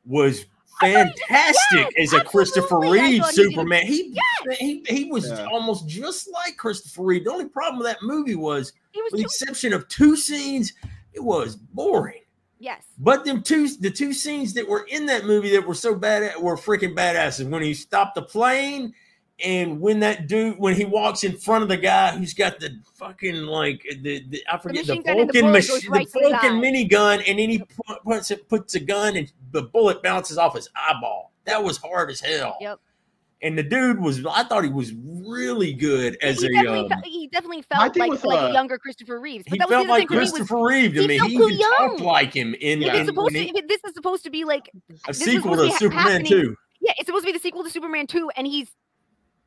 [0.06, 0.46] was
[0.82, 3.86] I thought he did- fantastic yes, as a Christopher Reeve thought he did- Superman.
[3.86, 4.58] He, Yes!
[4.60, 5.46] he he was Yeah.
[5.52, 7.24] almost just like Christopher Reeve.
[7.26, 10.74] The only problem with that movie was, was with the exception of two scenes,
[11.14, 12.22] it was boring.
[12.60, 12.84] yes.
[13.00, 16.24] But them two, the two scenes that were in that movie that were so bad
[16.24, 17.50] at were freaking badasses.
[17.50, 18.94] When he stopped the plane,
[19.44, 22.80] and when that dude, when he walks in front of the guy who's got the
[22.96, 25.90] fucking like the, the I forget the, machine gun and the Vulcan bullet mach- the
[25.90, 26.62] right Vulcan eye.
[26.62, 27.64] minigun, and then he
[28.06, 31.32] puts it puts a gun and the bullet bounces off his eyeball.
[31.46, 32.58] That was hard as hell.
[32.60, 32.80] Yep.
[33.44, 36.50] And the dude was, I thought he was really good as he, a.
[36.54, 39.44] definitely Um, felt, he definitely felt like, with, like uh, a younger Christopher Reeves.
[39.48, 41.20] But he that was felt the like thing was Christopher Reeve to he me.
[41.20, 42.96] felt He too even talked like him in, Yeah.
[42.96, 44.72] in supposed when to, this is supposed to be like
[45.08, 46.56] a sequel to to Superman happening- 2.
[46.82, 48.72] yeah, it's supposed to be the sequel to Superman 2, and he's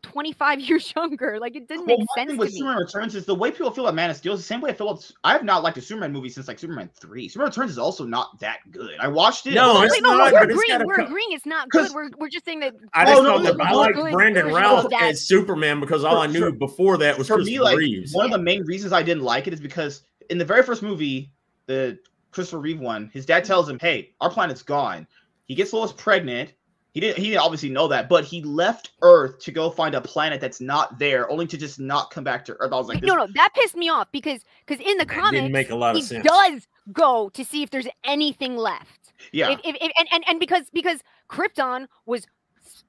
[0.02, 1.38] 25 years younger.
[1.40, 2.58] Like it didn't Well, make my sense thing to with me.
[2.58, 4.70] Superman Returns is the way people feel about Man of Steel is the same way
[4.70, 5.10] I feel about.
[5.24, 7.28] I have not liked a Superman movie since like Superman three.
[7.28, 8.92] Superman Returns is also not that good.
[9.00, 9.54] I watched it.
[9.54, 10.86] No, I was it's Wait, no, not, we're but it's agreeing.
[10.86, 11.90] We're co- agreeing it's not good.
[11.94, 12.74] We're, we're just saying that.
[12.94, 15.02] I Oh, just no, thought no, that I no, liked good Brandon Routh that.
[15.02, 18.12] as Superman because all For- I knew for- before that was for me, like Reeves.
[18.14, 20.82] one of the main reasons I didn't like it is because in the very first
[20.82, 21.30] movie,
[21.66, 21.98] the
[22.30, 25.06] Christopher Reeve one, his dad tells him, "Hey, our planet's gone."
[25.46, 26.52] He gets Lois pregnant.
[26.92, 27.18] He didn't.
[27.18, 30.60] He didn't obviously know that, but he left Earth to go find a planet that's
[30.60, 32.72] not there, only to just not come back to Earth.
[32.72, 35.32] I was like, no, no, that pissed me off because because in the That comics
[35.32, 36.26] didn't make a lot he of sense.
[36.26, 39.12] does go to see if there's anything left.
[39.32, 42.26] yeah, If, if, if, and, and and because because Krypton was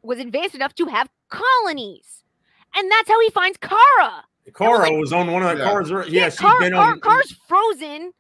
[0.02, 2.24] was advanced enough to have colonies,
[2.76, 4.24] and that's how he finds Kara.
[4.56, 5.70] Kara like- was on one of the Yeah.
[5.70, 5.92] cars.
[6.10, 7.00] Yeah, she's Kar- been Kar- on.
[7.02, 8.14] Kara's frozen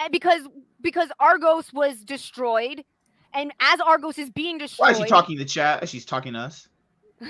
[0.00, 0.42] uh, because
[0.80, 2.84] because Argos was destroyed,
[3.34, 5.88] and as Argos is being destroyed, why is she talking to the chat?
[5.88, 6.68] She's talking to us.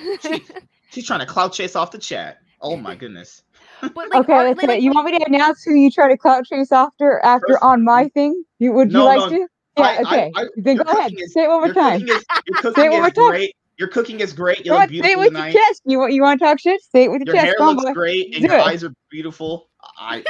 [0.90, 2.38] She's trying to clout chase off the chat.
[2.60, 3.42] Oh my goodness.
[3.80, 4.82] but like, Okay, Ar- that's like, it.
[4.82, 7.84] You want me to announce who you try to clout chase after after First- on
[7.84, 8.44] my thing?
[8.58, 9.36] You would you like no, to?
[9.76, 10.32] Yeah, I- I- okay.
[10.36, 11.12] I- then go ahead.
[11.16, 12.00] is- Say it one more time.
[12.00, 13.30] cooking is, your Say it cooking one more is time.
[13.30, 13.56] great.
[13.76, 14.64] Your cooking is great.
[14.64, 15.52] You look on, say it beautiful with tonight.
[15.54, 15.82] your chest.
[15.84, 16.80] You want you want to talk shit?
[16.80, 17.58] Say it with your, Your chest.
[17.58, 17.92] hair looks boy.
[17.92, 18.62] great, and Do your it.
[18.66, 19.68] eyes are beautiful.
[19.98, 20.22] I,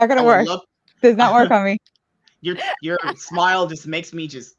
[0.00, 0.46] Not gonna would work.
[0.48, 0.60] love
[1.02, 1.78] Does not work on me.
[2.42, 3.66] your your smile.
[3.66, 4.55] Just makes me just.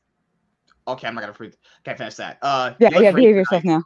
[0.87, 1.51] Okay, I'm not gonna pre-
[1.83, 2.37] can't finish that.
[2.41, 3.11] Uh, Yeah, you yeah.
[3.11, 3.39] great Behave tonight.
[3.39, 3.83] yourself now.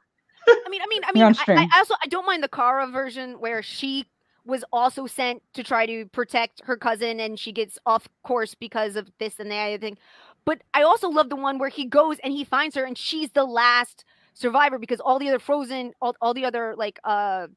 [0.47, 1.67] I mean, I mean, I mean, I, I.
[1.73, 4.05] I also I don't mind the Kara version where she
[4.45, 8.95] was also sent to try to protect her cousin, and she gets off course because
[8.95, 9.97] of this and that other thing.
[10.45, 13.29] But I also love the one where he goes and he finds her, and she's
[13.31, 14.03] the last
[14.33, 17.47] survivor because all the other frozen, all, all the other like uh,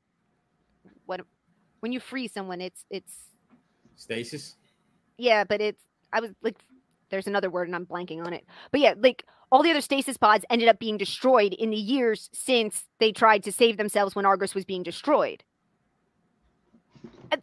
[1.07, 1.21] what
[1.81, 3.13] when you freeze someone, it's it's
[3.97, 4.57] Stasis.
[5.17, 6.57] yeah, but it's I was like
[7.15, 8.45] there's another word and I'm blanking on it.
[8.73, 12.29] But yeah, like all the other stasis pods ended up being destroyed in the years
[12.33, 15.45] since they tried to save themselves when Argus was being destroyed.
[17.31, 17.37] Uh,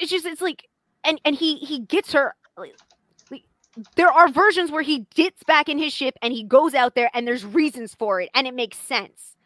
[0.00, 0.68] It's just it's like
[1.02, 2.76] and and he he gets her like,
[3.96, 7.10] there are versions where he gets back in his ship and he goes out there
[7.12, 9.36] and there's reasons for it and it makes sense.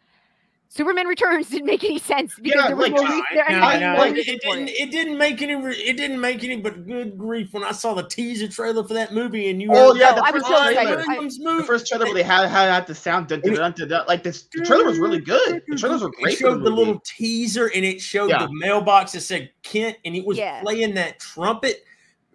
[0.68, 3.60] Superman Returns didn't make any sense because Yeah, there was like, no I- there and
[3.60, 4.68] No, I- no, like, it, reason it for didn't.
[4.68, 4.72] it.
[4.80, 5.54] It didn't make any.
[5.54, 6.56] re- It didn't make any.
[6.56, 7.52] But good grief!
[7.52, 10.24] When I saw the teaser trailer for that movie, and you Oh, heard yeah, the
[10.24, 11.00] I was first so trailer.
[11.00, 11.04] excited.
[11.08, 13.88] I- The first trailer where they had had, had the sound dun, dun, dun, dun,
[13.88, 14.48] dun, like this.
[14.52, 15.62] The trailer was really good.
[15.68, 16.36] The trailers were great.
[16.36, 16.76] for showed the movie.
[16.76, 18.46] little teaser, and it showed Yeah.
[18.46, 20.60] the mailbox that said Kent, and it was Yeah.
[20.62, 21.84] playing that trumpet.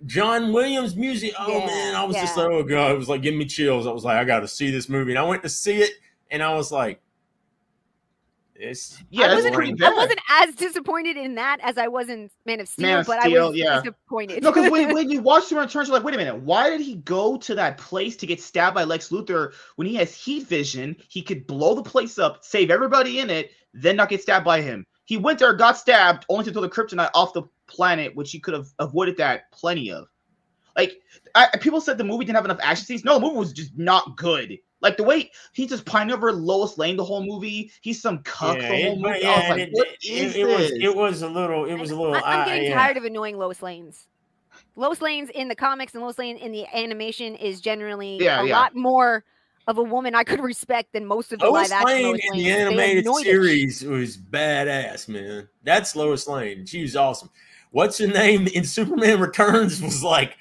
[0.07, 1.33] John Williams music.
[1.37, 2.43] Oh Yeah, man, I was just yeah.
[2.43, 3.85] like, oh god, it was like giving me chills.
[3.85, 5.91] I was like, I got to see this movie, and I went to see it,
[6.31, 6.99] and I was like,
[8.61, 12.29] It's Yeah, I wasn't, pretty I wasn't as disappointed in that as I was in
[12.45, 13.81] Man of Steel, Man of but Steel, I was yeah.
[13.81, 14.43] disappointed.
[14.43, 16.81] No, because when, when you watch Superman Returns, you're like, wait a minute, why did
[16.81, 20.47] he go to that place to get stabbed by Lex Luthor when he has heat
[20.47, 20.95] vision?
[21.09, 24.61] He could blow the place up, save everybody in it, then not get stabbed by
[24.61, 24.85] him.
[25.05, 28.39] He went there, got stabbed, only to throw the kryptonite off the planet, which he
[28.39, 30.07] could have avoided that plenty of.
[30.77, 31.01] Like,
[31.35, 33.03] I, people said the movie didn't have enough action scenes.
[33.03, 34.57] No, the movie was just not good.
[34.81, 37.71] Like the way he just pined over Lois Lane the whole movie.
[37.81, 39.19] He's some cuck yeah, the it, whole movie.
[39.21, 40.71] yeah, I was like, it, what it- is it was this?
[40.81, 42.75] it was a little it was a little I, I'm uh, getting yeah.
[42.75, 44.07] tired of annoying Lois Lanes.
[44.75, 48.45] Lois Lane's in the comics and Lois Lane in the animation is generally Yeah, a
[48.47, 48.57] yeah.
[48.59, 49.23] lot more
[49.67, 52.21] of a woman I could respect than most of the Lois live action Lane Lois
[52.25, 52.43] in Lanes.
[52.45, 55.47] the animated annoy the series was badass, man.
[55.63, 56.65] That's Lois Lane.
[56.65, 57.29] She was awesome.
[57.71, 60.35] What's her name in Superman Returns was like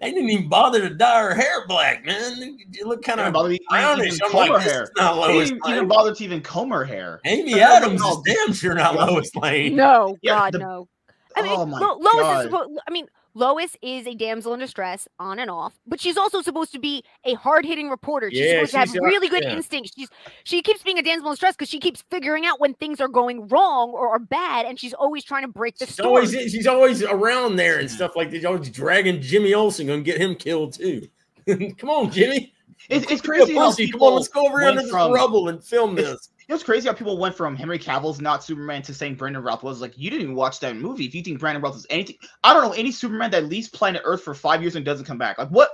[0.00, 2.58] they didn't even bother to dye her hair black, man.
[2.72, 4.14] It looked kind of bother me brownish.
[4.14, 4.82] even I'm comb like, her hair.
[4.84, 5.74] is not He Lois didn't Lane.
[5.76, 7.20] even bother to even comb her hair.
[7.24, 9.04] Amy No, no, Adams is damn sure not Yeah.
[9.04, 9.76] Lois Lane.
[9.76, 10.88] No, Yeah, God, the- no.
[11.36, 12.70] I oh mean, Oh my Lo- Lois God.
[12.70, 12.78] is.
[12.86, 13.06] I mean,
[13.36, 17.04] Lois is a damsel in distress, on and off, but she's also supposed to be
[17.26, 18.30] a hard-hitting reporter.
[18.30, 19.52] She's Yeah, supposed to have a- really good yeah.
[19.54, 19.92] instincts.
[19.94, 20.08] She's
[20.44, 23.08] she keeps being a damsel in distress because she keeps figuring out when things are
[23.08, 26.08] going wrong or are bad, and she's always trying to break the She's storm.
[26.08, 28.36] always she's always around there and stuff like that.
[28.38, 31.06] She's always dragging Jimmy Olsen and going to get him killed too.
[31.76, 32.54] Come on, Jimmy.
[32.88, 33.90] It's, it's Quit being a crazy how pussy.
[33.90, 36.30] Come on, let's go over here went under from- this rubble and film this.
[36.48, 39.42] You know, it's crazy how people went from Henry Cavill's not Superman to saying Brandon
[39.42, 41.04] Routh was like, you didn't even watch that movie.
[41.04, 42.14] If you think Brandon Routh is anything,
[42.44, 45.18] I don't know any Superman that leaves planet Earth for five years and doesn't come
[45.18, 45.38] back.
[45.38, 45.70] Like, what?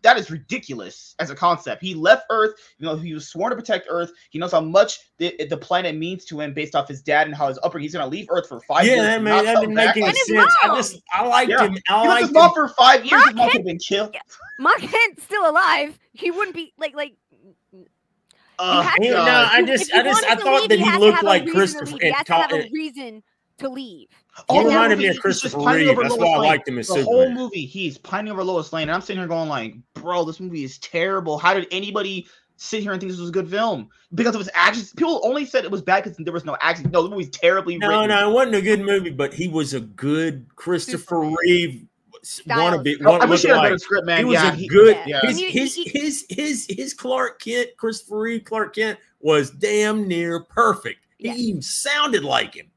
[0.00, 1.82] That is ridiculous as a concept.
[1.82, 2.52] He left Earth.
[2.78, 4.12] You know, he was sworn to protect Earth.
[4.30, 7.34] He knows how much the, the planet means to him based off his dad and
[7.36, 7.84] how his upbringing.
[7.84, 9.06] He's gonna leave Earth for five Yeah, years.
[9.06, 10.54] that, and that didn't make any That is sense.
[10.62, 10.76] I wrong.
[10.76, 11.66] just I liked Yeah.
[11.66, 11.76] him.
[11.90, 12.34] I He was liked his him.
[12.34, 13.12] mom for five years.
[13.12, 14.16] Mark His mom could Kent- been killed.
[14.58, 15.98] Mark Kent's still alive.
[16.12, 17.14] He wouldn't be like like.
[18.58, 20.90] Oh, have He- to- no, I just I just I thought leave, that he he
[20.90, 21.86] has to looked like Christopher.
[21.86, 22.00] leave.
[22.00, 23.22] He and has to have a reason
[23.58, 24.08] to leave.
[24.10, 25.88] He All the reminded me of Christopher just Reeve.
[25.88, 26.48] over That's Lois why I Lane.
[26.50, 29.28] liked him as the whole movie, he's pining over Lois Lane, and I'm sitting here
[29.28, 31.38] going like, bro, this movie is terrible.
[31.38, 32.26] How did anybody
[32.56, 33.88] sit here and think this was a good film?
[34.14, 34.84] Because of its action.
[34.96, 36.90] People only said it was bad because there was no action.
[36.90, 38.08] No, the movie's terribly No, written.
[38.08, 41.36] no, it wasn't a good movie, but he was a good Christopher Superman.
[41.42, 41.86] Reeve.
[42.46, 42.98] One of it.
[43.04, 44.18] Oh, One I wish he had a better script, man.
[44.18, 44.96] He was yeah, a good.
[45.06, 45.20] Yeah.
[45.24, 45.30] Yeah.
[45.30, 51.00] His, his, his his his Clark Kent, Christopher Reeve Clark Kent was damn near perfect.
[51.18, 51.34] Yeah.
[51.34, 52.70] He even sounded like him.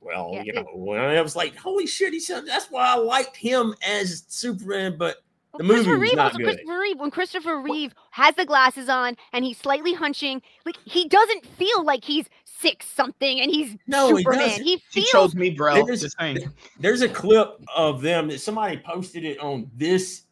[0.00, 2.48] Well, Yeah, you know, when I was like, holy shit, he sounded.
[2.48, 4.96] That's why I liked him as Superman.
[4.96, 5.16] But
[5.58, 6.44] The Well, movie was Reeve not good.
[6.44, 11.08] Christopher Reeve when Christopher Reeve has the glasses on and he's slightly hunching, like he
[11.08, 12.28] doesn't feel like he's
[12.60, 14.50] six something and he's No, he Superman.
[14.62, 15.84] He, He feels chose me, bro.
[15.84, 16.38] There's- Just saying.
[16.80, 20.22] there's a clip of them that somebody posted it on this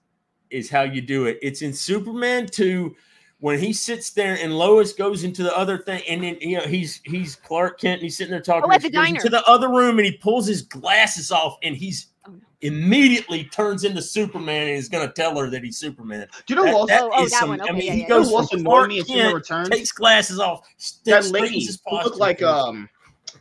[0.50, 1.38] is how you do it.
[1.42, 2.94] It's in Superman 2
[3.40, 6.64] when he sits there and Lois goes into the other thing and then you know
[6.64, 9.16] he's he's Clark Kent and he's sitting there talking Oh, at the diner.
[9.16, 12.13] into the other room and he pulls his glasses off and he's no.
[12.60, 16.26] Immediately turns into Superman and is going to tell her that he's Superman.
[16.46, 17.60] Do you know That- who that Oh, oh, that some- one.
[17.60, 19.04] I mean, yeah, he yeah, you know goes who else from annoyed Clark me in
[19.04, 19.68] Superman Kent, Returns?
[19.70, 20.66] takes glasses off,
[21.04, 22.14] that lady who looked posture.
[22.16, 22.88] like um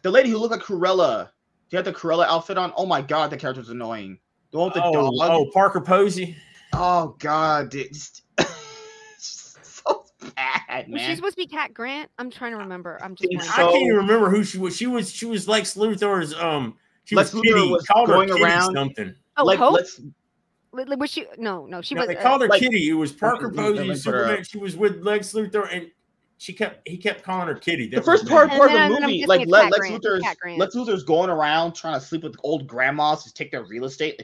[0.02, 1.30] the lady who looked like Cruella.
[1.70, 2.72] She had the Cruella outfit on.
[2.76, 4.20] Oh my god, the character was annoying.
[4.52, 5.14] The one with the oh, dog.
[5.22, 6.36] oh, Parker Posey.
[6.74, 7.92] Oh god, dude.
[7.94, 8.22] Just-
[9.18, 10.04] so
[10.36, 12.10] bad, was she supposed to be Cat Grant?
[12.20, 13.00] I'm trying to remember.
[13.02, 13.50] I'm just Think blanking.
[13.68, 14.76] I can't even remember who she was.
[14.76, 16.76] She was she was Lex Luthor's um
[17.06, 17.70] she Lex was Luthor Kitty.
[17.72, 19.16] was called her going Kitty around- something.
[19.38, 19.74] Oh, like, Hope?
[19.74, 20.00] let's
[20.76, 21.26] Li- li- Was she?
[21.38, 22.08] No, no, she No, was.
[22.08, 22.90] they uh, called her like- Kitty.
[22.90, 24.44] It was Parker Posey, let me put her Superman.
[24.44, 25.92] She was with Lex Luthor, and
[26.40, 27.88] she kept he kept calling her Kitty.
[27.88, 30.76] the first part part of the movie, like it's Le- Cat Lex Grant, Luthor's Lex
[30.76, 34.20] Luthor's going around trying to sleep with old grandmas to take their real estate.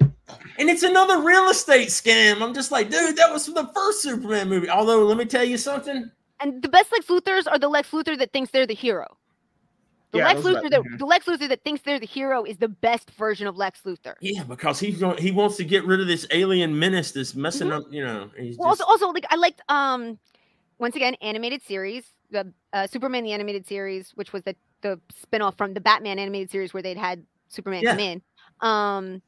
[0.57, 2.41] and it's another real estate scam.
[2.41, 4.69] I'm just like, dude, that was from the first Superman movie.
[4.69, 6.09] Although, let me tell you something.
[6.39, 9.05] and the best Lex Luthors are the Lex Luthor that thinks they're the hero.
[10.11, 12.67] The Yeah, Lex Luthor that the Lex Luthor that thinks they're the hero is the
[12.67, 14.15] best version of Lex Luthor.
[14.21, 17.67] Yeah, because he's going, he wants to get rid of this alien menace that's messing
[17.67, 17.77] Mhm.
[17.77, 17.83] up.
[17.91, 20.17] You know, he's Well, just, also, also like I liked um
[20.79, 25.57] once again animated series the uh, Superman the animated series, which was the the spinoff
[25.57, 27.91] from the Batman animated series where they'd had Superman Yeah.
[27.91, 28.21] come in.
[28.61, 29.21] Um,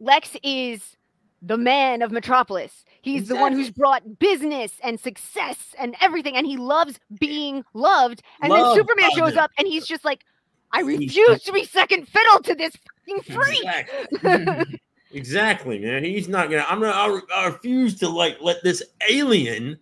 [0.00, 0.96] Lex is
[1.42, 2.84] the man of Metropolis.
[3.02, 8.22] He's the one who's brought business and success and everything, and he loves being loved.
[8.42, 10.24] And Loved then Superman shows up, and he's just like,
[10.72, 14.80] "I refuse to be second fiddle to this fucking freak." Exactly.
[15.12, 16.04] exactly, man.
[16.04, 16.66] He's not gonna.
[16.68, 16.92] I'm gonna.
[16.92, 19.78] I, I refuse to like let this alien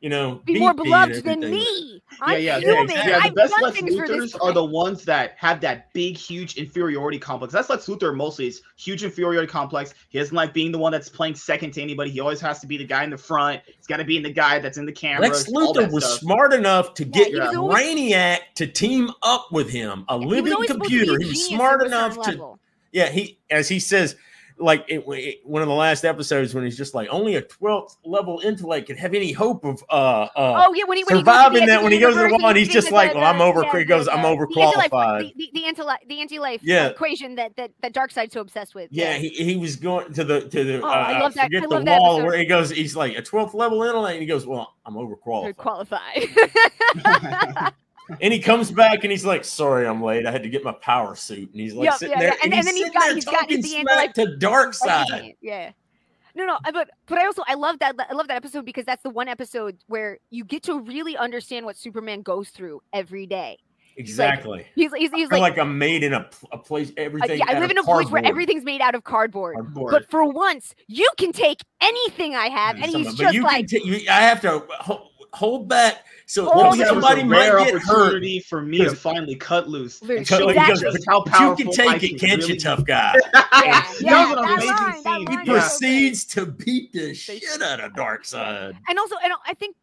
[0.00, 2.02] you know, Be more beat beloved than me.
[2.20, 2.84] I'm yeah, yeah, human.
[2.84, 3.10] exactly.
[3.10, 3.18] yeah.
[3.18, 5.92] The I've best done Lex things for this Luthers are the ones that have that
[5.92, 7.52] big, huge inferiority complex.
[7.52, 8.46] That's Lex Luthor mostly.
[8.48, 9.94] Is huge inferiority complex.
[10.08, 12.10] He doesn't like being the one that's playing second to anybody.
[12.10, 13.60] He always has to be the guy in the front.
[13.66, 15.22] He's got to be the guy that's in the camera.
[15.28, 16.20] Lex Luthor was stuff.
[16.20, 20.52] smart enough to get he was always- Brainiac to team up with him, a living
[20.52, 21.20] always supposed to be computer.
[21.20, 22.58] a He was smart to a certain enough to level.
[22.92, 24.16] Yeah, he as he says,
[24.60, 27.96] like it, it- one of the last episodes when he's just like, only a twelfth
[28.04, 29.94] level intellect could have any hope of uh
[30.36, 31.98] uh Oh yeah, when he when he goes to the surviving edge that when he
[31.98, 33.62] goes to the wall and he's just like, well, I'm over.
[33.62, 35.20] yeah, he goes, the- I'm the- the overqualified.
[35.20, 36.86] The, the, the anti the anti-life Yeah.
[36.88, 38.88] equation that that that Darkseid's so obsessed with.
[38.92, 41.62] Yeah, he, he was going to the to the Oh, uh, I love that- forget
[41.62, 42.26] I the love that wall episode.
[42.26, 42.70] where he goes.
[42.70, 46.28] He's like a twelfth level intellect, and he goes, "Well, I'm overqualified." qualified.
[48.20, 50.26] And he comes back and he's like, "Sorry, I'm late.
[50.26, 52.34] I had to get my power suit." And he's like Yep, sitting yeah, there, yeah.
[52.44, 55.34] And- and, and then he's he's got- he's got the smack to Darkseid.
[55.40, 55.72] yeah.
[56.34, 59.02] No, no, but but I also I love that I love that episode because that's
[59.02, 63.58] the one episode where you get to really understand what Superman goes through every day.
[63.96, 64.64] Exactly.
[64.76, 66.90] He's he's, he's I feel like, like, I'm made in a, a place.
[66.90, 67.38] uh, Everything.
[67.38, 69.56] yeah, I live in a place where everything's made out of cardboard.
[69.56, 69.90] Cardboard.
[69.90, 73.68] But for once, you can take anything I have, and he's but just you like,
[73.68, 74.64] can ta- you, I have to
[75.32, 76.04] hold, hold back.
[76.26, 76.88] So oh, Hold when back.
[76.88, 77.90] that was somebody a might rare get hurt.
[78.02, 80.02] opportunity for me to finally cut loose.
[80.02, 80.92] Loose, and show you exactly.
[80.92, 83.14] just how you powerful can I take it, can can't you, tough guy?
[83.34, 85.20] yeah, That yeah, was an that amazing line, that scene.
[85.30, 85.52] He line Yeah.
[85.52, 88.76] proceeds to beat the shit out of Darkseid.
[88.88, 89.76] And also, and I think,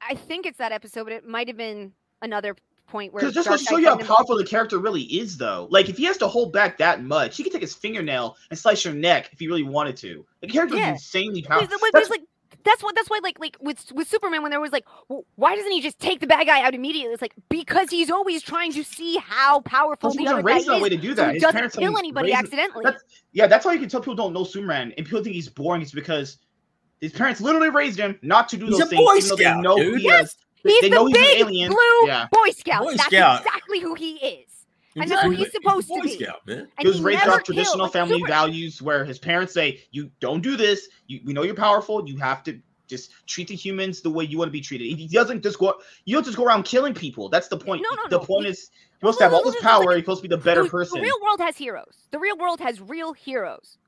[0.00, 2.56] I think it's that episode, but it might have been another
[2.88, 5.68] point where Because just to show you how powerful the character really is, though.
[5.70, 8.58] Like, if he has to hold back that much, he could take his fingernail and
[8.58, 10.26] slice your neck if he really wanted to.
[10.40, 10.88] The character Yeah.
[10.94, 11.68] is insanely powerful.
[11.80, 12.22] wait, That's- like
[12.64, 15.56] that's what that's why like like with with Superman when there was like well, why
[15.56, 17.12] doesn't he just take the bad guy out immediately?
[17.12, 20.54] It's like because he's always trying to see how powerful He the wasn't other guy
[20.56, 21.28] raised that is, way to do so that.
[21.28, 22.84] he His doesn't kill anybody raise him- accidentally.
[22.84, 23.02] That's-
[23.32, 25.82] Yeah, that's why you can tell people don't know Superman and people think he's boring.
[25.82, 26.38] It's because
[27.00, 29.02] his parents literally raised him not to do He's those a things.
[29.04, 29.98] Boy even though Scout, they know dude.
[30.00, 31.70] he Yes, has- they- He's they the know he's an big alien.
[31.70, 32.28] blue Yeah.
[32.30, 32.82] Boy Scout.
[32.84, 33.40] Boy That's Scout.
[33.44, 34.51] exactly who he is.
[34.94, 36.16] And He's that's a- what he's supposed to Boy be.
[36.22, 36.58] Scout, man.
[36.58, 39.82] And he was raised never off traditional like family Super- values where his parents say,
[39.90, 40.88] "You don't do this.
[41.06, 42.06] You, we know you're powerful.
[42.06, 45.08] You have to just treat the humans the way you want to be treated." He
[45.08, 45.74] doesn't just go.
[46.04, 47.28] You don't just go around killing people.
[47.30, 47.82] That's the point.
[47.82, 48.24] No, no, the no.
[48.26, 48.70] point He- is,
[49.00, 49.92] you're supposed to have all this It's like- power.
[49.92, 50.98] You're supposed to be the better the, person.
[50.98, 52.06] The real world has heroes.
[52.10, 53.78] The real world has real heroes.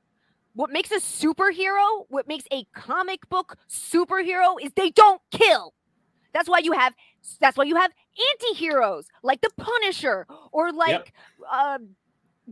[0.54, 5.74] What makes a superhero, what makes a comic book superhero is they don't kill.
[6.32, 6.94] That's why you have
[7.40, 7.90] that's why you have
[8.32, 11.12] anti-heroes like the Punisher or like
[11.50, 11.78] uh,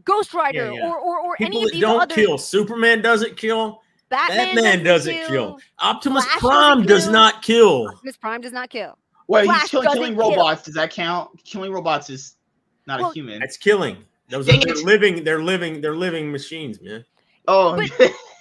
[0.04, 0.86] Ghost Rider yeah.
[0.88, 2.38] or or, or any of that these don't other kill.
[2.38, 3.82] Superman doesn't kill.
[4.08, 5.58] Batman, Batman doesn't kill.
[5.78, 7.12] Optimus Flash Prime does kill.
[7.12, 7.88] not kill.
[7.88, 8.98] Optimus Prime does not kill.
[9.26, 10.30] Well, Flash he's killing, doesn't kill.
[10.30, 10.62] robots.
[10.64, 11.42] Does that count?
[11.44, 12.36] Killing robots is
[12.86, 13.38] not Well, a human.
[13.40, 13.96] That's killing.
[14.28, 15.24] Those are they're living.
[15.24, 15.80] They're living.
[15.80, 17.04] They're living machines, man.
[17.48, 18.12] Oh, But-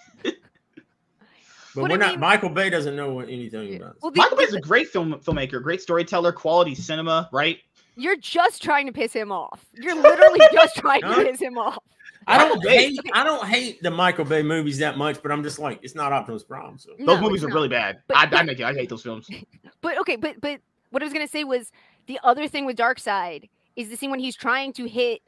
[1.75, 2.11] But What we're I not.
[2.11, 3.93] mean- Michael Bay doesn't know anything about.
[3.95, 4.01] This.
[4.03, 7.59] Well, the- Michael the- Bay's a great film filmmaker, great storyteller, quality cinema, right?
[7.97, 9.65] you're just trying to piss him off.
[9.73, 11.77] You're literally just trying to piss him off.
[12.25, 12.99] I don't Bay- hate.
[13.13, 16.13] I don't hate the Michael Bay movies that much, but I'm just like, it's not
[16.13, 16.77] Optimus Prime.
[16.77, 17.55] So Those movies are not.
[17.55, 17.99] really bad.
[18.07, 18.63] But- I, I make it.
[18.63, 19.29] I hate those films.
[19.81, 20.61] But okay, but but
[20.91, 21.71] what I was gonna say was
[22.05, 25.21] the other thing with Darkseid is the scene when he's trying to hit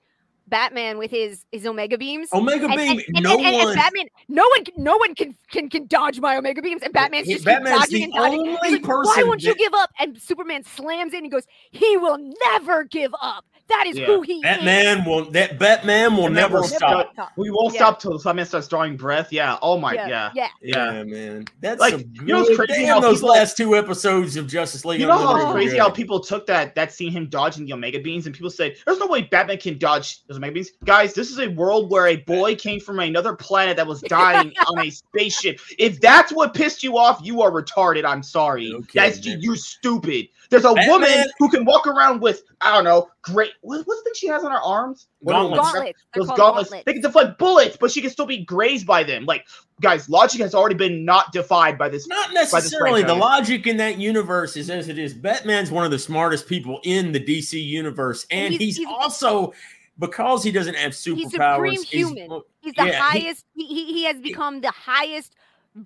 [0.48, 2.30] Batman with his his Omega beams.
[2.34, 3.00] Omega and, Beam.
[3.08, 3.68] and, and, no and, and, one.
[3.70, 6.92] and Batman, no one, can- no one can can can dodge my Omega beams, and
[6.94, 8.74] Batman's he- just Batman's dodging the and dodging.
[8.74, 9.90] like, Why won't you give up?
[10.00, 11.24] And Superman slams in.
[11.24, 13.46] He goes, "He will never give up.
[13.70, 14.06] That is Yeah.
[14.08, 15.32] who he is." Batman will.
[15.32, 17.12] That Batman will And never will stop.
[17.14, 17.32] stop.
[17.38, 17.80] We won't Yeah.
[17.80, 19.32] stop till Simon starts drawing breath.
[19.32, 19.58] Yeah.
[19.62, 19.94] Oh my.
[19.94, 20.30] yeah, Yeah.
[20.34, 20.48] yeah.
[20.62, 21.46] Yeah, man.
[21.62, 24.84] That's Like, some you know what's crazy how those people- last two episodes of Justice
[24.86, 25.00] League.
[25.02, 25.80] You know how Unlimited were crazy good.
[25.80, 29.00] how people took that that scene him dodging the Omega beams, and people said, "There's
[29.00, 32.18] no way Batman can dodge those Omega beams." Guys, this is a world where a
[32.18, 35.60] boy came from another planet that was dying on a spaceship.
[35.80, 38.04] If that's what pissed you off, you are retarded.
[38.06, 38.72] I'm sorry.
[38.74, 39.40] Okay, that's man.
[39.42, 40.28] you're stupid.
[40.54, 43.52] There's a Batman- woman who can walk around with I don't know, great.
[43.62, 45.08] What, what's the thing she has on her arms?
[45.22, 45.34] Those?
[45.34, 45.62] Gauntlets.
[45.72, 46.00] Gauntlets.
[46.14, 46.70] They're Those gauntlets.
[46.70, 46.84] gauntlets.
[46.86, 49.26] They can deflect bullets, but she can still be grazed by them.
[49.26, 49.46] Like,
[49.82, 52.08] guys, logic has already been not defied by this.
[52.08, 53.04] Not necessarily.
[53.04, 55.14] The logic in that universe is as it is.
[55.14, 58.90] Batman's one of the smartest people in the DC universe, and, And he's- he's, he's-
[58.90, 59.54] also
[60.00, 61.18] because he doesn't have superpowers.
[61.18, 62.42] He's supreme human.
[62.62, 63.46] He's the Yeah, highest.
[63.56, 65.34] He, he, he has become the highest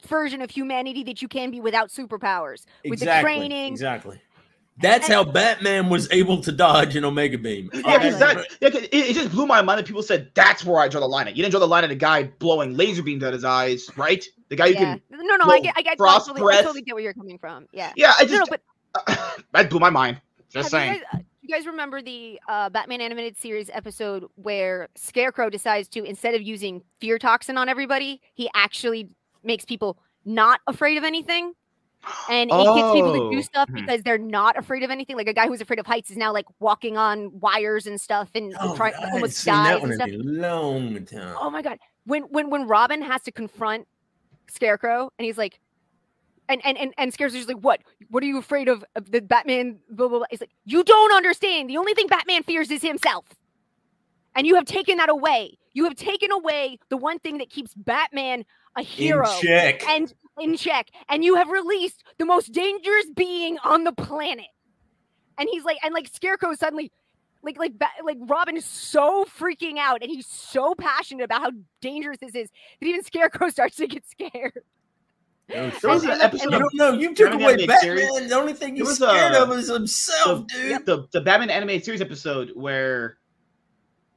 [0.07, 2.65] version of humanity that you can be without superpowers.
[2.88, 3.72] With the training.
[3.72, 4.22] Exactly.
[4.80, 7.70] That's how Batman was able to dodge an Omega Beam.
[7.74, 8.10] Yeah, Exactly.
[8.10, 10.80] because that yeah, 'cause it, it just blew my mind that people said that's where
[10.80, 11.36] I draw the line at.
[11.36, 14.24] You didn't draw the line at a guy blowing laser beams at his eyes, right?
[14.49, 14.80] The guy who Yeah.
[14.80, 17.04] can No, no, I blow get, I get, I frost totally, I totally get where
[17.04, 17.68] you're coming from.
[17.72, 17.91] Yeah.
[17.95, 18.52] Yeah, I No, no, just
[19.06, 20.22] but that blew my mind.
[20.49, 21.02] Just have you saying.
[21.12, 26.04] guys, uh, you guys remember the uh, Batman animated series episode where Scarecrow decides to
[26.04, 29.10] instead of using fear toxin on everybody, he actually
[29.44, 31.54] makes people not afraid of anything.
[32.30, 33.76] And it gets people to Oh, do stuff mhm.
[33.76, 35.15] because they're not afraid of anything.
[35.18, 38.30] Like a guy who's afraid of heights is now like walking on wires and stuff
[38.36, 40.10] and Oh, try, haven't almost dies and stuff.
[40.11, 41.36] long time.
[41.40, 41.80] Oh my god.
[42.06, 43.88] When when when Robin has to confront
[44.49, 45.60] Scarecrow and he's like
[46.49, 47.82] and and and, and Scarecrow's just like, what?
[48.10, 48.86] What are you afraid of?
[48.95, 50.28] of the Batman blah blah blah.
[50.30, 51.69] He's like, you don't understand.
[51.69, 53.26] The only thing Batman fears is himself.
[54.36, 55.57] And you have taken that away.
[55.74, 58.45] You have taken away the one thing that keeps Batman
[58.78, 59.28] a hero
[59.90, 60.88] and in check.
[61.09, 64.45] And you have released the most dangerous being on the planet.
[65.38, 66.91] And he's like, and like Scarecrow suddenly,
[67.43, 67.73] like like
[68.03, 71.51] like Robin is so freaking out, and he's so passionate about how
[71.81, 72.49] dangerous this is
[72.81, 74.61] that even Scarecrow starts to get scared.
[75.47, 76.91] There was an episode you don't know.
[76.91, 77.80] You took Batman away Batman.
[77.80, 78.30] series.
[78.30, 80.85] The only thing There he's was scared a- of is himself, the, dude.
[80.85, 83.18] the the Batman animated series episode where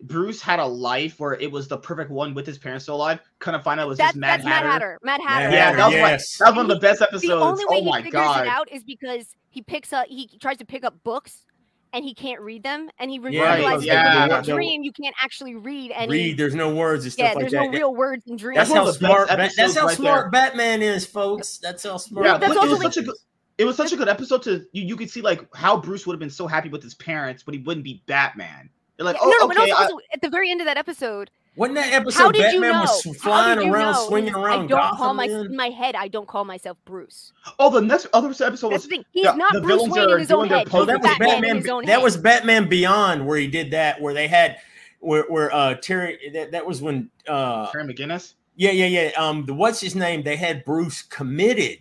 [0.03, 3.21] Bruce had a life where it was the perfect one with his parents still alive.
[3.39, 4.71] Kind of find out it was That's just Mad that's Mad Hatter.
[4.71, 4.99] Hatter.
[5.03, 5.51] Mad Hatter.
[5.55, 6.39] Yeah, that was, my- yes.
[6.39, 7.27] that was one of the best episodes.
[7.27, 8.47] The only way oh he figures god!
[8.47, 11.45] it out is because he picks up he tries to pick up books
[11.93, 14.29] and he can't read them and he re- Yeah, realizes yeah.
[14.29, 16.39] that in a dream you can't actually read any Read.
[16.39, 17.71] There's no words and yeah stuff like there's that.
[17.71, 19.29] no real words in dreams That's one how of the best smart.
[19.29, 21.59] Ba- that's how right smart Batman is, folks.
[21.59, 22.27] That's how smart.
[22.27, 23.17] Yeah, that's but it was like- such a good.
[23.59, 24.85] It was such a good episode to you.
[24.85, 27.53] You could see like how Bruce would have been so happy with his parents, but
[27.53, 28.71] he wouldn't be Batman.
[29.01, 30.67] They're like, Yeah, oh, no, no, okay, but also, also at the very end of
[30.67, 32.81] that episode, Wasn't that episode how did you Batman know?
[32.83, 34.07] was flying around, know?
[34.09, 34.97] swinging He's- around I don't Gotham?
[34.99, 35.47] call my man?
[35.47, 35.95] in my head.
[35.97, 37.33] I don't call myself Bruce.
[37.59, 39.05] oh, the next other episode was the thing.
[39.13, 40.67] He's the- not the Bruce Wayne in his own head.
[40.67, 41.57] pose Oh, that was Batman, Batman.
[41.57, 42.03] his own that head.
[42.03, 44.59] was Batman Beyond, where he did that, where they had,
[44.99, 46.31] where where uh Terry.
[46.35, 48.35] That, that was when uh Terry McGinnis.
[48.57, 50.23] yeah yeah yeah um the what's his name?
[50.25, 51.79] They had Bruce committed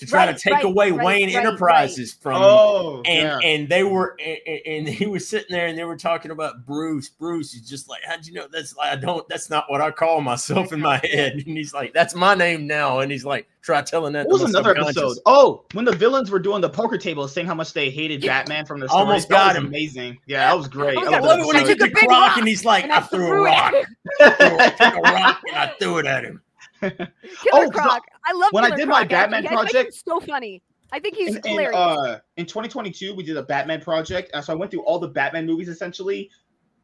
[0.00, 2.40] to try Right, to take right, away right, Wayne right, Enterprises from.
[2.42, 3.48] Oh, and yeah.
[3.48, 7.08] and they were and, and he was sitting there and they were talking about Bruce.
[7.08, 10.20] Bruce is just like, how'd you know that's I don't that's not what I call
[10.20, 11.32] myself in my head.
[11.34, 13.00] And he's like, that's my name now.
[13.00, 14.26] And he's like, try telling that.
[14.26, 15.18] What to was another episode?
[15.26, 18.64] Oh, when the villains were doing the poker table, saying how much they hated Batman
[18.64, 19.06] from the stories.
[19.06, 19.66] Almost that got him.
[19.66, 20.18] amazing.
[20.26, 20.96] Yeah, that was great.
[20.96, 22.36] Almost I got I love love it when he I took took the a rock
[22.38, 23.74] and he's like, and I, I threw a threw it rock.
[24.20, 26.40] I threw, a rock and I threw it at him.
[26.90, 27.12] Killer
[27.52, 28.02] Oh, 'cause Croc.
[28.24, 29.16] I love when I Killer did my Croc, actually.
[29.16, 30.62] Batman I think project- he's so funny.
[30.92, 34.52] I think he's in, in, uh, in 2022, we did a Batman project, and so
[34.52, 36.30] I went through all the Batman movies essentially,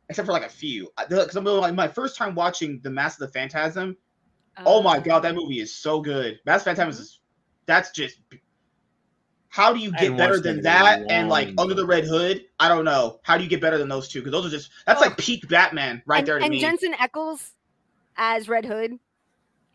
[0.09, 0.89] except for like a few.
[1.09, 3.97] Because I'm like my first time watching The Mask of the Phantasm.
[4.65, 6.39] Oh my god, that movie is so good.
[6.47, 7.21] Mask of the Phantasm is
[7.67, 8.19] that's just.
[9.49, 11.87] How do you get better than that in and like long Under the.
[11.87, 12.45] Red Hood?
[12.61, 13.21] I don't know.
[13.23, 14.21] How do you get better than those two?
[14.21, 16.61] Because those are just that's Well, like peak Batman right and, there to and me.
[16.61, 17.53] Jensen Ackles
[18.17, 18.99] as Red Hood,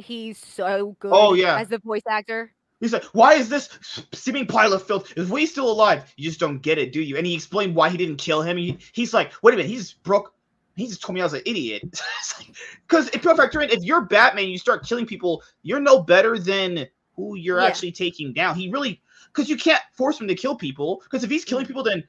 [0.01, 1.11] he's so good.
[1.13, 1.59] Oh, yeah.
[1.59, 2.53] as the voice actor.
[2.79, 3.69] He's like, why is this
[4.11, 5.13] seeming pile of filth?
[5.15, 6.11] Is Wade still alive?
[6.17, 7.15] You just don't get it, do you?
[7.15, 8.57] And he explained why he didn't kill him.
[8.57, 10.33] He, he's like, wait a minute, he just broke.
[10.75, 11.83] He just told me I was an idiot.
[12.87, 16.39] Because if you factor in, if you're Batman, you start killing people, you're no better
[16.39, 17.67] than who you're Yeah.
[17.67, 18.55] actually taking down.
[18.55, 21.01] He really, because you can't force him to kill people.
[21.03, 21.67] Because if he's killing mm.
[21.67, 22.03] people, then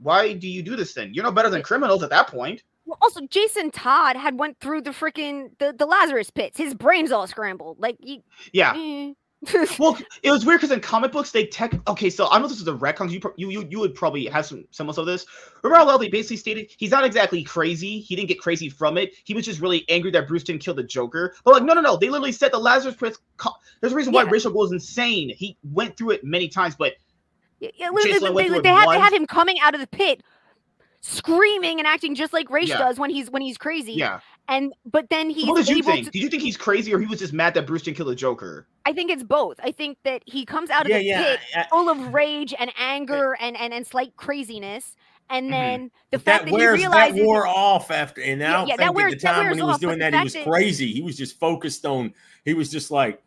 [0.00, 0.94] why do you do this?
[0.94, 2.64] Then you're no better than criminals at that point.
[2.92, 6.58] Well, also Jason Todd had went through the freaking the, the Lazarus pits.
[6.58, 7.80] His brain's all scrambled.
[7.80, 8.74] Like you, Yeah.
[8.76, 9.12] eh.
[9.78, 11.72] Well, it was weird because in comic books they tech.
[11.88, 13.10] Okay, so I don't know if this is a retcon.
[13.10, 15.24] You you you you would probably have some semblance of this.
[15.62, 17.98] Remember how they basically stated he's not exactly crazy.
[18.00, 19.14] He didn't get crazy from it.
[19.24, 21.34] He was just really angry that Bruce didn't kill the Joker.
[21.44, 21.96] But like, no, no, no.
[21.96, 23.16] They literally said the Lazarus Pit.
[23.38, 24.30] co- There's a reason why Yeah.
[24.30, 25.30] Rachel goes insane.
[25.34, 26.92] He went through it many times, but
[27.58, 28.18] Yeah, they, they,
[28.60, 30.22] they had, they had him coming out of the pit,
[31.02, 32.78] screaming and acting just like Ra's Yeah.
[32.78, 33.92] does when he's when he's crazy.
[33.92, 34.20] yeah.
[34.48, 36.06] And but then he's what did you think?
[36.06, 36.10] to.
[36.12, 38.14] Did you think he's crazy or he was just mad that Bruce didn't kill the
[38.14, 38.66] Joker?
[38.86, 39.58] I think it's both.
[39.62, 41.22] I think that he comes out of Yeah, the yeah.
[41.22, 44.96] pit I- full of rage and anger and and, and slight craziness,
[45.30, 45.50] and Mhm.
[45.50, 48.46] then the But fact that that, he wears realizes that wore off after, and I
[48.46, 50.16] Yeah, don't that think wears- at the time when he was off, doing that, he
[50.18, 50.92] fact was that- crazy.
[50.92, 52.12] He was just focused on.
[52.44, 53.22] He was just like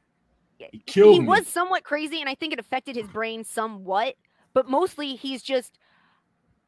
[0.71, 1.27] he killed he me.
[1.27, 4.15] was somewhat crazy, and I think it affected his brain somewhat.
[4.53, 5.77] But mostly, he's just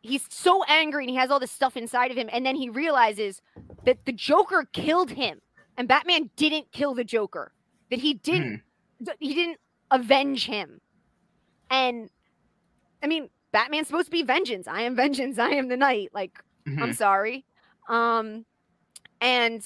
[0.01, 2.69] he's so angry, and he has all this stuff inside of him, and then he
[2.69, 3.41] realizes
[3.85, 5.41] that the Joker killed him,
[5.77, 7.51] and Batman didn't kill the Joker.
[7.89, 8.61] That he didn't
[9.03, 9.59] th- he didn't
[9.91, 10.81] avenge him,
[11.69, 12.09] and
[13.01, 14.67] I mean, Batman's supposed to be vengeance.
[14.67, 15.37] I am vengeance.
[15.39, 16.09] I am the night.
[16.13, 16.95] Like I'm Mhm.
[16.95, 17.45] sorry.
[17.87, 18.45] Um,
[19.21, 19.63] and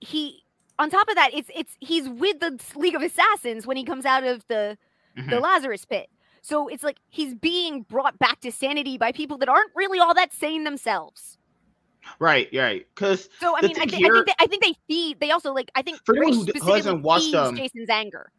[0.00, 0.44] he,
[0.78, 4.04] on top of that, it's it's he's with the League of Assassins when he comes
[4.04, 4.78] out of the
[5.16, 5.40] the Mhm.
[5.42, 6.08] Lazarus pit.
[6.44, 10.12] So it's like he's being brought back to sanity by people that aren't really all
[10.12, 11.38] that sane themselves.
[12.18, 12.86] Right, right.
[12.94, 15.20] Because So I mean, I, thi- I think they, I think they feed.
[15.20, 18.30] They also like I think For anyone who hasn't watched, um, Jason's anger.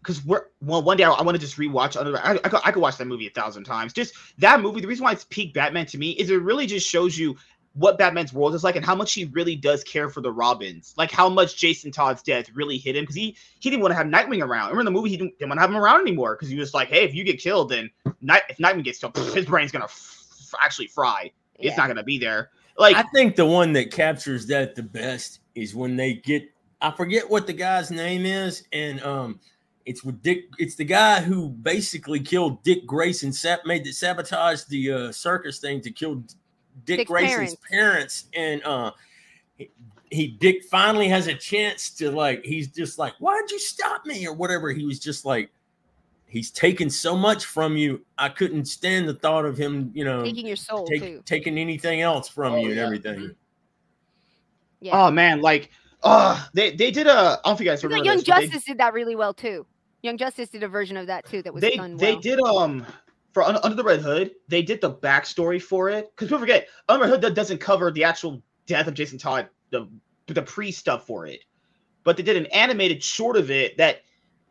[0.00, 2.60] because we're well one day I, I want to just rewatch under I, I, could,
[2.64, 5.24] I could watch that movie a thousand times just that movie the reason why it's
[5.24, 7.36] peak batman to me is it really just shows you
[7.74, 10.94] what Batman's world is like and how much he really does care for the Robins.
[10.96, 13.96] Like how much Jason Todd's death really hit him because he he didn't want to
[13.96, 14.68] have Nightwing around.
[14.68, 16.56] Remember in the movie he didn't, didn't want to have him around anymore because he
[16.56, 17.90] was like, hey, if you get killed, then
[18.20, 21.32] Night if Nightwing gets killed, his brain's gonna f- actually fry.
[21.56, 21.76] It's Yeah.
[21.76, 22.50] not gonna be there.
[22.78, 26.48] Like I think the one that captures that the best is when they get
[26.80, 29.40] I forget what the guy's name is, and um
[29.84, 34.62] it's with Dick it's the guy who basically killed Dick Grayson, sap made the sabotage
[34.64, 36.22] the uh circus thing to kill
[36.84, 38.24] Dick Dick's Grayson's parents.
[38.34, 38.90] and uh
[39.56, 39.70] he,
[40.10, 44.26] he Dick finally has a chance to like he's just like, Why'd you stop me?
[44.26, 44.70] or whatever.
[44.72, 45.50] He was just like
[46.26, 48.04] He's taken so much from you.
[48.18, 51.22] I couldn't stand the thought of him, you know, taking your soul take, too.
[51.24, 52.82] taking anything else from Oh, you and yeah.
[52.84, 53.34] everything.
[54.80, 55.00] Yeah.
[55.06, 55.70] oh man, like
[56.02, 58.24] uh they they did a I don't know if you guys remember like Young this,
[58.26, 59.64] but they- Justice did that really well too.
[60.02, 62.84] Young Justice did a version of that too that was they done they did um
[63.34, 66.10] for Un- under the red hood they did the backstory for it.
[66.10, 69.86] Because people forget under the hood doesn't cover the actual death of jason todd the
[70.26, 71.40] the pre stuff for it.
[72.04, 74.02] But they did an animated short of it that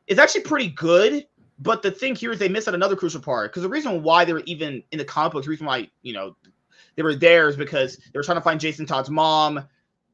[0.07, 1.25] is actually pretty good.
[1.59, 3.51] But the thing here is they missed out another crucial part.
[3.51, 6.13] Because the reason why they were even in the comic books the reason why you
[6.13, 6.35] know
[6.95, 9.67] they were there is because they were trying to find jason todd's mom.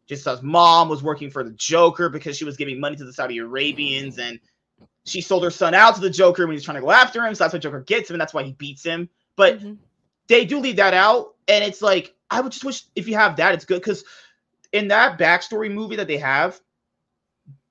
[0.07, 3.13] Jason todd's mom was working for the joker because she was giving money to the
[3.13, 4.39] saudi arabians and
[5.05, 7.33] she sold her son out to the Joker when he's trying to go after him.
[7.33, 9.09] So that's why Joker gets him, and that's why he beats him.
[9.35, 9.77] But Mhm.
[10.27, 13.35] they do leave that out, and it's like I would just wish if you have
[13.37, 14.03] that, it's good because
[14.71, 16.61] in that backstory movie that they have,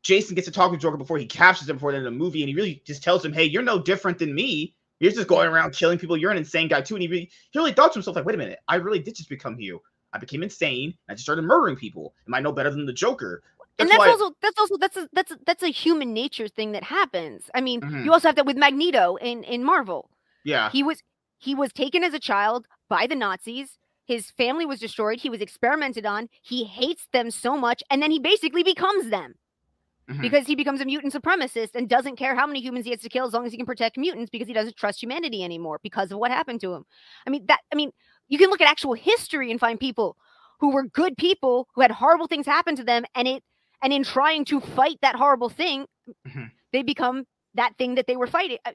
[0.02, 2.18] Jason gets to talk to Joker before he captures him before the end of the
[2.18, 4.74] movie, and he really just tells him, "Hey, you're no different than me.
[5.00, 6.16] You're just going around killing people.
[6.16, 8.34] You're an insane guy too." And he really, he really thought to himself, like, "Wait
[8.34, 9.80] a minute, I really did just become you.
[10.12, 10.96] I became insane.
[11.08, 12.14] I just started murdering people.
[12.26, 13.42] Am I no better than the Joker?"
[13.78, 16.82] And that's also that's also that's a that's a, that's a human nature thing that
[16.84, 17.50] happens.
[17.54, 18.04] I mean, Mhm.
[18.04, 20.10] you also have that with Magneto in in Marvel.
[20.44, 21.02] yeah, He was
[21.38, 23.78] he was taken as a child by the Nazis.
[24.06, 25.20] His family was destroyed.
[25.20, 26.28] He was experimented on.
[26.42, 29.34] He hates them so much, and then he basically becomes them
[30.08, 30.22] Mhm.
[30.22, 33.10] because he becomes a mutant supremacist and doesn't care how many humans he has to
[33.10, 36.10] kill as long as he can protect mutants because he doesn't trust humanity anymore because
[36.10, 36.84] of what happened to him.
[37.26, 37.60] I mean that.
[37.72, 37.92] I mean,
[38.28, 40.16] you can look at actual history and find people
[40.60, 43.42] who were good people who had horrible things happen to them, and it
[43.82, 45.86] and in trying to fight that horrible thing,
[46.26, 46.50] Mhm.
[46.72, 48.58] they become that thing that they were fighting.
[48.64, 48.74] I-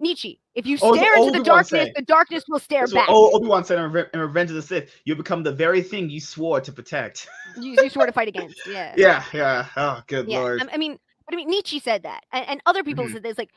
[0.00, 1.92] Nietzsche, if you Oh, stare into the Obi-Wan darkness, said.
[1.96, 3.08] the darkness will stare what back.
[3.10, 6.08] O- Obi-Wan said in, Reve- in Revenge of the Sith, you become the very thing
[6.08, 7.26] you swore to protect.
[7.56, 8.64] You, you swore to fight against.
[8.66, 8.94] Yeah.
[8.96, 9.66] yeah, yeah.
[9.76, 10.38] Oh, good Yeah.
[10.38, 10.62] lord.
[10.62, 13.14] I, I mean, but I mean, Nietzsche said that, and, and other people Mhm.
[13.14, 13.36] said this.
[13.38, 13.50] Like,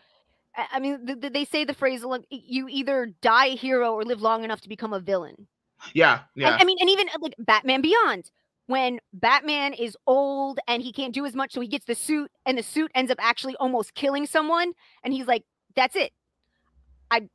[0.58, 4.04] I, mean, th- th- they say the phrase like, "You either die a hero or
[4.04, 5.48] live long enough to become a villain."
[5.94, 6.54] yeah, yeah.
[6.54, 8.30] And, I mean, and even uh, like Batman Beyond,
[8.72, 12.32] when Batman is old and he can't do as much, so he gets the suit,
[12.46, 14.74] and the suit ends up actually almost killing someone,
[15.04, 15.44] and he's like,
[15.76, 16.12] "That's it,
[17.12, 17.30] I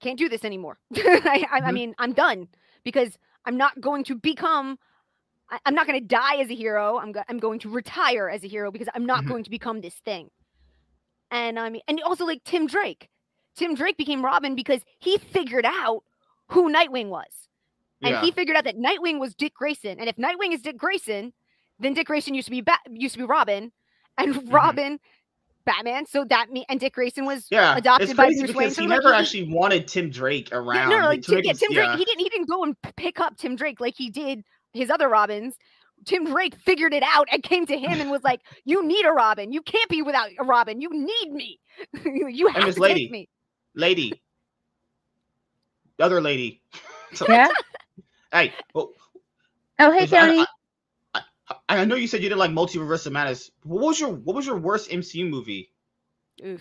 [0.00, 0.78] can't do this anymore.
[0.96, 1.74] I, I, I Mhm.
[1.74, 2.48] mean, I'm done
[2.84, 4.78] because I'm not going to become."
[5.50, 6.96] I- I'm not going to die as a hero.
[6.98, 9.28] I'm go- I'm going to retire as a hero because I'm not Mhm.
[9.28, 10.30] going to become this thing.
[11.30, 13.08] And I mean, and also like Tim Drake.
[13.54, 16.02] Tim Drake became Robin because he figured out
[16.48, 17.48] who Nightwing was.
[18.04, 18.20] And yeah.
[18.22, 19.98] he figured out that Nightwing was Dick Grayson.
[19.98, 21.32] And if Nightwing is Dick Grayson,
[21.78, 23.72] then Dick Grayson used to be Bat- used to be Robin,
[24.18, 24.50] and Mm-hmm.
[24.54, 25.00] Robin,
[25.64, 26.06] Batman.
[26.06, 28.64] So that me and Dick Grayson was yeah, adopted it's by crazy Bruce Wayne.
[28.68, 30.90] because So, he like, never he- actually wanted Tim Drake around.
[30.90, 31.86] no, no, Like, like, Tim Tim, Drake yeah, Tim Drake.
[31.86, 31.96] yeah.
[31.96, 32.20] He didn't.
[32.20, 35.54] He didn't go and pick up Tim Drake like he did his other Robins.
[36.04, 39.12] Tim Drake figured it out and came to him and was like, "You need a
[39.12, 39.52] Robin.
[39.52, 40.80] You can't be without a Robin.
[40.82, 41.58] You need me.
[42.04, 43.04] you have Miss to Lady.
[43.06, 43.28] take me."
[43.74, 44.12] lady,
[45.98, 46.62] the other lady.
[47.14, 47.48] So- Yeah.
[48.34, 48.90] Hey, well,
[49.78, 50.46] Oh, hey, Because I- Tony.
[51.14, 51.20] I,
[51.68, 53.50] I, I know you said you didn't like Multiverse of Madness.
[53.62, 55.70] What was your What was your worst MCU movie?
[56.44, 56.60] Oof.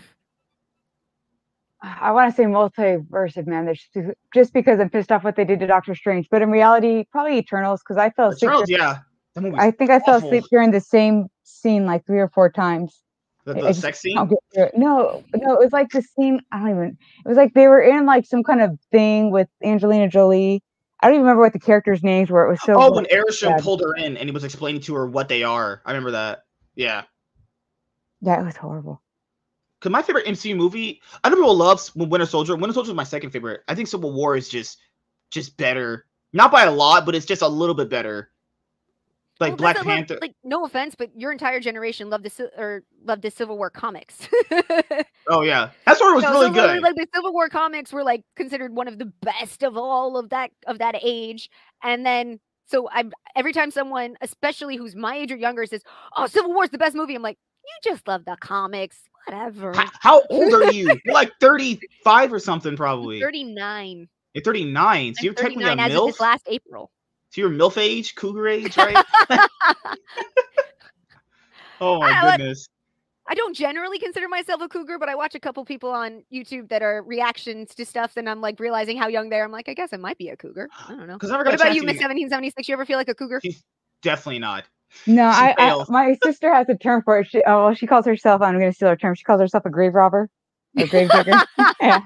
[1.82, 5.44] I want to say multiverse of madness just- just because I'm pissed off what they
[5.44, 8.50] did to Doctor Strange, but in reality, probably Eternals because I fell asleep.
[8.52, 9.00] Eternals, yeah.
[9.36, 10.30] I think I fell awful.
[10.30, 13.02] asleep during the same scene like three or four times.
[13.46, 14.18] the, the sex scene.
[14.18, 14.78] I'll get through it.
[14.78, 16.40] No, no, it was like the scene.
[16.54, 16.98] I don't even.
[17.26, 20.64] It was like they were in like some kind of thing with Angelina Jolie.
[21.04, 22.46] I don't even remember what the characters' names were.
[22.46, 22.82] It was so.
[22.82, 25.82] Oh, when Arishem pulled her in and he was explaining to her what they are.
[25.86, 26.46] I remember that.
[26.76, 27.04] Yeah.
[28.22, 29.02] yeah, it was horrible.
[29.82, 32.56] Cause my favorite MCU movie, I know people love Winter Soldier.
[32.56, 33.62] Winter Soldier is my second favorite.
[33.68, 34.80] I think Civil War is just,
[35.30, 36.06] just better.
[36.32, 38.32] Not by a lot, but it's just a little bit better.
[39.42, 40.18] Oh, like Well, Black a Panther.
[40.22, 44.28] like no offense, but your entire generation loved the or loved the Civil War comics.
[45.28, 46.82] oh yeah, that's where it was So- really so good.
[46.84, 50.30] Like the Civil War comics were like considered one of the best of all of
[50.30, 51.50] that of that age.
[51.84, 53.06] And then so I
[53.36, 55.82] every time someone, especially who's my age or younger, says,
[56.16, 59.90] "Oh, Civil War's the best movie," I'm like, "You just love the comics, whatever." H-
[60.00, 60.96] How old are you?
[61.06, 63.20] You're like thirty five or something, probably.
[63.20, 64.08] Thirty nine.
[64.36, 66.08] You're 39, so I'm you're technically a 39 as of MILF.
[66.08, 66.92] this last April.
[67.34, 68.96] So you're MILF age, cougar age, right?
[71.82, 72.68] oh my I like- goodness.
[73.26, 76.68] I don't generally consider myself a cougar, but I watch a couple people on YouTube
[76.70, 79.46] that are reactions to stuff, and I'm like realizing how young they are.
[79.46, 80.68] I'm like, I guess I might be a cougar.
[80.88, 81.14] I don't know.
[81.18, 82.68] Because I never What got a about you, Miss even- 1776?
[82.68, 83.42] You ever feel like a cougar?
[84.02, 84.66] Definitely not.
[85.08, 85.90] No, I, I fails.
[85.90, 87.28] my sister has a term for it.
[87.28, 88.42] She, oh, well, she calls herself.
[88.42, 89.16] I'm going to steal her term.
[89.16, 90.30] She calls herself a grave robber,
[90.78, 91.32] a grave digger.
[91.82, 92.02] yeah,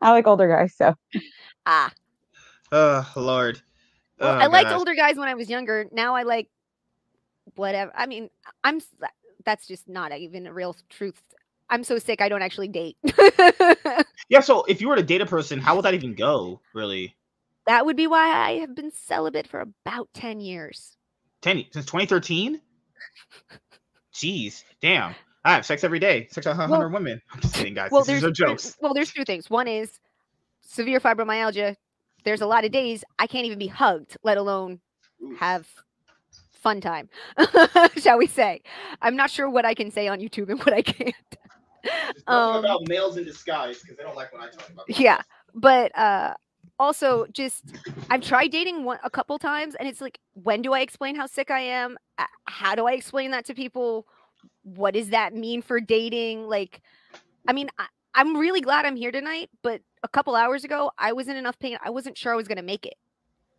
[0.00, 0.74] I like older guys.
[0.74, 0.94] So
[1.66, 1.92] Ah,
[2.72, 3.60] Oh Lord.
[4.18, 4.78] Well, Oh, I liked gosh.
[4.78, 5.86] older guys when I was younger.
[5.92, 6.48] Now I like
[7.56, 7.92] whatever.
[7.94, 8.30] I mean,
[8.62, 8.80] I'm.
[9.44, 11.20] That's just not even a real truth.
[11.70, 12.20] I'm so sick.
[12.20, 12.96] I don't actually date.
[14.30, 16.60] Yeah, so if you were to date a person, how would that even go?
[16.74, 17.14] Really?
[17.66, 20.96] that would be why I have been celibate for about ten years.
[21.42, 22.58] 10 since 2013?
[24.14, 25.14] Jeez, damn.
[25.44, 26.26] I have sex every day.
[26.30, 27.20] Sex with 100 Well- women.
[27.32, 27.90] I'm just kidding, guys.
[27.90, 28.76] well, this is there's no there- jokes.
[28.80, 29.50] well, there's two things.
[29.50, 29.98] One is
[30.62, 31.76] severe fibromyalgia.
[32.24, 34.80] There's a lot of days I can't even be hugged, let alone
[35.38, 35.66] have
[36.52, 37.08] fun time,
[37.98, 38.62] shall we say?
[39.02, 41.14] I'm not sure what I can say on YouTube and what I can't.
[42.26, 44.86] Um, about males in disguise because they don't like when I talk about.
[44.88, 45.20] Yeah,
[45.54, 46.34] but uh
[46.78, 47.74] also just
[48.08, 51.26] I've tried dating one a couple times and it's like when do I explain how
[51.26, 51.98] sick I am?
[52.46, 54.06] How do I explain that to people?
[54.62, 56.48] What does that mean for dating?
[56.48, 56.80] Like
[57.46, 61.12] I mean, I, I'm really glad I'm here tonight, but a couple hours ago I
[61.12, 61.76] was in enough pain.
[61.82, 62.94] I wasn't sure I was going to make it.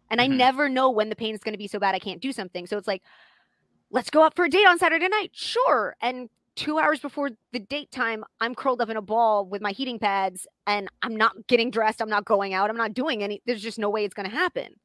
[0.10, 0.24] And Mhm.
[0.24, 2.32] I never know when the pain is going to be so bad I can't do
[2.32, 2.68] something.
[2.68, 3.04] So it's like
[3.92, 5.32] let's go out for a date on Saturday night.
[5.34, 5.96] Sure.
[6.02, 9.72] And two hours before the date time, I'm curled up in a ball with my
[9.72, 12.02] heating pads and I'm not getting dressed.
[12.02, 12.70] I'm not going out.
[12.70, 13.42] I'm not doing any.
[13.46, 14.76] There's just no way it's going to happen.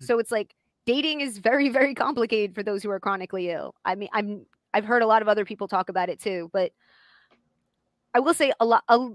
[0.00, 0.54] so it's like
[0.86, 3.74] dating is very, very complicated for those who are chronically ill.
[3.84, 6.72] I mean, I'm, I've heard a lot of other people talk about it too, but
[8.14, 8.84] I will say a lot.
[8.88, 9.08] A,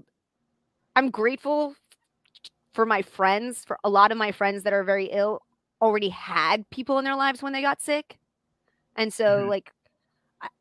[0.96, 1.74] I'm grateful
[2.74, 5.42] for my friends, for a lot of my friends that are very ill
[5.82, 8.18] already had people in their lives when they got sick.
[8.96, 9.48] And so Mhm.
[9.48, 9.72] like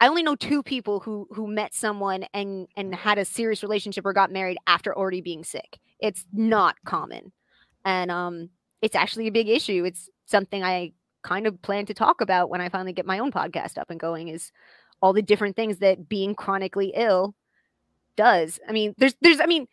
[0.02, 4.06] I only know two people who who met someone and and had a serious relationship
[4.06, 5.80] or got married after already being sick.
[6.00, 7.32] It's not common.
[7.86, 8.50] And um
[8.82, 9.86] it's actually a big issue.
[9.86, 13.32] It's something I kind of plan to talk about when I finally get my own
[13.32, 14.52] podcast up and going is
[15.02, 17.36] all the different things that being chronically ill
[18.18, 18.60] does.
[18.68, 19.68] I mean, there's there's I mean,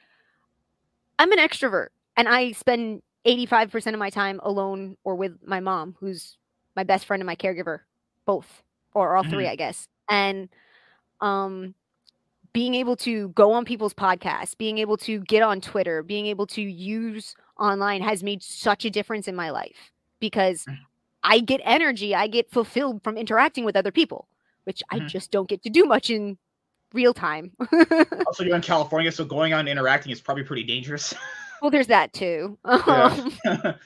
[1.19, 5.97] I'm an extrovert and I spend 85% of my time alone or with my mom,
[6.01, 6.39] who's
[6.77, 7.81] my best friend and my caregiver,
[8.27, 8.63] both
[8.95, 9.89] or all 3 I guess.
[10.09, 10.49] And
[11.21, 11.75] um
[12.53, 16.47] being able to go on people's podcasts, being able to get on Twitter, being able
[16.49, 20.79] to use online has made such a difference in my life because Mm.
[21.25, 24.29] I get energy, I get fulfilled from interacting with other people,
[24.65, 25.09] which I Mhm.
[25.09, 26.39] just don't get to do much in
[26.95, 27.53] real time.
[28.27, 31.15] Also, you're in California, so going out and interacting is probably pretty dangerous.
[31.61, 32.59] well, there's that too.
[32.65, 33.33] Um,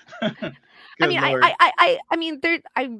[1.03, 1.45] I mean, I, lord.
[1.45, 2.91] I, I, I, I mean, there, I.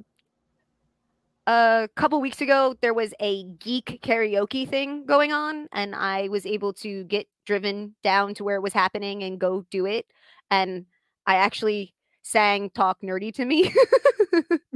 [1.47, 6.47] A couple weeks ago, there was a geek karaoke thing going on, and I was
[6.47, 10.07] able to get driven down to where it was happening and go do it.
[10.51, 10.87] And
[11.27, 13.75] I actually sang "Talk Nerdy to Me,"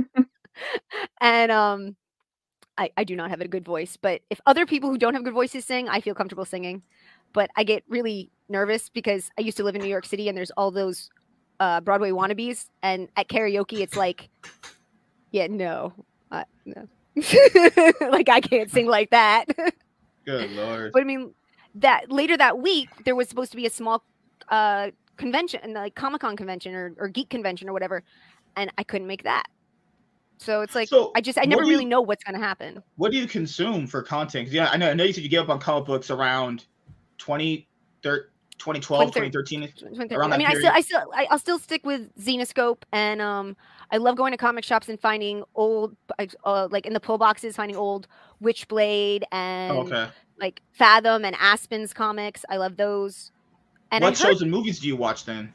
[1.20, 1.96] and um,
[2.76, 5.24] I, I do not have a good voice, but if other people who don't have
[5.24, 6.82] good voices sing, I feel comfortable singing.
[7.32, 10.36] But I get really nervous because I used to live in New York City, and
[10.36, 11.10] there's all those
[11.60, 14.28] uh, Broadway wannabes, and at karaoke, it's like,
[15.30, 15.92] yeah, no,
[16.30, 16.88] uh, no,
[18.10, 19.46] like I can't sing like that.
[20.26, 20.92] Good lord.
[20.92, 21.34] but I mean,
[21.76, 24.02] that later that week there was supposed to be a small
[24.48, 28.02] uh, convention, like Comic Con convention or, or geek convention or whatever,
[28.56, 29.44] and I couldn't make that.
[30.38, 32.82] So it's like So, I just I never do really know what's gonna happen.
[32.96, 34.46] what do you consume for content?
[34.48, 34.90] 'Cause, Yeah, I know.
[34.90, 36.64] I know you said you gave up on comic books around
[37.18, 37.68] 20,
[38.02, 39.60] thir- 2012, 2013.
[39.60, 39.88] 2013.
[39.90, 40.18] 2013.
[40.18, 40.76] Around I that mean, I still, period.
[40.76, 43.56] I still, I, I'll still stick with Zenescope, and um,
[43.90, 47.18] I love going to comic shops and finding old, like, uh, like in the pull
[47.18, 48.06] boxes, finding old
[48.42, 50.08] Witchblade and Oh, okay.
[50.40, 52.44] like Fathom and Aspen's comics.
[52.48, 53.32] I love those.
[53.90, 55.52] And what heard, shows and movies do you watch then?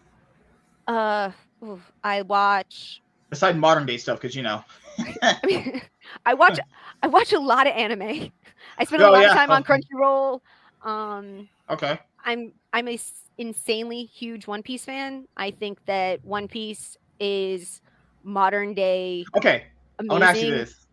[0.88, 1.32] uh,
[1.66, 3.02] oof, I watch.
[3.30, 4.64] Besides modern day stuff, because you know.
[5.22, 5.82] I mean,
[6.26, 6.60] I watch,
[7.04, 8.32] I watch a lot of anime.
[8.78, 9.32] I spend a Oh, lot yeah.
[9.32, 9.64] of time on.
[9.64, 10.42] Crunchyroll.
[10.84, 12.00] Um, Okay.
[12.26, 13.00] I'm I'm a
[13.38, 15.28] insanely huge One Piece fan.
[15.38, 17.82] I think that One Piece is
[18.24, 19.66] modern day Okay.
[20.00, 20.12] I amazing.
[20.12, 20.88] want to ask you this: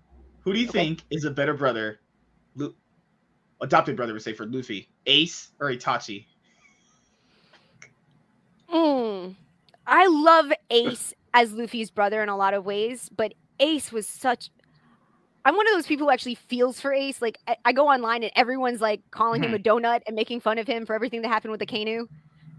[0.45, 0.79] Who do you Okay.
[0.81, 2.01] think is a better brother,
[2.55, 2.75] Lu-
[3.61, 6.27] adopted brother, would say for Luffy, Ace or Itachi?
[8.73, 9.37] Mm.
[9.87, 14.51] I love Ace as Luffy's brother in a lot of ways, but Ace was such.
[15.47, 17.23] I'm one of those people who actually feels for Ace.
[17.23, 20.59] Like I, I go online and everyone's like calling him a donut and making fun
[20.59, 22.09] of him for everything that happened with the Kainu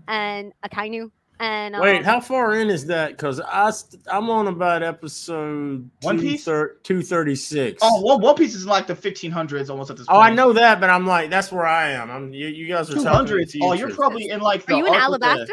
[0.08, 1.12] and a Akainu.
[1.42, 3.10] And Wait, um, how far in is that?
[3.12, 6.48] Because I st- I'm on about episode One Piece?
[6.84, 7.80] two thirty six.
[7.84, 10.18] Oh, well, One Piece is like the 1500s almost at this Point.
[10.18, 10.22] Oh.
[10.22, 12.10] I know that, but I'm like, that's where I am.
[12.10, 13.56] I'm you, you guys are 200s.
[13.62, 14.76] Oh, you're probably in like the.
[14.76, 15.48] are you in arc with the- Alabasta?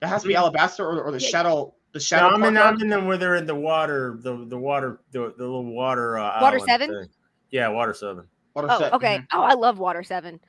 [0.00, 1.28] That has to be Alabasta or, or the Yeah.
[1.28, 1.74] Shadow.
[1.92, 2.34] The No, Shadow.
[2.34, 5.44] I'm in, I'm in them where they're in the water, the the water, the, the
[5.44, 6.18] little water.
[6.18, 6.88] Uh, Water seven?
[6.90, 7.08] thing.
[7.50, 8.24] Yeah, water seven.
[8.54, 9.18] Water Oh, set- okay.
[9.18, 9.26] mhm.
[9.32, 10.40] Oh, I love Water Seven.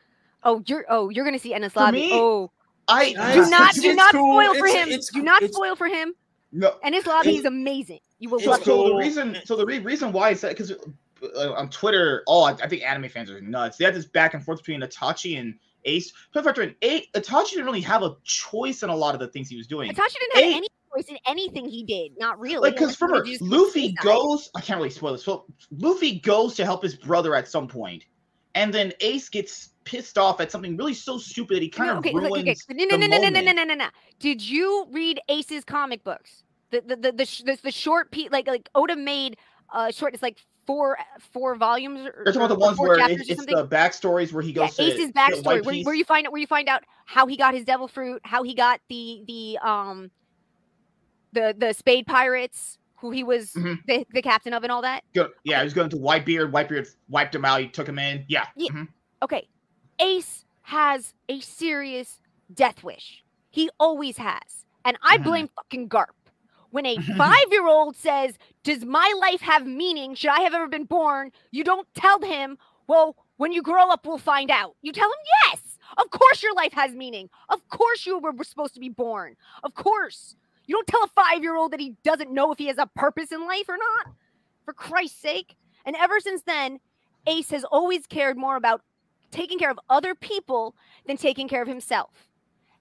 [0.44, 2.10] Oh, you're oh, you're gonna see Enies Lobby.
[2.14, 2.52] Oh,
[2.88, 4.34] I I- do It's- not do not cool.
[4.42, 4.88] spoil for It's- him.
[4.90, 6.14] it's- do not it's- spoil for him.
[6.54, 6.76] no.
[6.86, 8.00] Enies Lobby It- is amazing.
[8.20, 8.90] You will So, love so it.
[8.90, 12.52] the reason, so the re- reason why I said because uh, on Twitter, oh, I,
[12.52, 13.78] I think anime fans are nuts.
[13.78, 15.56] They had this back and forth between Itachi and
[15.86, 16.12] Ace.
[16.34, 17.08] Put factor in eight.
[17.14, 19.90] Itachi didn't really have a choice in a lot of the things he was doing.
[19.92, 22.14] Itachi didn't have Eight- any choice in anything he did.
[22.18, 22.70] Not really.
[22.70, 24.50] Like, because unless he remember, just Luffy goes.
[24.56, 25.24] I can't really spoil this.
[25.24, 28.06] So Luffy goes to help his brother at some point,
[28.56, 31.98] and then Ace gets pissed off at something really so stupid that he kind No,
[31.98, 32.38] of okay, ruins.
[32.38, 32.56] okay.
[32.70, 33.88] No, no, the no, no, no, no, no, no, no.
[34.20, 36.44] Did you read Ace's comic books?
[36.72, 39.38] The the the the, the, the short pe- like like Oda made
[39.74, 40.14] uh short.
[40.14, 42.08] It's like four four volumes.
[42.08, 44.76] Or, You're talking about the ones where it's, it's the backstories where he yeah, goes
[44.78, 47.54] to Ace's backstory, where, where you find out where you find out how he got
[47.54, 50.10] his devil fruit, how he got the the um
[51.34, 53.80] the the spade pirates, who he was Mhm.
[53.88, 55.04] the, the captain of, and all that.
[55.14, 56.52] Go, yeah, he was going to Whitebeard.
[56.52, 57.60] Whitebeard wiped him out.
[57.62, 58.26] He took him in.
[58.28, 58.48] Yeah.
[58.56, 58.70] Yeah.
[58.72, 58.88] mhm.
[59.22, 59.48] Okay,
[60.00, 62.20] Ace has a serious
[62.54, 63.24] death wish.
[63.50, 65.24] He always has, and I Mhm.
[65.24, 66.08] blame fucking Garp.
[66.72, 70.16] When a five-year-old says, "Does my life have meaning?
[70.16, 72.58] Should I have ever been born?" You don't tell him,
[72.88, 76.54] "Well, when you grow up, we'll find out." You tell him, "Yes, of course your
[76.56, 77.30] life has meaning.
[77.50, 79.36] Of course you were supposed to be born.
[79.64, 80.36] Of course."
[80.66, 83.46] You don't tell a five-year-old that he doesn't know if he has a purpose in
[83.46, 84.14] life or not.
[84.66, 85.56] For Christ's sake!
[85.86, 86.80] And ever since then,
[87.28, 88.82] Ace has always cared more about
[89.32, 90.76] taking care of other people
[91.06, 92.30] than taking care of himself.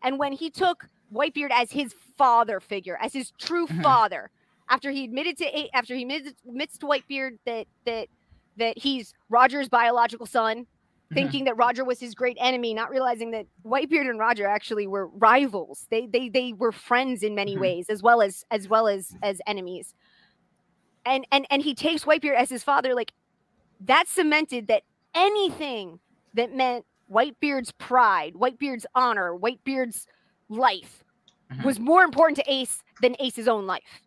[0.03, 3.83] And when he took Whitebeard as his father figure, as his true Mhm.
[3.83, 4.31] father,
[4.69, 8.09] after he admitted to after he admitted, admits to Whitebeard that that
[8.57, 10.67] that he's Roger's biological son.
[11.15, 15.09] Thinking that Roger was his great enemy, not realizing that Whitebeard and Roger actually were
[15.09, 15.87] rivals.
[15.91, 17.61] They they they were friends in many Mhm.
[17.61, 19.95] ways, as well as as well as as enemies.
[21.05, 22.95] And and and he takes Whitebeard as his father.
[22.95, 23.13] Like
[23.81, 24.83] that cemented that
[25.15, 25.99] anything
[26.35, 30.07] that meant Whitebeard's pride, Whitebeard's honor, Whitebeard's
[30.49, 31.05] life
[31.53, 31.65] Mhm.
[31.65, 34.01] was more important to Ace than Ace's own life.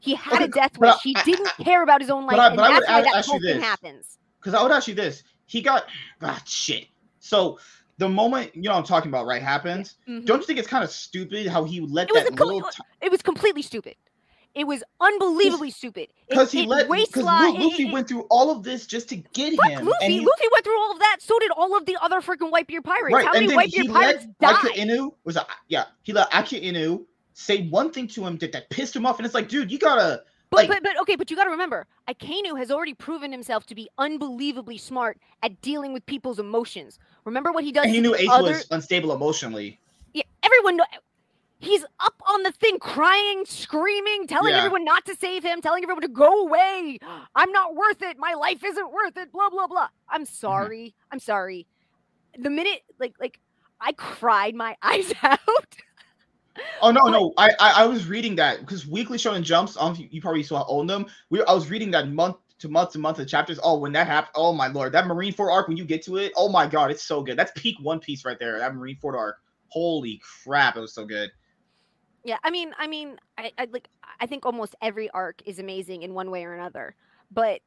[0.00, 0.94] He had a death wish.
[1.02, 3.00] He didn't care about his own life, but I- and but I would that's why
[3.02, 3.64] that ask you whole thing this.
[3.64, 4.18] happens.
[4.40, 5.86] Because I would ask you this: he got
[6.22, 6.86] ah shit.
[7.18, 7.58] So
[7.98, 9.96] the moment you know I'm talking about, right, happens.
[10.08, 10.24] Mhm.
[10.24, 12.62] Don't you think it's kind of stupid how he let It was that co- little?
[12.70, 13.96] T- It was completely stupid.
[14.54, 16.08] It was unbelievably stupid.
[16.28, 19.52] Because he let because it- Luffy it- went through all of this just to get
[19.52, 19.86] him.
[19.86, 20.06] Luffy.
[20.06, 21.18] he, Luffy went through all of that.
[21.20, 23.14] So did all of the other freaking Whitebeard pirates.
[23.14, 24.72] right, How many Whitebeard pirates Aka died?
[24.76, 27.04] Inu was a, yeah he let Akainu
[27.34, 29.78] say one thing to him that, that pissed him off, and it's like, dude, you
[29.78, 33.66] gotta But, but but okay, but you got to remember, Akainu has already proven himself
[33.66, 36.98] to be unbelievably smart at dealing with people's emotions.
[37.24, 37.84] Remember what he does?
[37.84, 39.78] and he knew Ace other, was unstable emotionally.
[40.14, 40.84] Yeah, everyone know.
[41.60, 44.58] He's up on the thing, crying, screaming, telling Yeah.
[44.58, 46.98] everyone not to save him, telling everyone to go away.
[47.34, 48.16] I'm not worth it.
[48.16, 49.32] My life isn't worth it.
[49.32, 49.88] Blah blah blah.
[50.08, 50.34] I'm Mm-hmm.
[50.34, 50.94] sorry.
[51.12, 51.66] I'm sorry.
[52.38, 53.40] The minute, like, like,
[53.80, 55.38] I cried my eyes out.
[56.82, 59.76] Oh no, no, I, I I was reading that because Weekly Shonen Jumps.
[59.78, 61.06] Um, you, probably still own them.
[61.30, 63.58] We I was reading that month to month to month of chapters.
[63.62, 66.32] Oh, when that happened, oh my lord, that Marineford arc when you get to it,
[66.36, 67.36] oh my god, it's so good.
[67.36, 68.58] That's peak One Piece right there.
[68.58, 69.38] That Marineford arc.
[69.68, 71.30] Holy crap, it was so good.
[72.24, 73.88] Yeah, I mean, I mean, I, I like.
[74.20, 76.94] I think almost every arc is amazing in one way or another.
[77.30, 77.60] But,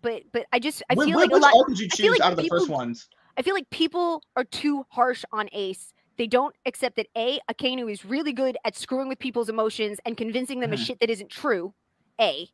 [0.00, 1.52] but, but I just I Wh- feel like a which lot.
[1.56, 3.08] arc did you choose like out of the first people- ones?
[3.36, 5.92] I feel like people are too harsh on Ace.
[6.22, 10.16] They don't accept that A, Akainu is really good at screwing with people's emotions and
[10.16, 10.86] convincing them of Mhm.
[10.86, 11.74] shit that isn't true.
[12.20, 12.48] A.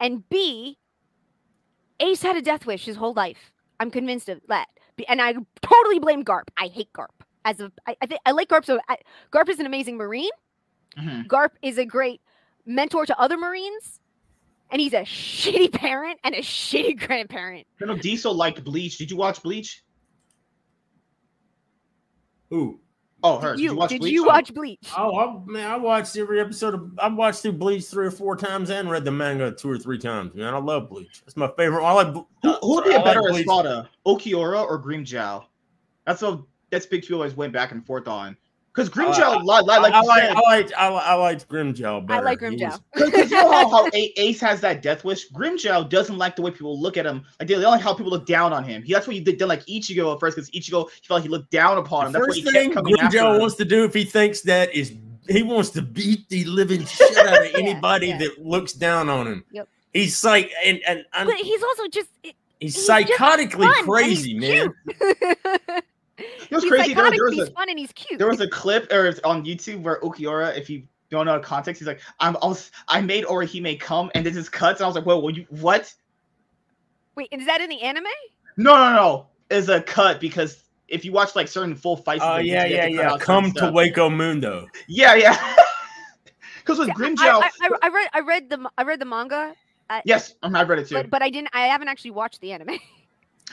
[0.00, 0.76] And B,
[2.00, 3.52] Ace had a death wish his whole life.
[3.78, 4.66] I'm convinced of that.
[5.08, 6.48] And I totally blame Garp.
[6.56, 7.14] I hate Garp.
[7.44, 8.64] As a, I, I think I like Garp.
[8.64, 8.96] So I,
[9.30, 10.32] Garp is an amazing Marine.
[10.96, 11.28] Mhm.
[11.28, 12.20] Garp is a great
[12.66, 14.00] mentor to other Marines.
[14.72, 17.68] And he's a shitty parent and a shitty grandparent.
[17.78, 18.98] Colonel Diesel liked Bleach.
[18.98, 19.84] Did you watch Bleach?
[22.52, 22.80] Ooh.
[23.24, 23.54] Oh, her.
[23.56, 24.12] Did you, did you watch did Bleach?
[24.12, 24.26] you Oh.
[24.28, 24.88] watch Bleach?
[24.96, 26.90] Oh, I, man, I watched every episode of.
[26.98, 29.98] I watched through Bleach three or four times and read the manga two or three
[29.98, 30.34] times.
[30.34, 31.22] Man, I love Bleach.
[31.26, 31.84] It's my favorite.
[31.84, 32.08] I like.
[32.08, 33.40] Who, uh, who would be I a like better Bleach.
[33.42, 35.44] Espada, Ulquiorra or Grimmjow?
[36.06, 38.36] That's what that's big two always went back and forth on.
[38.74, 40.72] Because Grimmjow, uh, li- li- like I, like, said, I like.
[40.72, 42.24] I, li- I liked Grimmjow better.
[42.24, 42.80] like He Grimmjow.
[42.94, 45.28] Because you know how, how Ace has that death wish?
[45.30, 47.22] Grimmjow doesn't like the way people look at him.
[47.38, 48.82] Like they don't like how people look down on him.
[48.82, 51.22] He, that's what he did, did like Ichigo at first, because Ichigo he felt like
[51.24, 52.12] he looked down upon him.
[52.12, 52.96] The That's what first he thing kept coming.
[52.96, 54.92] Grimmjow wants to do if he thinks that is
[55.28, 58.18] he wants to beat the living shit out of Yeah, anybody yeah.
[58.18, 59.44] that looks down on him.
[59.52, 59.68] Yep.
[59.92, 64.32] He's like, and and, and But he's also just he's, he's psychotically fun, and crazy,
[64.32, 64.74] he's man.
[66.16, 66.28] Cute.
[66.50, 66.94] It was he's crazy.
[66.94, 68.18] There, psychotic, there but was he's a fun and he's cute.
[68.18, 71.78] there was a clip or on YouTube where Ulquiorra, if you don't know the context,
[71.80, 74.84] he's like, "I'm also I made or he may come," and then just cuts, and
[74.84, 75.92] I was like, "Whoa, well, you what?"
[77.14, 78.04] Wait, is that in the anime?
[78.56, 79.26] No, no, no.
[79.50, 82.86] It's a cut because if you watch like certain full fights, Oh like, yeah, yeah,
[82.86, 83.16] yeah.
[83.18, 83.74] Come to stuff.
[83.74, 84.66] Hueco Mundo.
[84.88, 85.56] Yeah, yeah.
[86.64, 89.52] Because with I, Grimmjow, I, I, I read I read the I read the manga,
[90.04, 90.94] yes, um, I read it too.
[90.94, 91.50] but but I didn't.
[91.52, 92.78] I haven't actually watched the anime.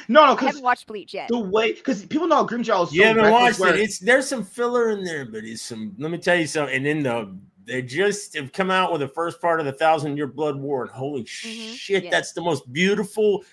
[0.08, 1.28] no, no, I haven't watched Bleach yet.
[1.30, 3.80] the way because people know Grimmjow is so You haven't watched where- it.
[3.82, 5.96] It's there's some filler in there, but it's some.
[5.98, 6.76] Let me tell you something.
[6.76, 7.36] And then the
[7.66, 10.84] they just have come out with the first part of the Thousand Year Blood War,
[10.84, 12.10] and holy Mhm, shit, yeah.
[12.10, 13.44] that's the most beautiful.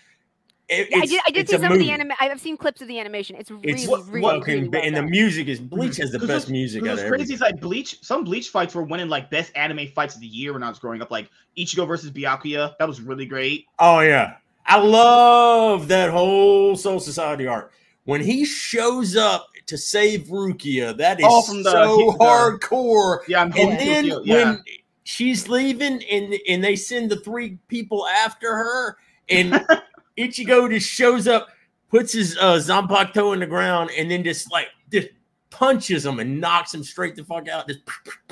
[0.69, 1.21] it- Yeah, I did.
[1.27, 2.11] I did see a some of the anime.
[2.19, 3.37] I've seen clips of the animation.
[3.37, 6.27] It's really, It's really, fucking, really well and the music is Bleach has the 'Cause
[6.27, 7.35] best what's- music Because out what's crazy everything.
[7.35, 7.99] is like Bleach.
[8.03, 10.81] Some Bleach fights were winning like best anime fights of the year when I was
[10.81, 11.11] growing up.
[11.13, 13.67] Like Ichigo versus Byakuya, that was really great.
[13.79, 17.73] Oh yeah, I love that whole Soul Society arc.
[18.05, 23.19] When he shows up to save Rukia, that is Oh, from the- so the- hardcore.
[23.29, 24.35] Yeah, I'm And then yeah.
[24.53, 24.63] when
[25.05, 28.97] she's leaving and and they send the three people after her,
[29.29, 29.53] and
[30.19, 31.49] Ichigo just shows up,
[31.91, 35.09] puts his uh, Zanpakuto in the ground, and then just like just
[35.51, 37.67] punches him and knocks him straight the fuck out.
[37.69, 37.81] Just,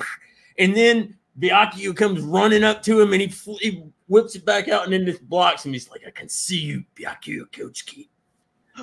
[0.57, 4.69] and then Byakuya comes running up to him and he, fl- he whips it back
[4.69, 5.73] out and then just blocks him.
[5.73, 8.07] He's like, "I can see you, Byakuya Kuchiki."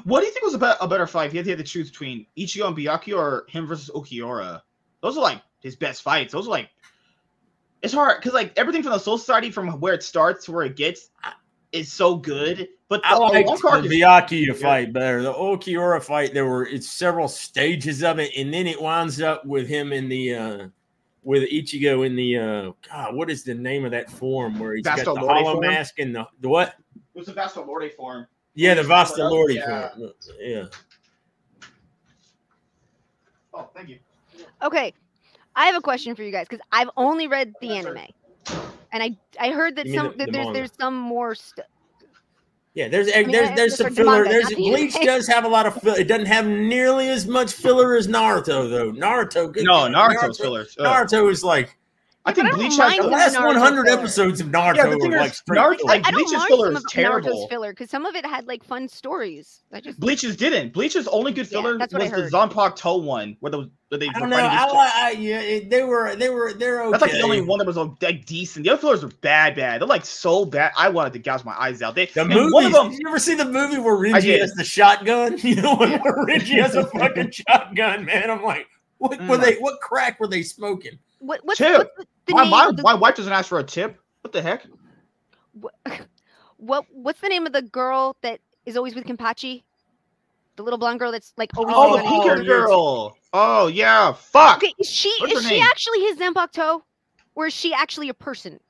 [0.05, 1.27] What do you think was a, a better fight?
[1.27, 4.63] If you had to, choose between Ichigo and Byakuya or him versus Ulquiorra.
[5.03, 6.33] Those are like his best fights.
[6.33, 6.71] Those are like
[7.83, 10.65] it's hard because like everything from the Soul Society from where it starts to where
[10.65, 11.11] it gets
[11.73, 12.69] is so good.
[12.89, 13.53] But the, I like the
[14.53, 15.23] is- fight better.
[15.23, 19.45] The Ulquiorra fight, there were it's several stages of it, and then it winds up
[19.45, 20.69] with him in the uh
[21.23, 24.85] with Ichigo in the uh God, what is the name of that form where he's
[24.85, 25.67] got Vasto the Lorde hollow form?
[25.67, 26.75] mask and the, the what?
[27.15, 28.27] it was the Vasto Lorde form.
[28.55, 29.89] Yeah, the he's Vasto covered Lorde yeah.
[29.95, 30.13] form.
[30.41, 30.65] Yeah.
[33.55, 33.99] Oh, thank you.
[34.63, 34.95] Okay,
[35.57, 37.99] I have a question for you guys because I've only read the anime,
[38.93, 40.53] and I I heard that You some the- that there's manga.
[40.59, 41.67] there's some more stuff.
[42.75, 44.25] Yeah, there's mean, there's there's some filler.
[44.25, 45.99] manga, There's Bleach does have a lot of filler.
[45.99, 48.93] It doesn't have nearly as much filler as Naruto though.
[48.93, 50.75] Naruto, good No, God, Naruto's fillers.
[50.79, 50.87] Ugh.
[50.87, 51.77] Naruto is like
[52.25, 53.99] I think But I Bleach has the the last 100 filler.
[53.99, 55.79] episodes of Naruto Yeah, the thing like is, Naruto- filler.
[55.87, 57.31] like, I don't Bleach's filler is terrible.
[57.31, 59.65] Naruto's filler because some of it had like fun stories.
[59.73, 60.73] I just Bleach's didn't.
[60.73, 62.51] Bleach's only good filler that's what I was the heard.
[62.51, 64.37] Zanpakuto toe one, where, the, where they I were don't know.
[64.37, 66.91] fighting I, I yeah, it, they were they were they're okay.
[66.93, 68.63] That's like the only one that was like decent.
[68.67, 69.81] The other fillers were bad, bad.
[69.81, 70.71] They're like so bad.
[70.79, 71.97] I wanted to gouge my eyes out.
[71.97, 72.53] They The and movies.
[72.53, 72.91] one of them.
[72.91, 75.39] Did you ever see the movie where I Renji has the shotgun?
[75.43, 78.31] You know, where Renji has a fucking shotgun, man.
[78.31, 78.69] I'm like,
[78.99, 79.41] what were Mm.
[79.43, 79.57] they?
[79.57, 81.01] What crack were they smoking?
[81.23, 81.79] What what's, Chip.
[81.79, 83.99] what's the, the My, name my, the, my wife doesn't ask for a tip.
[84.23, 84.67] What the heck?
[85.53, 85.75] what,
[86.57, 89.63] what what's the name of the girl that is always with Kenpachi?
[90.57, 93.17] The little blonde girl that's like always Oh, the pink haired girl.
[93.33, 94.13] Oh yeah.
[94.13, 94.59] Fuck.
[94.59, 95.65] Okay, is she What's is she name?
[95.71, 96.83] actually his Zanpakuto,
[97.35, 98.61] or is she actually a person?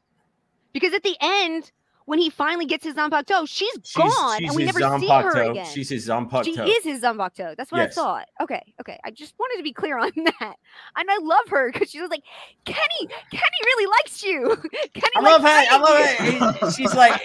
[0.72, 1.70] Because at the end,
[2.12, 5.32] when he finally gets his Zanpakuto, she's, she's gone, and we his never see her
[5.32, 5.50] Zanpakuto.
[5.52, 5.64] again.
[5.72, 7.56] She's his she is his Zanpakuto.
[7.56, 7.96] That's what Yes.
[7.96, 8.28] I thought.
[8.42, 9.00] Okay, okay.
[9.02, 10.56] I just wanted to be clear on that.
[10.96, 12.22] And I love her because she was like,
[12.66, 14.56] Kenny, Kenny really likes you.
[14.92, 16.74] Kenny I love likes how I love you." it.
[16.74, 17.18] She's like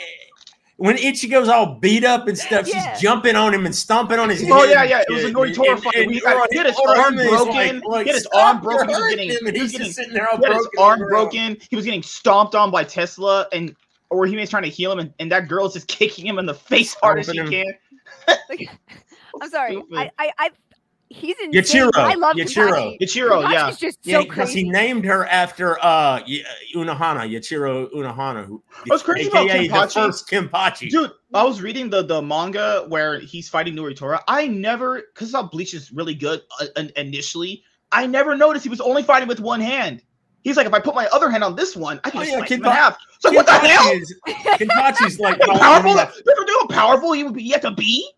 [0.78, 2.94] when Ichigo's all beat up and stuff, Yeah.
[2.94, 4.54] she's jumping on him and stomping on his oh, head.
[4.54, 5.02] Oh yeah, yeah.
[5.02, 5.36] It was a shit.
[5.36, 5.96] Nnoitra And- fight.
[5.96, 7.76] and He you're got- on he had his other arm broken.
[7.82, 8.88] like- like, He had his arm broken.
[8.88, 10.68] He was getting- him," and he was just getting- sitting there all He had his
[10.80, 11.30] arm on the ground.
[11.32, 11.58] broken.
[11.70, 13.76] He was getting stomped on by Tesla, and
[14.10, 16.46] or he was trying to heal him, and, and that girl's just kicking him in
[16.46, 17.50] the face hard as she him.
[17.50, 17.66] can.
[18.50, 18.70] Like,
[19.42, 19.82] I'm sorry.
[19.96, 20.50] I, I, I,
[21.10, 21.52] he's in.
[21.52, 22.72] Yachiru, I love Yachiru.
[22.72, 23.00] Kenpachi.
[23.02, 23.70] Ichiro, yeah.
[23.70, 24.64] Kenpachi's just Yeah, so because crazy.
[24.64, 26.44] he named her after uh Y-
[26.76, 30.90] Unohana, Yachiru Unohana, who What's crazy about AKA the Kenpachi- first Kenpachi.
[30.90, 34.22] Dude, I was reading the the manga where he's fighting Nnoitra.
[34.28, 37.64] I never, because I thought Bleach is really good uh, initially.
[37.92, 40.02] I never noticed he was only fighting with one hand.
[40.48, 42.32] He's like, if I put my other hand on this one, I can Oh, just
[42.32, 42.98] yeah, slice him in Kenpa- half.
[43.20, 43.84] So what the hell?
[43.94, 45.92] Kenpachi is, Kenpachi's like How powerful?
[45.92, 48.10] You ever know how powerful he would be yet to be?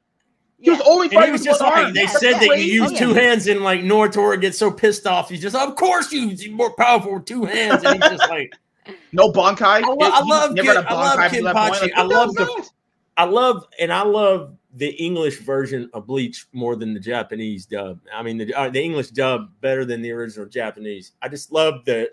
[0.60, 0.85] He was Yeah.
[0.88, 1.93] only And fighting he was with just one like arm.
[1.95, 2.39] they Yeah, said yeah.
[2.49, 5.76] that you use two hands, and like Nnoitra gets so pissed off, he's just, of
[5.76, 8.53] course you you're more powerful with two hands, and he's just like,
[9.11, 9.61] No Bankai.
[9.61, 11.73] I lo- I love Ken- had a I love Bankai to that point.
[11.73, 11.81] Kenpachi.
[11.81, 12.65] Like, I love the- hell?
[13.18, 17.99] I love and I love the English version of Bleach more than the Japanese dub.
[18.14, 21.11] I mean, the uh, the English dub better than the original Japanese.
[21.22, 22.11] I just love that.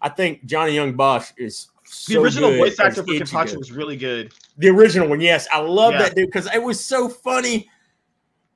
[0.00, 1.68] I think Johnny Yong Bosch is
[2.08, 3.22] The original good voice actor for Ichigo.
[3.22, 4.32] Kenpachi was really good.
[4.58, 5.20] the original one.
[5.20, 6.02] Yes, I love Yeah.
[6.02, 7.68] that dude because it was so funny.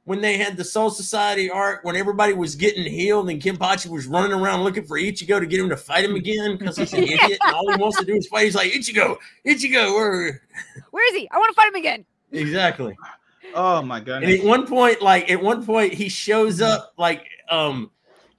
[0.07, 4.07] when they had the Soul Society arc, when everybody was getting healed and Kenpachi was
[4.07, 7.05] running around looking for Ichigo to get him to fight him again because he's an
[7.05, 8.45] idiot and all he wants to do is fight.
[8.45, 9.17] He's like, Ichigo,
[9.47, 10.43] Ichigo, where?
[10.91, 11.27] Where is he?
[11.31, 12.05] I want to fight him again.
[12.33, 12.95] Exactly.
[13.55, 14.25] Oh my god!
[14.25, 17.91] And at one point, like at one point, he shows up like um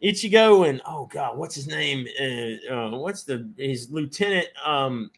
[0.05, 2.07] Ichigo and oh god, what's his name?
[2.19, 4.47] Uh, uh what's the his lieutenant?
[4.63, 5.09] Um,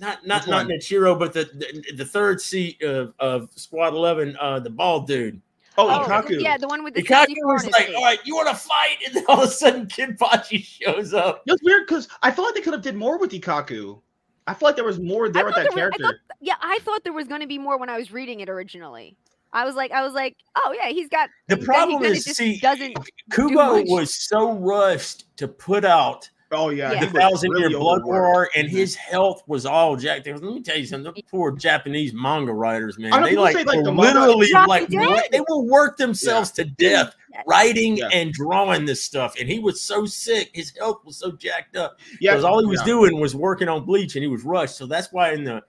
[0.00, 0.68] not not not one?
[0.68, 5.40] Nichiro, but the, the the third seat of, of Squad Eleven, uh, the bald dude.
[5.78, 6.40] oh, Oh, Ikkaku.
[6.40, 9.14] yeah, the one with the Ikkaku was like, "All right, you want to fight?" And
[9.14, 11.42] then all of a sudden, Kenpachi shows up.
[11.46, 14.00] It was weird because I felt like they could have did more with Ikkaku.
[14.46, 16.02] I feel like there was more there with that there was- I character.
[16.02, 18.48] thought- yeah, I thought there was going to be more when I was reading it
[18.50, 19.16] originally.
[19.54, 21.30] I was like, I was like, oh yeah, he's got.
[21.48, 22.96] The he- he problem kinda is, just see, doesn't.
[23.32, 23.86] Kubo much.
[23.88, 27.00] was so rushed to put out oh yeah, Yeah.
[27.00, 28.72] the was thousand year blood war, and Mhm.
[28.72, 30.26] his health was all jacked.
[30.28, 31.12] Let me tell you something.
[31.16, 34.88] The poor Japanese manga writers, man, I they like, say, like, will the literally like
[34.88, 35.24] dead.
[35.32, 37.16] they will work themselves to death
[37.46, 38.08] writing Yeah.
[38.12, 39.34] and drawing this stuff.
[39.40, 42.66] And he was so sick, his health was so jacked up Yeah, because all he
[42.66, 42.86] was yeah.
[42.86, 44.76] doing was working on Bleach, and he was rushed.
[44.76, 45.62] So that's why in the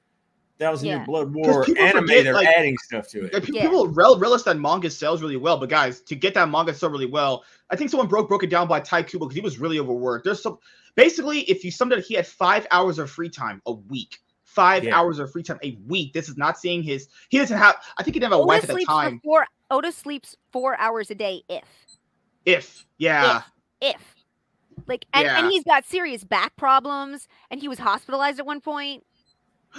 [0.58, 1.04] Thousand Year Yeah.
[1.06, 3.44] Blood War people anime, forget, they're like- adding stuff to it.
[3.44, 3.64] pe- Yeah.
[3.64, 6.78] People rel- realize that manga sells really well, but guys, to get that manga to
[6.78, 9.42] sell really well, I think someone broke broke it down by Tai Kubo because he
[9.42, 10.24] was really overworked.
[10.24, 10.58] There's some
[10.96, 14.20] basically, if you summed it, up, he had five hours of free time a week.
[14.44, 14.98] Five Yeah.
[14.98, 16.14] hours of free time a week.
[16.14, 17.10] This is not seeing his.
[17.28, 17.76] He doesn't have.
[17.98, 19.18] I think he didn't have a Oda wife at the sleeps time.
[19.20, 19.48] for four.
[19.72, 21.64] Oda sleeps four hours a day, if
[22.46, 23.42] If yeah,
[23.82, 24.16] if.
[24.88, 25.40] Like and, Yeah.
[25.40, 29.04] and he's got serious back problems and he was hospitalized at one point.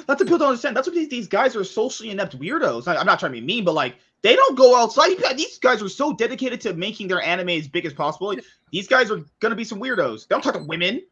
[0.06, 0.76] That's what people don't understand.
[0.76, 2.86] That's what these, these guys are socially inept weirdos.
[2.86, 5.16] I, am not trying to be mean, but like they don't go outside.
[5.36, 8.34] These guys are so dedicated to making their anime as big as possible.
[8.72, 10.26] These guys are gonna be some weirdos.
[10.28, 11.02] They don't talk to women.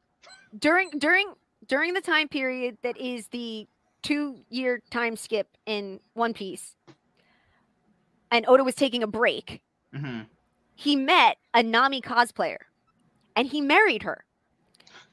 [0.59, 1.33] during during
[1.67, 3.67] during the time period that is the
[4.03, 6.77] two year time skip in One Piece,
[8.31, 9.63] and Oda was taking a break,
[9.95, 10.27] Mhm.
[10.75, 12.59] he met a Nami cosplayer,
[13.35, 14.25] and he married her.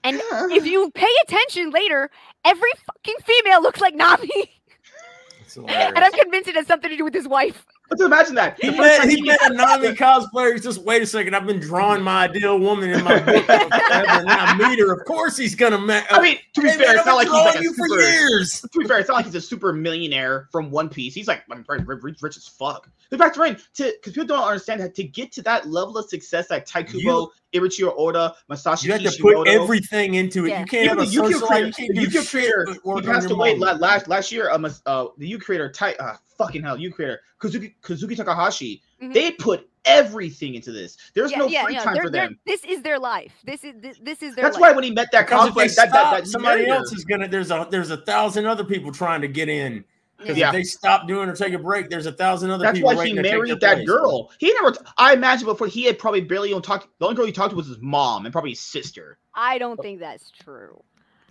[0.04, 0.20] And
[0.52, 2.10] if you pay attention later,
[2.46, 4.30] every fucking female looks like Nami,
[5.68, 5.98] and.
[6.00, 7.66] I'm convinced it has something to do with his wife.
[7.90, 8.58] Let's imagine that.
[8.62, 10.54] He The first met, he met a Nami cosplayer.
[10.54, 11.36] He's just wait a second.
[11.36, 14.94] I've been drawing my ideal woman in my book forever, and I meet her.
[14.94, 16.08] Of course, he's gonna met.
[16.10, 17.86] I mean, to be Hey, fair, man, it's not like he's like a you for
[17.90, 18.02] super.
[18.02, 18.62] years.
[18.62, 21.14] To be fair, it's not like he's a super millionaire from One Piece.
[21.14, 22.90] He's like I'm very- very rich, rich as fuck.
[23.12, 26.08] In fact, Rain, to because people don't understand that to get to that level of
[26.10, 30.50] success that Taikubo, Eiichiro Oda, Masashi You have to put everything into it.
[30.50, 30.60] Yeah.
[30.62, 31.66] You can't even have the a Yu-Gi-Oh social creator.
[31.68, 33.80] You can't do creator, but he passed away manga.
[33.80, 34.52] last last year.
[34.52, 38.82] Um, uh, the Yu creator, Tai, uh, fucking hell, Yu creator, Kazuki Kazuki Takahashi.
[39.02, 39.14] Mhm.
[39.14, 40.96] They put everything into this.
[41.16, 41.84] There's yeah, no yeah, free yeah.
[41.84, 42.40] time They're- for them.
[42.46, 43.32] This is their life.
[43.44, 44.70] This is this, this is their That's life.
[44.70, 47.28] why when he met that Because if that, that, that somebody else is gonna.
[47.28, 49.84] There's a there's a thousand other people trying to get in.
[50.22, 50.48] Because Yeah.
[50.50, 52.88] if they stop doing or take a break, there's a thousand other That's people.
[52.88, 53.88] why he waiting to take married that place.
[53.88, 54.32] girl.
[54.40, 54.76] He never.
[54.98, 56.88] I imagine before he had probably barely even talked.
[57.00, 59.18] The only girl he talked to was his mom and probably his sister.
[59.34, 60.82] I don't think that's true.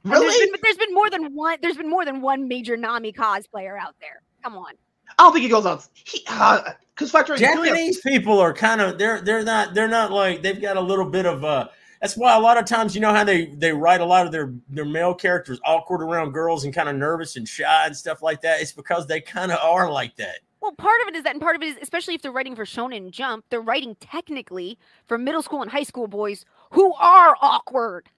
[0.05, 0.47] And There's Really?
[0.47, 1.59] been, but there's been more than one.
[1.63, 4.23] There's been more than one major Nami cosplayer out there.
[4.43, 4.73] Come on.
[5.19, 5.87] I don't think he goes out.
[5.93, 10.43] He because factor in Japanese people are kind of they're they're not they're not like
[10.43, 11.69] they've got a little bit of uh
[12.01, 14.33] that's why a lot of times you know how they they write a lot of
[14.33, 18.23] their their male characters awkward around girls and kind of nervous and shy and stuff
[18.23, 18.61] like that.
[18.61, 20.41] It's because they kind of are like that.
[20.61, 22.55] Well, part of it is that, and part of it is, especially if they're writing
[22.55, 27.35] for Shonen Jump, they're writing technically for middle school and high school boys who are
[27.41, 28.09] awkward.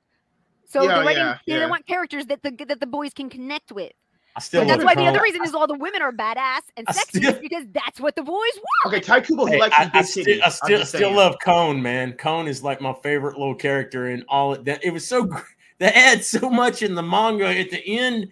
[0.67, 1.35] So Yeah, they're writing.
[1.47, 3.93] yeah, they want characters that the that the boys can connect with.
[4.35, 6.87] I still that's love why the other reason is all the women are badass and
[6.89, 8.87] I sexy still- because that's what the boys want.
[8.95, 10.41] Okay, Tai Kubo, he Hey, likes I, his I big still.
[10.45, 12.15] I still, just still love Kon, man.
[12.17, 14.83] Kon is like my favorite little character in all of that.
[14.83, 15.41] It was so gr-
[15.79, 17.47] they had so much in the manga.
[17.47, 18.29] At the end,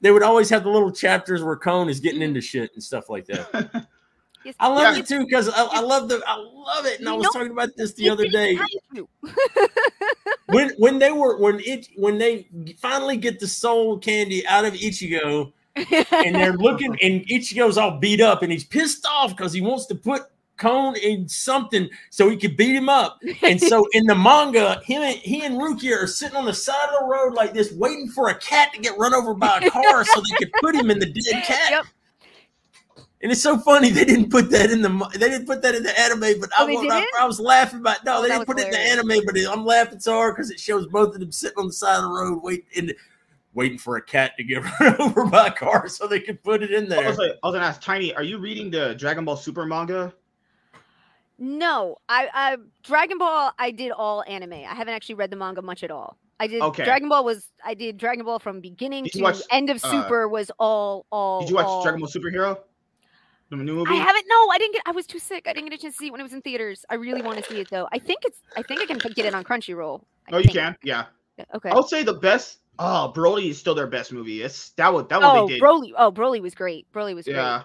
[0.00, 3.08] they would always have the little chapters where Kon is getting into shit and stuff
[3.08, 3.86] like that.
[4.44, 5.00] Yes, I love Yeah.
[5.00, 7.00] it too because I, I love the I love it.
[7.00, 9.08] And I was know- talking about this the other day have to.
[10.46, 12.46] when when they were when it when they
[12.78, 18.20] finally get the soul candy out of Ichigo and they're looking and Ichigo's all beat
[18.20, 20.22] up and he's pissed off because he wants to put
[20.56, 23.18] Kon in something so he could beat him up.
[23.42, 26.88] And so in the manga, him and he and Rukia are sitting on the side
[26.92, 29.70] of the road like this, waiting for a cat to get run over by a
[29.70, 31.70] car so they could put him in the dead cat.
[31.70, 31.86] Yep.
[33.24, 35.82] And it's so funny they didn't put that in the they didn't put that in
[35.82, 37.06] the anime, but I, Oh, they was, I.
[37.18, 39.34] I was laughing about no, Oh, they didn't put was it in the anime, but
[39.50, 42.02] I'm laughing so hard because it shows both of them sitting on the side of
[42.02, 42.94] the road waiting and
[43.54, 46.62] waiting for a cat to get run over by a car so they could put
[46.62, 47.08] it in I there.
[47.08, 50.12] was, like, I was gonna ask Tiny, are you reading the Dragon Ball Super manga?
[51.38, 53.52] No, I, I Dragon Ball.
[53.58, 54.52] I did all anime.
[54.52, 56.16] I haven't actually read the manga much at all.
[56.38, 56.84] I did Okay.
[56.84, 59.90] Dragon Ball was I did Dragon Ball from beginning Did to watch, end of uh,
[59.90, 61.40] Super was all all.
[61.40, 62.58] Did you watch all- Dragon Ball Superhero?
[63.50, 64.24] The new I haven't.
[64.28, 64.82] No, I didn't get.
[64.86, 65.46] I was too sick.
[65.46, 66.84] I didn't get a chance to see it when it was in theaters.
[66.88, 67.88] I really want to see it though.
[67.92, 68.40] I think it's.
[68.56, 70.02] I think I can get it on Crunchyroll.
[70.28, 70.54] I Oh, you think.
[70.56, 70.76] can.
[70.82, 71.04] Yeah.
[71.54, 71.68] Okay.
[71.70, 72.58] I'll say the best.
[72.78, 74.42] Oh, Broly is still their best movie.
[74.42, 75.60] It's that was that Oh, one did.
[75.60, 75.92] Broly.
[75.96, 76.90] Oh, Broly was great.
[76.92, 77.36] Broly was great.
[77.36, 77.62] yeah.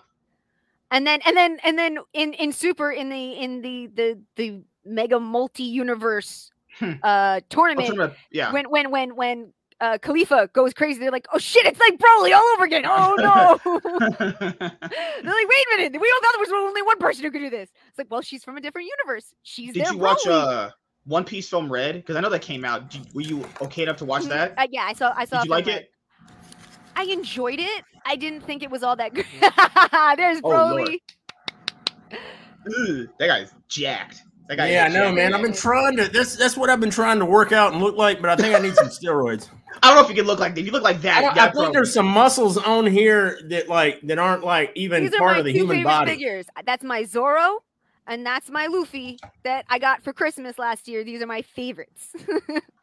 [0.91, 4.61] And then and then and then in in Super in the in the the the
[4.85, 6.93] mega multi universe Hmm.
[7.03, 8.51] uh Oh, tournament tournament, yeah.
[8.53, 12.33] when when when when uh Khalifa goes crazy, they're like, oh shit, it's like Broly
[12.35, 12.83] all over again.
[12.85, 13.59] Oh no.
[14.19, 14.83] they're like,
[15.23, 17.69] wait a minute, we all thought there was only one person who could do this.
[17.87, 19.33] It's like, well, she's from a different universe.
[19.43, 20.67] She's did their you watch Broly.
[20.67, 20.69] uh
[21.05, 21.95] One Piece film Red?
[21.95, 22.89] Because I know that came out.
[22.89, 24.29] Did- were you okay enough to watch Mhm.
[24.29, 24.53] that?
[24.57, 25.91] Uh, yeah, I saw I saw Did you like from, uh, it?
[26.95, 27.83] I enjoyed it.
[28.05, 29.25] I didn't think it was all that good.
[30.17, 30.89] There's Oh, Lord.
[30.89, 30.99] Broly.
[33.19, 34.23] That guy's jacked.
[34.49, 34.71] That guy.
[34.71, 35.33] Yeah, I know, man.
[35.33, 36.07] I've been trying to.
[36.07, 38.55] That's that's what I've been trying to work out and look like, but I think
[38.55, 39.47] I need some steroids.
[39.83, 40.61] I don't know if you can look like that.
[40.61, 41.73] You look like that, don't- I think problems.
[41.73, 45.39] there's some muscles on here that like that aren't like even These are part my
[45.39, 46.11] of the two human body.
[46.11, 46.45] figures.
[46.65, 47.59] That's my Zoro,
[48.07, 51.03] and that's my Luffy that I got for Christmas last year.
[51.03, 52.13] These are my favorites.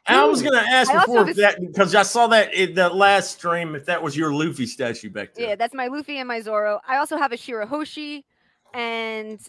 [0.06, 2.88] I was gonna ask I before have if that because I saw that in the
[2.88, 5.48] last stream if that was your Luffy statue back there.
[5.48, 6.80] yeah, that's my Luffy and my Zoro.
[6.88, 8.22] I also have a Shirahoshi,
[8.72, 9.40] and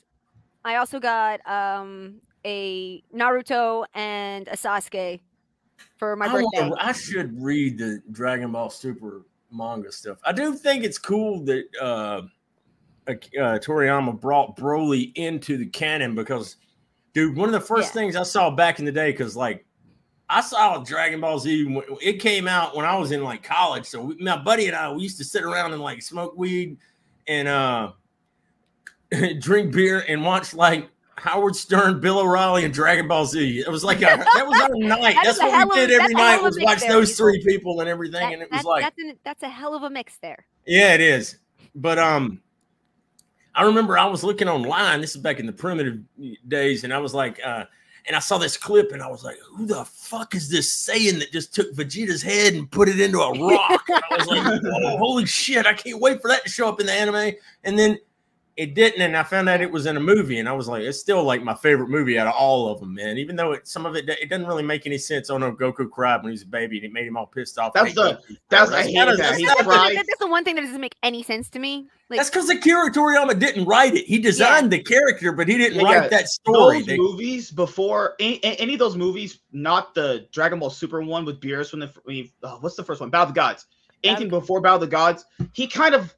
[0.65, 2.15] I also got um
[2.45, 5.19] a Naruto and a Sasuke
[5.97, 6.61] for my I, birthday.
[6.61, 10.17] wanna- I should read the Dragon Ball Super manga stuff.
[10.23, 12.21] I do think it's cool that uh,
[13.07, 13.13] uh,
[13.59, 16.57] Toriyama brought Broly into the canon because,
[17.13, 18.01] dude, one of the first Yeah.
[18.01, 19.65] things I saw back in the day, because like
[20.29, 23.85] I saw Dragon Ball Z, it came out when I was in like college.
[23.85, 26.77] So we, my buddy and I, we used to sit around and like smoke weed
[27.27, 27.91] and uh,
[29.39, 33.59] drink beer and watch like Howard Stern, Bill O'Reilly, and Dragon Ball Z.
[33.59, 34.01] It was like a,
[34.35, 35.15] that was our night.
[35.15, 37.81] That that's what we of did every night of was watch there, those three people
[37.81, 38.21] and everything.
[38.21, 40.45] That- and it was like, that's, an, that's a hell of a mix there.
[40.65, 41.37] yeah, it is.
[41.75, 42.41] But um,
[43.55, 45.01] I remember I was looking online.
[45.01, 45.99] This is back in the primitive
[46.47, 47.65] days, and I was like, uh,
[48.05, 51.19] and I saw this clip, and I was like, who the fuck is this saying
[51.19, 53.83] that just took Vegeta's head and put it into a rock?
[53.89, 54.61] I was like,
[54.99, 55.65] holy shit!
[55.65, 57.33] I can't wait for that to show up in the anime.
[57.63, 57.97] And then
[58.57, 60.81] it didn't, and I found out it was in a movie, and I was like,
[60.81, 63.17] it's still like my favorite movie out of all of them, man.
[63.19, 65.29] Even though it, some of it it doesn't really make any sense.
[65.29, 67.57] Oh no, Goku cried when he was a baby, and it made him all pissed
[67.59, 67.73] off.
[67.73, 68.19] That's the-
[68.49, 68.71] that's- That's that.
[68.71, 71.87] that's That's, the- that's the one thing that doesn't make any sense to me.
[72.09, 74.05] Like, that's because Akira Toriyama didn't write it.
[74.05, 76.07] He designed the character, but he didn't Yeah, write yeah.
[76.07, 76.77] that story.
[76.79, 81.25] those They- movies before any, any of those movies, not the Dragon Ball Super one
[81.25, 83.09] with Beerus when the when he- uh, what's the first one?
[83.11, 83.67] Battle of the Gods.
[84.03, 86.15] Anything before Battle of the Gods, he kind of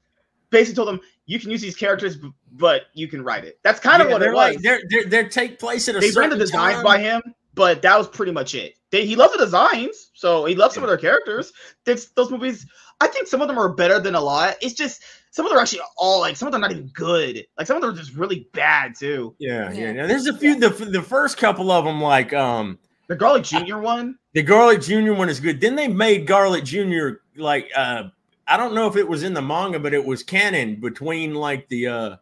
[0.51, 0.99] basically told them
[1.29, 2.17] you can use these characters,
[2.53, 3.59] but you can write it.
[3.63, 4.63] That's kind of yeah, what they're it like was.
[4.63, 6.83] they're, they're they're take place at a they ran the designs time.
[6.83, 7.21] by him,
[7.53, 8.79] but that was pretty much it.
[8.89, 11.53] They, he loved the designs, so he loved some of their characters.
[11.85, 12.65] This, those movies,
[12.99, 14.55] I think some of them are better than a lot.
[14.59, 16.87] It's just some of them are actually all like some of them are not even
[16.95, 17.45] good.
[17.59, 19.35] Like some of them are just really bad too.
[19.37, 19.79] Yeah, yeah.
[19.79, 19.91] Yeah.
[19.91, 20.59] Now, there's a few.
[20.59, 23.77] The the first couple of them, like um, The Garlic Jr.
[23.77, 25.61] one, the Garlic Junior one is good.
[25.61, 28.05] Then they made Garlic Junior like uh,
[28.49, 31.69] I don't know if it was in the manga, but it was canon between like
[31.69, 32.15] the uh,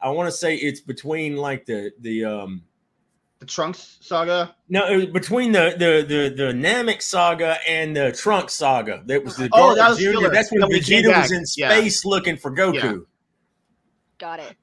[0.00, 2.62] I want to say it's between like the the um.
[3.38, 4.54] the Trunks saga.
[4.68, 9.02] No, it was between the the the the Namek saga and the Trunk saga.
[9.06, 10.18] That was the Oh, Garlic that was Junior.
[10.20, 10.30] filler.
[10.34, 11.38] That's when Then we came Vegeta was back.
[11.38, 11.70] in Yeah.
[11.78, 12.74] space looking for Goku.
[12.74, 12.94] Yeah.
[14.18, 14.56] got it.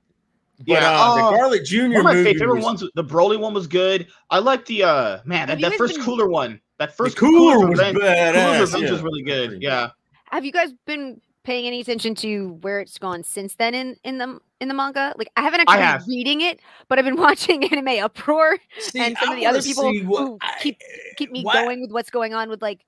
[0.60, 3.04] But Yeah, uh, oh, the Garlic Junior One of my movie favorite was- ones, the
[3.04, 4.08] Broly one was good.
[4.30, 6.60] I like the uh man that, that first been- cooler one.
[6.80, 8.34] That first the cooler was Revenge- badass.
[8.34, 8.92] Cooler's Revenge yeah.
[8.92, 9.50] was really good.
[9.52, 9.90] Pretty Yeah.
[10.32, 14.18] Have you guys been paying any attention to where it's gone since then in in
[14.18, 15.14] the in the manga?
[15.18, 16.00] Like I haven't I actually have.
[16.02, 19.46] been reading it, but I've been watching anime uproar See, and some I of the
[19.48, 20.78] other people what- who I- keep
[21.18, 22.86] keep me why- going with what's going on with like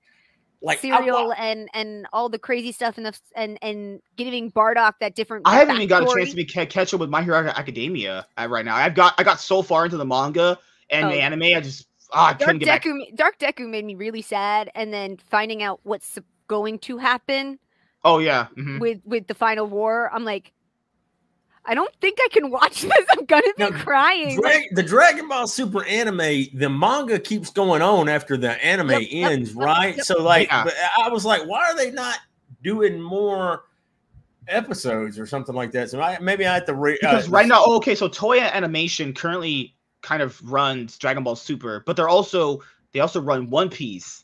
[0.60, 4.94] Like serial wa- and and all the crazy stuff and the and and giving Bardock
[5.00, 5.42] that different.
[5.48, 8.26] I haven't even got a chance to be ca- catch up with My Hero Academia
[8.38, 8.76] uh, right now.
[8.76, 10.58] I've got I got so far into the manga
[10.90, 11.10] and Oh.
[11.10, 11.42] the anime.
[11.42, 12.84] I just ah, I Dark couldn't get back.
[12.84, 16.16] Deku, ma- Dark Deku made me really sad, and then finding out what's
[16.52, 17.58] going to happen
[18.04, 18.48] Oh yeah.
[18.56, 18.80] mhm.
[18.80, 20.52] with with the final war, I'm like,
[21.64, 23.06] I don't think I can watch this.
[23.12, 24.34] I'm gonna be No, crying.
[24.40, 29.02] Dra- the Dragon Ball Super anime, the manga keeps going on after the anime Yep,
[29.10, 29.96] yep, ends, yep, right?
[29.96, 30.04] yep.
[30.04, 30.66] So, like, Yeah.
[30.98, 32.18] I was like, why are they not
[32.62, 33.64] doing more
[34.48, 35.90] episodes or something like that?
[35.90, 38.40] So, I, maybe I have to re- because uh, right now, oh, okay, so Toei
[38.52, 42.60] Animation currently kind of runs Dragon Ball Super, but they're also
[42.92, 44.21] they also run One Piece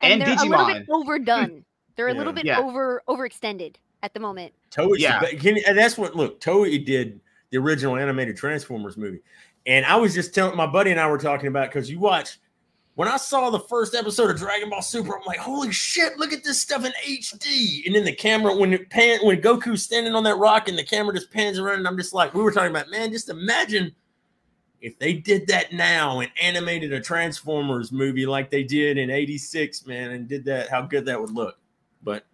[0.00, 1.64] and, they're a little bit overdone.
[1.96, 2.58] They're a little bit Yeah.
[2.58, 4.52] over overextended at the moment.
[4.72, 5.20] Toei, Yeah.
[5.22, 5.38] yeah.
[5.38, 9.20] Can, and that's what look, Toei did the original animated Transformers movie.
[9.66, 12.38] And I was just telling my buddy and I were talking about because you watch
[12.96, 16.32] when I saw the first episode of Dragon Ball Super, I'm like, holy shit, look
[16.32, 17.86] at this stuff in HD.
[17.86, 20.84] And then the camera, when it pan, when Goku's standing on that rock and the
[20.84, 23.92] camera just pans around, and I'm just like, we were talking about, man, just imagine
[24.84, 29.86] if they did that now and animated a Transformers movie like they did in '86,
[29.86, 31.58] man, and did that, how good that would look.
[32.02, 32.24] But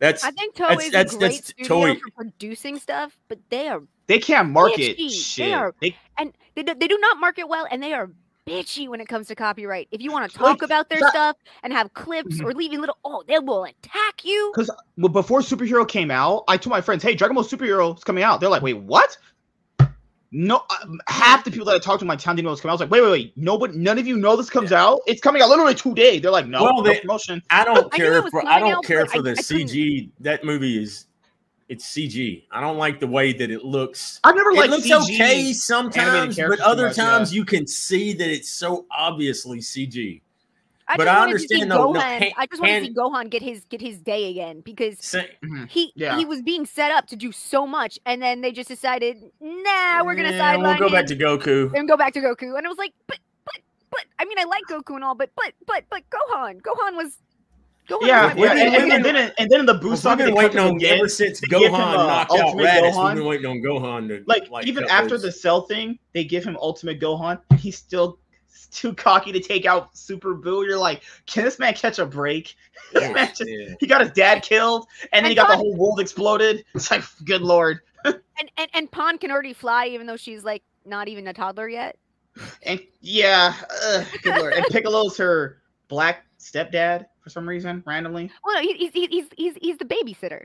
[0.00, 2.00] that's I think Toei that's- is that's- a great that's studio Toei.
[2.00, 5.36] for producing stuff, but they are They can't market Bitchy.
[5.36, 8.10] They are- They, and they do, they do not market well, and they are
[8.46, 9.88] bitchy when it comes to copyright.
[9.90, 12.44] If you want to talk Like, about their that- stuff and have clips Mhm.
[12.44, 14.52] or leaving little, oh, they will attack you.
[14.52, 18.04] Because well, before superhero came out, I told my friends, "Hey, Dragon Ball Superhero is
[18.04, 19.16] coming out." They're like, "Wait, what?"
[20.36, 22.54] No, uh, half the people that I talked to in my town didn't know it
[22.54, 22.72] was coming out.
[22.72, 23.32] I was like, "Wait, wait, wait!
[23.36, 24.98] Nobody, none of you know this comes out.
[25.06, 27.96] It's coming out literally today." They're like, "No, Well, no they- promotion." I don't I
[27.96, 30.10] care it for I don't out, care for I- the I couldn't- CG.
[30.18, 31.06] That movie is
[31.68, 32.42] it's CG.
[32.50, 34.18] I don't like the way that it looks.
[34.24, 35.14] I've never It liked looks CG.
[35.14, 37.36] okay sometimes, but other much, times yeah.
[37.38, 40.20] you can see that it's so obviously CG.
[40.86, 42.18] I but just I wanted to see understand, though, no, Gohan.
[42.18, 45.20] Han- I just want to see Gohan get his get his day again because Sa-
[45.42, 45.68] Mhm.
[45.70, 46.18] he Yeah.
[46.18, 50.04] he was being set up to do so much, and then they just decided, nah,
[50.04, 51.72] we're gonna Yeah, sideline We'll go back to Goku.
[51.74, 52.56] and go back to Goku.
[52.58, 53.54] And I was like, but but
[53.90, 57.16] but I mean, I like Goku and all, but but but but Gohan, Gohan was.
[57.88, 60.16] Gohan Yeah, was my yeah, and, and, and then and then in the boost We've
[60.16, 60.96] been waiting on again.
[60.98, 62.92] ever since Gohan him, uh, knocked out Ultimate Raditz.
[62.92, 63.06] Gohan.
[63.08, 65.22] We've been waiting on Gohan to like even after loose.
[65.22, 68.18] the cell thing, they give him Ultimate Gohan, and he's still
[68.74, 70.64] too cocky to take out Super Boo.
[70.66, 72.54] You're like, can this man catch a break?
[72.92, 73.12] This Yeah.
[73.12, 73.74] man just- Yeah.
[73.80, 76.64] he got his dad killed, and then he And got the whole world exploded.
[76.74, 77.80] It's like, good lord.
[78.04, 78.20] and,
[78.56, 81.96] and and Pan can already fly, even though she's like not even a toddler yet.
[82.64, 84.52] And yeah, uh, good lord.
[84.54, 88.30] And Piccolo's her black stepdad for some reason, randomly.
[88.44, 90.44] Well, no, he, he's he's he's he's he's the babysitter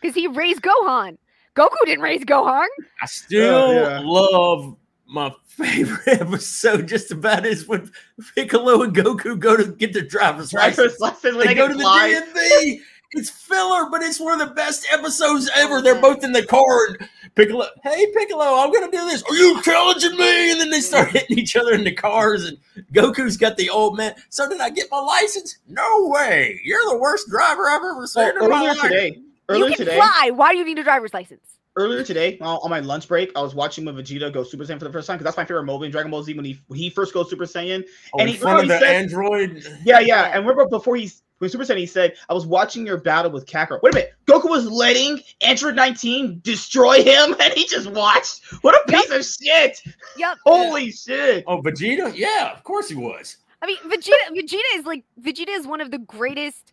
[0.00, 1.18] because he raised Gohan.
[1.56, 2.66] Goku didn't raise Gohan.
[3.02, 4.00] I still yeah.
[4.04, 4.76] love
[5.10, 6.86] my favorite episode.
[6.88, 7.90] Just about is when
[8.34, 10.76] Piccolo and Goku go to get their driver's license.
[10.76, 12.22] Driver's license when They they go can to the fly.
[12.34, 12.80] DMV.
[13.12, 15.82] It's filler, but it's one of the best episodes ever.
[15.82, 19.24] They're both in the car and Piccolo, hey Piccolo, I'm gonna do this.
[19.24, 20.52] Are you challenging me?
[20.52, 22.56] And then they start hitting each other in the cars, and
[22.92, 24.14] Goku's got the old man.
[24.28, 25.58] So did I get my license?
[25.66, 26.60] No way.
[26.62, 28.82] You're the worst driver I've ever seen Well, in my earlier life.
[28.82, 29.18] today,
[29.56, 30.30] you can today, fly.
[30.32, 31.58] Why do you need a driver's license?
[31.76, 34.84] Earlier today on my lunch break, I was watching when Vegeta go Super Saiyan for
[34.86, 36.78] the first time because that's my favorite moment in Dragon Ball Z when he when
[36.78, 37.84] he first goes Super Saiyan.
[38.14, 39.64] Oh, and in he- front of remember the he said- android.
[39.84, 40.24] Yeah, yeah.
[40.34, 43.46] And remember before he when Super Saiyan he said, "I was watching your battle with
[43.46, 48.42] Kakarot." Wait a minute, Goku was letting Android 19 destroy him, and he just watched.
[48.62, 49.80] What a piece of shit!
[50.18, 50.38] Yep.
[50.44, 51.44] Holy shit!
[51.46, 52.12] Oh, Vegeta?
[52.14, 53.38] Yeah, of course he was.
[53.62, 54.30] I mean, Vegeta.
[54.32, 56.72] Vegeta is like Vegeta is one of the greatest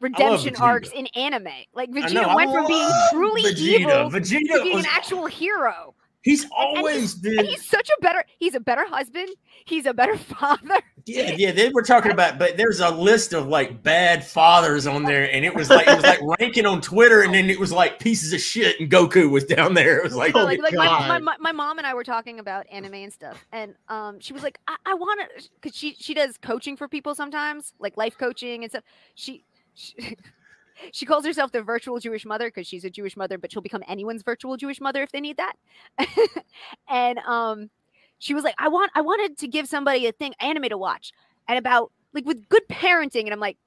[0.00, 1.48] redemption arcs in anime.
[1.74, 3.80] Like Vegeta went from being truly Vegeta.
[3.80, 5.94] evil Vegeta to being was an actual hero.
[6.22, 7.38] He's and always been.
[7.38, 8.24] And he's such a better.
[8.38, 9.30] He's a better husband.
[9.64, 10.80] He's a better father.
[11.06, 15.04] Yeah, yeah, they were talking about, but there's a list of like bad fathers on
[15.04, 17.72] there, and it was like it was like ranking on Twitter, and then it was
[17.72, 19.96] like pieces of shit, and Goku was down there.
[19.96, 22.66] It was like, Oh, like, like my, my, my, mom and I were talking about
[22.70, 26.12] anime and stuff, and um, she was like, I, I want to, because she she
[26.12, 28.84] does coaching for people sometimes, like life coaching and stuff.
[29.14, 29.42] She
[29.80, 30.16] she,
[30.92, 33.82] she calls herself the virtual Jewish mother because she's a Jewish mother, but she'll become
[33.88, 35.54] anyone's virtual Jewish mother if they need that.
[36.88, 37.70] and um,
[38.18, 41.12] she was like, I want I wanted to give somebody a thing anime to watch,
[41.48, 43.58] and about like with good parenting, and I'm like,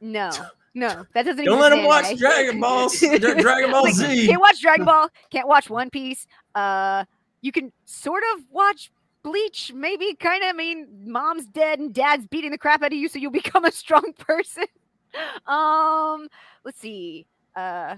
[0.00, 0.30] no.
[0.76, 1.44] No, that doesn't.
[1.44, 4.26] don't let them watch anime." Dragon Ball, Dragon Ball Like, Z.
[4.26, 5.08] Can't watch Dragon Ball.
[5.30, 6.26] Can't watch One Piece.
[6.52, 7.04] Uh,
[7.42, 8.90] you can sort of watch
[9.22, 10.48] Bleach, maybe kind of.
[10.48, 13.64] I mean, mom's dead and dad's beating the crap out of you, so you'll become
[13.64, 14.64] a strong person.
[15.46, 16.28] um,
[16.64, 17.26] let's see.
[17.56, 17.96] Uh,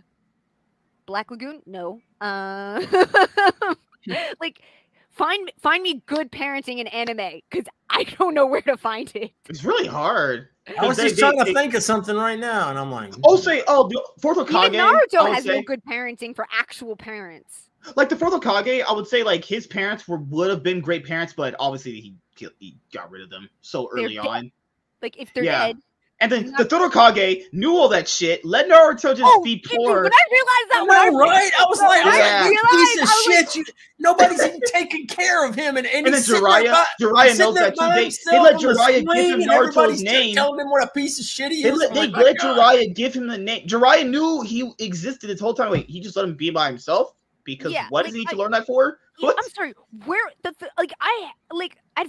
[1.06, 1.62] Black Lagoon?
[1.66, 2.00] No.
[2.20, 2.84] Uh,
[4.40, 4.60] like
[5.10, 9.32] find find me good parenting in anime because I don't know where to find it.
[9.48, 10.48] It's really hard.
[10.78, 12.90] I was They- just they- trying to they- think of something right now, and I'm
[12.90, 14.66] like, Oh, say, oh, the fourth Hokage.
[14.66, 17.70] Even Naruto would has no good parenting for actual parents.
[17.94, 18.82] like the fourth Hokage.
[18.84, 22.14] I would say like his parents were would have been great parents, but obviously he
[22.58, 24.50] he got rid of them so They're early on.
[25.02, 25.68] Like if they're Yeah.
[25.68, 25.76] dead.
[26.18, 28.42] And then the third Hokage knew all that shit.
[28.42, 30.02] Let Naruto just Oh, be dude, poor.
[30.02, 31.50] when I realized that, I when I right?
[31.58, 32.40] I was like, I Yeah.
[32.42, 33.56] I realized, piece of I was like, shit.
[33.56, 33.64] You,
[33.98, 36.86] nobody's even taking care of him, and, and, and then he's sitting there Jiraiya, by-
[37.02, 37.88] Jiraiya knows that too.
[37.94, 40.34] They, they let on the Jiraiya give him Naruto's name.
[40.36, 41.78] telling him what a piece of shit he They is.
[41.78, 42.56] let, they like, my let God.
[42.78, 43.66] Jiraiya give him the name.
[43.66, 45.70] Jiraiya knew he existed this whole time.
[45.70, 47.12] Wait, he just let him be by himself?
[47.46, 48.98] Because Yeah, what like, does he need to learn that for?
[49.18, 49.30] Yeah?
[49.38, 49.72] I'm sorry.
[50.04, 52.04] Where the like I like I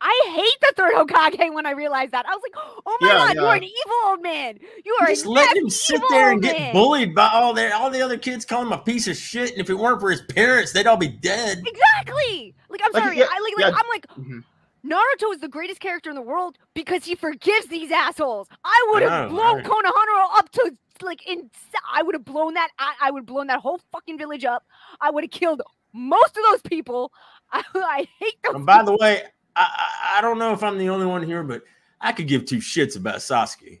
[0.00, 2.24] I hate the third Hokage when I realized that.
[2.26, 4.58] I was like, oh my Yeah, god, you're an evil old man.
[4.84, 8.00] You are Just letting him sit there and get bullied by all the all the
[8.00, 9.52] other kids calling him a piece of shit.
[9.52, 11.58] And if it weren't for his parents, they'd all be dead.
[11.66, 12.54] Exactly.
[12.70, 13.22] Like I'm Like, sorry.
[13.22, 13.74] I like, like.
[13.74, 14.44] I'm like Mhm.
[14.84, 18.48] Naruto is the greatest character in the world because he forgives these assholes.
[18.64, 19.64] I would have blown right?
[19.64, 20.72] Konohana up to
[21.02, 21.50] like in.
[21.92, 22.70] I would have blown that.
[22.78, 24.64] I, I would have blown that whole fucking village up.
[25.00, 27.12] I would have killed most of those people.
[27.52, 28.56] I, I hate those.
[28.56, 29.22] And by the way,
[29.56, 31.62] I, I I don't know if I'm the only one here, but
[32.00, 33.80] I could give two shits about Sasuke.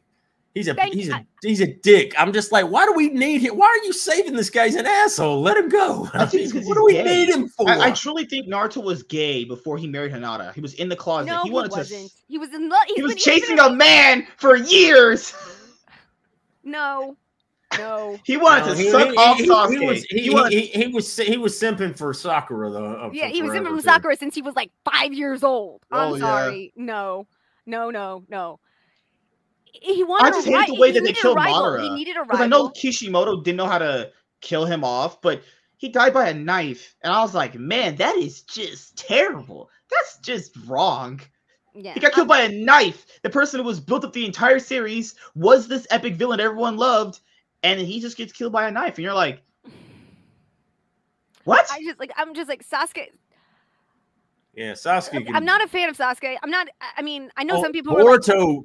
[0.58, 2.12] He's a Thank- he's a he's a dick.
[2.18, 3.56] I'm just like, why do we need him?
[3.56, 5.40] Why are you saving this guy's an asshole?
[5.40, 6.08] Let him go.
[6.14, 7.04] I think it's 'cause what do we gay.
[7.04, 7.68] need him for?
[7.70, 10.52] I, I truly think Naruto was gay before he married Hinata.
[10.54, 11.26] He was in the closet.
[11.28, 11.88] no, he he, wasn't.
[11.88, 12.10] to.
[12.26, 12.80] He was in love.
[12.94, 15.32] He was chasing a man for years.
[16.64, 17.16] No,
[17.78, 18.18] no.
[18.24, 19.78] He wanted No, to he- suck he- off he- Sasuke.
[19.80, 22.84] He was he, He wanted- he, he was he was simping for Sakura though.
[23.06, 23.80] uh, Yeah, for he was simping for.
[23.82, 25.82] Sakura since he was like five years old.
[25.90, 26.20] I'm Oh, yeah.
[26.20, 26.72] sorry.
[26.76, 27.26] No,
[27.66, 28.60] no, no, no.
[29.72, 30.26] He wanted.
[30.26, 31.78] I just a hate the way that they killed rival.
[31.78, 31.94] He Madara.
[31.94, 32.70] needed a Because I know rival.
[32.70, 35.42] Kishimoto didn't know how to kill him off, but
[35.76, 39.70] he died by a knife, and I was like, man, that is just terrible.
[39.90, 41.20] That's just wrong.
[41.74, 43.06] Yeah, He got killed by a knife.
[43.22, 47.20] The person who was built up the entire series was this epic villain everyone loved,
[47.62, 49.42] and he just gets killed by a knife, and you're like,
[51.44, 51.66] what?
[51.72, 52.10] I just like.
[52.16, 53.08] I'm just like Sasuke.
[54.54, 55.30] Yeah, Sasuke.
[55.32, 56.36] I'm not a fan of Sasuke.
[56.42, 56.68] I'm not.
[56.80, 58.64] I- I mean, I know Oh, some people were like, Boruto s-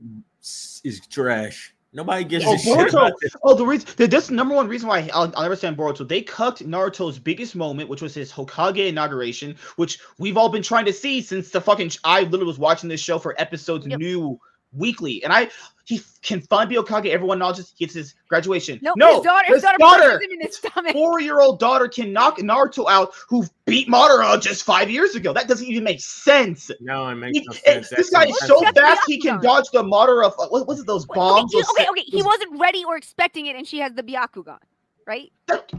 [0.84, 1.74] is trash.
[1.96, 3.36] Nobody gives Oh, a shit about this.
[3.44, 6.08] Oh, the reason th- that's the number one reason why I'll, I'll never stand Boruto.
[6.08, 10.86] They cucked Naruto's biggest moment, which was his Hokage inauguration, which we've all been trying
[10.86, 11.92] to see since the fucking.
[12.04, 14.00] I literally was watching this show for episodes Yep.
[14.00, 14.40] new
[14.72, 15.50] weekly, and I
[15.86, 17.08] he can finally be Hokage.
[17.08, 18.80] Everyone acknowledges he gets his graduation.
[18.82, 20.58] no, no, his daughter, his, daughter, punches him in his
[20.94, 25.34] four-year-old daughter can knock Naruto out, who beat Madara just five years ago.
[25.34, 26.72] That doesn't even make sense.
[26.80, 27.90] No, it makes He- no and sense.
[27.90, 30.28] this guy is so That's fast he can dodge the Madara.
[30.28, 30.88] Of, what was it?
[30.88, 31.54] Those bombs?
[31.54, 32.18] Okay, those he, okay, se- okay.
[32.18, 34.60] He wasn't ready or expecting it, and she has the Byakugan,
[35.06, 35.32] right?
[35.48, 35.72] That,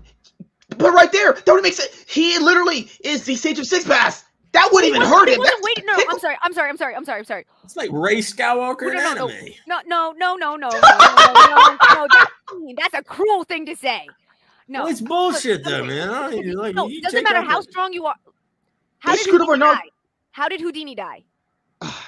[0.77, 2.05] but right there, that would make sense.
[2.07, 4.25] He literally is the Sage of Six Paths.
[4.55, 5.41] That wouldn't even hurt him.
[5.41, 6.37] Wait, no, I'm sorry.
[6.43, 6.71] I'm sorry.
[6.71, 6.95] I'm sorry.
[6.95, 7.19] I'm sorry.
[7.19, 7.45] I'm sorry.
[7.65, 9.55] It's like Rey Skywalker no, no, no, anime.
[9.67, 12.31] No, no, no, no, no, no, no, no, that's,
[12.79, 14.07] that's a cruel thing to say.
[14.69, 16.09] No, well, it's bullshit but, though, man.
[16.09, 18.15] I like, no, it doesn't matter how strong you are.
[19.01, 19.81] How did Houdini die?
[20.31, 21.25] How did Houdini die?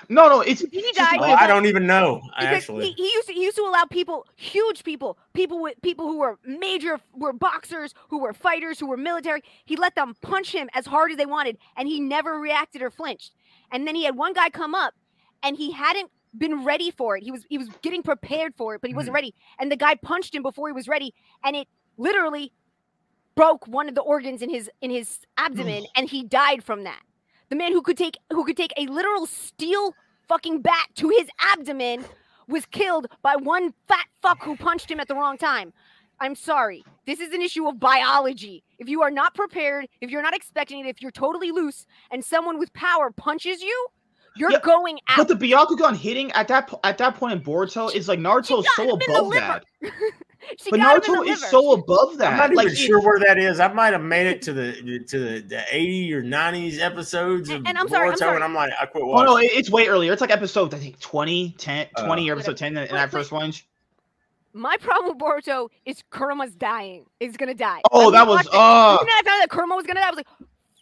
[0.09, 2.21] No, no, it's Houdini it's just died the Oh, I don't even know.
[2.39, 5.81] because Actually, he, he used to he used to allow people, huge people, people with
[5.83, 9.43] people who were major, were boxers, who were fighters, who were military.
[9.65, 12.91] He let them punch him as hard as they wanted, and he never reacted or
[12.91, 13.33] flinched.
[13.73, 14.95] And then he had one guy come up,
[15.43, 17.23] and he hadn't been ready for it.
[17.23, 19.17] He was he was getting prepared for it, but he wasn't hmm.
[19.17, 19.35] ready.
[19.59, 21.15] And the guy punched him before he was ready,
[21.45, 22.53] and it literally
[23.35, 27.03] broke one of the organs in his in his abdomen, and he died from that.
[27.49, 29.95] The man who could take who could take a literal steel
[30.29, 32.05] fucking bat to his abdomen
[32.49, 35.73] was killed by one fat fuck who punched him at the wrong time.
[36.21, 36.85] I'm sorry.
[37.07, 38.65] This is an issue of biology.
[38.79, 42.25] If you are not prepared, if you're not expecting it, if you're totally loose and
[42.25, 43.87] someone with power punches you,
[44.35, 45.17] you're Yeah, going out.
[45.17, 48.61] But the Byakugan hitting at that po- at that point in Boruto is like Naruto
[48.61, 49.65] is so him in the above that.
[50.63, 51.47] she But got Naruto is liver.
[51.51, 52.33] so above that.
[52.33, 53.59] I'm not like even sure where that is.
[53.61, 57.57] I might have made it to the to the, the 80 or 90s episodes of
[57.57, 58.35] And- and I'm sorry, I'm Boruto, sorry.
[58.37, 59.27] and I'm like, I quit Oh watching.
[59.27, 60.13] no, it's way earlier.
[60.13, 63.05] It's like episode I think 20, 10, Uh, 20 or episode 10 in, in that
[63.05, 63.11] wait.
[63.11, 63.53] first one.
[64.53, 67.05] My problem with Boruto is Kurama's dying.
[67.21, 67.81] Is gonna die.
[67.93, 70.01] Oh, When that was watched uh the minute I found out that Kurama was gonna
[70.01, 70.29] die, I was like,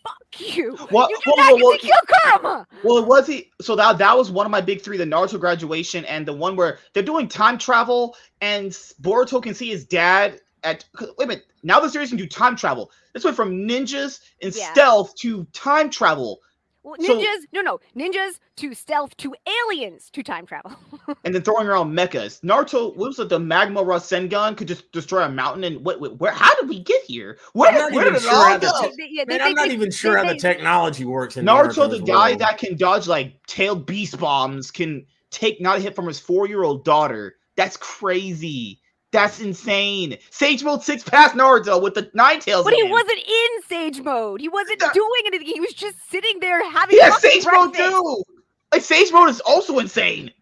[0.04, 0.76] "Fuck you!
[0.90, 3.50] What- You did not whoa, get whoa, to kill Kurama." Well, it was he.
[3.60, 6.56] So that that was one of my big three: the Naruto graduation and the one
[6.56, 8.70] where they're doing time travel, and
[9.00, 10.84] Boruto can see his dad at.
[11.00, 11.44] Wait a minute.
[11.62, 12.90] Now the series can do time travel.
[13.12, 14.72] This went from ninjas and Yeah.
[14.72, 16.40] stealth to time travel,
[16.84, 19.34] Well, So- ninjas, no, no, ninjas to stealth to
[19.66, 20.72] aliens to time travel.
[21.24, 22.40] and then throwing around mechas.
[22.42, 23.30] Naruto, what was it?
[23.30, 25.64] The Magma Rasengan could just destroy a mountain.
[25.64, 25.98] And what?
[26.00, 26.32] what- Where?
[26.32, 27.38] How did we get here?
[27.54, 28.90] Where, I'm not where even did it sure all how the go?
[28.96, 31.46] te- yeah, Man, they- I'm not they- even they- sure how the technology works in
[31.46, 32.40] Naruto, the guy world.
[32.40, 36.84] that can dodge like tailed beast bombs, can take not a hit from his four-year-old
[36.84, 37.36] daughter.
[37.56, 38.80] That's crazy.
[39.14, 40.18] That's insane.
[40.30, 42.64] Sage mode six paths Naruto with the nine tails.
[42.64, 42.90] But he him.
[42.90, 44.40] wasn't in sage mode.
[44.40, 44.90] He wasn't Yeah.
[44.92, 45.46] doing anything.
[45.46, 46.98] He was just sitting there having.
[46.98, 48.24] Fucking Sage mode too.
[48.72, 50.32] Like Sage mode is also insane.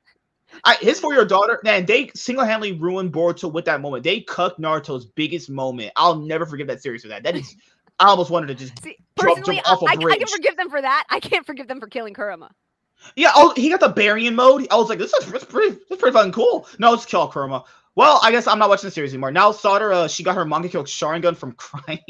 [0.64, 4.04] I, his four-year-old daughter, man, they single-handedly ruined Boruto with that moment.
[4.04, 5.92] They cucked Naruto's biggest moment.
[5.96, 7.24] I'll never forgive that series for that.
[7.24, 7.54] That is,
[7.98, 10.56] I almost wanted to just See, Jump- personally, jump off a I, I can forgive
[10.56, 11.04] them for that.
[11.10, 12.50] I can't forgive them for killing Kurama.
[13.16, 14.66] Yeah, oh, he got the Baryon mode.
[14.70, 16.66] I was like, this is that's pretty, that's pretty fucking cool.
[16.78, 17.64] No, it's Kill Kurama.
[17.94, 19.32] Well, I guess I'm not watching the series anymore.
[19.32, 22.00] Now, Sadara, uh, she got her Mangekyo Sharingan from crying.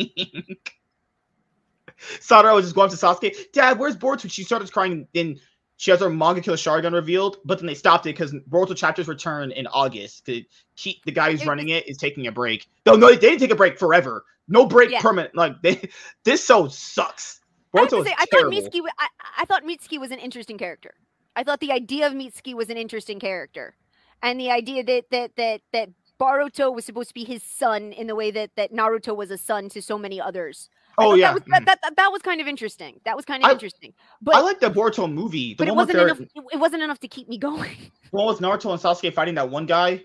[2.21, 4.31] Sadara was just going up to Sasuke, Dad, where's Boruto?
[4.31, 5.39] She started crying, then
[5.77, 9.51] she has her Mangekyo Sharingan revealed, but then they stopped it because Boruto chapters return
[9.53, 10.27] in August.
[10.27, 10.43] To
[10.77, 12.67] keep the guy who's running it is taking a break.
[12.87, 14.25] No, no, they didn't take a break forever.
[14.49, 15.01] No break Yeah.
[15.01, 15.35] permanent.
[15.35, 15.89] Like they,
[16.25, 17.41] this so sucks.
[17.75, 18.45] I Boruto to is say, I thought.
[18.47, 18.81] Mitsuki.
[18.99, 20.95] I, I thought Mitsuki was an interesting character.
[21.35, 23.75] I thought the idea of Mitsuki was an interesting character,
[24.23, 25.89] and the idea that that that that
[26.21, 29.39] Boruto was supposed to be his son in the way that that Naruto was a
[29.39, 30.71] son to so many others.
[30.99, 31.67] Oh yeah, that was, that, mm.
[31.67, 33.01] that, that, that was kind of interesting.
[33.05, 35.55] That was kind of I- interesting, but I like the Boruto movie.
[35.55, 36.21] The but it wasn't enough.
[36.21, 37.77] It, it wasn't enough to keep me going.
[38.11, 40.05] the one with Naruto and Sasuke fighting that one guy.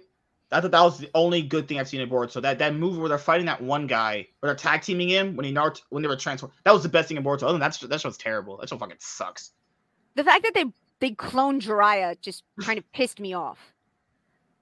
[0.49, 2.41] I thought that was the only good thing I've seen in Boruto.
[2.41, 5.45] That that movie where they're fighting that one guy, where they're tag teaming him when
[5.45, 6.55] he Naruto when they were transformed.
[6.63, 7.43] That was the best thing in Boruto.
[7.43, 8.57] Other than that, that show's terrible.
[8.57, 9.51] That show fucking sucks.
[10.15, 10.65] the fact that they
[10.99, 13.59] they cloned Jiraiya just kind of pissed me off.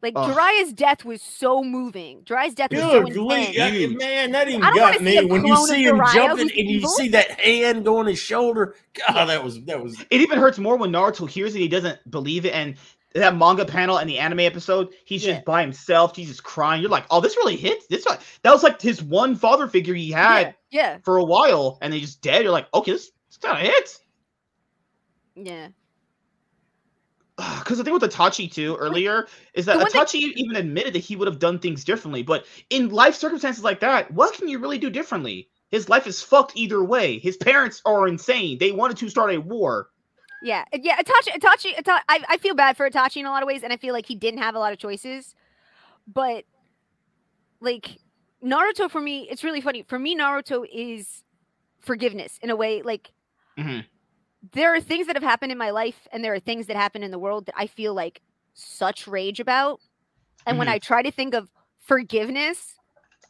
[0.06, 0.36] Like Ugh.
[0.36, 2.22] Jiraiya's death was so moving.
[2.26, 3.56] Jiraiya's death was so Good intense.
[3.56, 3.98] yeah, Huge.
[3.98, 7.08] man, that even got me when you see him Jiraiya jumping who's and you see
[7.10, 8.76] that hand go on his shoulder.
[9.08, 11.60] God, that was that was It even hurts more when Naruto hears it.
[11.60, 12.76] He doesn't believe it, and
[13.16, 15.34] that manga panel and the anime episode, he's Yeah.
[15.34, 16.16] just by himself.
[16.16, 16.82] He's just crying.
[16.84, 17.88] You're like, oh, this really hits.
[17.88, 21.24] This like, that was like his one father figure he had Yeah, yeah, for a
[21.24, 22.44] while, and they just dead.
[22.44, 24.02] You're like, okay, this, this kind of hits.
[25.36, 25.70] yeah.
[27.38, 31.28] Because the thing with Itachi too earlier is that Itachi even admitted that he would
[31.28, 32.24] have done things differently.
[32.24, 35.50] But in life circumstances like that, what can you really do differently?
[35.70, 37.20] His life is fucked either way.
[37.20, 38.58] His parents are insane.
[38.58, 39.90] They wanted to start a war.
[40.44, 40.98] Yeah, uh, yeah.
[40.98, 43.74] Itachi, Itachi, Ita- I, I feel bad for Itachi in a lot of ways, and
[43.74, 45.36] I feel like he didn't have a lot of choices.
[46.08, 46.46] But
[47.60, 47.98] like
[48.44, 49.84] Naruto, for me, it's really funny.
[49.84, 51.24] For me, Naruto is
[51.80, 52.82] forgiveness in a way.
[52.82, 53.12] Like
[53.58, 53.86] Mhm.
[54.54, 57.04] There are things that have happened in my life, and there are things that happen
[57.04, 58.22] in the world that I feel like
[58.54, 59.80] such rage about.
[60.46, 60.72] And when Mhm.
[60.76, 62.76] I try to think of forgiveness,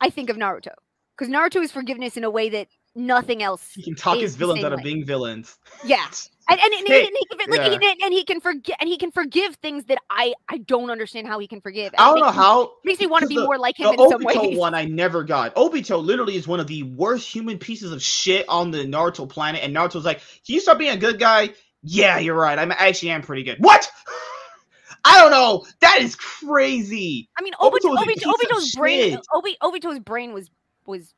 [0.01, 0.73] I think of Naruto
[1.17, 3.71] because Naruto is forgiveness in a way that nothing else.
[3.73, 5.57] He can talk his villains out of being villains.
[5.83, 6.05] Yeah,
[6.49, 7.73] and and, and, and he can, like, yeah.
[7.73, 11.27] and, and he can forget and he can forgive things that I I don't understand
[11.27, 11.93] how he can forgive.
[11.97, 12.71] I don't know me- how.
[12.83, 14.57] makes me want to be the- more like him The in some Obito ways.
[14.57, 15.55] one I never got.
[15.55, 19.61] Obito literally is one of the worst human pieces of shit on the Naruto planet,
[19.63, 21.49] and Naruto's like, "Can you stop being a good guy?"
[21.83, 22.57] Yeah, you're right.
[22.57, 23.57] I'm I actually am pretty good.
[23.59, 23.89] What?
[25.07, 25.65] I don't know.
[25.81, 27.29] That is crazy.
[27.37, 29.19] I mean, Obito Obito, Obito, Obito's brain.
[29.33, 30.49] Obi, Obito's brain was
[30.87, 31.13] was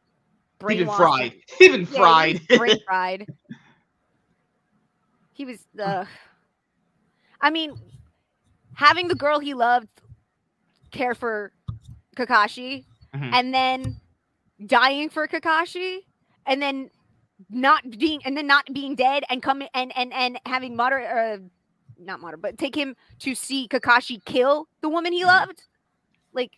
[0.60, 0.76] brainwashed.
[0.76, 1.34] Even fried.
[1.60, 2.34] Even Yeah, he fried.
[2.50, 3.28] was brain fried.
[5.34, 6.06] He was uh
[7.40, 7.80] I mean,
[8.74, 9.88] having the girl he loved
[10.92, 11.52] care for
[12.16, 13.34] Kakashi Mhm.
[13.34, 14.02] and then
[14.66, 16.00] dying for Kakashi
[16.46, 16.90] and then
[17.50, 21.38] not being and then not being dead and coming and and and having Madara uh
[22.00, 25.64] not Madara but take him to see Kakashi kill the woman he loved
[26.34, 26.52] like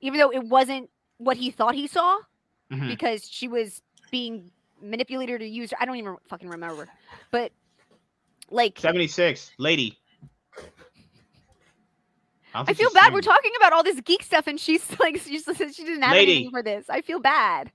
[0.00, 0.88] even though it wasn't
[1.18, 2.18] what he thought he saw
[2.72, 2.88] Mhm.
[2.88, 4.50] because she was being
[4.80, 5.74] manipulated or used.
[5.78, 6.88] I don't even fucking remember.
[7.30, 7.52] But
[8.50, 9.98] like, 76, lady.
[12.54, 13.12] don't I feel she's bad.
[13.14, 16.32] We're talking about all this geek stuff, and she's like, she's, she didn't have Lady.
[16.32, 16.86] anything for this.
[16.90, 17.70] I feel bad.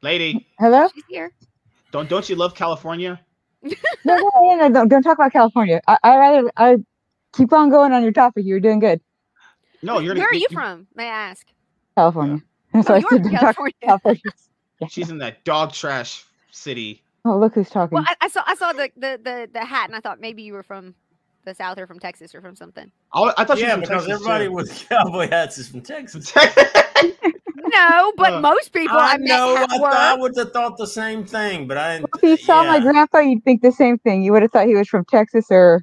[0.00, 0.88] Lady, Hello?
[0.94, 1.32] She's here.
[1.92, 3.20] don't don't you love California?
[4.04, 5.80] No, no, no, no, don't, don't talk about California.
[5.86, 6.76] I, I rather I
[7.36, 8.44] keep on going on your topic.
[8.44, 9.00] You're doing good.
[9.80, 10.16] No, you're.
[10.16, 10.88] Where are you from?
[10.96, 11.46] May I ask?
[11.96, 12.42] California.
[12.72, 13.72] That's Oh, why I said from don't talk California.
[13.82, 14.22] California.
[14.80, 14.88] Yeah.
[14.88, 17.02] She's in that dog trash city.
[17.24, 17.94] Oh, look who's talking.
[17.96, 20.42] Well, I, I saw I saw the, the the the hat, and I thought maybe
[20.42, 20.94] you were from
[21.44, 22.90] the south or from Texas or from something.
[23.12, 24.52] I, I thought she yeah, was because Texas, everybody too.
[24.52, 26.32] with cowboy hats is from Texas.
[27.64, 29.56] No, but Uh, most people I I, know.
[29.56, 29.88] ha- I, were.
[29.90, 31.96] th- I would have thought the same thing, but I.
[32.16, 32.82] if you saw my yeah.
[32.92, 34.22] grandpa, you'd think the same thing.
[34.22, 35.82] You would have thought he was from Texas or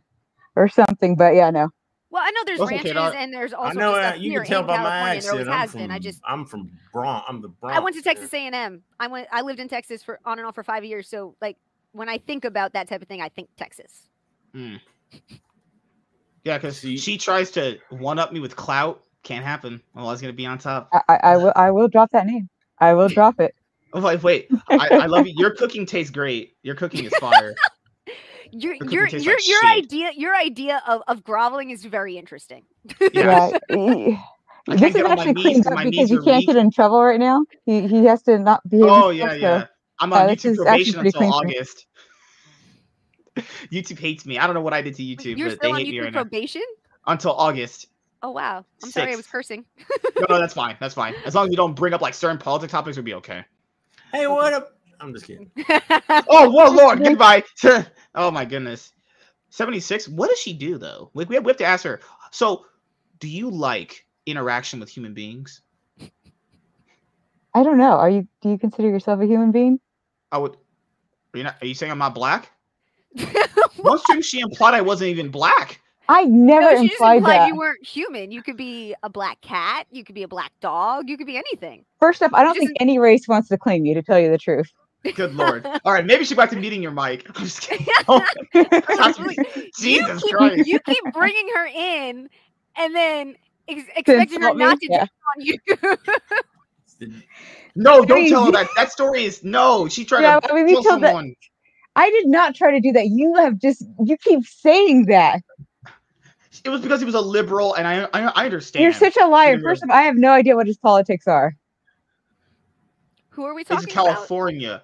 [0.56, 1.16] or something.
[1.16, 1.70] But yeah, no.
[2.11, 3.14] Well, I know there's That's okay, ranches Doc.
[3.15, 4.77] and there's all I sorts know of uh, stuff you here can tell in by
[4.77, 5.22] my California.
[5.22, 5.53] There always accent.
[5.53, 5.81] I'm has from.
[5.81, 5.91] been.
[5.91, 7.26] I just I'm from Bronx.
[7.30, 7.77] I'm the Bronx.
[7.77, 8.84] I went to Texas A and M.
[8.99, 9.27] I went.
[9.31, 11.07] I lived in Texas for on and off for five years.
[11.07, 11.57] So like
[11.91, 14.10] when I think about that type of thing, I think Texas.
[14.56, 14.80] Mm.
[16.45, 19.03] Yeah, because See- she tries to one up me with clout.
[19.23, 19.81] Can't happen.
[19.94, 20.90] I'm always gonna be on top.
[20.94, 22.49] I, I, I will I will drop that name.
[22.80, 23.53] I will drop it.
[23.91, 24.48] Oh, wait, wait.
[24.69, 25.34] I, I love you.
[25.36, 26.56] Your cooking tastes great.
[26.64, 27.56] Your cooking is fire.
[28.52, 32.64] Your your your like your idea your idea of, of groveling is very interesting.
[33.14, 33.52] Yeah.
[33.70, 34.18] Yeah.
[34.68, 36.48] this is get on my actually knees cleaned 'cause up because you can't weak.
[36.48, 37.44] get in trouble right now.
[37.66, 38.82] He he has to not be.
[38.82, 39.62] Oh yeah, himself, yeah.
[39.64, 39.68] so-
[40.02, 41.32] I'm uh, on this YouTube probation until clean.
[41.32, 41.86] August.
[43.72, 44.38] YouTube hates me.
[44.38, 45.98] I don't know what I did to YouTube, You're but still they on hate me
[45.98, 46.22] YouTube right now.
[46.22, 46.62] probation?
[47.08, 47.88] Until August.
[48.22, 48.66] Oh wow.
[48.84, 49.66] I'm sorry I was cursing.
[50.20, 50.76] No, no, that's fine.
[50.80, 51.16] That's fine.
[51.26, 53.44] As long as you don't bring up like certain politics topics, we'll be okay.
[54.12, 54.76] Hey, what up?
[55.00, 55.50] I'm just kidding.
[56.28, 57.44] Oh, whoa, Lord, goodbye.
[58.15, 58.91] Oh my goodness.
[59.49, 60.07] 76.
[60.10, 61.10] What does she do though?
[61.14, 61.99] Like we have, we have to ask her.
[62.31, 62.65] So,
[63.19, 65.61] do you like interaction with human beings?
[67.53, 67.94] I don't know.
[67.94, 68.27] Are you?
[68.41, 69.80] Do you consider yourself a human being?
[70.31, 70.56] I would.
[71.34, 71.56] Are you not?
[71.61, 72.52] Are you saying I'm not black?
[73.77, 75.81] One stream she implied I wasn't even black.
[76.07, 77.48] I never no, she just implied implied that.
[77.48, 78.31] you weren't human.
[78.31, 79.86] You could be a black cat.
[79.91, 81.07] You could be a black dog.
[81.07, 81.86] You could be anything.
[81.99, 83.94] First up, I don't just- think any race wants to claim you.
[83.94, 84.72] To tell you the truth,
[85.16, 85.66] Good lord.
[85.86, 87.28] All right, maybe she go back to meeting your mic.
[87.30, 87.86] I'm just kidding.
[88.08, 88.26] Oh,
[89.80, 90.56] Jesus you Christ.
[90.58, 92.30] Keep, you keep bringing her in,
[92.78, 93.36] and then
[93.68, 94.66] ex- expecting her insult me?
[94.66, 95.00] not to Yeah.
[95.00, 95.58] jump on you.
[97.76, 98.68] No, don't tell her that.
[98.76, 99.88] That story is no.
[99.88, 101.36] She tried Yeah, to I mean, kill told that- someone.
[101.96, 103.08] I did not try to do that.
[103.08, 105.42] You have just you keep saying that.
[106.64, 108.84] It was because he was a liberal, and I I, I understand.
[108.84, 109.54] You're such a liar.
[109.54, 111.56] You're First of all, I have no idea what his politics are.
[113.30, 114.06] Who are we He's talking about?
[114.16, 114.84] California.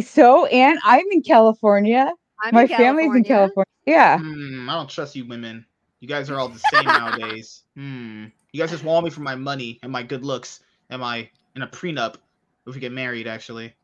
[0.00, 2.10] So, and I'm in California.
[2.42, 3.24] I'm My in family's in California.
[3.24, 3.64] California.
[3.86, 4.18] Yeah.
[4.18, 5.64] Hmm, I don't trust you women.
[6.00, 7.62] You guys are all the same nowadays.
[7.76, 8.26] Hmm.
[8.52, 10.60] You guys just want me for my money and my good looks
[10.90, 12.16] and my and a prenup
[12.66, 13.26] if we get married.
[13.28, 13.74] Actually.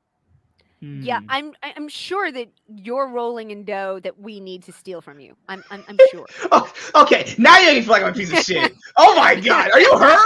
[0.80, 1.26] Yeah, Hmm.
[1.28, 1.52] I'm.
[1.62, 5.34] I- I'm sure that you're rolling in dough that we need to steal from you.
[5.48, 5.64] I'm.
[5.70, 6.26] I'm, I'm sure.
[6.52, 7.34] Oh, okay.
[7.38, 8.72] Now you make feel like I'm a piece of shit.
[8.98, 9.70] Oh my god.
[9.72, 10.18] Are you her?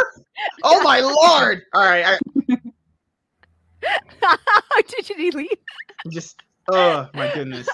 [0.65, 1.62] Oh my lord.
[1.74, 2.05] All right.
[2.07, 2.19] I,
[4.89, 5.51] Did you leave?
[6.05, 6.36] I'm just.
[6.69, 7.69] Oh my goodness.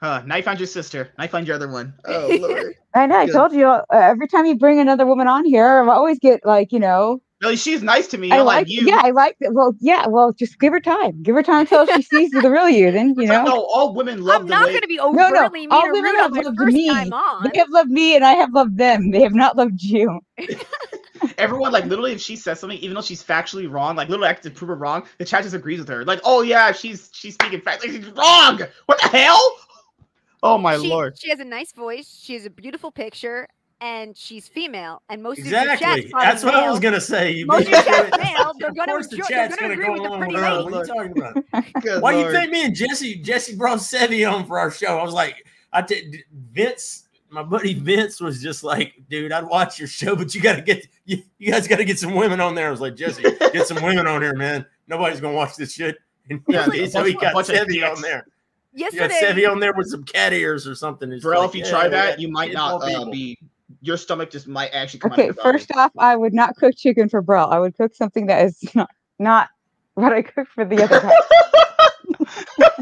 [0.00, 1.12] Uh, now you found your sister.
[1.18, 1.94] Now you found your other one.
[2.04, 2.74] Oh lord.
[2.94, 3.18] I know.
[3.18, 3.32] I Good.
[3.32, 3.66] told you.
[3.66, 7.20] Uh, every time you bring another woman on here, I always get like, you know,
[7.42, 8.30] No, she's nice to me.
[8.30, 8.68] I not like like.
[8.70, 8.86] you.
[8.86, 9.36] Yeah, I like.
[9.40, 9.52] that.
[9.52, 10.06] Well, yeah.
[10.06, 11.22] Well, just give her time.
[11.22, 12.90] Give her time until she sees the real you.
[12.90, 13.44] Then you know.
[13.44, 15.08] No, all women love I'm the not going to be no.
[15.08, 16.88] overtly mean All women rude have loved me.
[16.88, 19.10] They have loved me, and I have loved them.
[19.10, 20.20] They have not loved you.
[21.38, 24.32] Everyone like literally, if she says something, even though she's factually wrong, like literally, I
[24.32, 25.04] have to prove her wrong.
[25.18, 26.04] The chat just agrees with her.
[26.04, 27.82] Like, oh yeah, she's she's speaking fact.
[27.82, 28.60] Like, she's wrong.
[28.86, 29.56] What the hell?
[30.42, 31.18] Oh my she, lord.
[31.18, 32.20] She has a nice voice.
[32.22, 33.48] She has a beautiful picture,
[33.80, 35.02] and she's female.
[35.08, 36.12] And most of your Exactly.
[36.20, 37.32] That's what I was gonna say.
[37.32, 38.20] You Most of your me to chat's it.
[38.20, 38.52] male.
[38.58, 40.34] They're gonna course the enjoy- they're chat's gonna gonna agree go with the along pretty
[40.34, 40.50] with her.
[40.52, 40.64] lady.
[40.64, 41.82] What are you talking about?
[41.82, 44.98] Good Why you think me and Jesse Jesse brought Sevi on for our show?
[44.98, 46.16] I was like, I did
[46.52, 50.62] Vince, my buddy Vince was just like, dude, I'd watch your show, but you gotta
[50.62, 52.68] get you, you guys gotta get some women on there.
[52.68, 53.22] I was like, Jesse,
[53.52, 54.64] get some women on here, man.
[54.88, 55.98] Nobody's gonna watch this shit.
[56.28, 57.96] And Yeah, he- so he got a bunch of Sevy dicks.
[57.96, 58.26] on there.
[58.72, 61.12] You got Yesterday, Sevy on there with some cat ears or something.
[61.12, 63.38] It's Bro, like, if you yeah, try that, you might not uh, be.
[63.80, 65.18] Your stomach just might actually come out.
[65.20, 67.48] Okay, of first off, I would not cook chicken for Brel.
[67.50, 68.90] I would cook something that is not
[69.20, 69.50] not
[69.94, 71.14] what I cook for the other guy.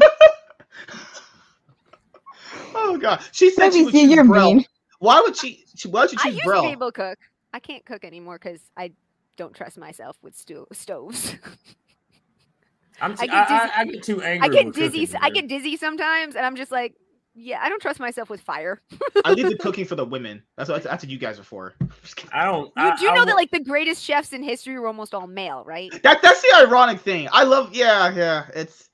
[2.85, 4.53] oh god, she said she Maybe would see you're Brel.
[4.53, 4.65] mean.
[4.99, 5.65] Why would she?
[5.75, 7.19] she why would you I choose used to be able to cook.
[7.53, 8.91] I can't cook anymore because I
[9.37, 11.35] don't trust myself with sto- stoves.
[13.01, 14.49] I'm I t- get I, I, I get too angry.
[14.49, 15.05] I get dizzy.
[15.05, 16.95] cooking, I get dizzy sometimes, and I'm just like,
[17.33, 18.81] yeah, I don't trust myself with fire.
[19.25, 20.41] I leave the cooking for the women.
[20.57, 21.75] That's what that's what you guys are for.
[22.33, 22.67] I don't.
[22.67, 25.13] You I, do I know wa- that like the greatest chefs in history were almost
[25.13, 25.91] all male, right?
[26.03, 27.27] That that's the ironic thing.
[27.31, 27.73] I love.
[27.75, 28.45] Yeah, yeah.
[28.55, 28.89] It's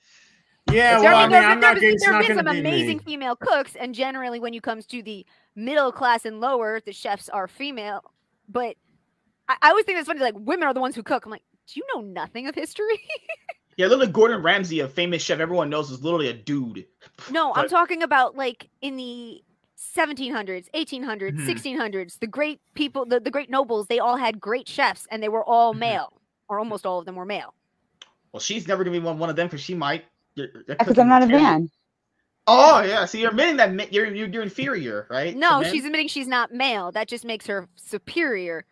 [0.70, 1.80] Yeah, well, I I mean, there, I'm there, not.
[1.82, 3.04] there, It's there not have been some be amazing me.
[3.04, 5.26] female cooks, and generally, when you comes to the
[5.56, 8.02] middle class and lower, the chefs are female.
[8.48, 8.76] But
[9.50, 11.26] I, I always think it's funny, like women are the ones who cook.
[11.26, 13.00] I'm like, do you know nothing of history?
[13.78, 13.88] yeah.
[13.88, 16.86] Literally, Gordon Ramsay, a famous chef everyone knows, is literally a dude.
[17.32, 19.42] no, I'm talking about like in the
[19.96, 21.46] 1700s, 1800s, Mhm.
[21.48, 22.20] 1600s.
[22.20, 25.44] The great people, the, the great nobles, they all had great chefs, and they were
[25.44, 25.80] all Mhm.
[25.80, 27.54] male, or almost all of them were male.
[28.32, 30.06] Well, she's never gonna be one, one of them because she might.
[30.36, 31.70] Because I'm not a man.
[32.48, 35.36] Oh yeah, so you're admitting that ma- you're you're, you're inferior, right?
[35.36, 36.92] No, she's admitting she's not male.
[36.92, 38.66] That just makes her superior.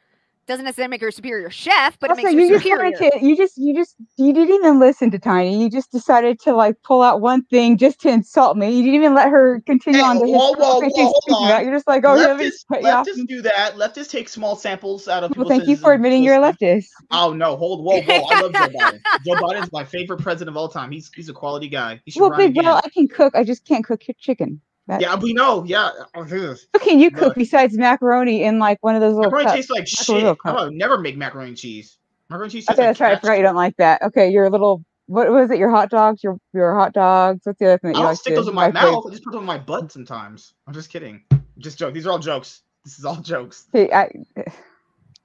[0.49, 2.91] Doesn't necessarily make her a superior chef, but also, it makes her you just superior.
[2.91, 3.25] wanted to.
[3.25, 5.61] You just, you just, you didn't even listen to Tiny.
[5.61, 8.71] You just decided to like pull out one thing just to insult me.
[8.75, 11.43] You didn't even let her continue Hey, on to his whoa, whoa, conversation whoa, hold
[11.43, 11.49] on.
[11.51, 11.63] about.
[11.65, 13.05] You're just like, oh, yeah, let me leftists, cut you off.
[13.27, 13.75] do that.
[13.75, 16.87] Leftists take small samples out of Well, thank you for admitting you're a leftist.
[17.11, 18.25] Oh no, hold whoa, whoa!
[18.31, 18.99] I love Joe Biden.
[19.25, 20.91] Joe Biden's my favorite president of all time.
[20.91, 22.01] He's he's a quality guy.
[22.05, 22.65] He should Well, run big again.
[22.65, 23.35] well, I can cook.
[23.35, 24.61] I just can't cook your chicken.
[24.89, 25.63] That, yeah, we know.
[25.65, 26.23] Yeah, oh.
[26.23, 29.55] What can you But- cook besides macaroni in like one of those little macaroni cups?
[29.55, 30.37] tastes like That's shit.
[30.43, 31.99] I would never make macaroni and cheese.
[32.31, 32.65] Macaroni and cheese.
[32.65, 33.11] tastes Okay, like that's right.
[33.17, 34.01] I forgot you don't like that.
[34.01, 35.59] Okay, your little what was it?
[35.59, 36.23] Your hot dogs?
[36.23, 37.41] Your your hot dogs?
[37.43, 38.93] What's the other thing that I you don't like stick to those in my microwave?
[38.95, 39.05] mouth.
[39.05, 39.89] I just put them in my butt mm-hmm.
[39.89, 40.55] sometimes.
[40.65, 41.21] I'm just kidding.
[41.59, 41.93] Just joke.
[41.93, 42.63] These are all jokes.
[42.83, 43.67] This is all jokes.
[43.75, 44.09] Okay, I,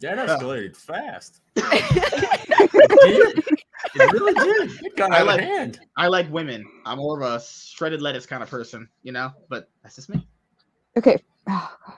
[0.01, 1.41] That escalated fast.
[2.73, 3.45] It did.
[3.97, 4.85] It really did.
[4.87, 5.81] It got I out of like- hand.
[5.97, 6.65] I like women.
[6.85, 9.31] I'm more of a shredded lettuce kind of person, you know.
[9.49, 10.27] But that's just me.
[10.97, 11.23] okay.
[11.49, 11.97] Oh, God.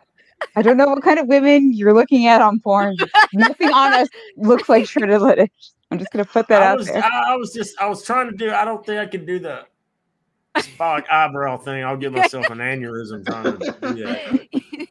[0.55, 2.97] I don't know what kind of women you're looking at on porn.
[3.33, 5.75] Nothing on us looks like shredded lettuce.
[5.91, 7.03] I'm just gonna put that I out was, there.
[7.05, 8.51] I, I was just, I was trying to do.
[8.51, 9.65] I don't think I could do the
[10.61, 11.85] symbolic eyebrow thing.
[11.85, 14.89] I'll give myself an aneurysm trying to do that.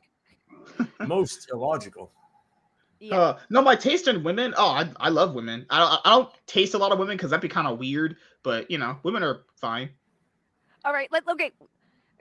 [1.07, 2.11] Most illogical.
[3.09, 3.17] Yeah.
[3.17, 4.53] Uh, no, my taste in women.
[4.58, 5.66] Oh, I, I love women.
[5.69, 8.17] I don't, I don't taste a lot of women because that'd be kind of weird.
[8.43, 9.90] But you know, women are fine.
[10.84, 11.11] All right.
[11.11, 11.51] Let, okay.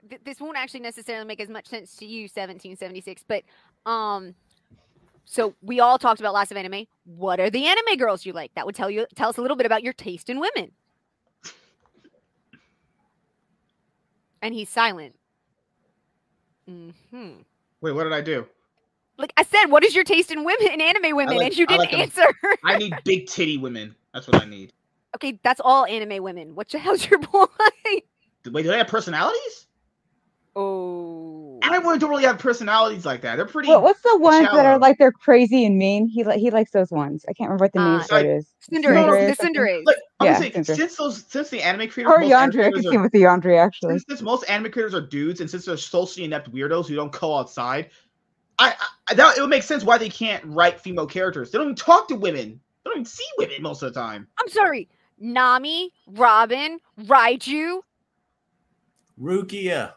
[0.09, 3.43] Th- this won't actually necessarily make as much sense to you, 1776, but
[3.89, 4.35] um,
[5.25, 6.85] So we all talked about lots of anime.
[7.05, 8.53] What are the anime girls you like?
[8.55, 10.71] That would tell you tell us a little bit about your taste in women.
[14.41, 15.15] And he's silent.
[16.67, 16.91] Hmm.
[17.81, 18.47] Wait, what did I do?
[19.17, 21.37] Like I said, what is your taste in women in anime women?
[21.37, 22.01] like- and you didn't like 'em.
[22.01, 22.25] answer.
[22.63, 23.95] I need big titty women.
[24.13, 24.73] That's what I need.
[25.15, 26.55] okay, that's all anime women.
[26.55, 27.49] What the hell's your point?
[27.89, 28.03] Wait,
[28.63, 29.67] do they have personalities?
[30.57, 31.59] Oh.
[31.63, 33.35] Anime women don't really have personalities like that.
[33.35, 33.67] They're pretty.
[33.69, 36.07] What, what's the ones that are like they're crazy and mean?
[36.07, 37.25] He li- he likes those ones.
[37.27, 38.47] I can't remember what the name Uh, for it is.
[38.71, 38.83] Tsundere.
[38.83, 39.47] Tsundere, The I.
[39.49, 39.81] Tsundere.
[39.85, 42.35] Like, I'm Yeah, gonna since those since the anime creators, Or Yandere.
[42.35, 43.93] I creators could are- see with the Yandere actually.
[43.95, 47.11] since, since most anime creators are dudes and since they're socially inept weirdos who don't
[47.11, 47.89] go outside,
[48.59, 48.75] I,
[49.07, 51.51] I that it would make sense why they can't write female characters.
[51.51, 52.59] They don't even talk to women.
[52.83, 54.27] They don't even see women most of the time.
[54.39, 54.87] I'm sorry.
[55.19, 57.79] Nami, Robin, Raiju,
[59.21, 59.93] Rukia.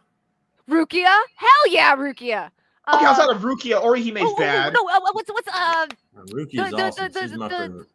[0.69, 1.05] Rukia.
[1.37, 2.51] Hell yeah, Rukia.
[2.95, 4.73] Okay, Uh, outside of Rukia, Orihime's oh, oh, bad.
[4.73, 5.87] No, uh, what's what's uh
[6.31, 7.13] Rukia's The- the- awesome.
[7.13, 7.87] the- She's my the- favorite.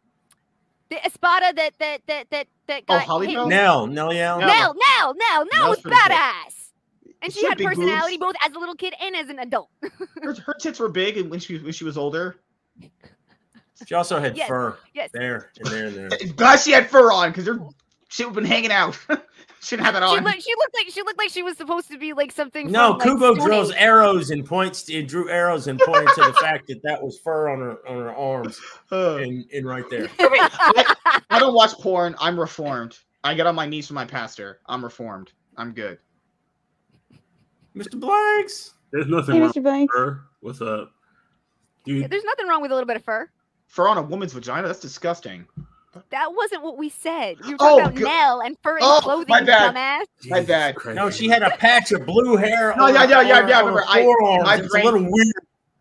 [0.90, 3.46] the Espada that that that that that Oh, got Holly hit- Bell?
[3.48, 4.38] Nell, Nelliel.
[4.38, 4.38] Nell.
[4.38, 6.63] Nell, Nell, Nell, Nell was Nell's pretty badass.
[7.24, 7.78] And She she had had big boobs.
[7.78, 9.70] personality both as a little kid and as an adult.
[10.22, 12.36] Her, her tits were big and when she when she was older.
[13.86, 15.10] She also had Yes, fur yes.
[15.12, 16.08] there and there and there.
[16.36, 17.58] Glad she had fur on because her
[18.08, 18.96] shit would have been hanging out.
[19.60, 20.24] she didn't have it She, on.
[20.24, 22.70] looked, she looked like she looked like she was supposed to be like something.
[22.70, 23.76] No, from, Kubo Stone drills Age.
[23.78, 24.88] arrows and points.
[24.88, 27.96] It drew arrows and pointed to the fact that that was fur on her on
[27.96, 28.60] her arms
[28.92, 29.20] Ugh.
[29.22, 30.08] and, and right there.
[30.18, 30.94] I,
[31.30, 32.14] I don't watch porn.
[32.20, 32.98] I'm reformed.
[33.24, 34.60] I get on my knees for my pastor.
[34.66, 35.32] I'm reformed.
[35.56, 35.98] I'm good.
[37.76, 37.98] Mr.
[37.98, 38.74] Blanks.
[38.92, 39.62] There's nothing Hey, wrong Mr.
[39.62, 39.94] Banks.
[39.94, 40.20] with her.
[40.40, 40.92] What's up?
[41.84, 43.28] Yeah, Dude, There's nothing wrong with a little bit of fur.
[43.66, 44.66] Fur on a woman's vagina?
[44.68, 45.46] That's disgusting.
[46.10, 47.36] That wasn't what we said.
[47.44, 49.74] You were Oh, about go- Nell and fur and Oh, clothing, my bad.
[49.74, 50.28] dumbass.
[50.30, 50.74] My bad.
[50.76, 50.96] Christ.
[50.96, 52.74] No, she had a patch of blue hair.
[52.76, 53.84] No, on yeah, yeah, yeah, yeah, I her remember.
[53.88, 54.44] I- forearms.
[54.44, 55.34] my It's brain- a little weird.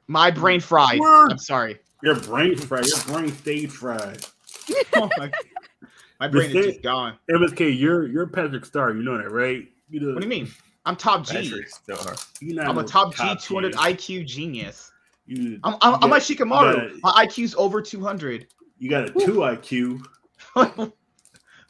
[0.08, 1.00] My brain fried.
[1.00, 1.32] Word.
[1.32, 1.80] I'm sorry.
[2.04, 2.86] Your brain fried.
[2.86, 4.26] Your brain stayed fried.
[4.96, 5.32] Oh my,
[6.20, 7.18] my brain is just gone.
[7.30, 8.92] MSK, you're you're Patrick Star.
[8.94, 9.68] You know that, right?
[9.90, 10.52] You know, What do you mean?
[10.86, 11.34] I'm top G.
[11.34, 12.16] Patrick Star.
[12.42, 13.78] You not I'm a no top G 200 G.
[13.78, 14.92] IQ genius.
[15.26, 16.96] You, I'm, I'm, you I'm like Shikamaru.
[16.96, 18.48] You got, My IQ's over 200.
[18.78, 20.06] you got a two IQ.
[20.56, 20.92] oh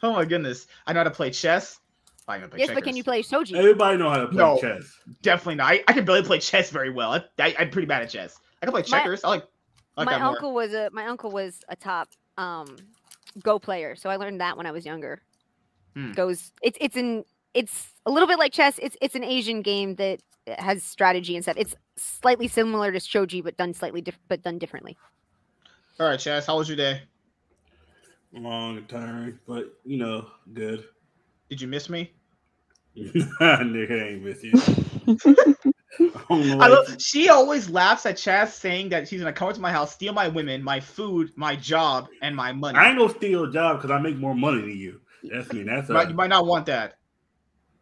[0.02, 0.66] my goodness.
[0.86, 1.78] I know how to play chess.
[2.26, 3.54] I know how to play Yes, but can you play Shogi?
[3.56, 4.58] Everybody know how to play No.
[4.58, 4.92] chess.
[5.22, 5.70] Definitely not.
[5.70, 7.12] I, I can barely play chess very well.
[7.12, 8.36] I, I, I'm pretty bad at chess.
[8.60, 9.22] I can play checkers.
[9.22, 9.42] I like,
[9.96, 10.30] I like my that more.
[10.30, 12.76] uncle was a my uncle was a top um
[13.42, 15.20] Go player, so I learned that when I was younger.
[15.94, 16.12] Hmm.
[16.12, 18.78] Goes it's it's an it's a little bit like chess.
[18.82, 20.20] It's it's an Asian game that
[20.58, 21.56] has strategy and stuff.
[21.58, 24.96] It's slightly similar to shogi, but done slightly diff- but done differently.
[26.00, 26.46] All right, Chess.
[26.46, 27.02] How was your day?
[28.32, 30.84] Long and tiring, but you know, good.
[31.48, 32.12] Did you miss me?
[32.96, 34.52] Nigga I ain't with you.
[35.96, 39.20] Oh, I don't know I why- love, she always laughs at Chess saying that she's
[39.20, 42.76] gonna come into my house, steal my women, my food, my job, and my money.
[42.76, 45.00] I ain't gonna steal a job because I make more money than you.
[45.22, 45.62] That's me.
[45.62, 46.96] That's But a, you might not want that.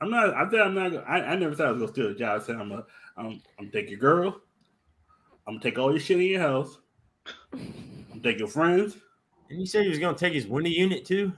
[0.03, 0.35] I'm not.
[0.35, 0.91] I said I'm not.
[0.93, 2.41] gonna- I, I never said I was gonna steal a job.
[2.41, 2.85] I said I'm a.
[3.17, 3.41] I'm.
[3.59, 4.41] I'm take your girl.
[5.47, 6.79] I'm gonna take all your shit in your house.
[7.55, 8.97] I'm take your friends.
[9.51, 11.33] And you said he was going to take his window unit too?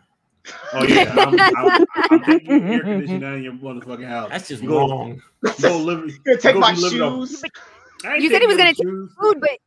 [0.72, 4.30] Oh yeah, I'm, I'm, I'm taking your air conditioning out of your motherfucking house.
[4.30, 5.22] That's just You go- wrong.
[5.62, 6.00] Go live.
[6.08, 7.42] You're gonna take go my be living up- shoes.
[8.04, 8.86] I You said he was no gonna take.
[9.20, 9.58] Food, but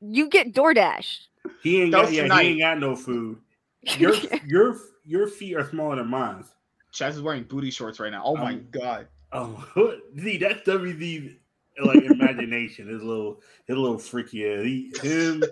[0.00, 1.18] you get DoorDash.
[1.62, 2.12] He ain't That got.
[2.12, 2.42] Yeah, tonight.
[2.44, 3.38] he ain't got no food.
[3.98, 4.14] Your
[4.46, 6.44] your your feet are smaller than mine.
[6.92, 8.22] Chaz is wearing booty shorts right now.
[8.24, 9.08] Oh my Um, god.
[9.32, 9.64] Oh,
[10.18, 11.36] see, that's WD
[11.84, 12.88] like imagination.
[12.88, 14.64] His little, his little freaky ass.
[14.64, 15.42] He, him,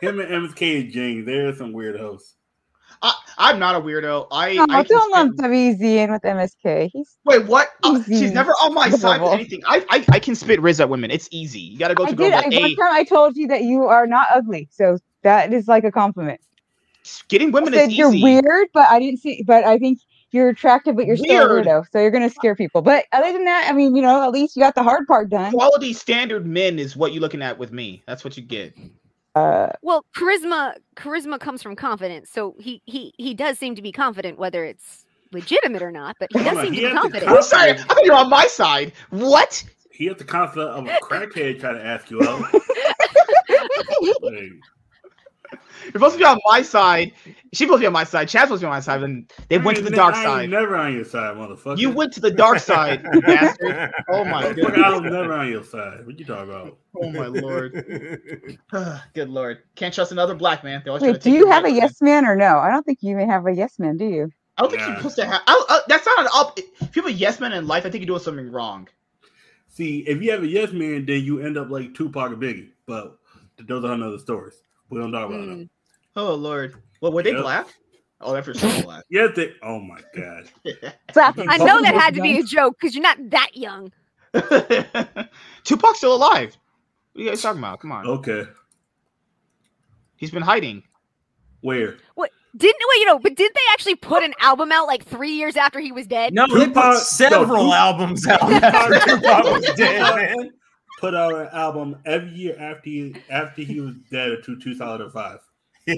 [0.00, 1.26] him and MSK and James.
[1.26, 2.22] They're some weirdos.
[3.02, 4.26] I, I'm not a weirdo.
[4.30, 6.90] I, No, I can don't lump spit- WZ in with MSK.
[6.92, 7.68] He's Wait, what?
[7.82, 9.60] Uh, she's never on my side with anything.
[9.68, 11.10] I, I I can spit riz at women.
[11.10, 11.60] It's easy.
[11.60, 12.30] You gotta go I to did.
[12.30, 15.52] girls I, one hey, time I told you that you are not ugly, so that
[15.52, 16.40] is like a compliment.
[17.28, 17.96] getting I women said is easy.
[17.98, 18.10] you're
[18.42, 19.42] weird, but I didn't see.
[19.46, 19.98] But I think
[20.36, 21.84] you're attractive, but you're still a weirdo.
[21.90, 22.82] So you're gonna scare people.
[22.82, 25.30] But other than that, I mean, you know, at least you got the hard part
[25.30, 25.52] done.
[25.52, 28.02] Quality standard men is what you're looking at with me.
[28.06, 28.74] That's what you get.
[29.34, 32.30] Uh, Well, charisma charisma comes from confidence.
[32.30, 36.16] So he he he does seem to be confident, whether it's legitimate or not.
[36.20, 37.30] But he does seem he to be confident.
[37.32, 37.72] I'm sorry.
[37.72, 38.92] I thought you were on my side.
[39.10, 39.64] What?
[39.90, 42.44] He has the concept of a crackhead trying to ask you out.
[44.20, 44.52] Like,
[45.86, 47.12] You're supposed to be on my side.
[47.52, 48.28] She's supposed to be on my side.
[48.28, 49.02] Chad's supposed to be on my side.
[49.02, 50.50] And they I went to the dark I ain't side.
[50.50, 51.78] never on your side, motherfucker.
[51.78, 53.92] You went to the dark side, bastard.
[54.08, 54.78] Oh my god.
[54.78, 56.06] I was never on your side.
[56.06, 56.78] What you talking about?
[57.00, 58.58] Oh my lord.
[58.72, 59.58] Ah, good lord.
[59.74, 60.82] Can't trust another black man.
[60.84, 61.76] They always try to wait, do you have a man.
[61.76, 62.58] yes man or no?
[62.58, 64.30] I don't think you even have a yes man, do you?
[64.56, 64.88] I don't think Nah.
[64.88, 65.42] you're supposed to have.
[65.46, 66.58] I, I, that's not an up.
[66.80, 68.88] If you have a yes man in life, I think you're doing something wrong.
[69.68, 72.70] See, if you have a yes man, then you end up like Tupac and Biggie.
[72.86, 73.18] But
[73.58, 74.54] those are another stories.
[74.88, 75.48] We don't talk about hmm.
[75.50, 75.70] them.
[76.16, 76.74] Oh lord.
[77.00, 77.42] Well, were they Yep.
[77.42, 77.66] black?
[78.20, 79.04] Oh, they're for sure black.
[79.10, 79.52] Yeah, they.
[79.62, 80.48] Oh my god.
[81.12, 81.38] Slap.
[81.38, 83.92] I know that had to be a joke because you're not that young.
[85.64, 86.56] Tupac's still alive.
[87.12, 87.80] What are you guys talking about?
[87.80, 88.06] Come on.
[88.06, 88.44] Okay.
[90.16, 90.82] He's been hiding.
[91.60, 91.96] Where?
[92.14, 92.30] What?
[92.56, 95.56] Didn't wait, you know, but didn't they actually put an album out like three years
[95.56, 96.32] after he was dead?
[96.32, 100.50] No, they put Tupac- several no, Um, albums out after Tupac was dead, man.
[101.00, 105.38] Put out an album every year after he after he was dead to 2005.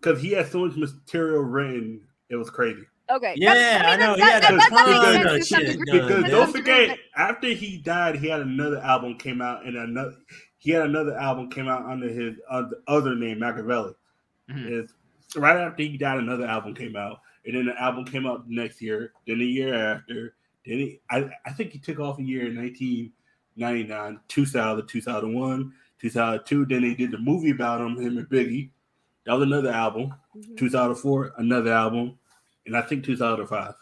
[0.00, 2.82] Because he had so much material written, it was crazy.
[3.10, 3.34] Okay.
[3.36, 5.78] Yeah, that's- I know, That, he had that, that, that makes sense to some shit
[5.80, 5.98] degree.
[5.98, 6.30] done, Because yeah.
[6.30, 10.14] don't forget, after he died, he had another album came out, and another
[10.58, 13.94] he had another album came out under his uh, other name, Makaveli.
[14.50, 14.66] Mhm.
[14.70, 14.92] It's
[15.36, 18.80] right after he died, another album came out, and then the album came out next
[18.82, 20.34] year, then the year after.
[20.66, 22.56] Then he, I, I think he took off a year in
[23.56, 26.66] 1999, 2000, 2001, 2002.
[26.66, 28.70] Then they did the movie about him, him and Biggie.
[29.28, 30.14] That was another album.
[30.34, 30.56] Mhm.
[30.56, 32.18] 2004, another album,
[32.64, 33.74] and I think 2005.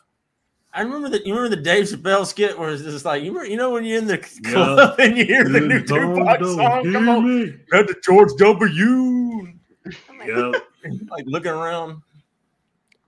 [0.75, 1.25] I remember that.
[1.25, 3.85] You remember the Dave Chappelle skit where it's just like you remember, you know when
[3.85, 7.95] you're in the club and you hear the new Tupac song come on, had the
[8.05, 9.53] George W.
[9.87, 10.59] Oh Yeah,
[11.11, 12.03] like looking around.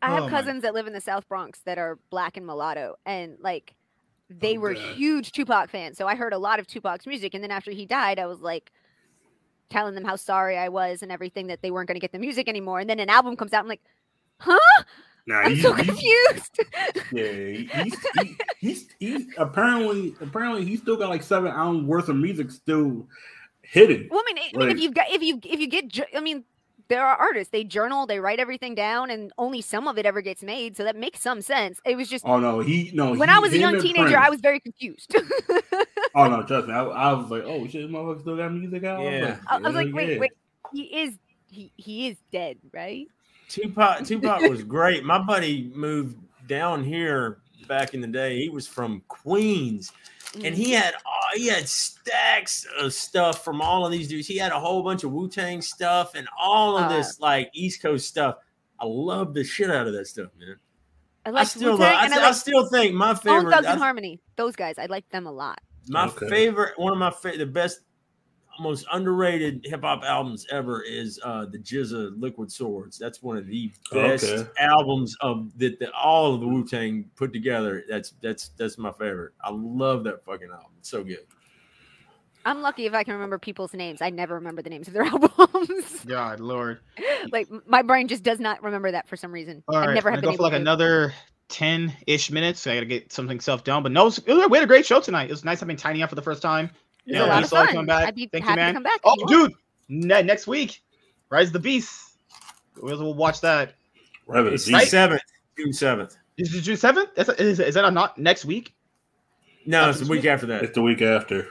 [0.01, 2.47] I have Oh my- cousins that live in the South Bronx that are black and
[2.47, 3.75] mulatto, and like
[4.31, 4.95] they Oh, were God.
[4.95, 5.99] huge Tupac fans.
[5.99, 8.39] So I heard a lot of Tupac's music, and then after he died, I was
[8.41, 8.71] like
[9.71, 12.19] telling them how sorry I was and everything that they weren't going to get the
[12.19, 12.81] music anymore.
[12.81, 13.83] And then an album comes out, I'm like,
[14.39, 14.59] huh?
[15.27, 16.61] nah, I'm so confused.
[17.13, 22.09] yeah, he- he's, he, he's he's apparently apparently he's still got like seven hours worth
[22.09, 23.07] of music still
[23.63, 24.09] hidden.
[24.11, 26.45] well, I mean, I mean, if you've got if you if you get, I mean.
[26.89, 27.51] There are artists.
[27.53, 30.77] They journal, they write everything down, and only some of it ever gets made.
[30.77, 31.81] So that makes some sense.
[31.85, 33.15] It was just Oh no, he no.
[33.15, 35.15] when he- I was a young teenager, Prince- I was very confused.
[36.15, 36.75] Oh no, trust me.
[36.75, 39.03] I, I was like, oh shit, this motherfucker still got music out.
[39.05, 39.37] Yeah.
[39.47, 40.19] I I was like, wait, yeah.
[40.19, 40.33] wait,
[40.73, 41.15] he is
[41.51, 43.07] he he is dead, right?
[43.49, 45.05] Tupac Tupac was great.
[45.05, 46.17] My buddy moved
[46.49, 48.39] down here back in the day.
[48.41, 49.93] He was from Queens.
[50.35, 50.99] And he had uh,
[51.35, 54.27] he had stacks of stuff from all of these dudes.
[54.27, 57.51] He had a whole bunch of Wu Tang stuff and all of Uh, this like
[57.55, 58.37] East Coast stuff.
[58.81, 60.57] I love the shit out of that stuff, man.
[61.27, 63.79] I I still, love, I, and I I still think my Bone favorite, Thugs and
[63.81, 64.21] Harmony.
[64.37, 65.61] Those guys, I like them a lot.
[65.89, 66.29] my Okay.
[66.29, 67.81] favorite, one of my fa- the best,
[68.61, 72.99] most underrated hip hop albums ever is uh the GZA Liquid Swords.
[72.99, 74.49] That's one of the best Okay.
[74.59, 77.85] albums of that, that all of the Wu Tang put together.
[77.89, 79.33] That's that's that's my favorite.
[79.43, 80.73] I love that fucking album.
[80.79, 81.27] It's so good.
[82.45, 84.01] I'm lucky if I can remember people's names.
[84.01, 86.05] I never remember the names of their albums.
[86.07, 86.81] God, Lord.
[87.33, 89.63] like my brain just does not remember that for some reason.
[89.69, 90.57] All I right, never I'm have gonna been go for like to.
[90.57, 91.13] another
[91.49, 92.61] ten ish minutes.
[92.61, 93.83] So I gotta get something self done.
[93.83, 95.25] But no, it was- we had a great show tonight.
[95.25, 96.71] It was nice having Tiny up for the first time.
[97.09, 97.75] It was Yeah, a lot of saw you fun.
[97.75, 98.07] coming back.
[98.09, 98.69] I'd be Thank you, man.
[98.69, 99.01] to come back.
[99.05, 99.53] Oh, dude,
[99.89, 100.83] ne- next week,
[101.31, 102.19] Rise of the Beast.
[102.81, 103.75] We'll, we'll watch that.
[104.27, 104.51] Whatever.
[104.51, 105.23] It's the the seventh,
[105.57, 106.17] June seventh.
[106.37, 107.09] Is it June seventh?
[107.17, 108.75] Is, is, is that not next week?
[109.67, 110.63] No, it's the week after that.
[110.63, 111.47] It's the week after.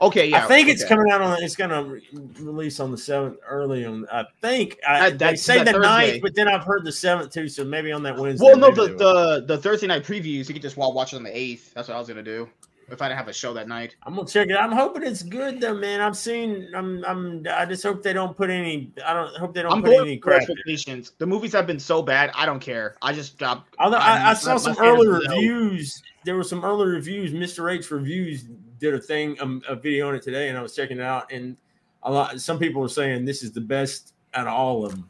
[0.00, 0.44] Okay, yeah.
[0.44, 1.42] I think it's coming out on.
[1.42, 2.02] It's gonna re-
[2.40, 4.06] release on the seventh early on.
[4.12, 5.88] I think I, That- they say that the Thursday.
[6.12, 7.48] ninth, but then I've heard the seventh too.
[7.48, 8.44] So maybe on that Wednesday.
[8.44, 11.22] Well, no, maybe the, the the Thursday night previews you could just watch it on
[11.22, 11.72] the eighth.
[11.74, 12.48] That's what I was gonna do
[12.88, 13.96] if I didn't have a show that night.
[14.02, 14.54] I'm gonna check it.
[14.54, 16.00] I'm hoping it's good though, man.
[16.00, 16.68] I'm seeing.
[16.74, 17.04] I'm.
[17.04, 17.46] I'm.
[17.50, 18.92] I just hope they don't put any.
[19.04, 20.42] I don't hope they don't I'm put any crap.
[20.42, 21.12] expectations.
[21.18, 22.30] The movies have been so bad.
[22.34, 22.96] I don't care.
[23.02, 23.74] I just dropped.
[23.78, 26.02] Although I, I saw some early reviews.
[26.24, 27.32] There were some early reviews.
[27.32, 27.72] Mr.
[27.72, 28.44] H reviews
[28.78, 31.30] did a thing, um, a video on it today, and I was checking it out.
[31.32, 31.56] And
[32.02, 32.40] a lot.
[32.40, 35.08] Some people were saying this is the best out of all of them.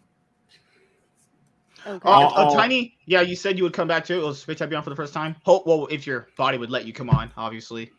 [1.87, 2.01] Okay.
[2.09, 4.19] Oh, uh, all- Tiny, yeah, you said you would come back to it.
[4.19, 5.37] It was great to have you on for the first time.
[5.45, 7.91] Hope, well, if your body would let you come on, obviously.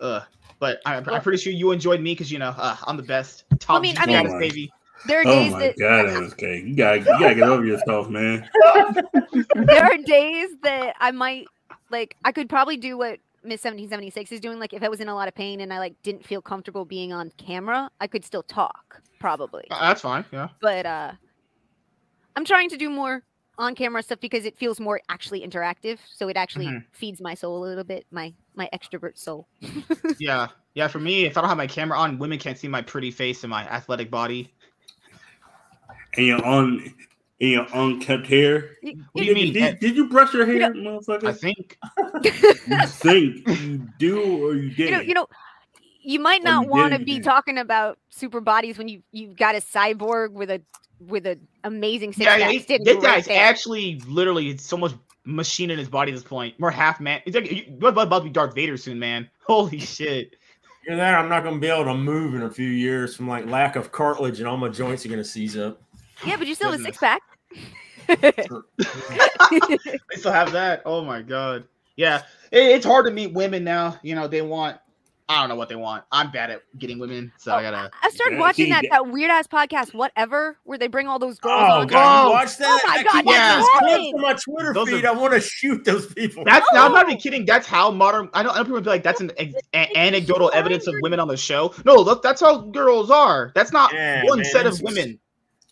[0.00, 0.20] Uh,
[0.58, 3.44] but I, I'm pretty sure you enjoyed me because you know uh, I'm the best.
[3.58, 4.72] Top I mean- I G mean- baby.
[5.06, 6.68] there are Oh days my that god, MSK.
[6.68, 8.48] You gotta you gotta get over yourself, man.
[9.54, 11.46] there are days that I might
[11.90, 14.60] like I could probably do what Miss 1776 is doing.
[14.60, 16.84] Like if I was in a lot of pain and I like didn't feel comfortable
[16.84, 19.64] being on camera, I could still talk probably.
[19.70, 20.24] Uh, that's fine.
[20.32, 20.48] Yeah.
[20.60, 21.12] But uh
[22.36, 23.22] I'm trying to do more
[23.58, 25.98] on camera stuff because it feels more actually interactive.
[26.14, 26.84] So it actually Mhm.
[26.92, 29.48] feeds my soul a little bit, my my extrovert soul.
[30.18, 30.48] Yeah.
[30.74, 30.88] Yeah.
[30.88, 33.44] For me, if I don't have my camera on, women can't see my pretty face
[33.44, 34.52] and my athletic body.
[36.16, 36.94] And you're on
[37.40, 38.76] and your unkept hair.
[38.82, 39.52] What do you mean?
[39.52, 41.28] Did, did you brush your hair, I motherfucker?
[41.28, 41.78] I think.
[42.66, 45.08] You think you do or you you know, didn't?
[45.08, 45.26] you know,
[46.02, 49.58] you might not want to be talking about super bodies when you you've got a
[49.60, 50.60] cyborg with a
[51.06, 54.92] with an amazing six Yeah, pack he, sitting this guy's actually literally so much
[55.24, 56.58] machine in his body at this point.
[56.58, 57.20] More half man.
[57.24, 59.28] He's like, you- you're about to be Darth Vader soon, man.
[59.46, 60.36] Holy shit.
[60.86, 61.16] You're there.
[61.16, 63.76] I'm not going to be able to move in a few years from like lack
[63.76, 65.80] of cartilage, and all my joints are going to seize up.
[66.26, 67.22] Yeah, but you still have a six pack.
[68.08, 68.62] I
[70.14, 70.82] still have that.
[70.84, 71.64] Oh my god.
[71.96, 73.98] Yeah, it, it's hard to meet women now.
[74.02, 74.78] You know, they want.
[75.32, 76.04] I don't know what they want.
[76.12, 77.90] I'm bad at getting women, so oh, I Oh, gotta.
[78.02, 81.60] I started watching that, that weird ass podcast, whatever, where they bring all those girls
[81.60, 81.86] Oh on.
[81.86, 82.30] God, Oh.
[82.30, 82.80] watch that?
[82.84, 83.56] Oh my I God, keep yeah.
[83.56, 84.14] those clips Right.
[84.14, 85.04] on my Twitter Those are- feed.
[85.06, 86.44] I want to shoot those people.
[86.44, 86.86] That's now.
[86.86, 87.44] I'm not even kidding.
[87.46, 88.28] That's how modern.
[88.34, 88.52] I don't.
[88.54, 91.36] I know people be like, that's an ex- a- anecdotal evidence of women on the
[91.36, 91.74] show.
[91.84, 93.52] No, look, that's how girls are.
[93.54, 95.18] That's not Yeah, one man, set of this is- women.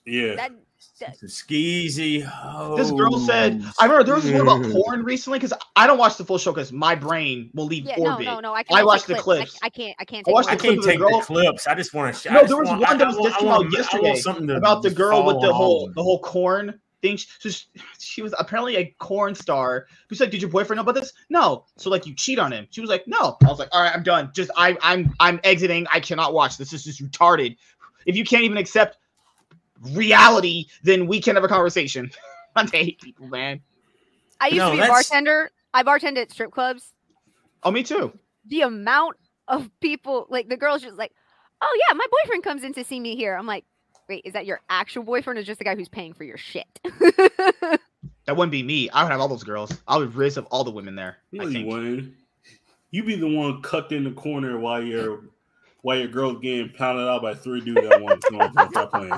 [0.07, 0.37] Yeah.
[0.37, 0.53] That,
[1.01, 2.25] that- Skeezy.
[2.77, 3.63] This girl said.
[3.81, 6.53] I remember there was one about porn recently because I don't watch the full show
[6.53, 8.27] because my brain will leave yeah, no, orbit.
[8.27, 8.55] no, no.
[8.55, 9.53] I, I can't watched take the clips.
[9.53, 9.61] clips.
[9.63, 9.97] I, I can't.
[10.01, 10.35] I can't I take.
[10.35, 10.87] watched I the clips.
[10.87, 11.67] can't clip of the the clips.
[11.67, 12.33] I just want to.
[12.33, 15.41] No, there was one that was just came out yesterday something about the girl with
[15.41, 15.95] the whole on.
[15.95, 17.19] the whole corn thing.
[17.19, 17.65] So she,
[17.99, 19.87] she was apparently a corn star.
[20.09, 21.13] Who's like, did your boyfriend know about this?
[21.31, 21.67] No.
[21.79, 22.67] So like, you cheat on him.
[22.71, 23.37] She was like, no.
[23.45, 24.31] I was like, all right, I'm done.
[24.35, 25.87] Just I, I'm I'm exiting.
[25.93, 26.71] I cannot watch this.
[26.71, 27.57] This is just retarded.
[28.07, 28.99] If you can't even accept
[29.81, 32.11] reality, then we can have a conversation.
[32.57, 33.61] I hate people, man.
[34.41, 35.51] I used No, to be a bartender.
[35.73, 36.93] I bartended at strip clubs.
[37.63, 38.13] Oh, me too.
[38.47, 39.17] The amount
[39.49, 41.13] of people, like the girls, just like,
[41.61, 43.35] oh yeah, my boyfriend comes in to see me here.
[43.35, 43.65] I'm like,
[44.09, 46.81] wait, is that your actual boyfriend or just the guy who's paying for your shit?
[48.27, 48.89] That wouldn't be me.
[48.91, 49.73] I would have all those girls.
[49.89, 51.19] I would raise up all the women there.
[51.33, 51.67] No, I you think.
[51.67, 52.15] wouldn't.
[52.91, 55.25] You be the one cucked in the corner while your
[55.83, 58.25] while your girl's getting pounded out by three dudes at once.
[58.25, 59.11] Come on, bro, stop playing.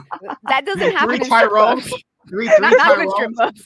[0.49, 1.85] that doesn't happen Three in strip Tyrones.
[1.85, 3.65] Three, three Not, not Tyrones.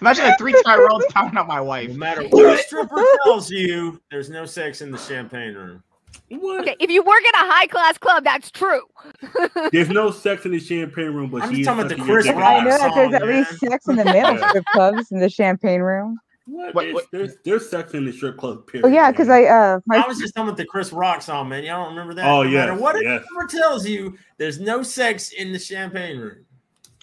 [0.00, 1.90] Imagine like three Tyrones pounding out my wife.
[1.90, 5.82] No matter what a stripper tells you, there's no sex in the champagne room.
[6.28, 6.60] What?
[6.62, 8.82] Okay, if you work at a high class club, that's true.
[9.72, 12.36] There's no sex in the champagne room, but I'm she's talking about the Chris dick.
[12.36, 15.18] Rock I know that there's song, at least sex in the male strip clubs in
[15.18, 16.18] the champagne room.
[16.46, 16.74] What?
[16.74, 18.66] What- There's, what- there's there's sex in the strip club.
[18.66, 18.86] Period.
[18.86, 19.28] Oh yeah, because.
[19.28, 21.64] I uh my I was just talking about the Chris Rock song, man.
[21.64, 22.26] Y'all don't remember that?
[22.26, 23.24] Oh, no yes, matter what a yes.
[23.24, 26.44] stripper tells you, there's no sex in the champagne room.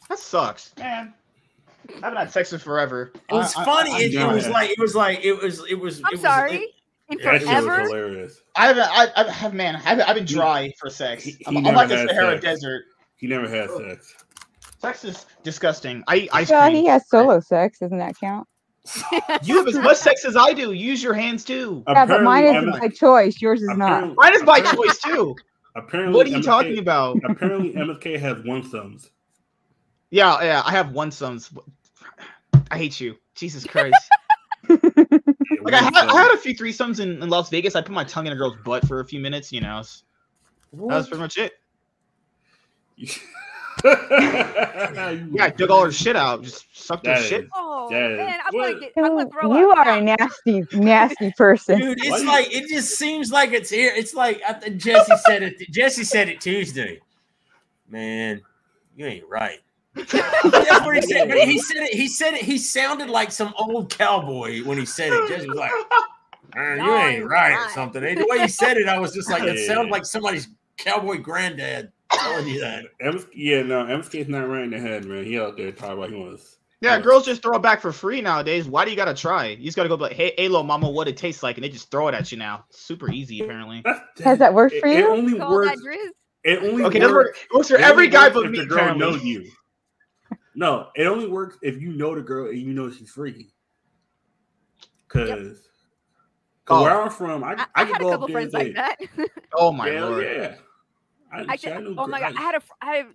[0.09, 1.14] That sucks, man.
[1.90, 3.14] I haven't had sex in forever.
[3.30, 3.91] It was I- I- funny.
[3.93, 5.99] I, it, it was like it was like it was it was.
[5.99, 6.53] I'm it was, sorry.
[6.56, 6.72] it-
[7.09, 8.41] In that shit was forever, hilarious.
[8.57, 8.83] I haven't.
[8.90, 9.75] I, I have man.
[9.77, 11.24] I haven't, I've been dry for sex.
[11.24, 12.43] He- he I'm, I'm like the Sahara sex.
[12.43, 12.83] Desert.
[13.16, 14.14] He never had sex.
[14.82, 16.03] Sex is disgusting.
[16.07, 16.75] I eat ice yeah, cream.
[16.75, 17.80] he has solo sex.
[17.80, 18.48] Doesn't that count?
[19.43, 20.72] You have as much sex as I do.
[20.72, 21.83] Use your hands too.
[21.88, 23.41] Yeah, but mine is Apparently, by choice.
[23.41, 24.16] Yours is not.
[24.16, 25.35] Mine is by choice too.
[25.75, 27.17] Apparently, What are you MSK talking about?
[27.24, 29.09] Apparently, MSK has one thumbs.
[30.09, 30.64] Yeah, yeah.
[30.66, 31.51] I have one sons.
[32.72, 33.16] I hate you.
[33.35, 33.95] Jesus Christ.
[34.69, 37.75] Like I had, I had a few threesomes in, in Las Vegas.
[37.75, 39.51] I put my tongue in a girl's butt for a few minutes.
[39.51, 40.03] You know, s-
[40.74, 41.53] that was pretty much it.
[43.84, 46.44] Yeah, I dug all her shit out.
[46.44, 47.48] Just sucked her That shit.
[47.54, 48.10] oh Yeah.
[48.18, 48.68] man, I'm What?
[48.74, 48.94] gonna get.
[48.98, 49.78] I'm gonna throw You up.
[49.86, 51.80] are a nasty, nasty person.
[51.80, 53.94] Dude, it's you- like it just seems like it's here.
[53.96, 55.60] It's like I think Jesse said it.
[55.72, 57.00] Jesse said it Tuesday.
[57.90, 58.42] Man,
[58.96, 59.60] you ain't right.
[59.96, 60.14] That's
[60.86, 61.30] what he said.
[61.30, 61.94] But he said it.
[61.94, 62.42] He said it.
[62.44, 65.28] He sounded like some old cowboy when he said it.
[65.30, 65.72] Jesse was like,
[66.56, 68.04] "Man, "You ain't right" or something.
[68.04, 69.68] And the way he said it, I was just like, it Yeah.
[69.74, 72.86] sounded like somebody's cowboy granddad telling you that.
[73.00, 75.24] MS, yeah, no, MSK's not right in the head, man.
[75.26, 76.58] He out there talking about he wants.
[76.80, 78.68] Yeah, girls just throw it back for free nowadays.
[78.68, 79.48] Why do you gotta try?
[79.48, 81.64] You just gotta go be like, hey, hey, little mama, what it tastes like, and
[81.64, 82.66] they just throw it at you now.
[82.70, 83.84] Super easy, apparently.
[84.24, 85.10] Has that worked It, for it you?
[85.10, 85.82] only Call works.
[86.44, 87.12] It only Okay, works.
[87.14, 87.38] work.
[87.52, 88.60] It works for every guy but if me.
[88.60, 89.06] the girl apparently.
[89.12, 89.50] knows you.
[90.56, 93.54] No, it only works if you know the girl and you know she's freaky.
[95.08, 95.64] Because,
[96.70, 96.84] Oh.
[96.84, 98.52] where I'm from, I, I, I, I can had a go up couple there and
[98.52, 99.30] friends say, like that.
[99.54, 100.24] Oh my hell lord.
[100.26, 100.56] yeah.
[101.32, 103.06] I, I shit, I oh my god, I- I had a, had,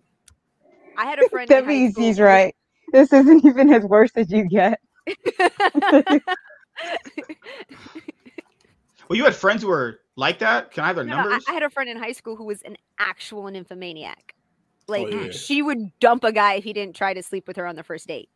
[0.99, 1.49] I had a friend.
[1.49, 2.55] That means he's who- right.
[2.93, 4.79] This isn't even as worse as you get.
[9.09, 10.71] Well, you had friends who were like that.
[10.73, 11.45] Can I have their No, no, I, numbers?
[11.49, 14.35] I had a friend in high school who was an actual nymphomaniac.
[14.89, 15.31] Oh, like yeah.
[15.31, 17.83] she would dump a guy if he didn't try to sleep with her on the
[17.83, 18.31] first date.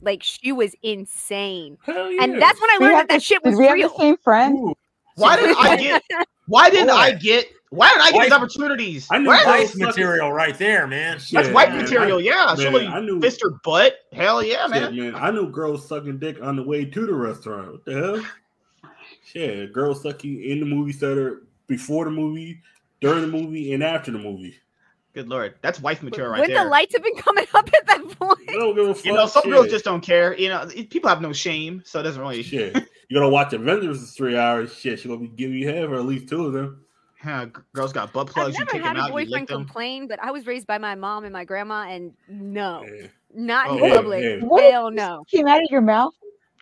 [0.00, 2.22] Like she was insane, hell yeah.
[2.22, 3.74] and that's when I We learned have that that the- shit Did was we have
[3.74, 3.88] real.
[3.90, 4.56] the same friend?
[4.56, 4.74] Ooh,
[5.16, 6.02] Why did I get?
[6.46, 7.46] Why didn't I get?
[7.70, 9.08] Why did I get these opportunities?
[9.10, 11.18] I knew Why- wife- wife material right there, man.
[11.18, 12.18] Shit, That's white man, material.
[12.18, 13.96] I- yeah, man, let I knew- fist her butt.
[14.12, 14.96] Hell yeah, Shit, man.
[14.96, 15.14] man.
[15.16, 17.72] I knew girls sucking dick on the way to the restaurant.
[17.72, 18.90] What the hell?
[19.24, 22.60] Shit, girls sucking in the movie theater before the movie,
[23.00, 24.54] during the movie, and after the movie.
[25.14, 26.64] Good lord, that's wife material right Wouldn't there.
[26.64, 28.38] the lights have been coming up at that point?
[28.50, 29.04] I don't give a fuck.
[29.04, 29.52] you know, some shit.
[29.52, 30.36] girls just don't care.
[30.38, 32.42] You know, people have no shame, so it doesn't really.
[32.42, 32.76] shit.
[33.08, 34.74] You gotta watch Avengers for three hours.
[34.74, 36.82] Shit, she gonna be giving you head for at least two of them.
[37.22, 38.58] Huh, g- girls got butt I've plugs.
[38.58, 40.78] You never take had them a out, you boyfriend complain, but I was raised by
[40.78, 43.06] my mom and my grandma, and no, Yeah.
[43.34, 44.24] not Oh, in yeah, public.
[44.24, 44.36] yeah.
[44.46, 44.70] What?
[44.70, 45.24] Hell no.
[45.30, 46.12] Came out of your mouth?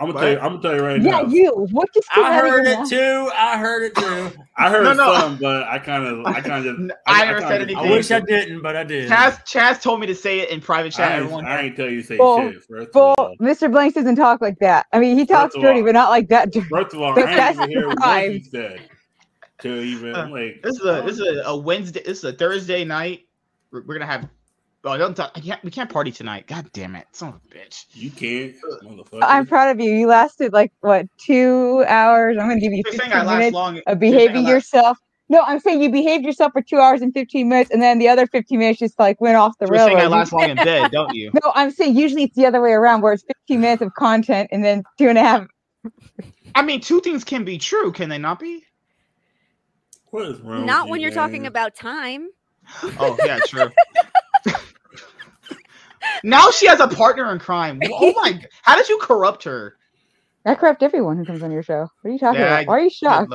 [0.01, 0.21] I'm gonna What?
[0.21, 0.39] tell you.
[0.39, 1.23] I'm gonna tell you right now.
[1.23, 1.53] Yeah, you.
[1.71, 2.89] What just came I out of heard your it mouth?
[2.91, 3.31] too.
[3.35, 4.31] I heard it too.
[4.59, 5.13] I heard No, no.
[5.15, 7.77] some, but I kind of, I kind of, I never said anything.
[7.77, 9.11] I wish I didn't, but I did.
[9.11, 11.11] Chaz, Chaz told me to say it in private chat.
[11.11, 12.63] I, ain't, everyone, I ain't tell you to say Well, shit.
[12.65, 13.71] First of Well, all, Mr.
[13.71, 14.87] Blanks doesn't talk like that.
[14.93, 16.53] I mean, he talks dirty, all- but not like that.
[16.53, 16.67] dirty.
[16.71, 18.31] first of all, I ain't even hear what crime.
[18.33, 18.89] he said
[19.61, 20.61] to even Uh, like.
[20.63, 22.03] this is a this is a, a Wednesday.
[22.05, 23.21] This is a Thursday night.
[23.71, 24.29] We're, we're gonna have.
[24.87, 25.33] Oh, don't talk.
[25.35, 26.47] I can't, we can't party tonight.
[26.47, 27.87] God damn it, son of a bitch.
[27.95, 29.21] You can't, motherfucker.
[29.23, 29.91] I'm proud of you.
[29.91, 32.37] You lasted like what two hours?
[32.39, 33.81] I'm gonna give you You're 15 saying I last long.
[33.87, 34.99] Of behaving last- yourself.
[35.31, 38.11] No, I'm saying you behaved yourself for two hours and 15 minutes, and then the
[38.11, 40.11] other 15 minutes just like went off the You're saying I railroad.
[40.11, 41.31] last long in bed, don't you?
[41.33, 44.51] No, I'm saying usually it's the other way around, where it's 15 minutes of content
[44.53, 45.47] and then two and a half.
[46.55, 48.63] I mean, two things can be true, can they not be?
[50.15, 52.29] What is wrong Not with when you, you're talking about time.
[53.01, 53.73] Oh yeah, true.
[56.23, 57.81] now she has a partner in crime.
[57.93, 58.35] Oh my!
[58.35, 59.75] g- How did you corrupt her?
[60.47, 61.89] I corrupt everyone who comes on your show.
[62.03, 62.69] What are you talking Yeah, about?
[62.69, 63.33] Why are you shocked?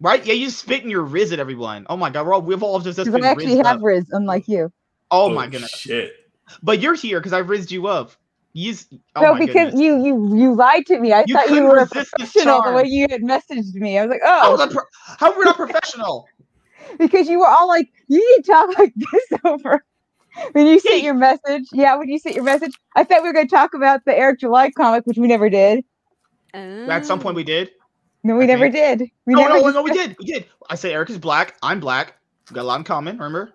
[0.00, 0.24] Right?
[0.24, 1.86] Yeah, you spit in your riz at everyone.
[1.90, 3.82] Oh my god, we're all, we've all just, just Because been I actually have up.
[3.82, 4.72] Riz, unlike you.
[5.10, 5.70] Oh, oh my goodness!
[5.72, 6.14] Shit.
[6.62, 8.12] But you're here because I rizzed you up.
[8.56, 9.80] You, s- oh no, my because goodness.
[9.80, 11.12] you you you lied to me.
[11.12, 13.98] I You thought you were a resist the professional the way you had messaged me.
[13.98, 14.84] I was like, oh, was pro-
[15.18, 16.26] how were we not professional?
[16.98, 19.84] because you were all like, you need to talk like this over.
[20.52, 23.32] When you sent your message, yeah, when you sent your message, I thought we were
[23.34, 25.84] going to talk about the Eric July comic, which we never did.
[26.52, 27.46] At some point we oh.
[27.46, 27.70] did.
[28.22, 29.10] No, we I never think- did.
[29.26, 30.16] We no, never no, no, we did.
[30.18, 30.46] We did.
[30.70, 31.56] I say Eric is black.
[31.62, 32.14] I'm black.
[32.50, 33.16] We got a lot in common.
[33.16, 33.52] Remember?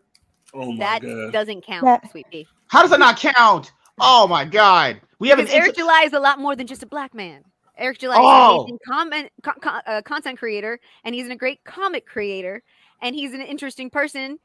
[0.53, 1.32] Oh my That god.
[1.32, 2.48] doesn't count, That- sweet pea.
[2.68, 3.72] How does that not count?
[4.00, 5.02] Oh my god.
[5.19, 7.44] We have an Eric inter- July is a lot more than just a black man.
[7.78, 8.53] Eric July is Oh.
[8.53, 12.61] an amazing comment, co- co- uh, content creator, and he's a great comic creator,
[13.02, 14.40] and he's an interesting person.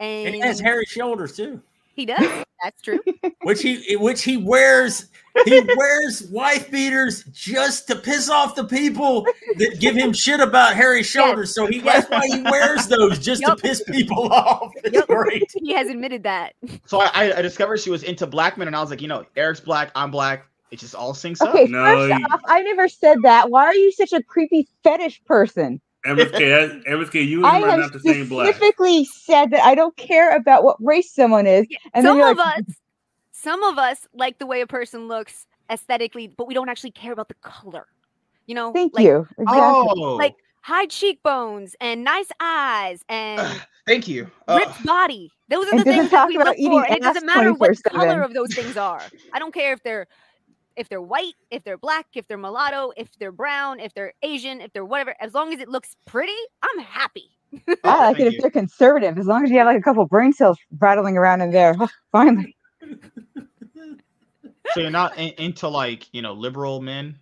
[0.00, 1.62] And And he has hairy shoulders too,
[1.94, 2.44] he does.
[2.62, 3.00] That's true.
[3.42, 5.06] which he which he wears.
[5.44, 9.26] He wears wife beaters just to piss off the people
[9.58, 11.52] that give him shit about hairy shoulders.
[11.54, 13.56] So he that's why he wears those just Yup.
[13.58, 14.72] to piss people off.
[14.76, 15.08] It's Yup.
[15.08, 15.50] great.
[15.56, 16.54] he has admitted that.
[16.86, 19.08] So I, I- I discovered she was into black men, and I was like, you
[19.08, 20.46] know, Eric's black, I'm black.
[20.70, 21.48] It just all syncs up.
[21.54, 23.50] Okay, No, first you- off, I never said that.
[23.50, 25.80] Why are you such a creepy fetish person?
[26.06, 28.48] MSK, that- MSK, you I and him are have not the same black.
[28.54, 31.66] specifically said that I don't care about what race someone is.
[31.94, 32.64] And some you're of like, us,
[33.32, 37.12] some of us like the way a person looks aesthetically, but we don't actually care
[37.12, 37.86] about the color.
[38.46, 39.26] You know, Thank like you.
[39.38, 39.60] Exactly.
[39.62, 44.30] Oh, like- high cheekbones and nice eyes and thank you.
[44.48, 45.30] Uh, ripped body.
[45.50, 46.86] Those are the things that we look for.
[46.86, 47.82] And it doesn't matter what 24/7.
[47.92, 49.02] color of those things are.
[49.34, 50.06] I don't care if they're
[50.76, 54.60] if they're white, if they're black, if they're mulatto, if they're brown, if they're Asian,
[54.60, 55.14] if they're whatever.
[55.20, 57.30] As long as it looks pretty, I'm happy.
[57.52, 60.04] I like thank it if they're conservative, as long as you have like a couple
[60.06, 61.74] brain cells rattling around in there.
[61.78, 62.56] Oh, finally.
[64.72, 67.18] so you're not in, into like you know liberal men.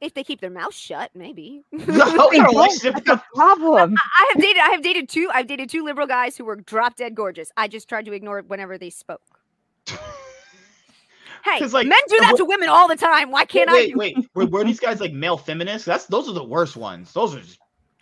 [0.00, 1.64] If they keep their mouth shut, maybe.
[1.70, 3.94] What They don't, That's the problem.
[3.96, 4.62] I I have dated.
[4.62, 5.28] I have dated two.
[5.34, 7.50] I've dated two liberal guys who were drop dead gorgeous.
[7.56, 9.40] I just tried to ignore it whenever they spoke.
[11.44, 13.30] Hey, 'Cause, like, men do that to women all the time.
[13.30, 13.96] Why can't wait, I?
[13.96, 15.84] wait, were, were these guys like male feminists?
[15.86, 17.12] That's those are the worst ones.
[17.12, 17.58] Those are just,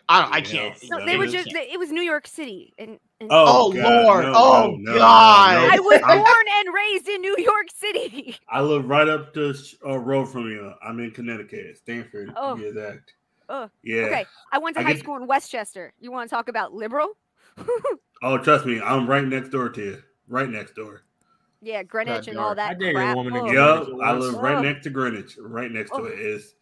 [0.08, 0.76] I don't, I can't.
[0.90, 1.48] No, No, they were they just.
[1.52, 4.24] It was New York City, and, and Oh, Lord.
[4.26, 5.70] Oh, God.
[5.72, 8.36] I was I'm- born and raised in New York City.
[8.48, 10.72] I live right up the uh, road from you.
[10.82, 12.32] I'm in Connecticut, Stamford.
[12.36, 12.54] Oh.
[12.56, 13.14] To be exact.
[13.48, 14.02] Oh, Yeah.
[14.06, 15.92] Okay, I went to I high get- school in Westchester.
[16.00, 17.16] You want to talk about liberal?
[18.22, 20.02] Oh, trust me, I'm right next door to you.
[20.26, 21.02] Right next door.
[21.66, 22.56] Yeah, Greenwich and all darn.
[22.56, 23.16] that I dated a crap.
[23.16, 23.46] woman in Oh.
[23.48, 23.88] Greenwich.
[23.98, 25.36] Yep, I live right next to Greenwich.
[25.40, 26.04] Right next to Oh.
[26.04, 26.54] it is.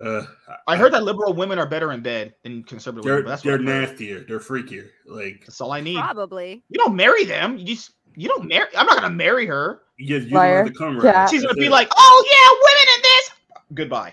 [0.00, 0.22] Uh,
[0.68, 3.24] I heard that liberal women are better in bed than conservative they're women.
[3.24, 3.88] But that's they're what I've heard.
[3.90, 4.20] nastier.
[4.28, 4.88] They're freakier.
[5.06, 5.96] Like That's all I need.
[5.98, 6.62] Probably.
[6.68, 7.58] You don't marry them.
[7.58, 8.68] You just you don't marry.
[8.76, 9.82] I'm not gonna marry her.
[9.98, 10.58] Yes, you just use Liar.
[10.64, 11.26] them as a come Yeah.
[11.26, 11.70] She's gonna That's be it.
[11.70, 13.30] like, oh yeah, women in this.
[13.74, 14.12] Goodbye.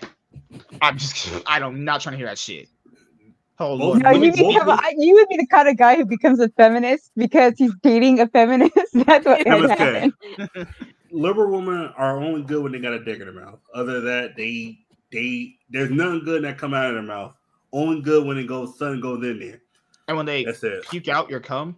[0.82, 1.42] I'm just.
[1.46, 1.74] I don't.
[1.76, 2.68] I'm not trying to hear that shit.
[3.58, 4.02] Oh lord.
[4.02, 6.04] No, you women- women- become, women- I, you would be the kind of guy who
[6.04, 8.72] becomes a feminist because he's dating a feminist.
[8.94, 9.78] That's what would MSK.
[9.78, 10.68] happen.
[11.10, 13.58] liberal women are only good when they got a dick in their mouth.
[13.74, 14.78] Other than that, they
[15.12, 17.34] they there's nothing good that come out of their mouth.
[17.72, 19.60] Only good when it goes sun goes in there.
[20.08, 20.84] and when they That's it.
[20.88, 21.76] puke out your cum.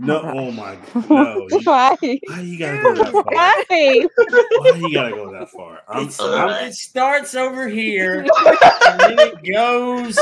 [0.00, 1.48] No, oh my god, no.
[1.50, 1.96] You, Why?
[2.00, 3.24] why you gotta go that far?
[3.24, 3.64] Why?
[3.68, 5.80] Why you gotta go that far?
[5.88, 10.18] I'm, It's, I'm, it starts over here and then it goes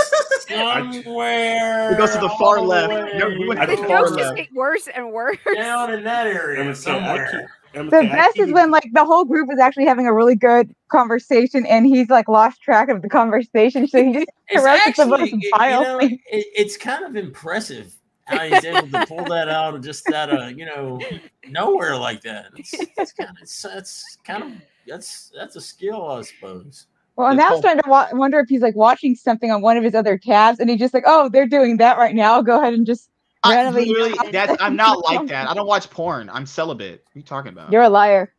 [0.48, 1.92] somewhere.
[1.92, 2.92] It goes to the far the left.
[2.92, 4.22] way No, we went The the far jokes left.
[4.22, 5.36] just get worse and worse.
[5.54, 7.30] down in that area MSK, I somewhere.
[7.30, 7.40] keep-
[7.74, 10.74] MSK, The best is when like the whole group is actually having a really good
[10.88, 15.12] conversation and he's like lost track of the conversation, so he just It's interrupts some
[15.12, 17.92] of actually, some you know, it, it's kind of impressive
[18.26, 21.00] how he's able to pull that out of just out of uh, you know
[21.48, 22.46] nowhere like that.
[22.56, 24.52] It's, it's kind of it's, it's kind of
[24.86, 26.86] that's that's a skill, I suppose.
[27.16, 29.62] Well, This now I'm whole- starting to wa- wonder if he's like watching something on
[29.62, 32.34] one of his other tabs, and he's just like, "Oh, they're doing that right now.
[32.34, 33.10] I'll go ahead and just."
[33.42, 35.48] I, randomly- that's, I'm not like that.
[35.48, 36.28] I don't watch porn.
[36.30, 37.04] I'm celibate.
[37.06, 37.70] What are you talking about?
[37.70, 38.32] You're a liar.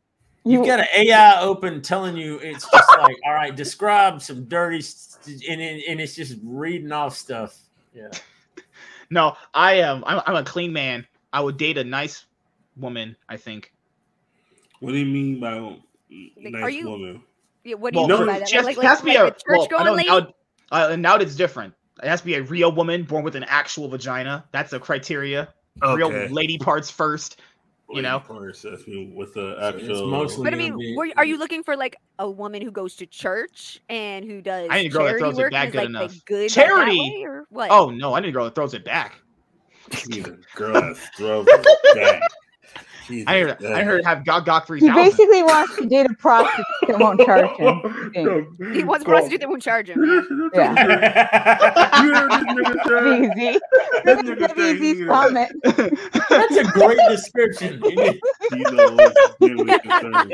[0.44, 4.80] You've got an AI open telling you it's just like, all right, describe some dirty,
[4.82, 7.58] st- and, and it's just reading off stuff.
[7.94, 8.10] Yeah.
[9.10, 10.04] No, I am.
[10.06, 11.06] I'm, I'm a clean man.
[11.34, 12.26] I would date a nice
[12.76, 13.16] woman.
[13.30, 13.72] I think.
[14.80, 15.82] What do you mean by Like,
[16.38, 17.24] nice are you- woman?
[17.64, 18.48] Yeah, what do Well, you no, mean by that?
[18.50, 19.94] she has, Like, it has like, to be like a a church well, going know
[19.94, 20.08] lady?
[20.10, 20.34] now,
[20.72, 21.74] uh, now it's different.
[22.02, 24.46] It has to be a real woman born with an actual vagina.
[24.52, 25.50] That's a criteria.
[25.82, 27.42] Real lady parts first.
[27.90, 28.20] You Lady know?
[28.20, 30.08] parts, that's me with the So actual.
[30.08, 32.96] mostly- But I mean, be- were, are you looking for like a woman who goes
[32.98, 35.64] to church and who does I need a girl that charity throws it work back
[35.66, 36.12] and good like, enough.
[36.12, 37.00] Like good Charity!
[37.00, 37.72] Way, or what?
[37.72, 39.22] Oh no, I need a girl that throws it back.
[40.08, 42.22] Need a girl that throws it back.
[43.08, 43.50] Jesus, I heard.
[43.52, 47.00] I that- heard have Gog Gog three He basically wants to date a prostitute that
[47.00, 48.74] won't charge him.
[48.74, 50.04] He wants a prostitute that won't charge him.
[50.54, 50.74] Yeah.
[50.76, 51.94] Yeah.
[52.04, 53.42] You heard this nigga say?
[53.52, 53.60] Easy.
[54.06, 55.52] This This is nigga say Easy's he- comment.
[56.30, 57.82] That's a great description.
[58.52, 60.32] He's always genuinely concerned.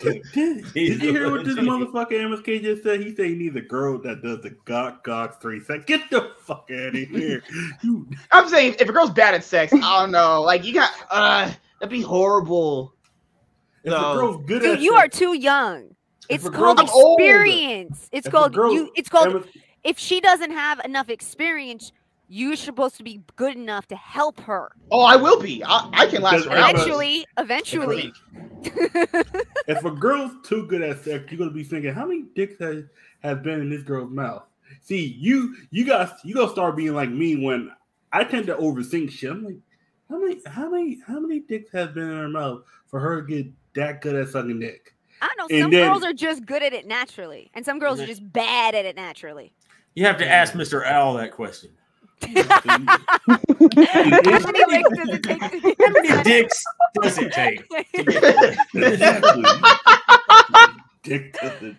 [0.00, 3.00] Did, did, did you hear what this motherfucker MSK just said?
[3.00, 5.84] He said he needs a girl that does the gawk gawk three seconds.
[5.86, 7.42] Get the fuck out of here.
[7.82, 10.42] You I'm saying if a girl's bad at sex, I don't know.
[10.42, 12.94] Like you got, uh, that'd be horrible.
[13.84, 14.12] if No.
[14.12, 15.94] a girl's good Dude, at you sex- are too young.
[16.28, 17.20] It's called girl's- old.
[17.20, 18.08] experience.
[18.12, 18.90] It's if called girl- you.
[18.94, 19.44] It's called MS
[19.82, 21.90] if she doesn't have enough experience,
[22.28, 24.70] you're supposed to be good enough to help her.
[24.90, 25.64] Oh, I will be.
[25.64, 26.70] I, I can last Does forever.
[26.70, 28.12] Eventually, eventually.
[29.66, 32.84] if a girl's too good at sex, you're gonna be thinking, how many dicks has,
[33.20, 34.44] has been in this girl's mouth?
[34.82, 37.72] See, you you got you gonna start being like me when
[38.12, 39.30] I tend to overthink shit.
[39.30, 39.56] I'm like,
[40.10, 43.26] how many how many how many dicks has been in her mouth for her to
[43.42, 44.94] get that good at sucking dick?
[45.22, 45.46] I don't know.
[45.56, 48.30] And Some then- girls are just good at it naturally, and some girls are just
[48.32, 49.52] bad at it naturally.
[49.94, 50.84] You have to ask Mr.
[50.86, 51.70] Owl that question.
[52.22, 52.86] How many
[54.22, 56.64] dicks does it take to How many dicks
[57.02, 57.66] does it take?
[57.68, 58.56] to get
[58.92, 59.44] Exactly.
[61.02, 61.76] Dick doesn't.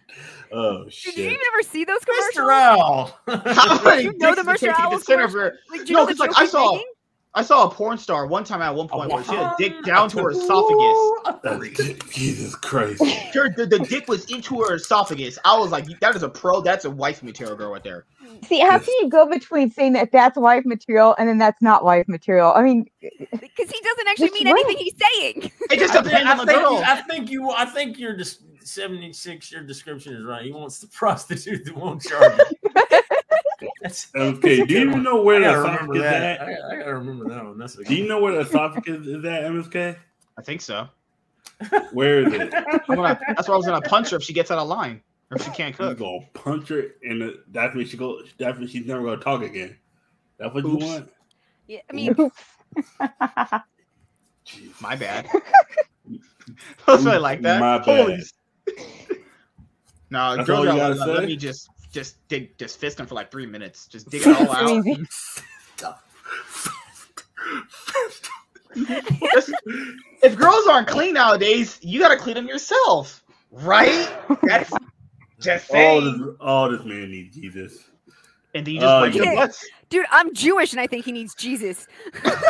[0.51, 1.15] Oh shit!
[1.15, 1.99] Did you ever see those
[2.35, 2.51] Mr.
[2.51, 3.17] Owl.
[3.27, 5.99] How many You know dicks the does it take to Owls consider for- Like, No,
[5.99, 6.87] know the 'cause, like, I saw- making?
[7.33, 9.83] I saw a porn star one time at one point where she had a dick
[9.85, 11.99] down to her esophagus.
[12.09, 13.01] Jesus Christ!
[13.33, 15.39] Her, the, the dick was into her esophagus.
[15.45, 16.59] I was like, that is a pro.
[16.61, 18.05] That's a wife material girl right there.
[18.43, 21.85] See, how can you go between saying that that's wife material and then that's not
[21.85, 22.51] wife material?
[22.53, 25.51] I mean, Because he doesn't actually Which mean anything he's saying.
[25.71, 26.73] It just I think, depends I on the think girl.
[26.73, 27.49] you, I think you.
[27.51, 29.51] I think your dis- seventy-six.
[29.51, 30.43] Your description is right.
[30.43, 32.39] He wants the prostitute that won't charge.
[33.61, 33.71] Him.
[33.81, 36.23] That's, Okay, do you even know where the esophagus is that.
[36.23, 36.41] at?
[36.41, 37.57] I gotta, I gotta remember that one.
[37.57, 39.97] That's Do you know where the esophagus is at, MSK?
[40.37, 40.87] I think so.
[41.91, 42.53] Where is it?
[42.53, 45.01] I'm gonna, that's why I was gonna punch her if she gets out of line
[45.29, 45.99] or if she can't You cook.
[45.99, 48.21] gonna punch her, and the- that's when she go.
[48.39, 49.77] That's when she's never gonna talk again.
[50.37, 50.81] That's what Oops.
[50.83, 51.09] you want.
[51.67, 52.15] Yeah, I mean,
[54.45, 54.81] Jeez.
[54.81, 55.27] My bad.
[56.87, 57.59] I was really like that.
[57.59, 57.85] My bad.
[57.85, 58.33] Holy s-
[60.09, 61.25] No, That's girls you gotta let say?
[61.27, 63.87] me just just dig just fist them for like three minutes.
[63.87, 64.69] Just dig it all out.
[64.69, 65.05] Easy.
[69.33, 69.51] Just-
[70.23, 74.09] if girls aren't clean nowadays, you gotta clean them yourself, right?
[74.43, 74.71] That's
[75.39, 77.77] just all this, all this man needs Jesus.
[78.53, 79.35] And then you just Oh, break yeah.
[79.35, 79.65] butts.
[79.89, 81.87] dude, I'm Jewish and I think he needs Jesus.
[82.23, 82.43] God,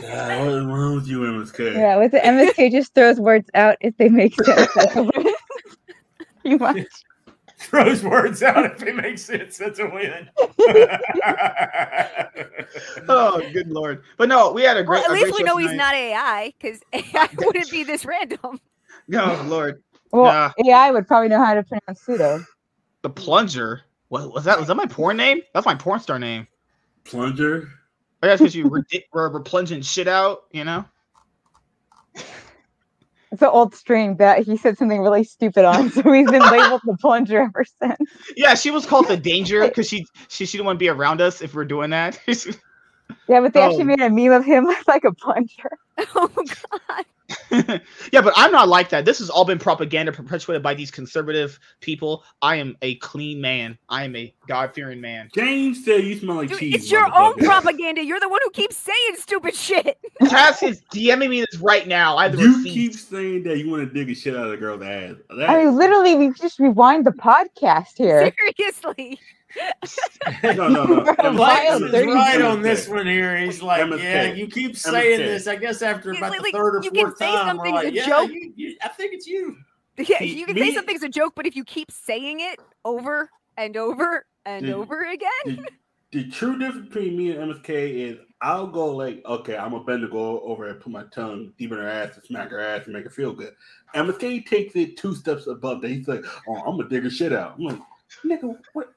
[0.00, 1.74] what is wrong with you, MSK?
[1.74, 4.70] yeah, with the MSK just throws words out if they make sense.
[6.44, 6.76] you watch.
[7.66, 9.58] Throws words out if it makes sense.
[9.58, 10.30] That's a win.
[13.08, 14.02] Oh, good lord!
[14.18, 15.04] But no, we had a Well, great.
[15.04, 18.04] at a least great we show know he's not AI because AI wouldn't be this
[18.04, 18.60] random.
[19.14, 22.44] Oh lord, Well, AI would probably know how to pronounce pseudo.
[23.02, 23.82] the plunger.
[24.08, 24.58] What was that?
[24.58, 25.40] Was that my porn name?
[25.54, 26.46] That's my porn star name.
[27.04, 27.68] Plunger.
[28.22, 30.84] Oh, I guess because you were, were, were plunging shit out, you know.
[33.36, 36.80] It's an old string that he said something really stupid on, so he's been labeled
[36.86, 38.10] the plunger ever since.
[38.34, 41.20] Yeah, she was called the danger because she she she didn't want to be around
[41.20, 42.18] us if we're doing that.
[43.28, 43.84] Yeah, but they actually Oh.
[43.86, 45.78] made a meme of him like a plunger.
[46.14, 47.04] Oh god.
[48.12, 49.04] yeah, but I'm not like that.
[49.04, 52.22] This has all been propaganda perpetuated by these conservative people.
[52.40, 53.76] I am a clean man.
[53.88, 55.28] I am a God fearing man.
[55.34, 56.74] James said you smell like Dude, cheese.
[56.76, 58.04] it's your own propaganda.
[58.04, 59.98] You're the one who keeps saying stupid shit.
[60.28, 62.16] Cass is DMing me this right now.
[62.16, 62.72] I You receipt.
[62.72, 65.16] keep saying that you want to dig a shit out of the girl's ass.
[65.36, 68.32] That, I mean, literally, we just rewind the podcast here.
[68.56, 69.18] Seriously.
[70.44, 71.32] No, no, no.
[71.32, 73.36] Wild is right on this one here.
[73.38, 74.02] He's like, MSK.
[74.02, 75.24] yeah, you keep saying MSK.
[75.26, 75.46] this.
[75.46, 77.74] I guess after It's about like- the third or you can fourth say time, something's
[77.74, 78.30] like, a yeah, joke.
[78.30, 79.56] you, you, I think it's you.
[79.98, 82.58] Yeah, See, you can me- say something's a joke, but if you keep saying it
[82.84, 85.66] over and over and Dude, over again, the,
[86.12, 90.02] the true difference between me and MSK is I'll go like, okay, I'm gonna bend
[90.02, 92.82] to go over and put my tongue deep in her ass and smack her ass
[92.84, 93.54] and make her feel good.
[93.94, 95.90] MSK takes it two steps above that.
[95.90, 97.54] He's like, oh, I'm gonna dig her shit out.
[97.58, 97.78] I'm like,
[98.22, 98.92] nigga, what?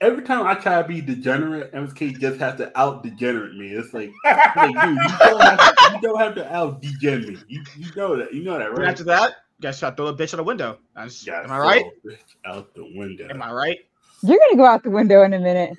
[0.00, 3.68] Every time I try to be degenerate, MSK just has to out degenerate me.
[3.68, 7.38] It's like, like dude, you don't have to, you don't have to out degen me.
[7.48, 8.34] You, you know that.
[8.34, 8.88] You know that, right?
[8.88, 9.32] after that,
[9.62, 10.78] guys try to throw a bitch out a window.
[10.96, 11.84] I just- am I right?
[12.04, 13.28] bitch Out the window.
[13.30, 13.78] Am I right?
[14.22, 15.76] You're gonna go out the window in a minute.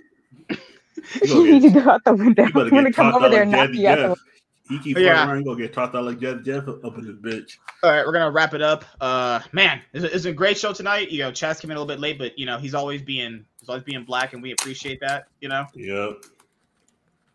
[0.50, 0.58] You
[1.24, 2.44] You need to go out the window.
[2.44, 4.20] I'm gonna come over there and knock you out the Jeff.
[4.68, 5.04] He keep Yeah.
[5.04, 5.32] yeah.
[5.32, 7.58] around, gonna get tossed out like Jazzy Jeff up in this bitch.
[7.84, 8.84] All right, we're gonna wrap it up.
[9.00, 11.12] Uh, man, it's a, it's a great show tonight.
[11.12, 13.46] You know, Chaz came in a little bit late, but you know he's always being
[13.60, 15.28] he's always being black, and we appreciate that.
[15.40, 16.26] You know, Yep.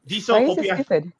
[0.06, 1.12] Diesel, Why hope you stupid?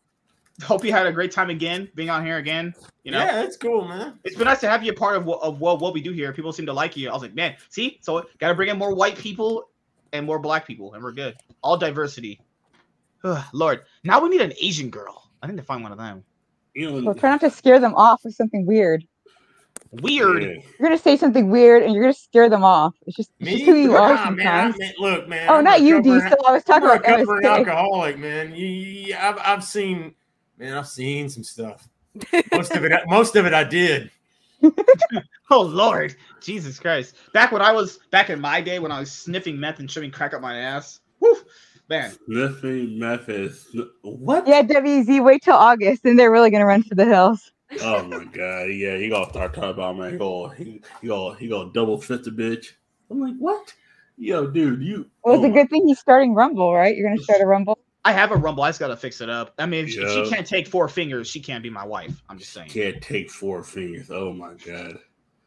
[0.65, 2.75] hope you had a great time again being on here again.
[3.05, 4.19] You know, yeah, it's cool, man.
[4.25, 6.13] it's been nice to have you a part of what of what, what we do
[6.13, 6.33] here.
[6.33, 7.09] People seem to like you.
[7.09, 9.69] I was like, man, see, so gotta bring in more white people
[10.13, 11.37] and more black people, and we're good.
[11.63, 12.41] All diversity.
[13.23, 15.30] Ugh, Lord, now we need an Asian girl.
[15.43, 16.25] I need to find one of them.
[16.75, 19.05] You know, Well, try not to scare them off with something weird.
[19.93, 20.43] Weird.
[20.43, 22.94] You're gonna say something weird and you're gonna scare them off.
[23.07, 23.52] It's just, it's Me?
[23.55, 24.78] just who you are Nah, man, I sometimes.
[24.78, 25.49] mean, look, man.
[25.51, 26.39] oh, I'm not you, recovering- Diesel.
[26.47, 28.55] I was talking I'm a about recovering alcoholic, man.
[28.55, 30.15] You, you- I've, I've seen,
[30.59, 31.89] man, I've seen some stuff.
[32.52, 34.10] Most of it, most of it, I did.
[35.52, 37.17] Oh Lord, Jesus Christ!
[37.33, 40.12] Back when I was back in my day when I was sniffing meth and shoving
[40.12, 41.01] crack up my ass.
[41.19, 41.36] Whew,
[41.91, 42.17] man.
[42.25, 44.49] Sniffing meth is what?
[44.49, 47.52] Yeah, WZ, wait till August, and they're really gonna run for the hills.
[47.83, 50.12] Oh my god, yeah, he gonna start talking about man.
[50.12, 52.69] He gonna he, he gonna he gonna double fist the bitch.
[53.10, 53.75] I'm like, what?
[54.17, 55.10] Yo, dude, you.
[55.25, 56.97] Well, it's oh a good thing he's starting Rumble, right?
[56.97, 57.78] You're gonna start a Rumble.
[58.02, 58.62] I have a rumble.
[58.62, 59.52] I just gotta fix it up.
[59.59, 62.23] I mean, if, if she can't take four fingers, she can't be my wife.
[62.31, 62.70] I'm just saying.
[62.70, 64.10] Can't take four fingers.
[64.10, 64.99] Oh my god.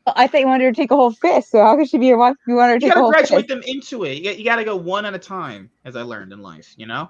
[0.06, 1.98] Well, I thought you wanted her to take a whole fist, so how could she
[1.98, 3.48] be your wife you want her to You take a gotta whole graduate fist?
[3.48, 4.17] them into it.
[4.17, 6.73] You, got- you gotta go one at a time, as I learned in life.
[6.77, 7.09] You know.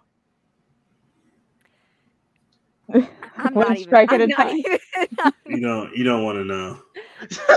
[3.38, 3.84] I'm One not even.
[3.84, 4.58] strike at I'm a not time.
[4.58, 4.80] even-
[5.48, 6.80] You don't you don't want to know.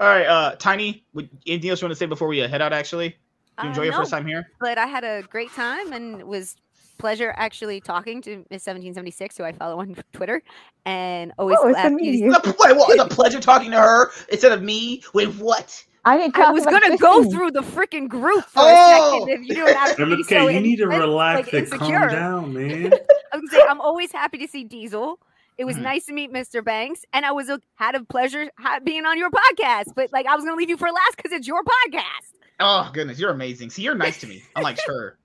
[0.00, 1.04] All right, uh, Tiny.
[1.14, 2.72] Would, anything else you want to say before we uh, head out?
[2.72, 3.16] Actually, Did
[3.62, 4.44] you Uh, enjoy your no, first time here?
[4.60, 6.56] but I had a great time and it was
[6.98, 10.42] pleasure actually talking to Miss 1776, who I follow on Twitter,
[10.84, 12.22] and always Oh, it's glad a me.
[12.22, 12.90] It's a, wait, what?
[12.90, 15.02] It's a pleasure talking to her instead of me.
[15.14, 15.84] Wait, what?
[16.06, 19.16] I didn't I was gonna go through the freaking group for Oh!
[19.16, 19.42] a second.
[19.42, 21.90] If you don't have to be MSK, so you need to relax like, and calm
[21.90, 22.92] down, man.
[23.32, 25.18] I was gonna say I'm always happy to see Diesel.
[25.56, 25.82] It was Mhm.
[25.82, 26.62] nice to meet Mr.
[26.64, 29.94] Banks, and I was a, had a pleasure ha- being on your podcast.
[29.94, 32.32] But like, I was gonna leave you for last because it's your podcast.
[32.60, 33.70] Oh goodness, you're amazing.
[33.70, 35.16] See, you're nice to me, I like her.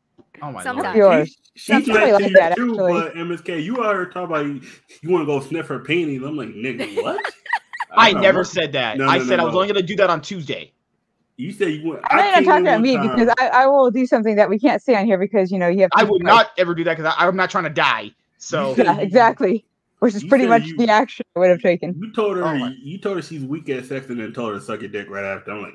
[0.42, 0.98] Oh my Sometimes.
[0.98, 1.14] lord.
[1.18, 1.38] Yours.
[1.56, 2.94] She's Sometimes nice I to like you that, too, actually.
[2.94, 4.62] but MSK, you are talking about you,
[5.02, 6.22] you want to go sniff her panties.
[6.22, 7.20] I'm like, nigga, what?
[7.92, 8.44] I don't never know.
[8.44, 8.98] said that.
[8.98, 9.62] No, I no, said no, I was no.
[9.62, 10.72] only gonna do that on Tuesday.
[11.38, 12.02] You said you want.
[12.10, 13.10] I know you're not came in talking about me time.
[13.16, 15.68] because I, I will do something that we can't say on here because you know
[15.68, 15.92] you have.
[15.96, 18.12] I to- would not ever do that because I'm not trying to die.
[18.38, 19.66] So Yeah, exactly.
[20.00, 21.94] Which is pretty much you- the action I would have taken.
[22.00, 24.60] You told her Oh you told her she's weak at sex and then told her
[24.60, 25.52] to suck your dick right after.
[25.52, 25.74] I'm like,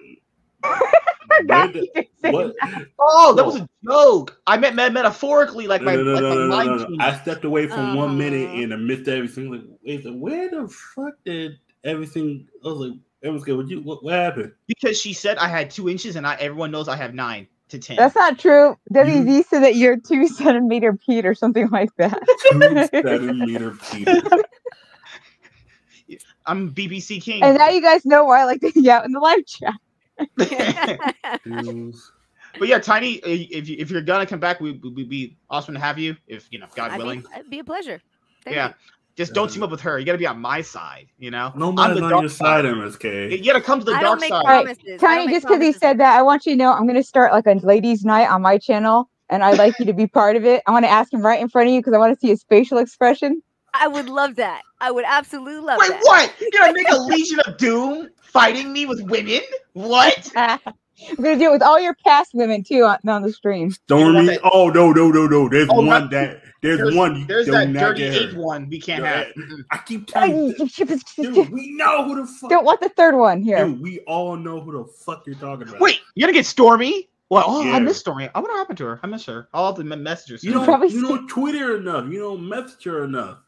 [1.39, 2.55] Forgot where the- you say what?
[2.99, 4.41] Oh, that was a joke.
[4.47, 6.67] I meant me- metaphorically, like No, my, no, no, like no, my no, no, mind.
[6.69, 6.85] no, no.
[6.87, 7.03] tuned.
[7.03, 9.51] I stepped away from one minute and I missed everything.
[9.51, 12.47] Like, wait, where the fuck did everything?
[12.65, 12.93] I was like,
[13.25, 13.81] MSK, what you?
[13.81, 14.53] What, what happened?
[14.69, 17.79] because she said I had two inches, and I everyone knows I have nine to
[17.79, 17.97] ten.
[17.97, 18.77] That's not true.
[18.93, 22.21] WZ said that you're two centimeter Pete or something like that.
[22.51, 22.61] Two
[23.01, 24.21] centimeter Peter.
[26.47, 27.43] I'm BBC King.
[27.43, 29.73] and now you guys know why I like to hang out in the live chat.
[31.45, 32.13] Dudes.
[32.59, 35.75] but yeah, Tiny, uh, if you, if you're gonna come back, we would be awesome
[35.75, 36.17] to have you.
[36.27, 37.21] If you know, God I'd willing.
[37.21, 38.01] be, it'd be a pleasure.
[38.45, 38.75] Thank yeah, you.
[39.17, 39.99] just don't team up with her.
[39.99, 41.09] You gotta be on my side.
[41.19, 43.39] You know, I'm Nobody's the on your side, MSK.
[43.39, 44.45] You gotta come to the I dark don't make side.
[44.45, 45.01] promises.
[45.01, 47.33] Tiny, just because he said that, I want you to know I'm going to start
[47.33, 50.45] like a ladies' night on my channel, and I'd like you to be part of
[50.45, 50.63] it.
[50.67, 52.29] I want to ask him right in front of you because I want to see
[52.29, 53.43] his facial expression.
[53.75, 54.63] I would love that.
[54.81, 55.91] I would absolutely love that.
[55.91, 56.01] Wait, that.
[56.05, 56.35] what?
[56.41, 59.41] You're gonna make a Legion of Doom fighting me with women?
[59.73, 60.31] What?
[60.37, 63.71] I'm going to do it with all your past women too on, on the stream.
[63.73, 64.39] Stormy.
[64.45, 65.49] Oh no no no no.
[65.49, 67.17] There's Oh, one not- that there's, There's, one.
[67.17, 69.33] you there's that not dirty get eighth one we can't Yeah, have.
[69.71, 70.67] I keep telling you,
[71.17, 72.49] dude, we know who the fuck.
[72.49, 73.67] Don't want the third one here.
[73.67, 75.81] Dude, we all know who the fuck you're talking about.
[75.81, 77.11] Wait, you're gonna get Stormy?
[77.29, 77.73] Well, oh, Yeah.
[77.75, 78.31] I miss Stormy.
[78.35, 79.01] I what happened to her?
[79.03, 79.49] I miss her.
[79.53, 80.43] All the me- messages.
[80.45, 82.11] you don't you don't tweet her enough.
[82.11, 83.39] You don't message her enough.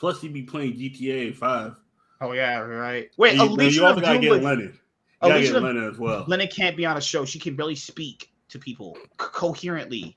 [0.00, 1.76] Plus, you be playing GTA Five.
[2.22, 3.10] Oh yeah, right.
[3.18, 4.72] Wait, And you, Alicia you also gotta Doom get with- Leonard.
[4.72, 6.24] You gotta Alicia- get Leonard as well.
[6.26, 7.24] Lennon can't be on a show.
[7.24, 10.16] She can barely speak to people c- coherently.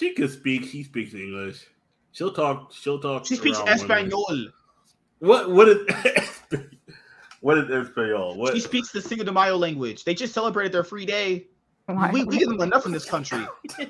[0.00, 0.64] She can speak.
[0.64, 1.66] She speaks English.
[2.12, 2.72] She'll talk.
[2.72, 3.24] She'll talk.
[3.26, 4.06] She speaks around women.
[4.06, 4.48] Espanol.
[5.20, 5.50] What?
[5.50, 6.40] What is?
[7.40, 8.36] What is Espanol?
[8.36, 8.54] What?
[8.54, 10.04] She speaks the Cinco de Mayo language.
[10.04, 11.48] They just celebrated their free day.
[11.88, 13.44] Oh We, we give them enough in this country.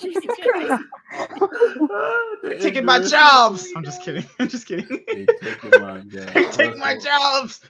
[0.00, 0.82] Jesus Christ.
[2.42, 3.68] They're taking my jobs.
[3.76, 4.24] I'm just kidding.
[4.38, 4.86] I'm just kidding.
[5.06, 6.32] They taking my jobs.
[6.32, 7.60] They're taking my jobs.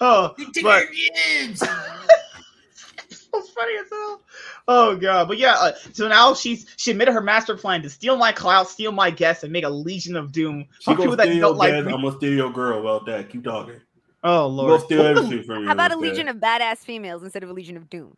[0.00, 1.62] oh, Take but your kids.
[3.02, 4.22] it's funny as hell.
[4.68, 5.54] Oh god, but yeah.
[5.54, 9.10] Uh, so now she's she admitted her master plan to steal my clout, steal my
[9.10, 10.66] guests, and make a legion of doom.
[10.80, 11.92] She gonna people that steal don't like like me.
[11.92, 13.28] I'm gonna steal your girl about that.
[13.30, 13.80] Keep talking.
[14.22, 14.80] Oh I'm gonna lord.
[14.82, 15.66] steal everything from you.
[15.66, 18.16] How about a legion of badass females instead of a legion of doom?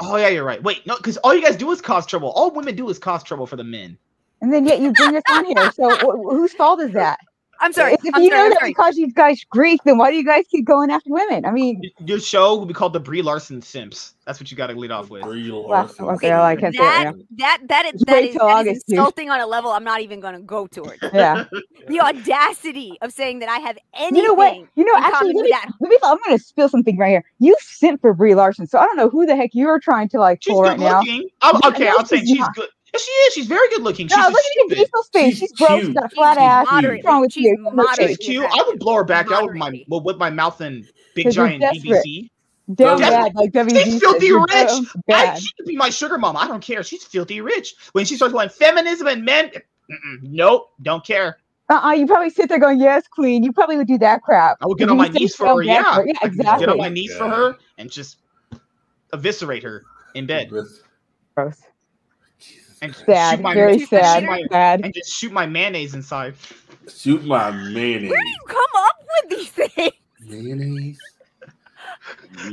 [0.00, 0.62] Oh yeah, you're right.
[0.62, 2.30] Wait, no, because all you guys do is cause trouble.
[2.30, 3.98] All women do is cause trouble for the men.
[4.42, 5.70] And then yet you bring us on here.
[5.70, 7.20] So wh- whose fault is that?
[7.60, 7.94] I'm sorry.
[7.94, 8.38] If, if I'm you sorry.
[8.38, 8.70] know I'm that sorry.
[8.70, 11.44] we cause you guys grief, then why do you guys keep going after women?
[11.44, 14.14] I mean, Your show will be called the Brie Larson Simps.
[14.26, 15.22] That's what you got to lead off with.
[15.22, 16.04] Brie well, Larson.
[16.06, 17.22] okay, well, I can't say it right that, now.
[17.36, 18.98] that that is Just that wait is, till that is dude.
[18.98, 20.98] insulting on a level I'm not even gonna go towards.
[21.12, 21.44] Yeah.
[21.88, 24.16] the audacity of saying that I have anything.
[24.16, 24.56] You know what?
[24.74, 25.70] You know, actually, let me, that.
[25.80, 25.98] let me.
[26.02, 27.24] I'm going to spill something right here.
[27.38, 30.08] You sent for Brie Larson, so I don't know who the heck you are trying
[30.10, 30.98] to like She's pull right good now.
[31.00, 31.28] looking.
[31.42, 32.54] Oh, I'm, okay, I'm saying she's she's not.
[32.54, 32.68] good.
[32.94, 33.34] Yeah, she is.
[33.34, 34.06] She's very good looking.
[34.08, 34.78] She's No, just look at your stupid.
[34.78, 35.30] facial face.
[35.38, 35.70] She's She's gross.
[35.80, 35.94] She's cute.
[35.96, 36.66] got a flat She's ass.
[36.82, 37.56] What's wrong with She's you?
[37.72, 37.96] Moderate.
[37.96, 38.20] She's shit.
[38.20, 38.44] cute.
[38.44, 39.86] I would blow her back out with my Moderately.
[39.88, 42.02] with with my mouth in big 'Cause you're giant desperate.
[42.04, 42.30] BBC.
[42.74, 44.70] Damn bad, like WB She's filthy You're rich.
[45.06, 46.38] damn I, she could be my sugar mama.
[46.38, 46.82] I don't care.
[46.82, 47.74] She's filthy rich.
[47.92, 49.50] When she starts going feminism and men,
[50.22, 51.38] nope, don't care.
[51.68, 54.58] Uh-uh, you probably sit there going, "Yes, queen." You probably would do that crap.
[54.62, 55.62] I would get on my knees for her.
[55.62, 56.06] Yeah, for her.
[56.06, 58.18] Yeah, I could Get on my knees for her and just
[59.12, 59.82] eviscerate her
[60.14, 60.80] in bed Gross.
[62.84, 63.36] And Sad.
[63.38, 64.24] shoot my Very shoot sad.
[64.24, 64.80] my- Sad.
[64.84, 66.34] and just shoot my mayonnaise inside.
[66.94, 68.10] Shoot my mayonnaise.
[68.10, 69.92] Where do you come up with these things?
[70.20, 70.98] Mayonnaise.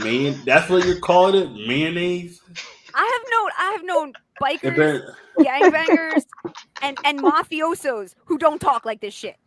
[0.04, 2.42] Man, that's what you're calling it, mayonnaise.
[2.94, 4.16] I have known I have known It
[4.62, 6.24] bikers, been, gangbangers,
[6.82, 9.38] and and mafiosos who don't talk like this shit.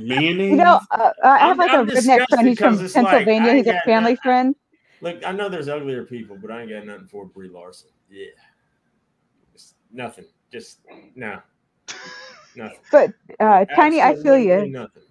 [0.00, 0.50] mayonnaise.
[0.50, 2.48] You know, uh, I have I'm- like I'm a redneck disgusted friend.
[2.48, 3.52] He's from 'cause it's like, Pennsylvania.
[3.54, 4.16] He's a family nothing.
[4.22, 4.54] friend.
[5.00, 7.90] Look, I know there's uglier people, but I ain't got nothing for Brie Larson.
[8.10, 8.47] Yeah, Just
[9.92, 10.26] nothing.
[10.52, 10.80] Just
[11.14, 11.40] no,
[12.56, 12.78] nothing.
[12.90, 14.66] But uh, Tiny, I feel you.
[14.68, 15.02] Nothing.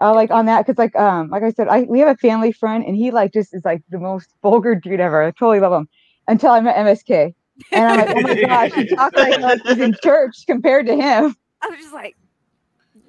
[0.00, 2.52] uh, like on that because like um like I said, I we have a family
[2.52, 5.22] friend and he like just is like the most vulgar dude ever.
[5.22, 5.88] I totally love him
[6.28, 7.34] until I met MSK.
[7.72, 10.94] And I'm like, oh my gosh, he talks like, like he's in church compared to
[10.96, 11.34] him.
[11.62, 12.16] I was just like,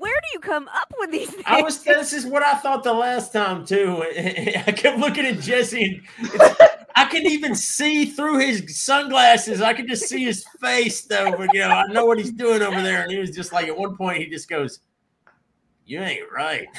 [0.05, 1.43] where do you come up with these things?
[1.47, 1.81] I was.
[1.81, 4.03] This is what I thought the last time too.
[4.15, 6.55] I kept looking at Jesse, and
[6.95, 9.61] I could even see through his sunglasses.
[9.61, 11.35] I could just see his face, though.
[11.35, 13.01] But you know, I know what he's doing over there.
[13.01, 14.79] And he was just like, at one point, he just goes,
[15.87, 16.67] "You ain't right."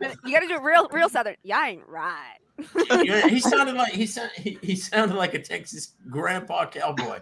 [0.00, 0.16] Right.
[0.24, 1.36] you gotta do it real real southern.
[1.42, 3.28] Yeah, I ain't right.
[3.28, 7.20] He sounded like he, sound, he he sounded like a Texas grandpa cowboy.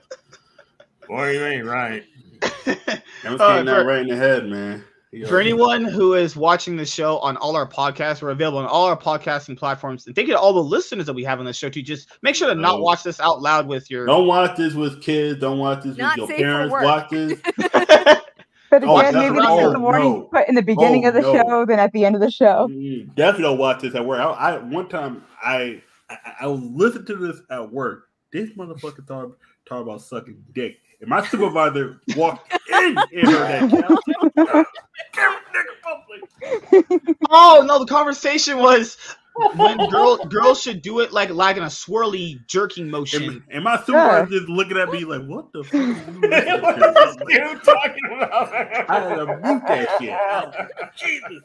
[1.08, 2.04] Boy, you ain't right.
[2.66, 2.74] I'm
[3.34, 4.84] Uh, getting that for- right in the head, man.
[5.12, 8.58] He For got- anyone who is watching the show on all our podcasts, we're available
[8.58, 10.06] on all our podcasting platforms.
[10.06, 11.80] And thank you to all the listeners that we have on the show too.
[11.82, 14.04] Just make sure to not watch this out loud with your.
[14.06, 15.40] Don't watch this with kids.
[15.40, 16.72] Don't watch this Not with your parents.
[16.72, 17.40] Watch this.
[18.68, 19.44] But Oh, again, that's maybe right.
[19.44, 20.22] not Oh, the warning no.
[20.24, 21.32] put in the beginning Oh, of the no.
[21.34, 22.66] show, then at the end of the show.
[22.68, 24.18] Mm, Definitely don't watch this at work.
[24.18, 25.80] I, I one time I
[26.10, 28.08] I, I listened to this at work.
[28.32, 29.36] This motherfucker thought
[29.68, 34.66] talk about sucking dick, and my supervisor walked in and heard that.
[37.30, 38.96] oh no, the conversation was
[39.54, 43.22] when girl girls should do it like like in a swirly jerking motion.
[43.24, 45.92] And, and my supervisor just looking at me like, "What the?" Fuck are you
[46.62, 48.52] what to?" this dude talking about?
[48.90, 50.10] I had to mute that shit.
[50.10, 51.42] I was like, Jesus.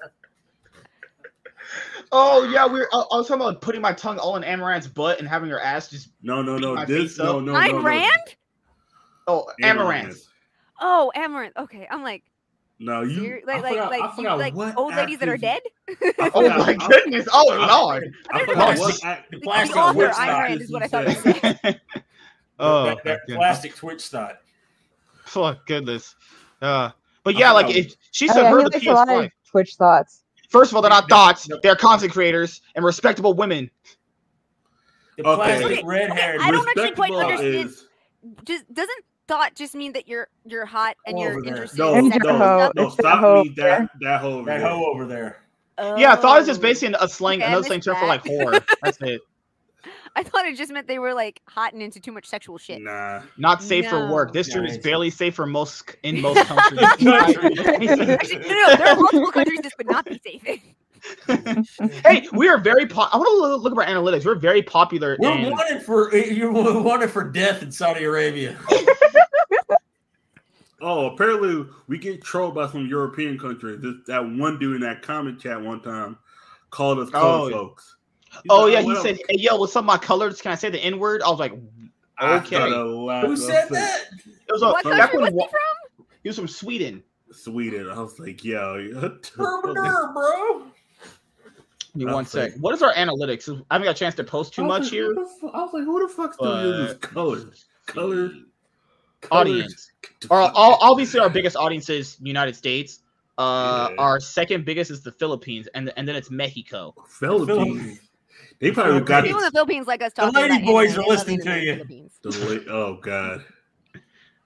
[2.11, 4.87] Oh yeah, we are I, I was talking about putting my tongue all in Amouranth's
[4.87, 6.09] butt and having her ass just.
[6.21, 6.75] No, no, no.
[6.75, 7.25] My This face up.
[7.27, 7.83] no, no, Ayn no, no.
[7.83, 8.35] Rand?
[9.27, 10.25] Oh, Amouranth.
[10.79, 11.51] Oh, Amouranth.
[11.57, 12.23] Okay, I'm like,
[12.79, 13.21] No, you.
[13.23, 15.61] you're, I like, like, forgot- I like, you, like what old ladies that are dead.
[15.87, 17.27] I Oh my goodness!
[17.31, 18.13] Oh I- lord!
[18.31, 19.09] I I forgot don't what know.
[19.09, 20.51] act- The The plastic author Twitch Ayn thought.
[20.61, 21.59] Is what I thought you you said.
[21.61, 21.81] said.
[22.59, 24.37] oh, that, that plastic Twitch thought.
[25.35, 26.15] oh goodness.
[26.61, 26.89] Uh,
[27.23, 27.79] but yeah, like forgot.
[27.85, 29.31] if she Oh, said yeah, her he the likes a PS5.
[29.51, 30.23] Twitch thoughts.
[30.49, 31.59] First of all, they're not thoughts; no.
[31.61, 33.69] they're content creators and respectable women.
[35.17, 35.35] The Okay.
[35.35, 36.37] plastic Okay, red haired.
[36.39, 37.55] okay, I don't actually quite understand.
[37.55, 37.85] is-
[38.45, 41.53] Just doesn't thought just mean that you're you're hot and you're there.
[41.53, 42.71] interested No, in And no, a hoe.
[42.71, 42.71] stuff?
[42.75, 42.89] no.
[42.89, 43.53] Stop me.
[43.57, 44.39] That that hoe.
[44.39, 44.69] over that there.
[44.69, 45.37] hoe over there.
[45.97, 46.63] Yeah, thought is just Oh.
[46.63, 48.31] basically a slang, Okay, I another slang term for like that.
[48.31, 48.65] whore.
[48.83, 49.21] That's it.
[50.15, 52.81] I thought it just meant they were like hot and into too much sexual shit.
[52.81, 53.21] Nah.
[53.37, 54.29] Not safe for work.
[54.29, 54.33] No.
[54.33, 56.81] This term is barely safe for most in most countries.
[57.07, 60.59] Actually, no, no, there are multiple countries this would not be safe in.
[62.05, 62.85] Hey, we are very.
[62.85, 64.25] Po- I want to look, look at our analytics.
[64.25, 65.17] We're very popular.
[65.19, 68.57] We're in, wanted for eh, you're wanted for death in Saudi Arabia.
[70.83, 73.79] Oh, apparently we get trolled by some European countries.
[73.81, 76.17] This, that one dude in that comment chat one time
[76.71, 77.67] called us colored Oh.
[77.67, 77.97] folks.
[78.31, 80.41] He's Oh like, yeah, oh, he said, "Hey, yo, what's up, my colors?
[80.41, 81.53] Can I say the N word?" I was like,
[82.19, 82.45] okay.
[82.55, 83.29] started laughing.
[83.29, 84.05] Who said that?
[84.25, 86.05] "It was a What Back back country when was wa- he from?
[86.23, 87.87] he was from Sweden." Sweden.
[87.87, 90.65] I was like, yo, what the- Berber, bro.
[91.97, 92.59] Give me I'll one say- sec.
[92.59, 93.49] What is our analytics?
[93.69, 95.13] I haven't got a chance to post too much like, here.
[95.13, 97.65] the fu- I was like, who the fuck still uses But- colors?
[97.87, 98.31] Colors.
[99.29, 99.91] Audience.
[100.29, 103.01] Or all, obviously, our biggest audience is United States.
[103.37, 103.95] Uh, Yeah.
[104.01, 106.93] Our second biggest is the Philippines, and and then it's Mexico.
[107.07, 107.99] Philippines.
[108.59, 111.03] They probably got People in the Philippines like us The talking lady about boys are
[111.03, 111.71] listening to you.
[111.71, 112.19] the Philippines.
[112.21, 112.67] the late.
[112.69, 113.43] Oh god.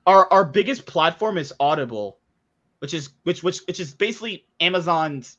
[0.06, 2.20] Our our biggest platform is Audible,
[2.80, 5.38] which is which which which is basically Amazon's.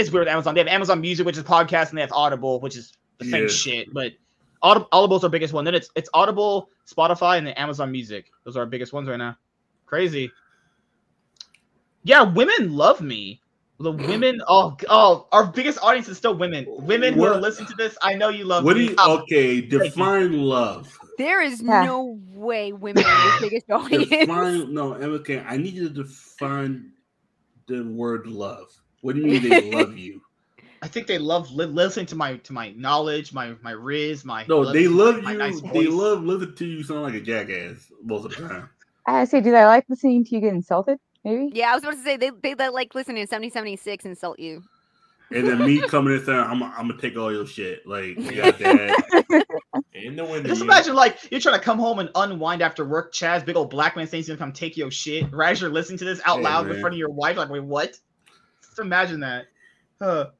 [0.00, 0.28] It's weird.
[0.28, 3.24] Amazon they have Amazon Music, which is podcast, and they have Audible, which is the
[3.26, 3.48] same Yeah.
[3.48, 3.92] shit.
[3.92, 4.12] But
[4.62, 5.64] Audib- Audible's our biggest one.
[5.64, 8.30] Then it's it's Audible, Spotify, and then Amazon Music.
[8.44, 9.36] Those are our biggest ones right now.
[9.86, 10.30] Crazy.
[12.04, 13.40] Yeah, women love me.
[13.78, 16.66] The women, oh, oh, our biggest audience is still women.
[16.68, 18.94] Women who are listening to this, I know you love What do you?
[18.98, 20.96] Oh, Okay, define love.
[21.18, 21.84] There is Yeah.
[21.84, 24.08] no way women are the biggest audience.
[24.08, 24.94] Define no.
[24.94, 26.92] Okay, I need you to define
[27.66, 28.70] the word love.
[29.00, 30.20] What do you mean they love you?
[30.82, 34.44] I think they love li- listening to my to my knowledge, my my riz, my
[34.48, 35.36] No, they love you.
[35.36, 38.68] nice they love listening to you sound like a jackass most of the time.
[39.06, 40.98] I say, do they like listening to you get insulted?
[41.24, 41.50] Maybe.
[41.54, 44.62] Yeah, I was about to say they they, they like listening to 7076 insult you.
[45.32, 47.86] And then me coming in saying, I'm, I'm gonna take all your shit.
[47.86, 48.96] Like, you got that.
[49.94, 50.48] In the window.
[50.48, 53.12] Just imagine like you're trying to come home and unwind after work.
[53.12, 55.32] Chaz, big old black man saying he's gonna come take your shit.
[55.32, 57.50] Right as you're listening to this out Hey, loud in front of your wife, like
[57.50, 57.96] wait, what?
[58.70, 59.46] Just imagine that.
[60.00, 60.30] Huh.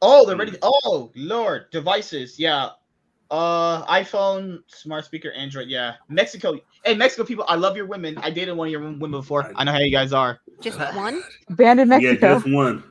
[0.00, 0.56] Oh, they're ready.
[0.62, 2.38] Oh, Lord, devices.
[2.38, 2.70] Yeah.
[3.30, 5.68] Uh, iPhone, smart speaker, Android.
[5.68, 5.94] Yeah.
[6.08, 6.58] Mexico.
[6.84, 8.16] Hey, Mexico people, I love your women.
[8.18, 9.50] I dated one of your women before.
[9.56, 10.40] I know how you guys are.
[10.60, 11.22] Just one.
[11.48, 12.34] Abandoned yeah, Mexico.
[12.34, 12.84] just one.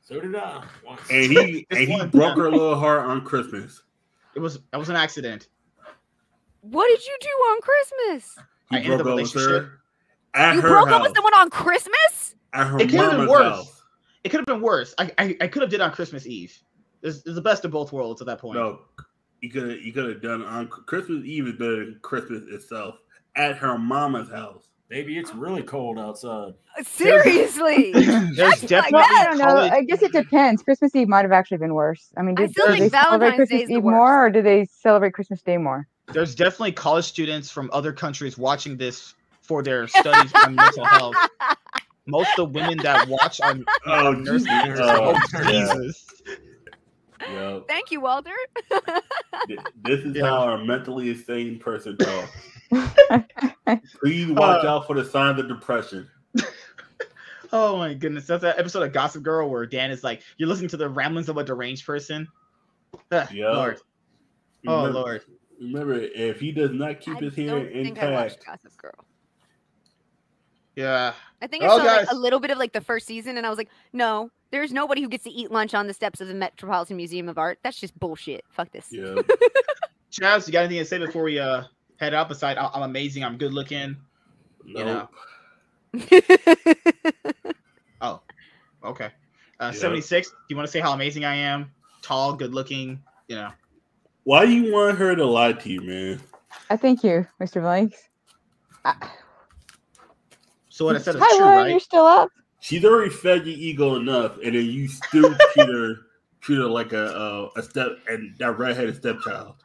[0.00, 0.64] So did I.
[0.86, 1.00] Once.
[1.10, 2.08] And he and he one.
[2.10, 3.82] broke her little heart on Christmas.
[4.34, 5.48] It was that was an accident.
[6.62, 8.38] What did you do on Christmas?
[8.70, 9.70] He I ended broke the up with her
[10.34, 11.08] at you her broke up house.
[11.08, 12.34] with someone on Christmas?
[12.52, 13.42] At her It could've been worse.
[13.42, 13.82] house.
[14.24, 14.94] It could have been worse.
[14.98, 16.56] I I, I could have did on Christmas Eve.
[17.02, 18.56] It's, it's the best of both worlds at that point.
[18.58, 18.80] No,
[19.40, 22.96] you could have you could have done on Christmas Eve is better than Christmas itself
[23.36, 24.68] at her mama's house.
[24.90, 26.54] Maybe it's really cold outside.
[26.78, 27.92] Uh, seriously.
[27.92, 29.44] There's That's definitely like I don't know.
[29.44, 30.62] college- I guess it depends.
[30.62, 32.08] Christmas Eve might have actually been worse.
[32.16, 34.26] I mean, I did, still did think they celebrate Valentine's Day Christmas is Eve more,
[34.26, 35.86] or do they celebrate Christmas Day more?
[36.12, 41.14] there's definitely college students from other countries watching this for their studies on mental health.
[42.08, 43.54] Most of the women that watch are
[43.86, 44.48] Oh, nurses.
[44.48, 44.80] Jesus.
[44.80, 45.74] Oh, Oh, yeah.
[45.74, 46.04] Jesus.
[47.32, 48.32] Yo, Thank you, Walter.
[49.84, 50.26] this is Yeah.
[50.26, 52.30] how a mentally insane person talks.
[54.00, 56.08] Please watch Uh, out for the signs of depression.
[57.50, 60.68] Oh my goodness, that's that episode of Gossip Girl where Dan is like, "You're listening
[60.68, 62.28] to the ramblings of a deranged person."
[63.10, 63.52] Ah, Yeah.
[63.52, 63.80] Lord,
[64.66, 65.22] oh Remember, Lord.
[65.58, 68.76] remember, if he does not keep I his hair don't think I watched intact, Gossip
[68.76, 68.92] Girl.
[70.78, 71.12] Yeah.
[71.42, 73.44] I think I Oh, saw like, a little bit of like the first season, and
[73.44, 76.28] I was like, no, there's nobody who gets to eat lunch on the steps of
[76.28, 77.58] the Metropolitan Museum of Art.
[77.64, 78.44] That's just bullshit.
[78.50, 78.86] Fuck this.
[78.92, 79.16] yeah,
[80.12, 81.64] Chaz, you got anything to say before we uh
[81.96, 82.28] head out?
[82.28, 83.24] Beside, I- I'm amazing.
[83.24, 83.96] I'm good looking.
[84.64, 85.08] no,
[85.94, 86.04] know.
[88.00, 88.20] Oh,
[88.84, 89.06] okay.
[89.58, 89.80] Uh, Yeah.
[89.80, 90.28] 76.
[90.30, 91.72] Do you want to say how amazing I am?
[92.02, 93.02] Tall, good looking.
[93.26, 93.50] You know.
[94.22, 96.20] why do you want her to lie to you, man?
[96.70, 97.60] I thank you, Mr.
[97.60, 97.98] Blanks.
[98.84, 99.08] I-
[100.78, 101.70] So what I said is Hi, true, Lauren, right?
[101.72, 102.30] you're still up.
[102.60, 105.96] She's already fed your ego enough, and then you still treat her
[106.40, 107.06] treat her like a
[107.56, 109.56] a, a step and that redheaded stepchild.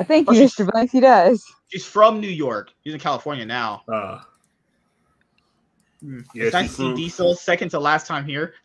[0.00, 0.66] I thank Oh, you, Mr.
[0.72, 0.92] Blanks.
[0.92, 1.44] He does.
[1.68, 2.70] She's from New York.
[2.84, 3.82] She's in California now.
[3.86, 4.20] Uh,
[6.00, 6.20] Hmm.
[6.34, 8.54] yeah, it's she's see from- Diesel second to last time here.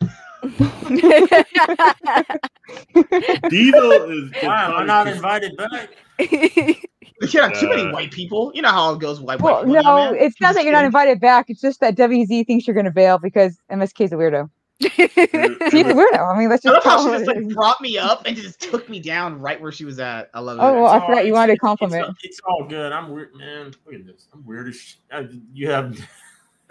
[3.50, 4.30] Diesel is.
[4.42, 5.90] Why am not invited back?
[7.20, 8.52] We can't have too many white people.
[8.54, 9.82] You know how it goes with white well, people.
[9.82, 10.16] no, man.
[10.16, 11.46] it's not that you're not invited back.
[11.48, 14.50] It's just that WZ thinks you're going to bail because MSK is a weirdo.
[14.78, 16.34] He's a weirdo.
[16.34, 18.60] I mean, let's I just love how she just like brought me up and just
[18.60, 20.30] took me down right where she was at.
[20.34, 20.62] I love it.
[20.62, 22.08] Oh, well, I It's forgot all- you wanted a compliment.
[22.22, 22.90] It's, it's all good.
[22.92, 23.74] I'm weird, man.
[23.86, 24.26] Look at this.
[24.32, 25.98] I'm weird as sh- I, You have.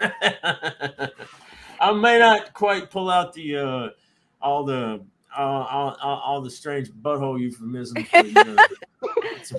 [1.80, 3.88] I may not quite pull out the uh,
[4.40, 5.00] all the
[5.36, 8.06] uh, all, all, all the strange butthole euphemisms.
[8.12, 8.56] But, you know,
[9.24, 9.52] it's-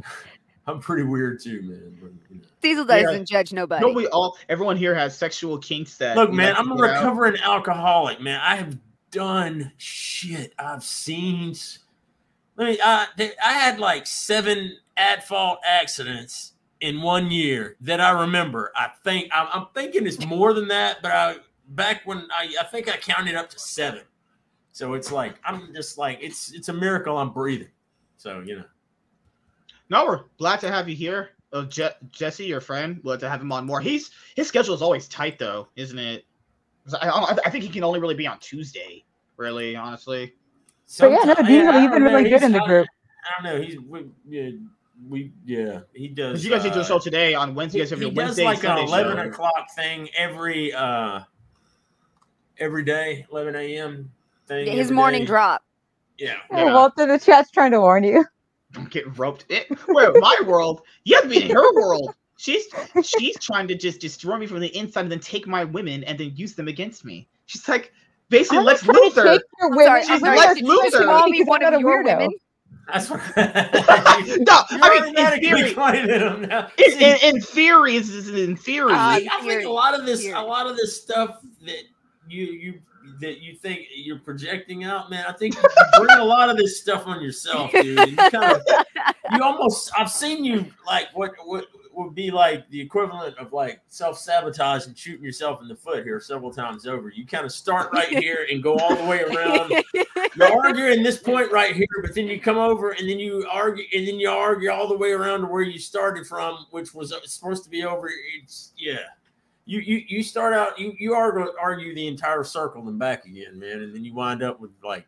[0.68, 1.96] I'm pretty weird too, man.
[2.00, 2.48] But, you know.
[2.60, 3.02] Diesel Yeah.
[3.02, 3.86] doesn't judge nobody.
[3.86, 6.16] No, we all, everyone here has sexual kinks that.
[6.16, 6.94] Look, man, like I'm a get out.
[7.04, 8.40] recovering alcoholic, man.
[8.42, 8.76] I have
[9.12, 10.52] done shit.
[10.58, 11.50] I've seen.
[11.50, 11.78] s-
[12.56, 12.78] Let me.
[12.82, 13.06] I,
[13.44, 18.72] I had like seven at fault accidents in one year that I remember.
[18.74, 21.36] I think I'm, I'm thinking it's more than that, but I
[21.68, 24.02] back when I I think I counted up to seven.
[24.72, 27.70] So it's like I'm just like it's it's a miracle I'm breathing.
[28.16, 28.64] So you know.
[29.88, 31.30] No, we're glad to have you here.
[31.52, 33.80] Oh, Je- Jesse, your friend, glad to have him on more.
[33.80, 36.24] He's his schedule is always tight though, isn't it?
[37.00, 39.04] I, I, I think he can only really be on Tuesday.
[39.36, 40.34] Really, honestly.
[40.98, 42.60] But yeah, no, Sometime- Dino, I you've been don't know, really good he's- in the
[42.60, 42.86] group.
[43.38, 43.62] I don't know.
[43.64, 44.50] He's we yeah,
[45.08, 46.42] we yeah he does.
[46.42, 47.78] Because you guys do a uh, show today on Wednesday.
[47.78, 49.22] He, You guys have he your does Wednesday like an eleven show.
[49.30, 51.20] o'clock thing every uh
[52.58, 54.10] every day, eleven a.m.
[54.46, 54.70] thing.
[54.76, 55.26] His morning day.
[55.26, 55.62] drop.
[56.18, 56.34] Yeah.
[56.50, 58.24] Oh, Walter, the chat's trying to warn you.
[58.76, 59.46] Don't get roped.
[59.48, 62.14] It, where my world, you have to be in her world.
[62.38, 62.66] She's
[63.02, 66.18] she's trying to just destroy me from the inside and then take my women and
[66.18, 67.26] then use them against me.
[67.46, 67.92] She's like
[68.28, 69.32] basically I'm Lex not trying to Luthor.
[69.32, 69.86] take your women.
[69.86, 70.36] Sorry, She's I'm.
[70.36, 71.04] Lex Did Luthor.
[71.06, 72.18] call me one of not your weirdo.
[72.18, 72.30] women?
[72.92, 73.20] That's what.
[73.36, 75.74] no, I mean in theory.
[75.74, 76.68] pointing at him now.
[76.78, 78.92] In, in, in theory, this is in theory.
[78.92, 79.64] Uh, I think, I think Theory.
[79.64, 80.34] a lot of this, Theory.
[80.34, 81.82] a lot of this stuff that
[82.28, 82.80] you you
[83.20, 85.24] that you think you're projecting out, man.
[85.28, 85.62] I think you
[85.98, 88.10] bring a lot of this stuff on yourself, dude.
[88.10, 88.62] You kind of,
[89.32, 89.90] you almost.
[89.96, 94.86] I've seen you like what what would be like the equivalent of like self sabotage
[94.86, 97.08] and shooting yourself in the foot here several times over.
[97.08, 99.72] You kind of start right here and go all the way around.
[100.36, 103.84] You're arguing this point right here, but then you come over and then you argue
[103.94, 107.14] and then you argue all the way around to where you started from, which was
[107.24, 108.10] supposed to be over.
[108.42, 108.98] It's yeah.
[109.66, 113.58] You you you start out you you argue argue the entire circle and back again,
[113.58, 115.06] man, and then you wind up with like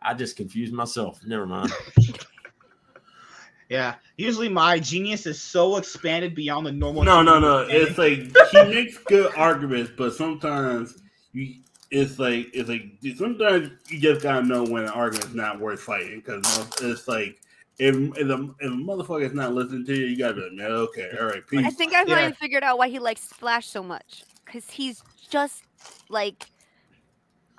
[0.00, 1.20] I just confused myself.
[1.26, 1.72] Never mind.
[3.68, 3.96] yeah.
[4.16, 7.02] Usually my genius is so expanded beyond the normal.
[7.02, 7.58] No, no, human no.
[7.68, 10.98] It's like he makes good arguments, but sometimes
[11.32, 11.56] you,
[11.90, 12.84] it's like it's like
[13.16, 17.40] sometimes you just gotta know when an argument's not worth fighting because it's like
[17.80, 20.70] if if a, if a motherfucker's not listening to you, you gotta be like, man,
[20.70, 21.66] okay, all right, peace.
[21.66, 22.16] I think I Yeah.
[22.16, 24.24] finally figured out why he likes Flash so much.
[24.44, 25.62] Because he's just
[26.08, 26.46] like.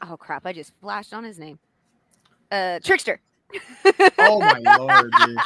[0.07, 0.45] Oh crap!
[0.45, 1.59] I just flashed on his name.
[2.51, 3.21] Uh, Trickster.
[4.19, 5.39] Oh my lord, dude.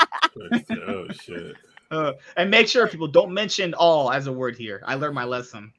[0.88, 1.56] oh shit.
[1.92, 4.82] Uh, and make sure people don't mention all as a word here.
[4.86, 5.72] I learned my lesson.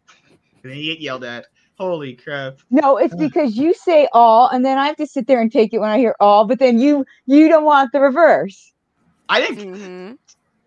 [0.63, 1.47] And then you get yelled at.
[1.79, 2.59] Holy crap.
[2.71, 5.75] No, it's because you say all, and then I have to sit there and take
[5.75, 6.47] it when I hear all.
[6.47, 8.73] But then you you don't want the reverse.
[9.29, 10.13] I think hmm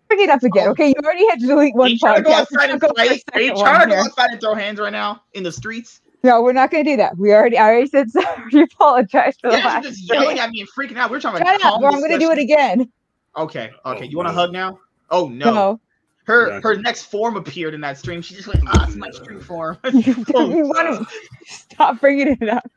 [0.08, 0.70] Bring it up again, Oh.
[0.72, 0.88] okay?
[0.88, 2.40] You already had to delete Are one you trying to go podcast.
[2.40, 3.22] outside and Go for the fight?
[3.32, 5.52] Are you second trying one to go outside and throw hands right now in the
[5.52, 6.00] streets?
[6.24, 7.16] No, we're not going to do that.
[7.16, 8.26] We already, I already said sorry.
[8.52, 9.84] We apologize for the Yeah, you're last.
[9.84, 11.10] just yelling at me and freaking out.
[11.10, 12.90] We're trying to Shut up, or I'm going to do it again.
[13.36, 14.00] Okay, okay.
[14.00, 14.38] Oh, you want to no.
[14.40, 14.78] hug now?
[15.10, 15.54] Oh no.
[15.54, 15.80] No,
[16.24, 16.60] Her Yeah.
[16.62, 18.20] her next form appeared in that stream.
[18.20, 19.78] She just went, ah, it's my stream form.
[19.92, 21.06] you, you want to
[21.46, 22.68] stop bringing it up.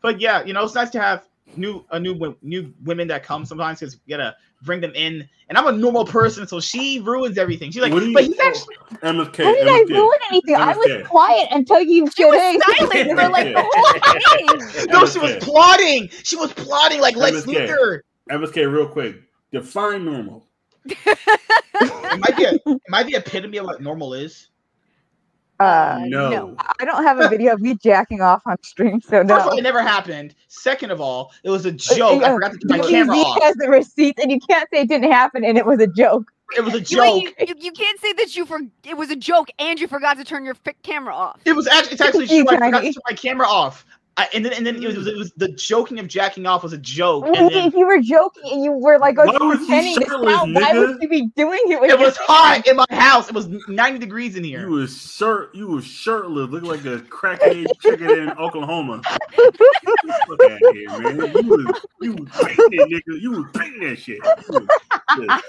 [0.00, 1.26] but yeah, you know, it's nice to have
[1.56, 5.28] new a new new women that come sometimes because you gotta bring them in.
[5.48, 7.70] And I'm a normal person, so she ruins everything.
[7.70, 9.44] She's like, What do you- but he's oh, actually MSK.
[9.44, 9.88] How did I MSK.
[9.90, 10.54] ruin anything?
[10.56, 14.86] I was quiet until you She said, was hey, silent for like the whole thing.
[14.90, 16.08] no, she was plotting.
[16.24, 17.68] She was plotting like Lex MSK.
[17.68, 18.00] Luthor.
[18.30, 19.16] MSK, real quick.
[19.52, 20.46] Define normal.
[20.84, 24.48] It might be a, it might be epitome of what normal is.
[25.60, 26.54] Uh, no.
[26.78, 29.50] I don't have a video of me jacking off on stream, so First of all,
[29.52, 29.56] no.
[29.58, 30.34] it never happened.
[30.48, 32.22] Second of all, it was a joke.
[32.22, 33.42] I Uh, forgot to turn my WZ camera off.
[33.42, 36.30] has the receipts, and you can't say it didn't happen, and it was a joke.
[36.56, 37.22] It was a joke.
[37.24, 40.16] you, you, you can't say that you for it was a joke and you forgot
[40.18, 41.40] to turn your fi- camera off.
[41.44, 42.56] It was actually it's actually You true.
[42.56, 43.84] I forgot to turn my camera off.
[44.18, 46.72] I, and then and then it was, it was the joking of jacking off was
[46.72, 47.24] a joke.
[47.24, 49.66] Well, And then if you were joking and you were like, oh, Why was he
[49.66, 51.82] pretending to shirtless, why would you be doing it?
[51.90, 53.28] it was hot in my house.
[53.28, 54.60] It was 90 degrees in here.
[54.60, 54.74] You here.
[54.80, 55.54] was shirt.
[55.54, 59.02] You was shirtless, looking like a crackhead chicken in Oklahoma.
[60.28, 61.32] Look at here, man.
[61.34, 63.20] You was you was painting that nigga.
[63.20, 64.18] You was painting that shit.
[64.18, 65.42] You was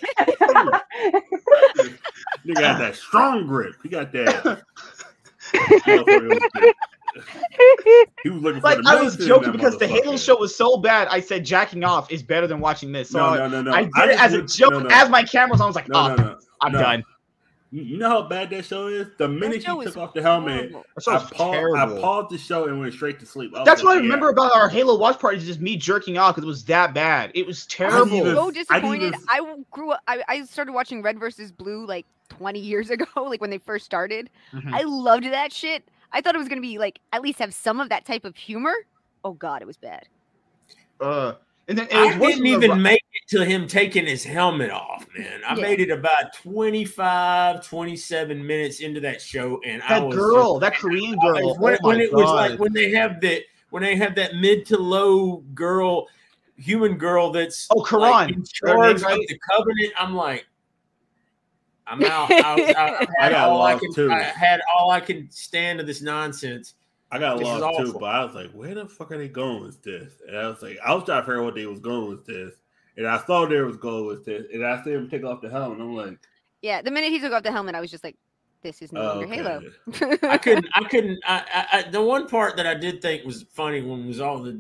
[1.78, 1.96] just-
[2.46, 3.76] nigga had that strong grip.
[3.82, 4.64] He got that.
[7.22, 10.38] Motherfucker was- he was looking for Like the I was joking because the Halo show
[10.38, 11.08] was so bad.
[11.10, 13.10] I said jacking off is better than watching this.
[13.10, 13.72] So No, I, no, no, no.
[13.74, 14.72] I did I it just as a joke.
[14.74, 14.90] no, no.
[14.92, 16.38] As my camera was on, I was like, No, oh, no, no.
[16.62, 16.80] I'm no.
[16.80, 17.04] done.
[17.70, 19.08] You, you know how bad that show is?
[19.18, 20.86] The minute show you is took off the helmet, horrible.
[20.96, 23.54] That show I paused, I paused the show and went straight to sleep.
[23.54, 24.02] I was That's like, what I yeah.
[24.04, 25.36] remember about our Halo watch party.
[25.38, 27.32] is Just me jerking off because it was that bad.
[27.36, 28.08] It was terrible.
[28.08, 29.04] so I didn't disappointed.
[29.08, 30.00] even- I w- grew up.
[30.08, 33.84] I, I started watching Red versus Blue like 20 years ago, like when they first
[33.84, 34.30] started.
[34.54, 34.74] Mhm.
[34.74, 35.84] I loved that shit.
[36.12, 38.36] I thought it was gonna be like at least have some of that type of
[38.36, 38.74] humor.
[39.24, 40.04] Oh god, it was bad.
[41.00, 41.34] Uh,
[41.68, 44.24] and then and it I didn't than the- even make it to him taking his
[44.24, 45.42] helmet off, man.
[45.46, 45.62] I Yeah.
[45.62, 50.76] made it about 25, 27 minutes into that show, and I that was girl, that
[50.76, 51.50] Korean girl.
[51.50, 54.16] Just, when, oh when my it was like when they have that when they have
[54.16, 56.08] that mid to low girl,
[56.56, 59.14] human girl that's Oh, like, in charge right?
[59.14, 59.94] of the covenant.
[60.00, 60.48] I'm like,
[61.90, 62.32] I'm out.
[62.32, 63.94] I, was, I, I got all I lost, can.
[63.94, 64.12] too.
[64.12, 66.74] I had all I can stand of this nonsense.
[67.12, 68.00] I got This lost too, awful.
[68.02, 70.14] but I was like, where the fuck are they going with this?
[70.28, 72.26] And I was like, I was trying to figure out what they was going with
[72.26, 72.56] this.
[72.98, 74.46] And I thought they was going with this.
[74.54, 75.80] And I see him take off the helmet.
[75.80, 76.20] And I'm like,
[76.62, 78.18] Yeah, the minute he took off the helmet, I was just like,
[78.64, 79.36] "This is no oh, longer okay.
[79.36, 79.62] Halo."
[80.34, 80.68] I couldn't.
[80.74, 81.20] I couldn't.
[81.26, 84.40] I, I, I, the one part that I did think was funny when was all
[84.42, 84.60] the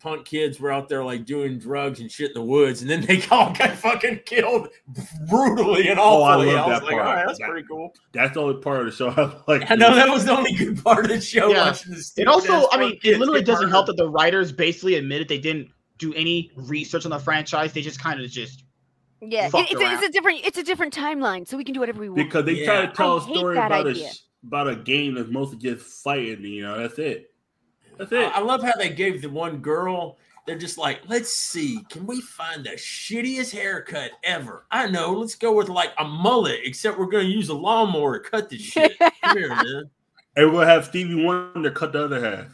[0.00, 3.02] punk kids were out there like doing drugs and shit in the woods, and then
[3.02, 4.68] they all got fucking killed
[5.28, 6.22] brutally and all.
[6.22, 7.06] Oh, I love I was that like, part.
[7.06, 7.94] all right, that's That- pretty cool.
[8.12, 9.70] That's the only part of the show I like.
[9.70, 11.48] I know that was the only good part of the show.
[11.50, 11.66] Yeah.
[11.66, 15.28] Watching the It also, I mean, it literally doesn't help that the writers basically admitted
[15.28, 17.72] they didn't do any research on the franchise.
[17.72, 18.64] They just kind of just
[19.22, 21.80] yeah, it- it's a, it's a different it's a different timeline, so we can do
[21.80, 22.16] whatever we want.
[22.16, 24.08] because they try to tell I a story about a, idea.
[24.12, 26.42] sh- about a game that's mostly just fighting.
[26.44, 27.29] You know, that's it.
[28.00, 28.32] That's I, it.
[28.36, 30.16] I love how they gave the one girl.
[30.46, 34.64] They're just like, let's see, can we find the shittiest haircut ever?
[34.70, 38.28] I know, let's go with like a mullet, except we're gonna use a lawnmower to
[38.28, 38.98] cut the shit.
[39.22, 39.90] Come here, man.
[40.36, 42.46] and we'll have Stevie Wonder cut the other half.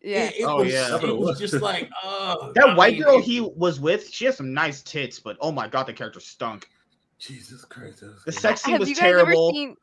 [0.00, 0.88] yeah, It, it Oh, was, yeah.
[0.88, 1.40] That's it it was was.
[1.40, 4.08] just like, oh, that I white mean, girl it- he was with.
[4.08, 6.68] She has some nice tits, but oh my god, the character stunk.
[7.18, 8.00] Jesus Christ.
[8.00, 8.40] that was The good.
[8.40, 9.48] sex scene have was you guys terrible.
[9.48, 9.76] ever seen?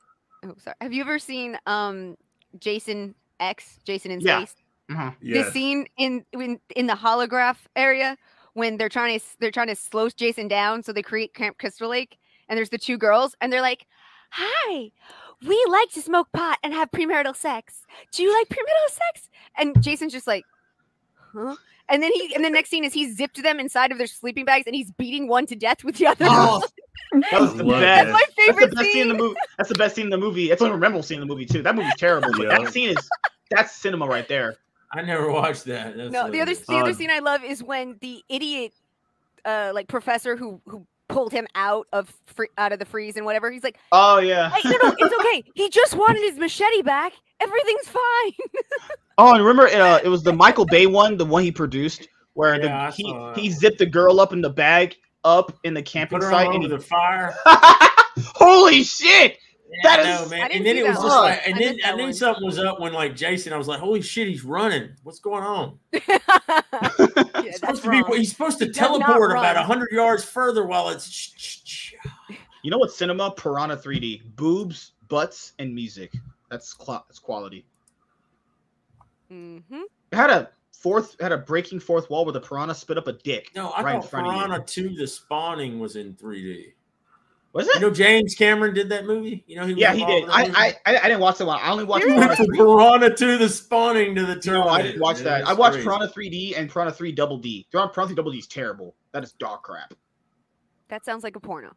[0.46, 0.76] Oh, sorry.
[0.82, 2.16] Have you ever seen um
[2.58, 4.38] Jason X, Jason in Yeah.
[4.46, 4.56] space?
[4.90, 5.16] Mhm.
[5.22, 8.18] The scene in in in the holograph area
[8.54, 11.90] when they're trying to they're trying to slow Jason down, so they create Camp Crystal
[11.90, 13.86] Lake, and there's the two girls, and they're like,
[14.32, 14.92] "Hi,
[15.46, 17.86] we like to smoke pot and have premarital sex.
[18.12, 20.44] Do you like premarital sex?" And Jason's just like,
[21.34, 21.56] "Huh."
[21.92, 24.46] And then he, and the next scene is he zipped them inside of their sleeping
[24.46, 26.26] bags and he's beating one to death with the other.
[26.30, 26.62] Oh,
[27.12, 27.22] one.
[27.32, 27.80] that was the best.
[27.82, 28.08] that.
[28.10, 29.36] my That's the favorite best scene in the movie.
[29.58, 30.50] That's the best scene in the movie.
[30.50, 31.64] That's the only memorable scene in the movie too.
[31.64, 32.60] That movie's terrible, but Yeah.
[32.60, 33.10] that scene is
[33.50, 34.58] that's cinema right there.
[34.92, 35.96] I never watched that.
[35.98, 36.60] That's No, the other hilarious.
[36.68, 38.74] the other Uh, scene I love is when the idiot,
[39.46, 43.26] uh, like professor who who pulled him out of free, out of the freeze and
[43.26, 43.52] whatever.
[43.52, 44.50] He's like, Oh yeah.
[44.50, 45.44] hey, no, no, it's okay.
[45.56, 47.14] He just wanted his machete back.
[47.40, 48.32] Everything's fine.
[49.22, 52.58] Oh, and remember uh, it was the Michael Bay one, the one he produced, where
[52.58, 54.96] Yeah, the, he that he zipped the girl up in the bag
[55.26, 56.48] up in the camping Put her site.
[56.48, 57.36] all And he, the fire.
[58.36, 59.38] Holy shit!
[59.72, 60.50] Yeah, That I is- know, man.
[60.52, 61.18] And then it was just one.
[61.24, 62.14] like, and I then missed that and then one.
[62.14, 63.54] something was up when like Jason.
[63.54, 64.90] I was like, holy shit, he's running.
[65.04, 65.78] What's going on?
[65.94, 66.00] yeah,
[67.44, 68.18] He's supposed to be.
[68.18, 69.66] He's supposed to He teleport about run.
[69.66, 71.10] hundred yards further while it's.
[71.10, 71.94] sh- sh- sh-
[72.64, 72.92] You know what?
[72.92, 76.14] Cinema Piranha 3D, boobs, butts, and music.
[76.50, 77.66] That's cl- that's quality.
[79.32, 79.82] Mm-hmm.
[80.12, 83.14] It had a fourth, had a breaking fourth wall where the piranha spit up a
[83.14, 83.52] dick.
[83.56, 84.40] No, I right in thought front of you.
[84.40, 86.74] Piranha Two: The Spawning was in 3D.
[87.54, 87.76] Was it?
[87.76, 89.44] You know, James Cameron did that movie.
[89.48, 90.26] You know, he was yeah, he did.
[90.26, 90.52] in I.
[90.54, 91.60] I I I didn't watch that one.
[91.62, 92.56] I only watched Piranha From 3D.
[92.58, 94.66] Piranha to the spawning to the Terminator.
[94.66, 95.48] No, I didn't watch that.
[95.48, 95.86] I watched crazy.
[95.88, 97.66] Piranha 3D and Piranha 3 Double D.
[97.72, 98.96] Piranha 3 Double D is terrible.
[99.14, 99.94] That is dog crap.
[100.90, 101.72] That sounds like a porno.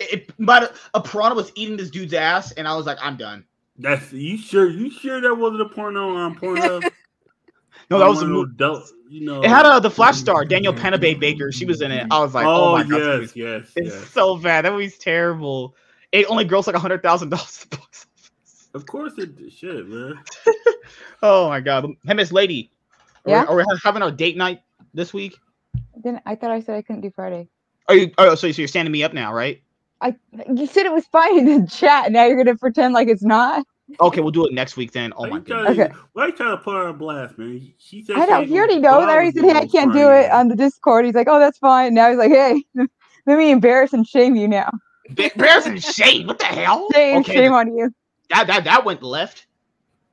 [0.00, 3.16] It, it- but a piranha was eating this dude's ass, and I was like, I'm
[3.16, 3.44] done.
[3.78, 4.68] That's you sure?
[4.68, 6.90] You sure that wasn't a porno um, on Pornhub?
[7.90, 8.54] No, that was a One of movie.
[8.54, 11.52] adult- You know, It had uh, the Flash star, Danielle Panabaker.
[11.52, 12.06] She was in it.
[12.12, 14.10] I was like, oh, oh, my god, yes, yes, it's yes.
[14.10, 14.64] so bad.
[14.64, 15.74] That movie's terrible.
[16.12, 18.68] It only grossed like a hundred thousand dollars at the box office.
[18.72, 20.18] Of course it should, man.
[21.22, 22.70] Oh my god, hey Miss Lady,
[23.26, 23.42] are, Yeah?
[23.42, 24.62] we, are we having our date night
[24.94, 25.36] this week?
[26.02, 27.48] Then I thought I said I couldn't do Friday.
[27.88, 28.10] Are you?
[28.16, 29.60] Oh, so, so you're standing me up now, right?
[30.00, 30.16] I
[30.54, 32.10] you said it was fine in the chat.
[32.10, 33.66] Now you're gonna pretend like it's not.
[34.00, 35.12] Okay, we'll do it next week then.
[35.16, 35.68] Oh my god.
[35.70, 35.90] Okay.
[36.12, 37.72] Why are you trying to put her on blast, man?
[37.78, 38.92] She said I she know ain't he already gonna knows.
[39.02, 41.04] I bother already said, hey, I can't do it on the Discord.
[41.06, 41.94] He's like, oh, that's fine.
[41.94, 44.70] Now he's like, hey, let me embarrass and shame you now.
[45.10, 46.26] Ba- Bears and shame?
[46.26, 46.88] What the hell?
[46.92, 47.90] Shame, Okay, shame on you.
[48.30, 49.46] that that that went left.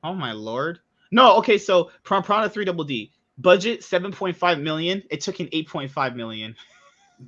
[0.02, 0.80] Oh my lord.
[1.10, 3.12] No, okay, so Pran Prana 3 Double D.
[3.38, 5.02] Budget 7.5 million.
[5.10, 6.54] It took in 8.5 million.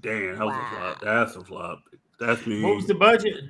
[0.00, 1.00] Damn, that was a flop.
[1.00, 1.82] That's a flop.
[2.18, 2.62] That's me.
[2.62, 3.44] What was the budget?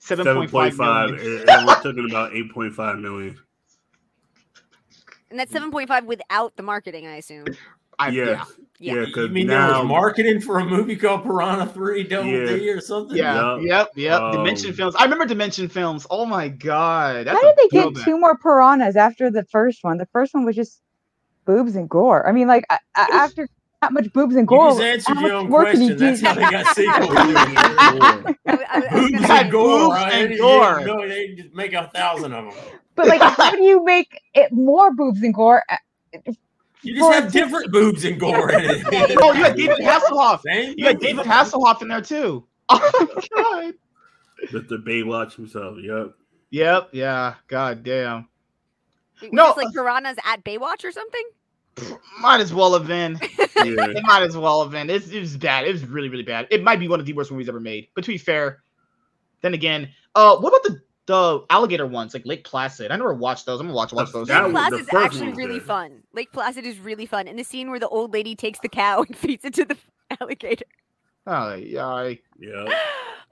[0.00, 1.40] 7.5 7.5 million.
[1.40, 3.38] and, and we're talking about 8.5 million.
[5.30, 7.46] And that's 7.5 without the marketing, I assume.
[7.98, 8.44] I, yeah, yeah.
[8.78, 9.04] yeah, Yeah.
[9.06, 12.46] because you mean now there was marketing for a movie called Piranha Three Double Yeah.
[12.46, 13.16] D or something?
[13.16, 13.62] Yeah, Yup.
[13.62, 14.32] yep, yep.
[14.32, 14.94] Dimension Um, Films.
[14.96, 16.06] I remember Dimension Films.
[16.10, 17.26] Oh my god.
[17.26, 19.96] That's How did they get two more piranhas after the first one?
[19.96, 20.82] The first one was just
[21.46, 22.28] boobs and gore.
[22.28, 23.48] I mean, like a- a- after
[23.82, 25.98] that much boobs and You gore, just answered how your own more can you question.
[25.98, 28.36] That's how they got sequels.
[28.92, 29.88] Boobs gonna and gore.
[29.96, 30.80] boobs and gore.
[30.86, 32.54] know, they just make a thousand of them.
[32.94, 35.62] But like, how do you make it more boobs and gore?
[35.68, 35.76] Uh,
[36.82, 39.16] You just have different boobs and gore in it.
[39.20, 40.40] Oh, you had David Hasselhoff.
[40.76, 40.98] You had.
[41.00, 42.44] David Hasselhoff in there too.
[42.68, 43.74] Oh my god.
[44.52, 44.82] Mr.
[44.84, 45.76] Baywatch himself.
[45.82, 46.14] Yep.
[46.50, 46.88] Yep.
[46.92, 47.34] Yeah.
[47.48, 48.28] God damn.
[49.22, 51.22] Was No, this like piranhas at Baywatch or something.
[52.20, 53.18] Might as well have been.
[53.64, 53.86] Yeah.
[53.88, 54.90] It might as well have been.
[54.90, 55.66] It's, it was bad.
[55.66, 56.46] It was really, really bad.
[56.50, 57.88] It might be one of the worst movies ever made.
[57.94, 58.62] But to be fair,
[59.40, 62.90] Then again, uh, what about the the alligator ones like Lake Placid?
[62.92, 63.58] I never watched those.
[63.58, 64.28] I'm gonna watch watch those.
[64.28, 65.62] That Lake was- Placid is actually really good.
[65.66, 66.02] fun.
[66.12, 67.26] Lake Placid is really fun.
[67.28, 69.76] And the scene where the old lady takes the cow and feeds it to the
[70.20, 70.66] alligator.
[71.26, 72.12] Oh, yeah.
[72.38, 72.66] Yeah.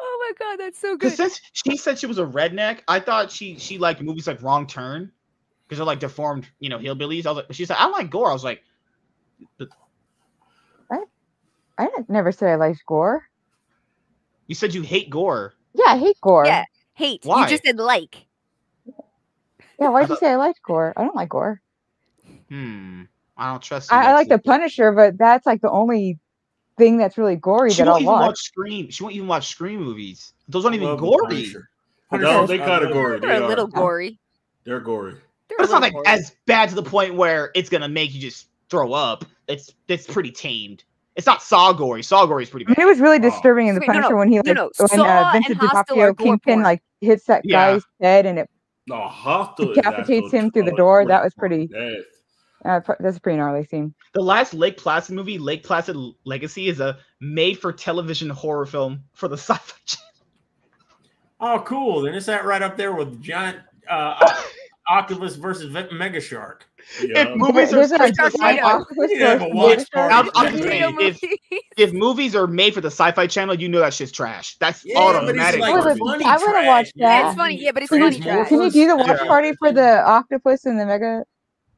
[0.01, 1.31] Oh my god, that's so Because good.
[1.31, 4.67] since she said she was a redneck, I thought she she liked movies like Wrong
[4.67, 5.13] Turn
[5.75, 7.27] because they're like deformed, you know, hillbillies.
[7.27, 8.31] I was like, she said I like gore.
[8.31, 8.62] I was like,
[11.77, 13.28] I didn't, never said I liked gore.
[14.47, 15.55] you said you hate gore.
[15.75, 16.47] Yeah, I hate gore.
[16.47, 16.65] Yeah.
[16.94, 17.20] Hate.
[17.25, 17.43] Why?
[17.43, 18.27] You just said like.
[19.81, 20.93] Yeah, why'd you say I liked gore?
[20.97, 21.61] I don't like gore.
[22.49, 23.03] Hmm.
[23.36, 23.91] I don't trust.
[23.91, 23.97] you.
[23.97, 24.39] I, I like the.
[24.39, 26.20] Punisher, but that's like the only
[26.78, 28.27] thing that's really gory She that won't I'll even watch.
[28.28, 28.91] watch Scream.
[28.91, 30.33] She won't even watch Scream movies.
[30.49, 31.27] Those aren't even Love the gory.
[31.27, 31.69] Punisher.
[32.12, 33.19] No, they not kind of gory.
[33.19, 33.49] They They're a are.
[33.49, 34.20] little gory.
[34.62, 35.17] They're gory.
[35.49, 36.07] They're But it's not like gory.
[36.07, 39.25] as bad to the point where it's gonna make you just throw up.
[39.49, 40.85] It's it's pretty tamed.
[41.17, 42.03] It's not Saw gory.
[42.03, 42.83] Saw gory is pretty I bad.
[42.83, 43.21] it was really Oh.
[43.31, 45.31] disturbing in the Wait, no, no, Punisher when he no, like no, when Saw uh,
[45.35, 47.73] and Vincent Hostel are D'Onofrio gore Kingpin like hits that Yeah.
[47.75, 48.51] guy's head and it
[48.87, 51.71] No, hostile Decapitates him through the door, that was pretty-
[52.65, 53.95] uh, that's a pretty gnarly scene.
[54.15, 59.37] The last Lake Placid movie, Lake Placid Legacy, is a made-for-television horror film for the
[59.39, 60.05] Sci-Fi Channel.
[61.41, 62.03] Oh, cool.
[62.03, 63.59] Then it's that right up there with giant
[63.91, 64.51] uh, o-
[64.89, 66.67] octopus versus ve- mega shark.
[67.03, 67.29] Yeah.
[67.29, 68.39] If movies are There's a straight to Sharknado.
[68.41, 69.85] giant Sci-Fi, octopus You versus watch Mega party.
[69.95, 70.13] Shark.
[70.13, 73.81] I'm- I'm just saying, if- if movies are made for the Sci-Fi Channel, you know
[73.81, 74.57] that shit's trash.
[74.59, 75.61] That's Yeah, automatic.
[75.61, 77.27] like I would've- funny I would've watched that.
[77.27, 78.49] It's funny, yeah, but it's Can funny you, trash.
[78.49, 79.27] can you do the watch Yeah.
[79.27, 81.25] party for the octopus and the mega?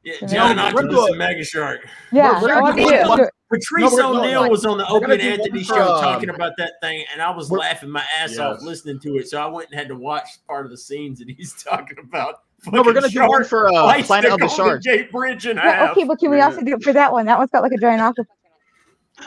[0.03, 1.79] Yeah, No, Giant we're octopus doing- and mega shark.
[2.11, 3.29] Yeah, we're I want to doing do one- it.
[3.49, 5.81] Patrice No, O'Neal one- was on the we're gonna Opie do and Anthony show for,
[5.81, 9.29] um, talking about that thing, and I was laughing my ass off listening to it.
[9.29, 12.41] So I went and had to watch part of the scenes that he's talking about.
[12.71, 14.81] No, we're gonna do one for uh, bites Planet of the Golden Shark.
[14.83, 15.91] Gate Bridge in Yeah, half.
[15.91, 17.25] okay, but can we also do it for that one?
[17.25, 18.33] That one's got like a giant octopus.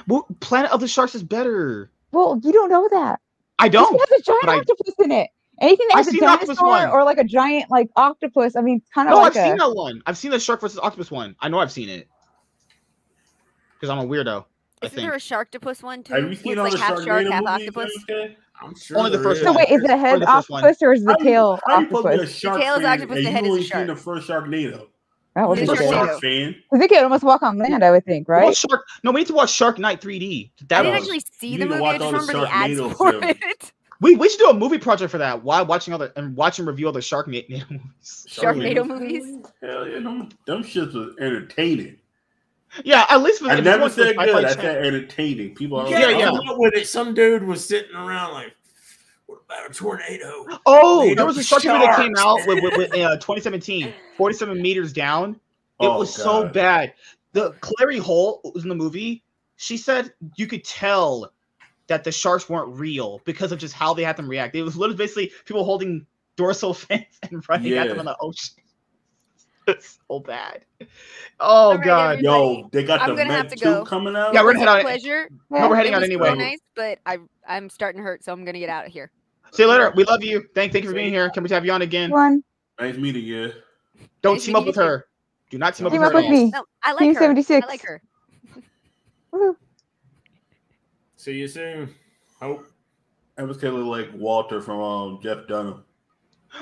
[0.07, 1.91] Well, Planet of the Sharks is better.
[2.13, 3.21] Well, you don't know that.
[3.59, 3.93] I don't.
[3.93, 5.29] one has a giant but I- octopus in it.
[5.61, 8.57] Anything that I've a dinosaur or like a giant like octopus.
[8.57, 9.49] I mean, kind of No, like I've a.
[9.49, 10.03] seen that one.
[10.07, 11.37] I've seen the Shark versus Octopus one.
[11.41, 12.09] I know I've seen it
[13.75, 14.45] because I'm a weirdo.
[14.83, 15.07] Isn't think.
[15.07, 16.15] there a sharktopus one too?
[16.15, 17.69] Have you seen all like the half shark, Sharknado half movies?
[17.77, 18.05] octopus?
[18.09, 18.37] MK?
[18.63, 19.47] I'm sure Only the first is.
[19.47, 21.59] So wait, is the Or head the first octopus or is the How you- tail
[21.67, 22.35] how you supposed to be a octopus?
[22.39, 23.87] shark tail is fan octopus, the you head is only a seen shark.
[23.87, 24.87] the first Sharknado?
[25.37, 25.93] That was It is You're a a interesting.
[25.93, 26.07] Sharknado.
[26.11, 26.55] shark fan.
[26.73, 27.85] I think it almost walk on land.
[27.85, 28.57] I would think, What about right?
[28.57, 28.85] Shark.
[29.05, 30.51] No, we need to watch Shark Night 3D.
[30.61, 31.85] I That didn't was, actually see the movie.
[31.85, 33.25] I just all the remember the ads for films.
[33.41, 33.73] it.
[34.01, 35.43] we we should do a movie project for that.
[35.45, 38.27] Why watching all the and watch and review all the Shark Night movies.
[38.29, 39.23] Sharknado movies.
[39.63, 41.97] Hell yeah, them, them shits was entertaining.
[42.85, 44.35] Yeah, at least for I if never it's one for said Sci-Fi good.
[44.45, 44.63] I Channel.
[44.63, 45.55] said entertaining.
[45.55, 46.33] People are Yeah, Yeah, yeah, yeah.
[46.45, 46.53] yeah.
[46.57, 48.55] With it, some dude was sitting around like,
[49.27, 52.63] "What about a tornado?" Oh, Made there was a shark movie that came out with,
[52.63, 55.33] with, with uh, 2017, 47 meters down.
[55.81, 56.95] It Oh, was so bad.
[57.33, 59.23] The Claire Holt was in the movie.
[59.57, 61.33] She said you could tell
[61.89, 64.55] that the sharks weren't real because of just how they had them react.
[64.55, 68.01] It was literally basically people holding dorsal fins and running at them Yeah.
[68.01, 68.60] in the ocean.
[69.67, 70.65] It's so bad.
[71.39, 72.13] Oh Alright, god.
[72.19, 72.25] everybody.
[72.25, 73.85] Yo, they got I'm the gonna have to 2 go.
[73.85, 74.33] coming out.
[74.35, 74.83] Yeah, we're gonna head a out.
[74.83, 75.29] pleasure.
[75.51, 76.35] No, we're heading it out anyway.
[76.35, 79.11] Nice, but I I'm starting to hurt, so I'm gonna get out of here.
[79.53, 79.93] See you later.
[79.97, 80.45] We love you.
[80.55, 81.29] Thank, thank you for being here.
[81.31, 82.11] Can we have you on again?
[82.11, 82.43] One
[82.79, 83.53] Nice meeting you.
[84.23, 85.07] Don't Nice team up with you her.
[85.51, 86.19] Do not team up team with up her.
[86.21, 86.45] with at all.
[86.45, 86.51] me.
[86.51, 87.21] No, I like Team her.
[87.21, 87.67] 76.
[87.67, 88.01] I like her.
[91.17, 91.95] See you soon.
[92.41, 92.67] Hope.
[93.39, 95.85] MSK look like Walter from um, Jeff Dunham.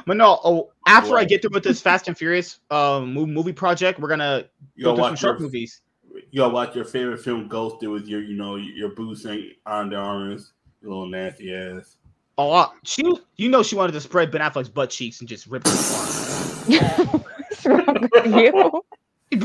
[0.07, 4.01] But no, oh, after I get through with this Fast and Furious um movie project,
[4.01, 4.45] we're gonna
[4.75, 5.81] You go gotta through some watch shark your, movies.
[6.31, 9.91] you gotta watch your favorite film Ghosted with your, you know, your boots ain't on
[9.91, 10.53] the arms,
[10.83, 11.97] your little nasty ass.
[12.41, 13.03] Oh, she,
[13.37, 17.23] you know, she wanted to spread Ben Affleck's butt cheeks and just rip it apart.
[17.51, 18.83] What's wrong with you?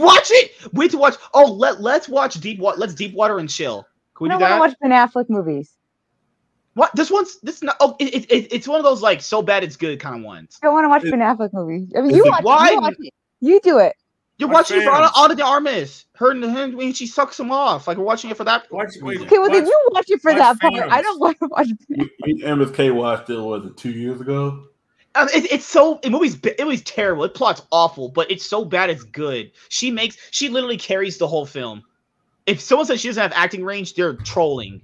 [0.02, 0.52] Watch it.
[0.74, 1.16] Wait to watch.
[1.34, 2.78] Oh, let let's watch Deep Water.
[2.78, 3.86] Let's Deep Water and chill.
[4.16, 4.60] Can we I do don't that?
[4.60, 5.74] want to watch Ben Affleck movies.
[6.76, 6.96] What?
[6.96, 7.76] This one's this not.
[7.80, 10.24] Oh, it, it, it- it's one of those like so bad it's good kind of
[10.24, 10.58] ones.
[10.62, 11.92] I don't want to watch Is- Ben Affleck movies.
[11.96, 12.68] I mean, you watch, Why?
[12.68, 13.14] it, you watch it.
[13.42, 13.96] You do it.
[14.40, 15.12] You're Watch watching it for fans.
[15.16, 16.06] Ana, Ana de Armas.
[16.16, 17.88] Her and him when she sucks him off.
[17.88, 18.72] Like we're watching it for that.
[18.72, 20.92] Watch, wait, Okay, well then you watch it for watch that part.
[20.92, 21.68] I don't want to watch.
[21.88, 24.66] Ben Me me MSK watched it, was it two years ago?
[25.16, 27.24] Um, it, it's so the movie's it was terrible.
[27.26, 29.52] It plot's awful, but it's so bad it's good.
[29.70, 31.84] She makes she literally carries the whole film.
[32.48, 34.82] If someone says she doesn't have acting range, they're trolling.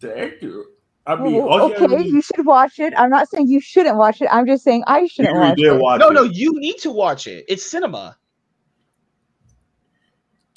[0.00, 0.64] The actor.
[1.08, 2.92] I mean, Well, all you gotta okay, you should watch it.
[2.96, 4.28] I'm not saying you shouldn't watch it.
[4.32, 5.80] I'm just saying I shouldn't really watch it.
[5.80, 6.14] watch No, it.
[6.14, 7.44] no, you need to watch it.
[7.48, 8.16] It's cinema.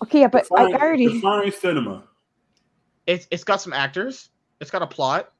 [0.03, 1.07] Okay, yeah, but I Define- already.
[1.07, 2.03] define cinema.
[3.05, 4.29] It's it's got some actors.
[4.61, 5.31] It's got a plot.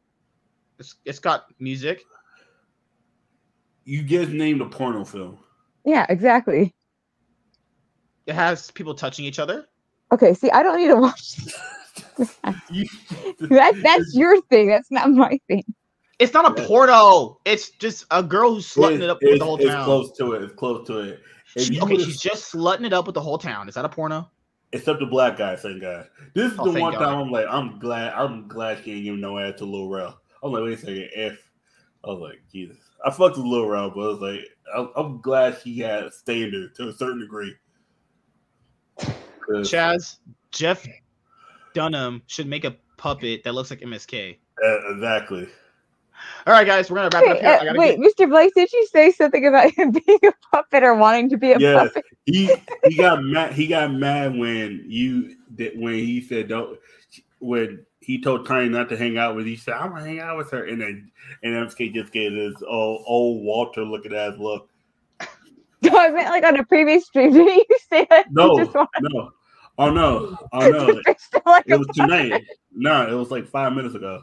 [0.78, 2.04] It's it's got music.
[3.86, 5.40] You just named a porno film.
[5.86, 6.76] Yeah, exactly.
[8.28, 9.66] It has people touching each other.
[10.12, 11.40] Okay, see, I don't need to watch.
[12.70, 12.86] You,
[13.50, 14.68] that that's your thing.
[14.70, 15.64] That's not my thing.
[16.20, 16.68] It's not a Yeah.
[16.68, 17.40] porno.
[17.46, 19.86] It's just a girl who's slutting It's- it up with the whole it's town.
[19.86, 20.44] close to it.
[20.44, 21.20] It's close to it.
[21.46, 23.68] She- okay, she's just slutting it up with the whole town.
[23.70, 24.30] Is that a porno?
[24.72, 26.08] except the black guy, thank God.
[26.36, 27.00] This is Oh, the one God.
[27.00, 30.20] time I'm like, I'm glad, I'm glad she ain't giving no ass to Lil Rel.
[30.44, 31.40] I'm like, wait a second, if
[32.04, 34.42] I was like, Jesus, I fucked with Lil Rel, but I was like,
[34.76, 37.56] I'm, I'm glad she had a standard to a certain degree.
[39.50, 40.18] Chaz,
[40.52, 40.86] Jeff
[41.80, 44.38] Dunham should make a puppet that looks like MSK.
[44.62, 45.48] uh, exactly.
[46.46, 47.50] All right, guys, we're gonna wrap it up Wait, here.
[47.50, 48.30] Uh, gotta wait, get- Mr.
[48.30, 51.58] Blake, did you say something about him being a puppet or wanting to be a
[51.60, 51.88] Yes.
[51.88, 52.04] puppet?
[52.26, 53.54] He he got mad.
[53.54, 56.78] He got mad when you did when he said don't
[57.40, 59.46] when he told Tiny not to hang out with.
[59.46, 59.52] You.
[59.52, 61.10] He said I'm gonna hang out with her, and then
[61.44, 64.68] and MSK just gave this old, old Walter looking ass look.
[65.82, 67.32] No, I meant like on a previous stream.
[67.32, 68.26] Didn't you say that?
[68.32, 69.32] No, just wanted no,
[69.80, 72.44] oh no, oh no, to fix him like it was tonight.
[72.72, 74.22] No, it was like five minutes ago.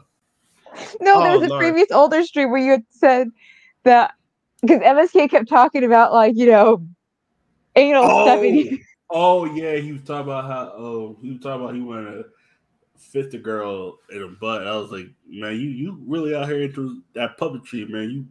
[1.01, 1.61] No, there Oh, was a Lord.
[1.61, 3.27] previous older stream where you had said
[3.83, 4.13] that
[4.61, 6.87] because MSK kept talking about like you know
[7.75, 8.25] anal oh.
[8.25, 8.41] stuff.
[8.41, 8.79] And you,
[9.09, 12.25] Oh yeah, he was talking about how oh he was talking about he wanted to
[12.97, 14.67] fist a girl in a butt.
[14.67, 18.09] I was like, man, you you really out here into that puppetry, man.
[18.09, 18.27] You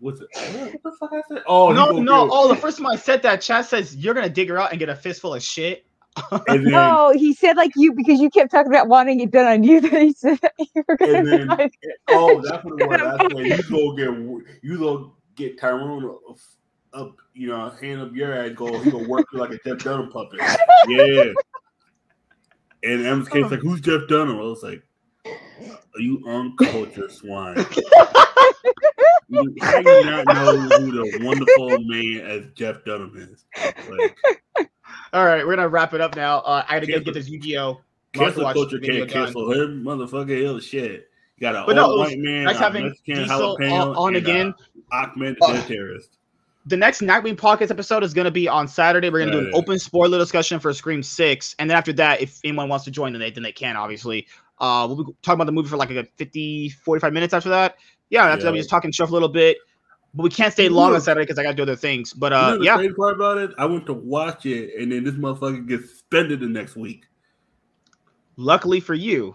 [0.00, 0.28] what's it?
[0.32, 1.42] What the fuck I said?
[1.46, 2.28] Oh no, no.
[2.32, 4.78] Oh, the first time I said that, Chaz says you're gonna dig her out and
[4.78, 5.84] get a fistful of shit.
[6.48, 9.46] and then no, he said like you because you kept talking about wanting it done
[9.46, 9.80] on you.
[9.90, 11.74] That he said that you were gonna then- like,
[12.08, 13.00] oh that's what it was.
[13.00, 16.16] I said you go get you go get Tyrone
[16.92, 18.52] up, you know, hand up your ass.
[18.54, 20.40] Go, he gonna work you like a Jeff Dunham puppet.
[20.86, 21.32] Yeah.
[22.84, 24.36] And MSK's like, who's Jeff Dunham?
[24.38, 24.82] I was like,
[25.26, 27.56] are you uncultured swine?
[29.28, 33.44] You- How do you not know who the wonderful man as Jeff Dunham is?
[33.88, 34.70] Like,
[35.14, 36.38] All right, we're gonna wrap it up now.
[36.40, 37.80] Uh, I gotta get, Cancel- get this Yu-Gi-Oh.
[38.14, 40.42] cancel culture can't cancel him, motherfucker.
[40.42, 41.08] Ill shit.
[41.36, 44.54] You got an But old no, white man, nice having Mexican Diesel jalapeno, on, again.
[44.92, 46.18] a Achmed Uh, the terrorist.
[46.66, 49.08] The next Nightwing podcast episode is gonna be on Saturday.
[49.10, 52.40] We're gonna do an open spoiler discussion for Scream Six, and then after that, if
[52.42, 54.26] anyone wants to join, then they then they can obviously.
[54.60, 57.76] Uh, we'll be talking about the movie for like a 50, 45 minutes after that.
[58.10, 58.62] Yeah, after that, we Yeah.
[58.62, 59.58] just talking stuff a little bit.
[60.14, 62.12] But we can't stay long on Saturday because I gotta do other things.
[62.12, 63.50] But you uh, know the yeah, crazy part about it?
[63.58, 67.06] I went to watch it, and then this motherfucker gets suspended the next week.
[68.36, 69.34] luckily for you,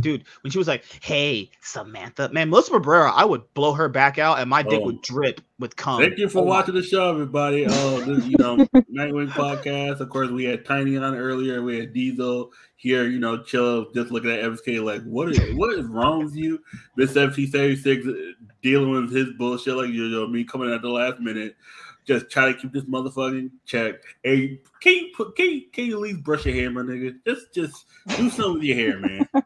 [0.00, 4.18] dude, when she was like, "Hey, Samantha," man, Melissa Barrera, I would blow her back
[4.18, 4.86] out, and my dick Oh.
[4.86, 6.00] would drip with cum.
[6.00, 7.66] Thank you for Oh my- watching the show, everybody.
[7.68, 8.56] Oh, this, you know,
[8.92, 10.00] Nightwing podcast.
[10.00, 11.62] Of course, we had Tiny on earlier.
[11.62, 13.06] We had Diesel here.
[13.08, 16.60] You know, chill, just looking at MSK like, what is what is wrong with you?
[16.96, 18.12] Miss FT seventy six uh,
[18.62, 21.56] dealing with his bullshit like you know me coming at the last minute.
[22.08, 23.96] Just try to keep this motherfucking check.
[24.22, 27.14] Hey, can you put can you, can you at least brush your hair, my nigga?
[27.26, 27.84] Just just
[28.16, 29.28] do something with your hair, man.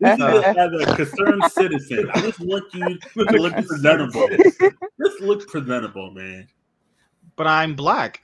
[0.00, 2.10] This is just as a concerned citizen.
[2.14, 4.26] I just want you to look presentable.
[4.48, 6.48] Just look presentable, man.
[7.36, 8.22] But I'm black.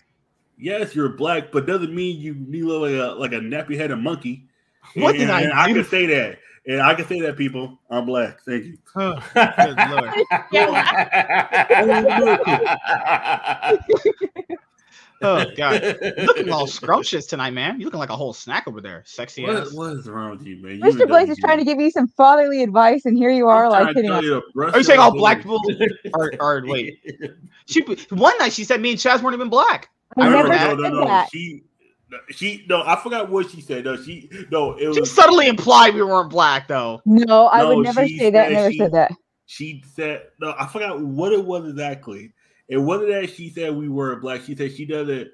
[0.56, 3.98] Yes, you're black, but doesn't mean you need look like a like a nappy headed
[3.98, 4.48] monkey.
[4.94, 6.38] What and, did I and I can say that.
[6.68, 7.78] And I can say that, people.
[7.90, 8.42] I'm black.
[8.44, 8.78] Thank you.
[8.94, 10.12] Oh, good lord.
[15.20, 17.80] Oh god, You're looking all scrumptious tonight, man.
[17.80, 19.72] You're looking like a whole snack over there, sexy What, ass.
[19.72, 20.78] what is wrong with you, man?
[20.78, 21.08] You Mr.
[21.08, 23.82] Blaze is trying to give you some fatherly advice, and here you are, I'm like
[23.82, 25.60] trying to hitting You are you saying all black people
[26.14, 27.00] are, are wait?
[27.66, 29.90] She one night she said me and Chaz weren't even black.
[30.16, 31.05] I I never remember said no, no, no.
[31.06, 31.28] that.
[31.30, 31.64] She,
[32.31, 32.83] she, no.
[32.87, 33.85] I forgot what she said.
[33.85, 34.73] No, she, no.
[34.73, 37.03] It She was subtly implied we weren't black though.
[37.05, 38.51] No, I No, would never she say that.
[38.53, 39.12] Never she- said that.
[39.47, 42.31] she said no i forgot what it was exactly
[42.69, 45.28] it wasn't that she said we were black she said she doesn't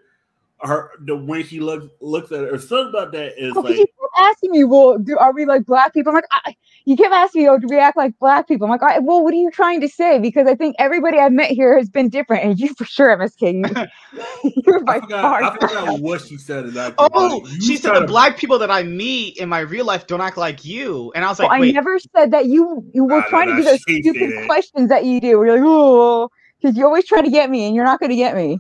[0.61, 2.57] her the way she looks looks at her.
[2.59, 5.93] something about that is Oh, 'cause like asking me, well, do, are we like black
[5.93, 6.11] people?
[6.11, 6.55] I'm like, I,
[6.87, 8.67] you kept asking me, oh, do we act like black people?
[8.67, 10.19] I'm like, I, well, what are you trying to say?
[10.19, 13.89] Because I think everybody I've met here has been different, and you for sure, MSK,
[14.45, 15.43] you, you're by I forgot, far.
[15.43, 17.07] I forgot what she said exactly.
[17.15, 20.07] Oh, but she said the to- black people that I meet in my real life
[20.07, 22.47] don't act like you, and I was Well, like, I never said that.
[22.47, 25.39] You you were Nah, nah, trying nah, to do those stupid questions that you do.
[25.39, 26.29] Where you're like, oh,
[26.61, 28.59] because you always try to get me, and you're not going to get me.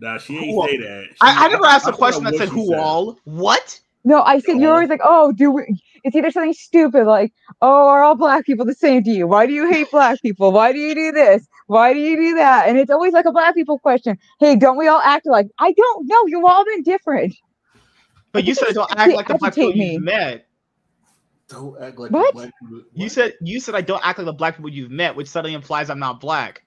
[0.00, 1.04] Nah, she ain't Who- say that.
[1.10, 3.18] She- I, I never asked a question that what said who all.
[3.24, 3.80] What?
[4.04, 5.80] No, I said you're always like, oh, do we?
[6.04, 9.26] It's either something stupid like, oh, are all black people the same to you?
[9.26, 10.52] Why do you hate black people?
[10.52, 11.46] Why do you do this?
[11.66, 12.68] Why do you do that?
[12.68, 14.18] And it's always like a black people question.
[14.38, 15.48] Hey, don't we all act like?
[15.58, 16.26] I don't know.
[16.26, 17.34] You've all been different.
[18.32, 20.46] But you said don't act like the black people agitate you've met.
[21.48, 22.34] Don't act like What?
[22.34, 24.90] the black people- You said you said I don't act like the black people you've
[24.90, 26.62] met, which suddenly implies I'm not black.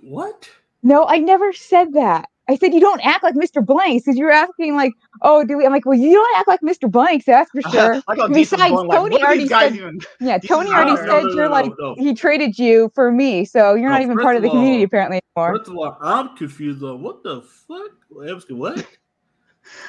[0.00, 0.48] what?
[0.82, 2.28] No, I never said that.
[2.50, 3.64] I said, you don't act like Mr.
[3.64, 5.64] Blanks because you're asking like, oh, do we?
[5.64, 6.90] I'm like, well, you don't act like Mr.
[6.90, 8.02] Blanks, that's for sure.
[8.08, 10.00] like how And Diesel's besides, going like, Tony already said- even?
[10.20, 11.94] Yeah, These Tony already said no, no, you're no, like no.
[11.96, 14.82] he traded you for me, so you're No, not even part of of the community
[14.82, 15.56] apparently anymore.
[15.58, 17.90] First of all, I'm confused on what the fuck?
[18.12, 18.84] Ebsky, What?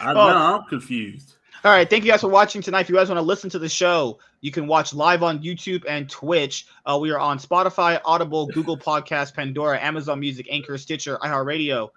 [0.02, 0.14] I, Oh.
[0.14, 1.36] Now I'm confused.
[1.64, 2.82] All right, thank you guys for watching tonight.
[2.82, 5.84] If you guys want to listen to the show, you can watch live on YouTube
[5.88, 6.66] and Twitch.
[6.88, 11.90] Uh, we are on Spotify, Audible, Google Podcasts, Pandora, Amazon Music, Anchor, Stitcher, iHeartRadio,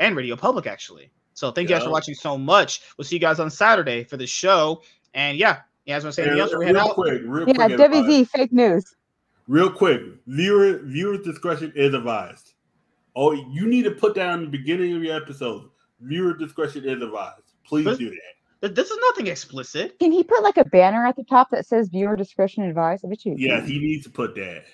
[0.00, 1.10] and Radio Public, actually.
[1.34, 2.82] So thank you guys for watching so much.
[2.98, 4.82] We'll see you guys on Saturday for the show.
[5.14, 6.50] And yeah, you guys want to say anything else?
[6.50, 8.24] before we head real quick, real Yeah, quick, everybody.
[8.24, 8.96] WZ fake news.
[9.46, 12.52] Real quick, viewer viewers discretion is advised.
[13.16, 15.68] Oh, you need to put down the beginning of your episode.
[16.00, 17.42] Viewer discretion is advised.
[17.64, 18.74] Please But- do that.
[18.74, 19.98] This is nothing explicit.
[19.98, 23.04] Can he put like a banner at the top that says viewer discretion advised?
[23.06, 23.34] I bet you.
[23.34, 23.70] he Yes, can.
[23.70, 24.64] he needs to put that.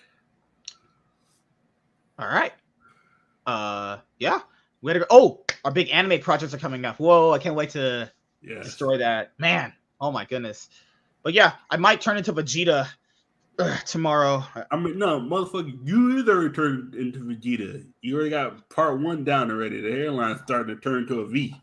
[2.19, 2.53] All right.
[3.47, 4.41] Uh, yeah.
[4.87, 5.07] We gotta go.
[5.11, 7.01] Oh, our big anime projects are coming up.
[7.01, 8.09] Whoa, I can't wait to
[8.41, 8.67] Yes.
[8.67, 9.33] destroy that.
[9.37, 10.69] Man, oh my goodness.
[11.25, 12.87] But yeah, I might turn into Vegeta
[13.59, 14.45] uh, tomorrow.
[14.71, 17.85] I mean, no, motherfucker, you either turned into Vegeta.
[18.01, 19.81] You already got part one down already.
[19.81, 21.61] The hairline's starting to turn to a V.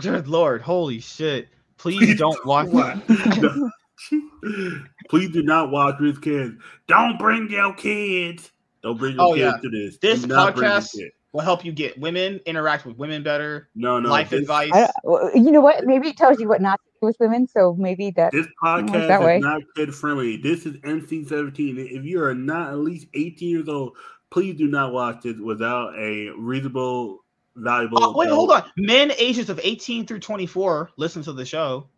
[0.00, 1.50] Good lord, holy shit.
[1.76, 3.06] Please don't watch What?
[5.08, 6.56] Please do not watch with kids.
[6.88, 8.50] Don't bring your kids.
[8.82, 9.56] Don't bring your Oh, kids yeah.
[9.62, 9.96] to this.
[9.98, 11.10] This Do not bring your podcast-.
[11.34, 14.08] Will help you get women, interact with women better, No, no.
[14.08, 14.70] life this, advice.
[14.72, 14.88] I
[15.34, 15.84] you know what?
[15.84, 17.48] Maybe it tells you what not to do with women.
[17.48, 18.30] So maybe that.
[18.30, 19.38] This podcast that way.
[19.38, 20.36] is not kid friendly.
[20.36, 21.76] This is NC seventeen.
[21.76, 23.96] If you are not at least eighteen years old,
[24.30, 27.24] please do not watch this without a reasonable,
[27.56, 27.98] valuable.
[28.00, 28.70] Oh, wait, hold on.
[28.76, 31.88] Men ages of 18 through 24 listen to the show.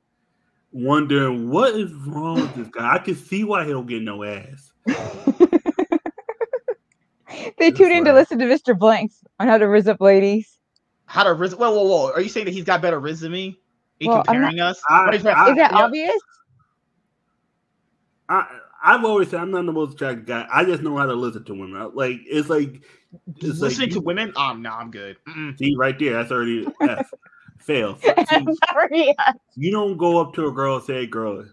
[0.72, 2.94] Wondering what is wrong with this guy.
[2.94, 4.72] I can see why he don't get no ass.
[7.58, 8.78] they tune in to listen to Mr.
[8.78, 10.58] Blanks on how to riz up ladies.
[11.06, 12.12] How to ris- whoa, whoa, whoa.
[12.12, 13.48] Are you saying that he's got better riz than me?
[13.48, 14.80] Are you Well, I'm comparing us?
[14.88, 15.68] I- What are I- Is that yeah.
[15.72, 16.20] obvious?
[18.28, 18.46] I
[18.82, 20.46] I've always said I'm not the most attractive guy.
[20.52, 21.90] I just know how to listen to women.
[21.94, 22.82] Like it's like
[23.36, 24.32] it's like Listening to you- women?
[24.36, 25.16] Um, no, I'm good.
[25.28, 25.56] Mm-mm.
[25.58, 27.10] See right there, that's already F.
[27.58, 27.96] Fail.
[28.00, 28.12] See,
[28.70, 29.14] sorry.
[29.56, 31.44] you don't go up to a girl and say, "Girl,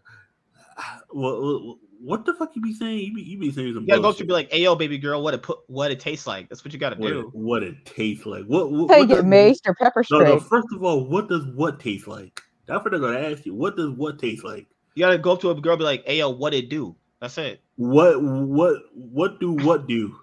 [1.10, 2.99] what, what the fuck you be saying?
[2.99, 4.19] You be, you be saying some You gotta go bullshit.
[4.19, 6.64] to be like, "Hey, yo, baby girl, what it put, what it tastes like." That's
[6.64, 7.19] what you gotta what, do.
[7.22, 8.45] it, what it tastes like.
[8.45, 10.19] What, what, how you what get does- maced or pepper spray?
[10.19, 10.40] No, no.
[10.40, 12.41] First of all, what does what taste like?
[12.65, 13.53] That's what they're gonna ask you.
[13.56, 14.67] What does what taste like?
[14.95, 17.38] You gotta go up to a girl, be like, "Hey, yo, what it do?" That's
[17.38, 17.61] it.
[17.77, 20.15] What what what do what do?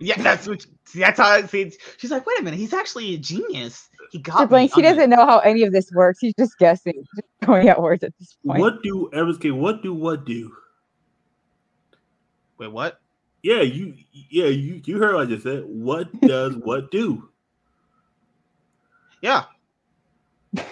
[0.00, 0.66] Yeah, that's what.
[0.86, 1.76] See, that's how it seems.
[1.98, 3.88] She's like, "Wait a minute, he's actually a genius.
[4.10, 4.40] He got Mr.
[4.42, 6.18] me Blanks, he on it." doesn't know how any of this works.
[6.20, 8.60] He's just guessing, just throwing out words at this point.
[8.60, 9.52] What do Eversky?
[9.56, 10.52] What do what do?
[12.58, 13.00] Wait, what?
[13.42, 13.94] Yeah, you
[14.30, 15.64] yeah you you heard what I just said.
[15.66, 17.28] What does what do?
[19.20, 19.44] Yeah,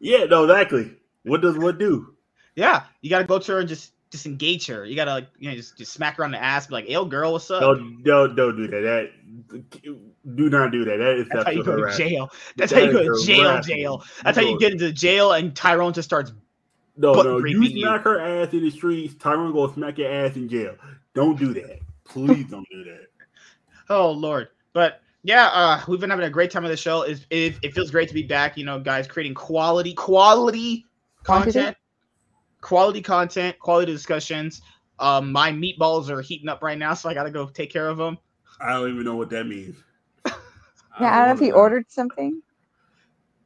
[0.00, 0.96] yeah, no, exactly.
[1.24, 2.14] What does what do?
[2.56, 2.82] yeah.
[3.00, 4.84] You gotta go to her and just disengage her.
[4.84, 6.92] You gotta like, you know, just just smack her on the ass, be like, "Hey,
[6.94, 8.80] yo, girl, what's up?" No, no, don't do that.
[8.80, 9.64] That
[10.36, 10.96] do not do that.
[10.96, 12.30] That is That's how you go to jail.
[12.56, 13.78] That's That how you go to jail, harassment.
[13.78, 14.04] jail.
[14.24, 16.32] That's how you get into jail, and Tyrone just starts.
[17.00, 17.82] No, butt no, you raping you.
[17.86, 19.14] smack her ass in the streets.
[19.14, 20.74] Tyrone go smack your ass in jail.
[21.14, 21.80] Don't do that.
[22.04, 23.06] Please don't do that.
[23.88, 27.02] Oh Lord, but yeah, uh, we've been having a great time on the show.
[27.02, 28.56] It, it, it feels great to be back.
[28.56, 30.86] You know, guys, creating quality, quality
[31.24, 31.52] Quantity?
[31.58, 31.76] content,
[32.60, 34.62] quality content, quality discussions.
[35.00, 37.96] Um, my meatballs are heating up right now, so I gotta go take care of
[37.98, 38.16] them.
[38.60, 39.76] I don't even know what that means.
[41.00, 42.42] Yeah, I don't know if he wanna- ordered something.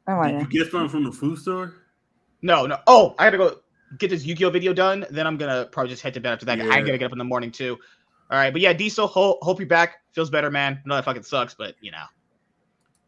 [0.07, 1.73] I want Did to you get something from the food store?
[2.45, 2.77] No, no.
[2.85, 3.57] Oh, I gotta go
[3.97, 5.03] get this Yu-Gi-Oh video done.
[5.09, 6.61] Then I'm gonna probably just head to bed after that.
[6.61, 6.79] I Yeah.
[6.81, 7.79] gotta get up in the morning too.
[8.29, 10.03] All right, but yeah, Diesel, ho- hope you're back.
[10.11, 10.73] Feels better, man.
[10.85, 12.03] I know that fucking sucks, but you know,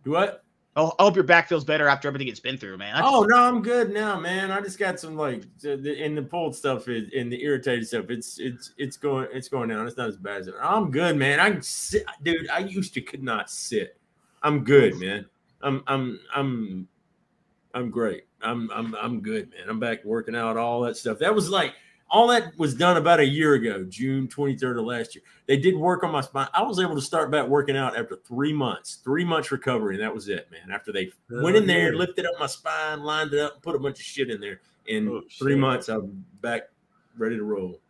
[0.03, 0.43] Do what?
[0.75, 2.99] oh, I hope your back feels better after everything it's been through, man.
[3.03, 4.49] Oh no, I'm good now, man.
[4.51, 8.09] I just got some like in the pulled stuff is in the irritated stuff.
[8.09, 9.85] It's it's it's going it's going down.
[9.85, 10.55] It's not as bad as it.
[10.59, 11.39] I'm good, man.
[11.39, 12.49] I can sit, dude.
[12.49, 13.99] I used to could not sit.
[14.41, 15.27] I'm good, man.
[15.61, 16.87] I'm I'm I'm
[17.75, 18.23] I'm great.
[18.41, 19.67] I'm I'm I'm good, man.
[19.69, 21.19] I'm back working out all that stuff.
[21.19, 21.73] That was like
[22.09, 25.23] all that was done about a year ago, June 23rd of last year.
[25.45, 26.47] They did work on my spine.
[26.53, 30.03] I was able to start back working out after three months, three months recovery, and
[30.03, 30.71] that was it, man.
[30.73, 31.97] After they went in there, yeah.
[31.99, 34.61] lifted up my spine, lined it up, put a bunch of shit in there.
[34.85, 35.59] In Oh, three shit.
[35.59, 36.69] months, I'm back
[37.17, 37.81] ready to roll.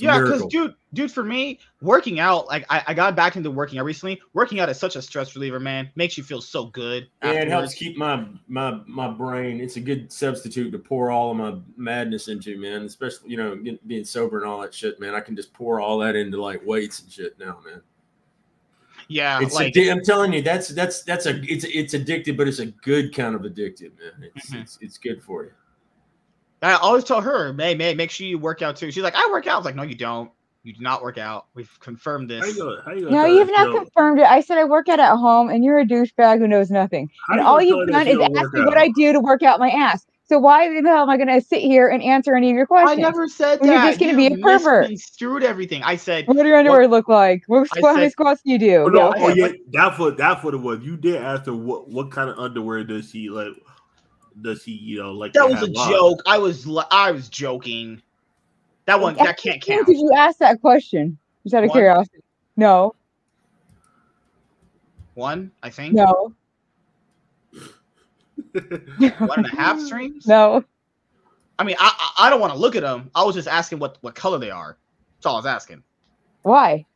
[0.00, 3.50] It's yeah, because dude, dude, for me, working out, like I, I got back into
[3.50, 4.18] working out recently.
[4.32, 5.90] Working out is such a stress reliever, man.
[5.94, 7.06] Makes you feel so good.
[7.22, 9.60] yeah, it helps keep my my my brain.
[9.60, 12.84] It's a good substitute to pour all of my madness into, man.
[12.84, 15.14] Especially you know get, being sober and all that shit, man.
[15.14, 17.82] I can just pour all that into like weights and shit now, man.
[19.08, 22.48] Yeah, It's like addi- I'm telling you, that's that's that's a it's it's addictive, but
[22.48, 24.30] it's a good kind of addictive, man.
[24.34, 24.62] It's Mhm.
[24.62, 25.50] it's, it's good for you.
[26.62, 28.90] I always tell her, May, May, make sure you work out too.
[28.90, 29.54] She's like, I work out.
[29.54, 30.30] I was like, no, you don't.
[30.62, 31.46] You do not work out.
[31.54, 32.56] We've confirmed How you this.
[32.58, 34.26] gonna, how you gonna No, you've not she confirmed it.
[34.26, 37.08] I said I work out at home, and you're a douchebag who knows nothing.
[37.28, 38.76] how And you all you've done is ask me what?
[38.76, 40.04] I do to work out my ass.
[40.26, 42.66] So why the hell am I going to sit here and answer any of your
[42.66, 42.98] questions?
[42.98, 43.82] I never said Well, that.
[43.82, 44.90] you're just gonna be a pervert.
[44.90, 45.82] Misconstrued everything.
[45.82, 47.42] I said, What do your underwear look like?
[47.46, 48.76] What I squat, how many said- squats do you do?
[48.82, 50.80] Oh, no, Yeah, oh yeah, that's what that's what it was.
[50.82, 53.48] You did ask her what what kind of underwear does she like?
[54.42, 55.32] Does she you know like?
[55.34, 56.22] that was a have joke.
[56.26, 58.00] I was, li- I was joking.
[58.86, 59.86] That one, At that can't what point count.
[59.86, 61.18] Did you ask that question?
[61.44, 61.76] Just out of What?
[61.76, 62.18] curiosity.
[62.56, 62.94] No,
[65.14, 65.94] One, I think.
[65.94, 66.32] no,
[68.52, 70.26] One and a half streams.
[70.26, 70.64] no.
[71.58, 73.10] I mean, I, I, I don't want to look at them.
[73.14, 74.78] I was just asking what, what color they are.
[75.18, 75.82] That's all I was asking.
[76.42, 76.86] Why?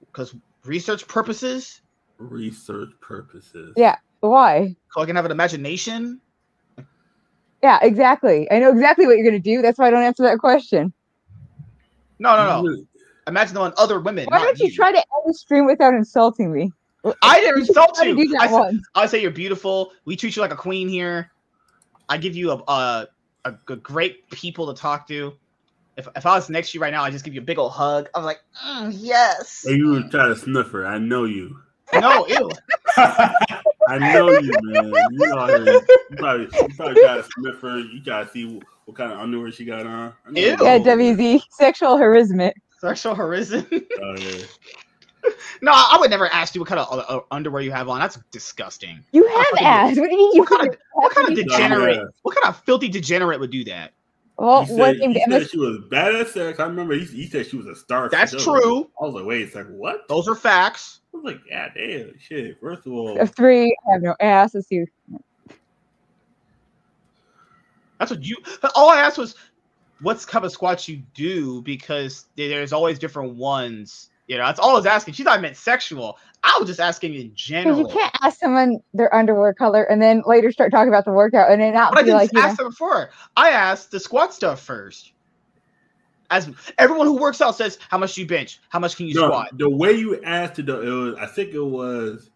[0.00, 0.34] Because
[0.64, 1.80] research purposes,
[2.18, 3.74] Research purposes.
[3.76, 3.96] Yeah.
[4.20, 4.74] Why?
[4.92, 6.20] so I can have an imagination.
[7.66, 8.46] Yeah, exactly.
[8.48, 9.60] I know exactly what you're going to do.
[9.60, 10.92] That's why I don't answer that question.
[12.20, 12.84] No, no, no.
[13.26, 14.26] Imagine them on other women.
[14.28, 16.70] Why don't you try to end the stream without insulting me?
[17.22, 18.14] I didn't insult try you.
[18.14, 18.82] do that I, said, once.
[18.94, 19.92] I say you're beautiful.
[20.04, 21.32] We treat you like a queen here.
[22.08, 23.08] I give you a
[23.44, 23.50] a
[23.82, 25.34] great people to talk to.
[25.96, 27.58] If, if I was next to you right now, I'd just give you a big
[27.58, 28.08] old hug.
[28.14, 29.64] I'm like, "Mm, yes.
[29.66, 30.86] Hey, you were trying to sniff her.
[30.86, 31.58] I know you.
[31.92, 32.48] No, ew.
[33.88, 34.92] I know you, man.
[35.10, 35.58] You know her.
[35.58, 37.78] You probably, you probably try to sniff her.
[37.78, 40.12] You got to see what, what kind of underwear she got on.
[40.32, 40.42] Ew.
[40.42, 42.54] Yeah, WZ, sexual harassment.
[42.80, 43.68] Sexual harassment.
[43.72, 44.44] Oh, yeah.
[45.62, 47.88] no, I I would never ask you what kind of uh, uh, underwear you have
[47.88, 47.98] on.
[47.98, 49.02] That's disgusting.
[49.12, 49.98] You have asked.
[49.98, 51.96] What do you mean you What kind of what kind of degenerate?
[51.96, 52.04] Yeah.
[52.22, 53.92] What kind of filthy degenerate would do that?
[54.38, 56.60] Well, He what said, named he said she was bad at sex.
[56.60, 58.08] I remember he, he said she was a star.
[58.10, 58.38] That's show.
[58.38, 58.90] true.
[59.00, 60.06] I was like, wait a second, what?
[60.08, 61.00] Those are facts.
[61.14, 62.60] I was like, yeah, damn, shit.
[62.60, 63.74] First of all, of three.
[63.88, 64.54] I have no ass.
[64.54, 64.84] Let's see.
[67.98, 68.36] That's what you.
[68.74, 69.36] All I asked was,
[70.00, 74.10] what's kind of squats you do because there's always different ones.
[74.26, 75.14] You know, that's all I was asking.
[75.14, 76.18] She thought I meant sexual.
[76.42, 77.78] I was just asking in Because general.
[77.78, 81.50] you can't ask someone their underwear color and then later start talking about the workout
[81.50, 83.10] and then not But I be didn't like, you know, ask them before.
[83.36, 85.12] I asked the squat stuff first.
[86.30, 88.58] As everyone who works out says, how much do you bench?
[88.68, 89.56] How much can you no, squat?
[89.58, 92.30] the way you asked it, though, it was, I think it was,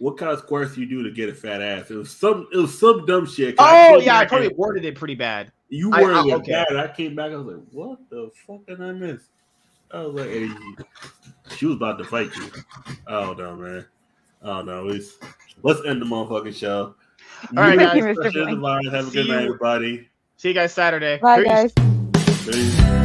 [0.00, 1.90] what kind of squats do you do to get a fat ass?
[1.92, 3.56] It was some, it was some dumb shit.
[3.56, 5.52] 'Cause Oh came yeah, I back probably and worded it pretty bad.
[5.68, 6.52] You I- were I- it okay.
[6.68, 6.76] bad.
[6.76, 7.30] I came back.
[7.30, 9.22] I was like, what the fuck did I miss?
[9.92, 10.50] I was like, hey,
[11.56, 12.50] she was about to fight you.
[13.06, 13.86] I don't know, man.
[14.42, 14.88] I don't know.
[14.88, 15.18] It's,
[15.62, 16.94] let's end the motherfucking show.
[17.56, 18.92] All right, You Thank you, guys.
[18.92, 20.08] Have a good night, everybody.
[20.36, 21.18] See you guys Saturday.
[21.18, 21.72] Bye, Peace.
[21.74, 22.44] guys.
[22.46, 22.99] Peace.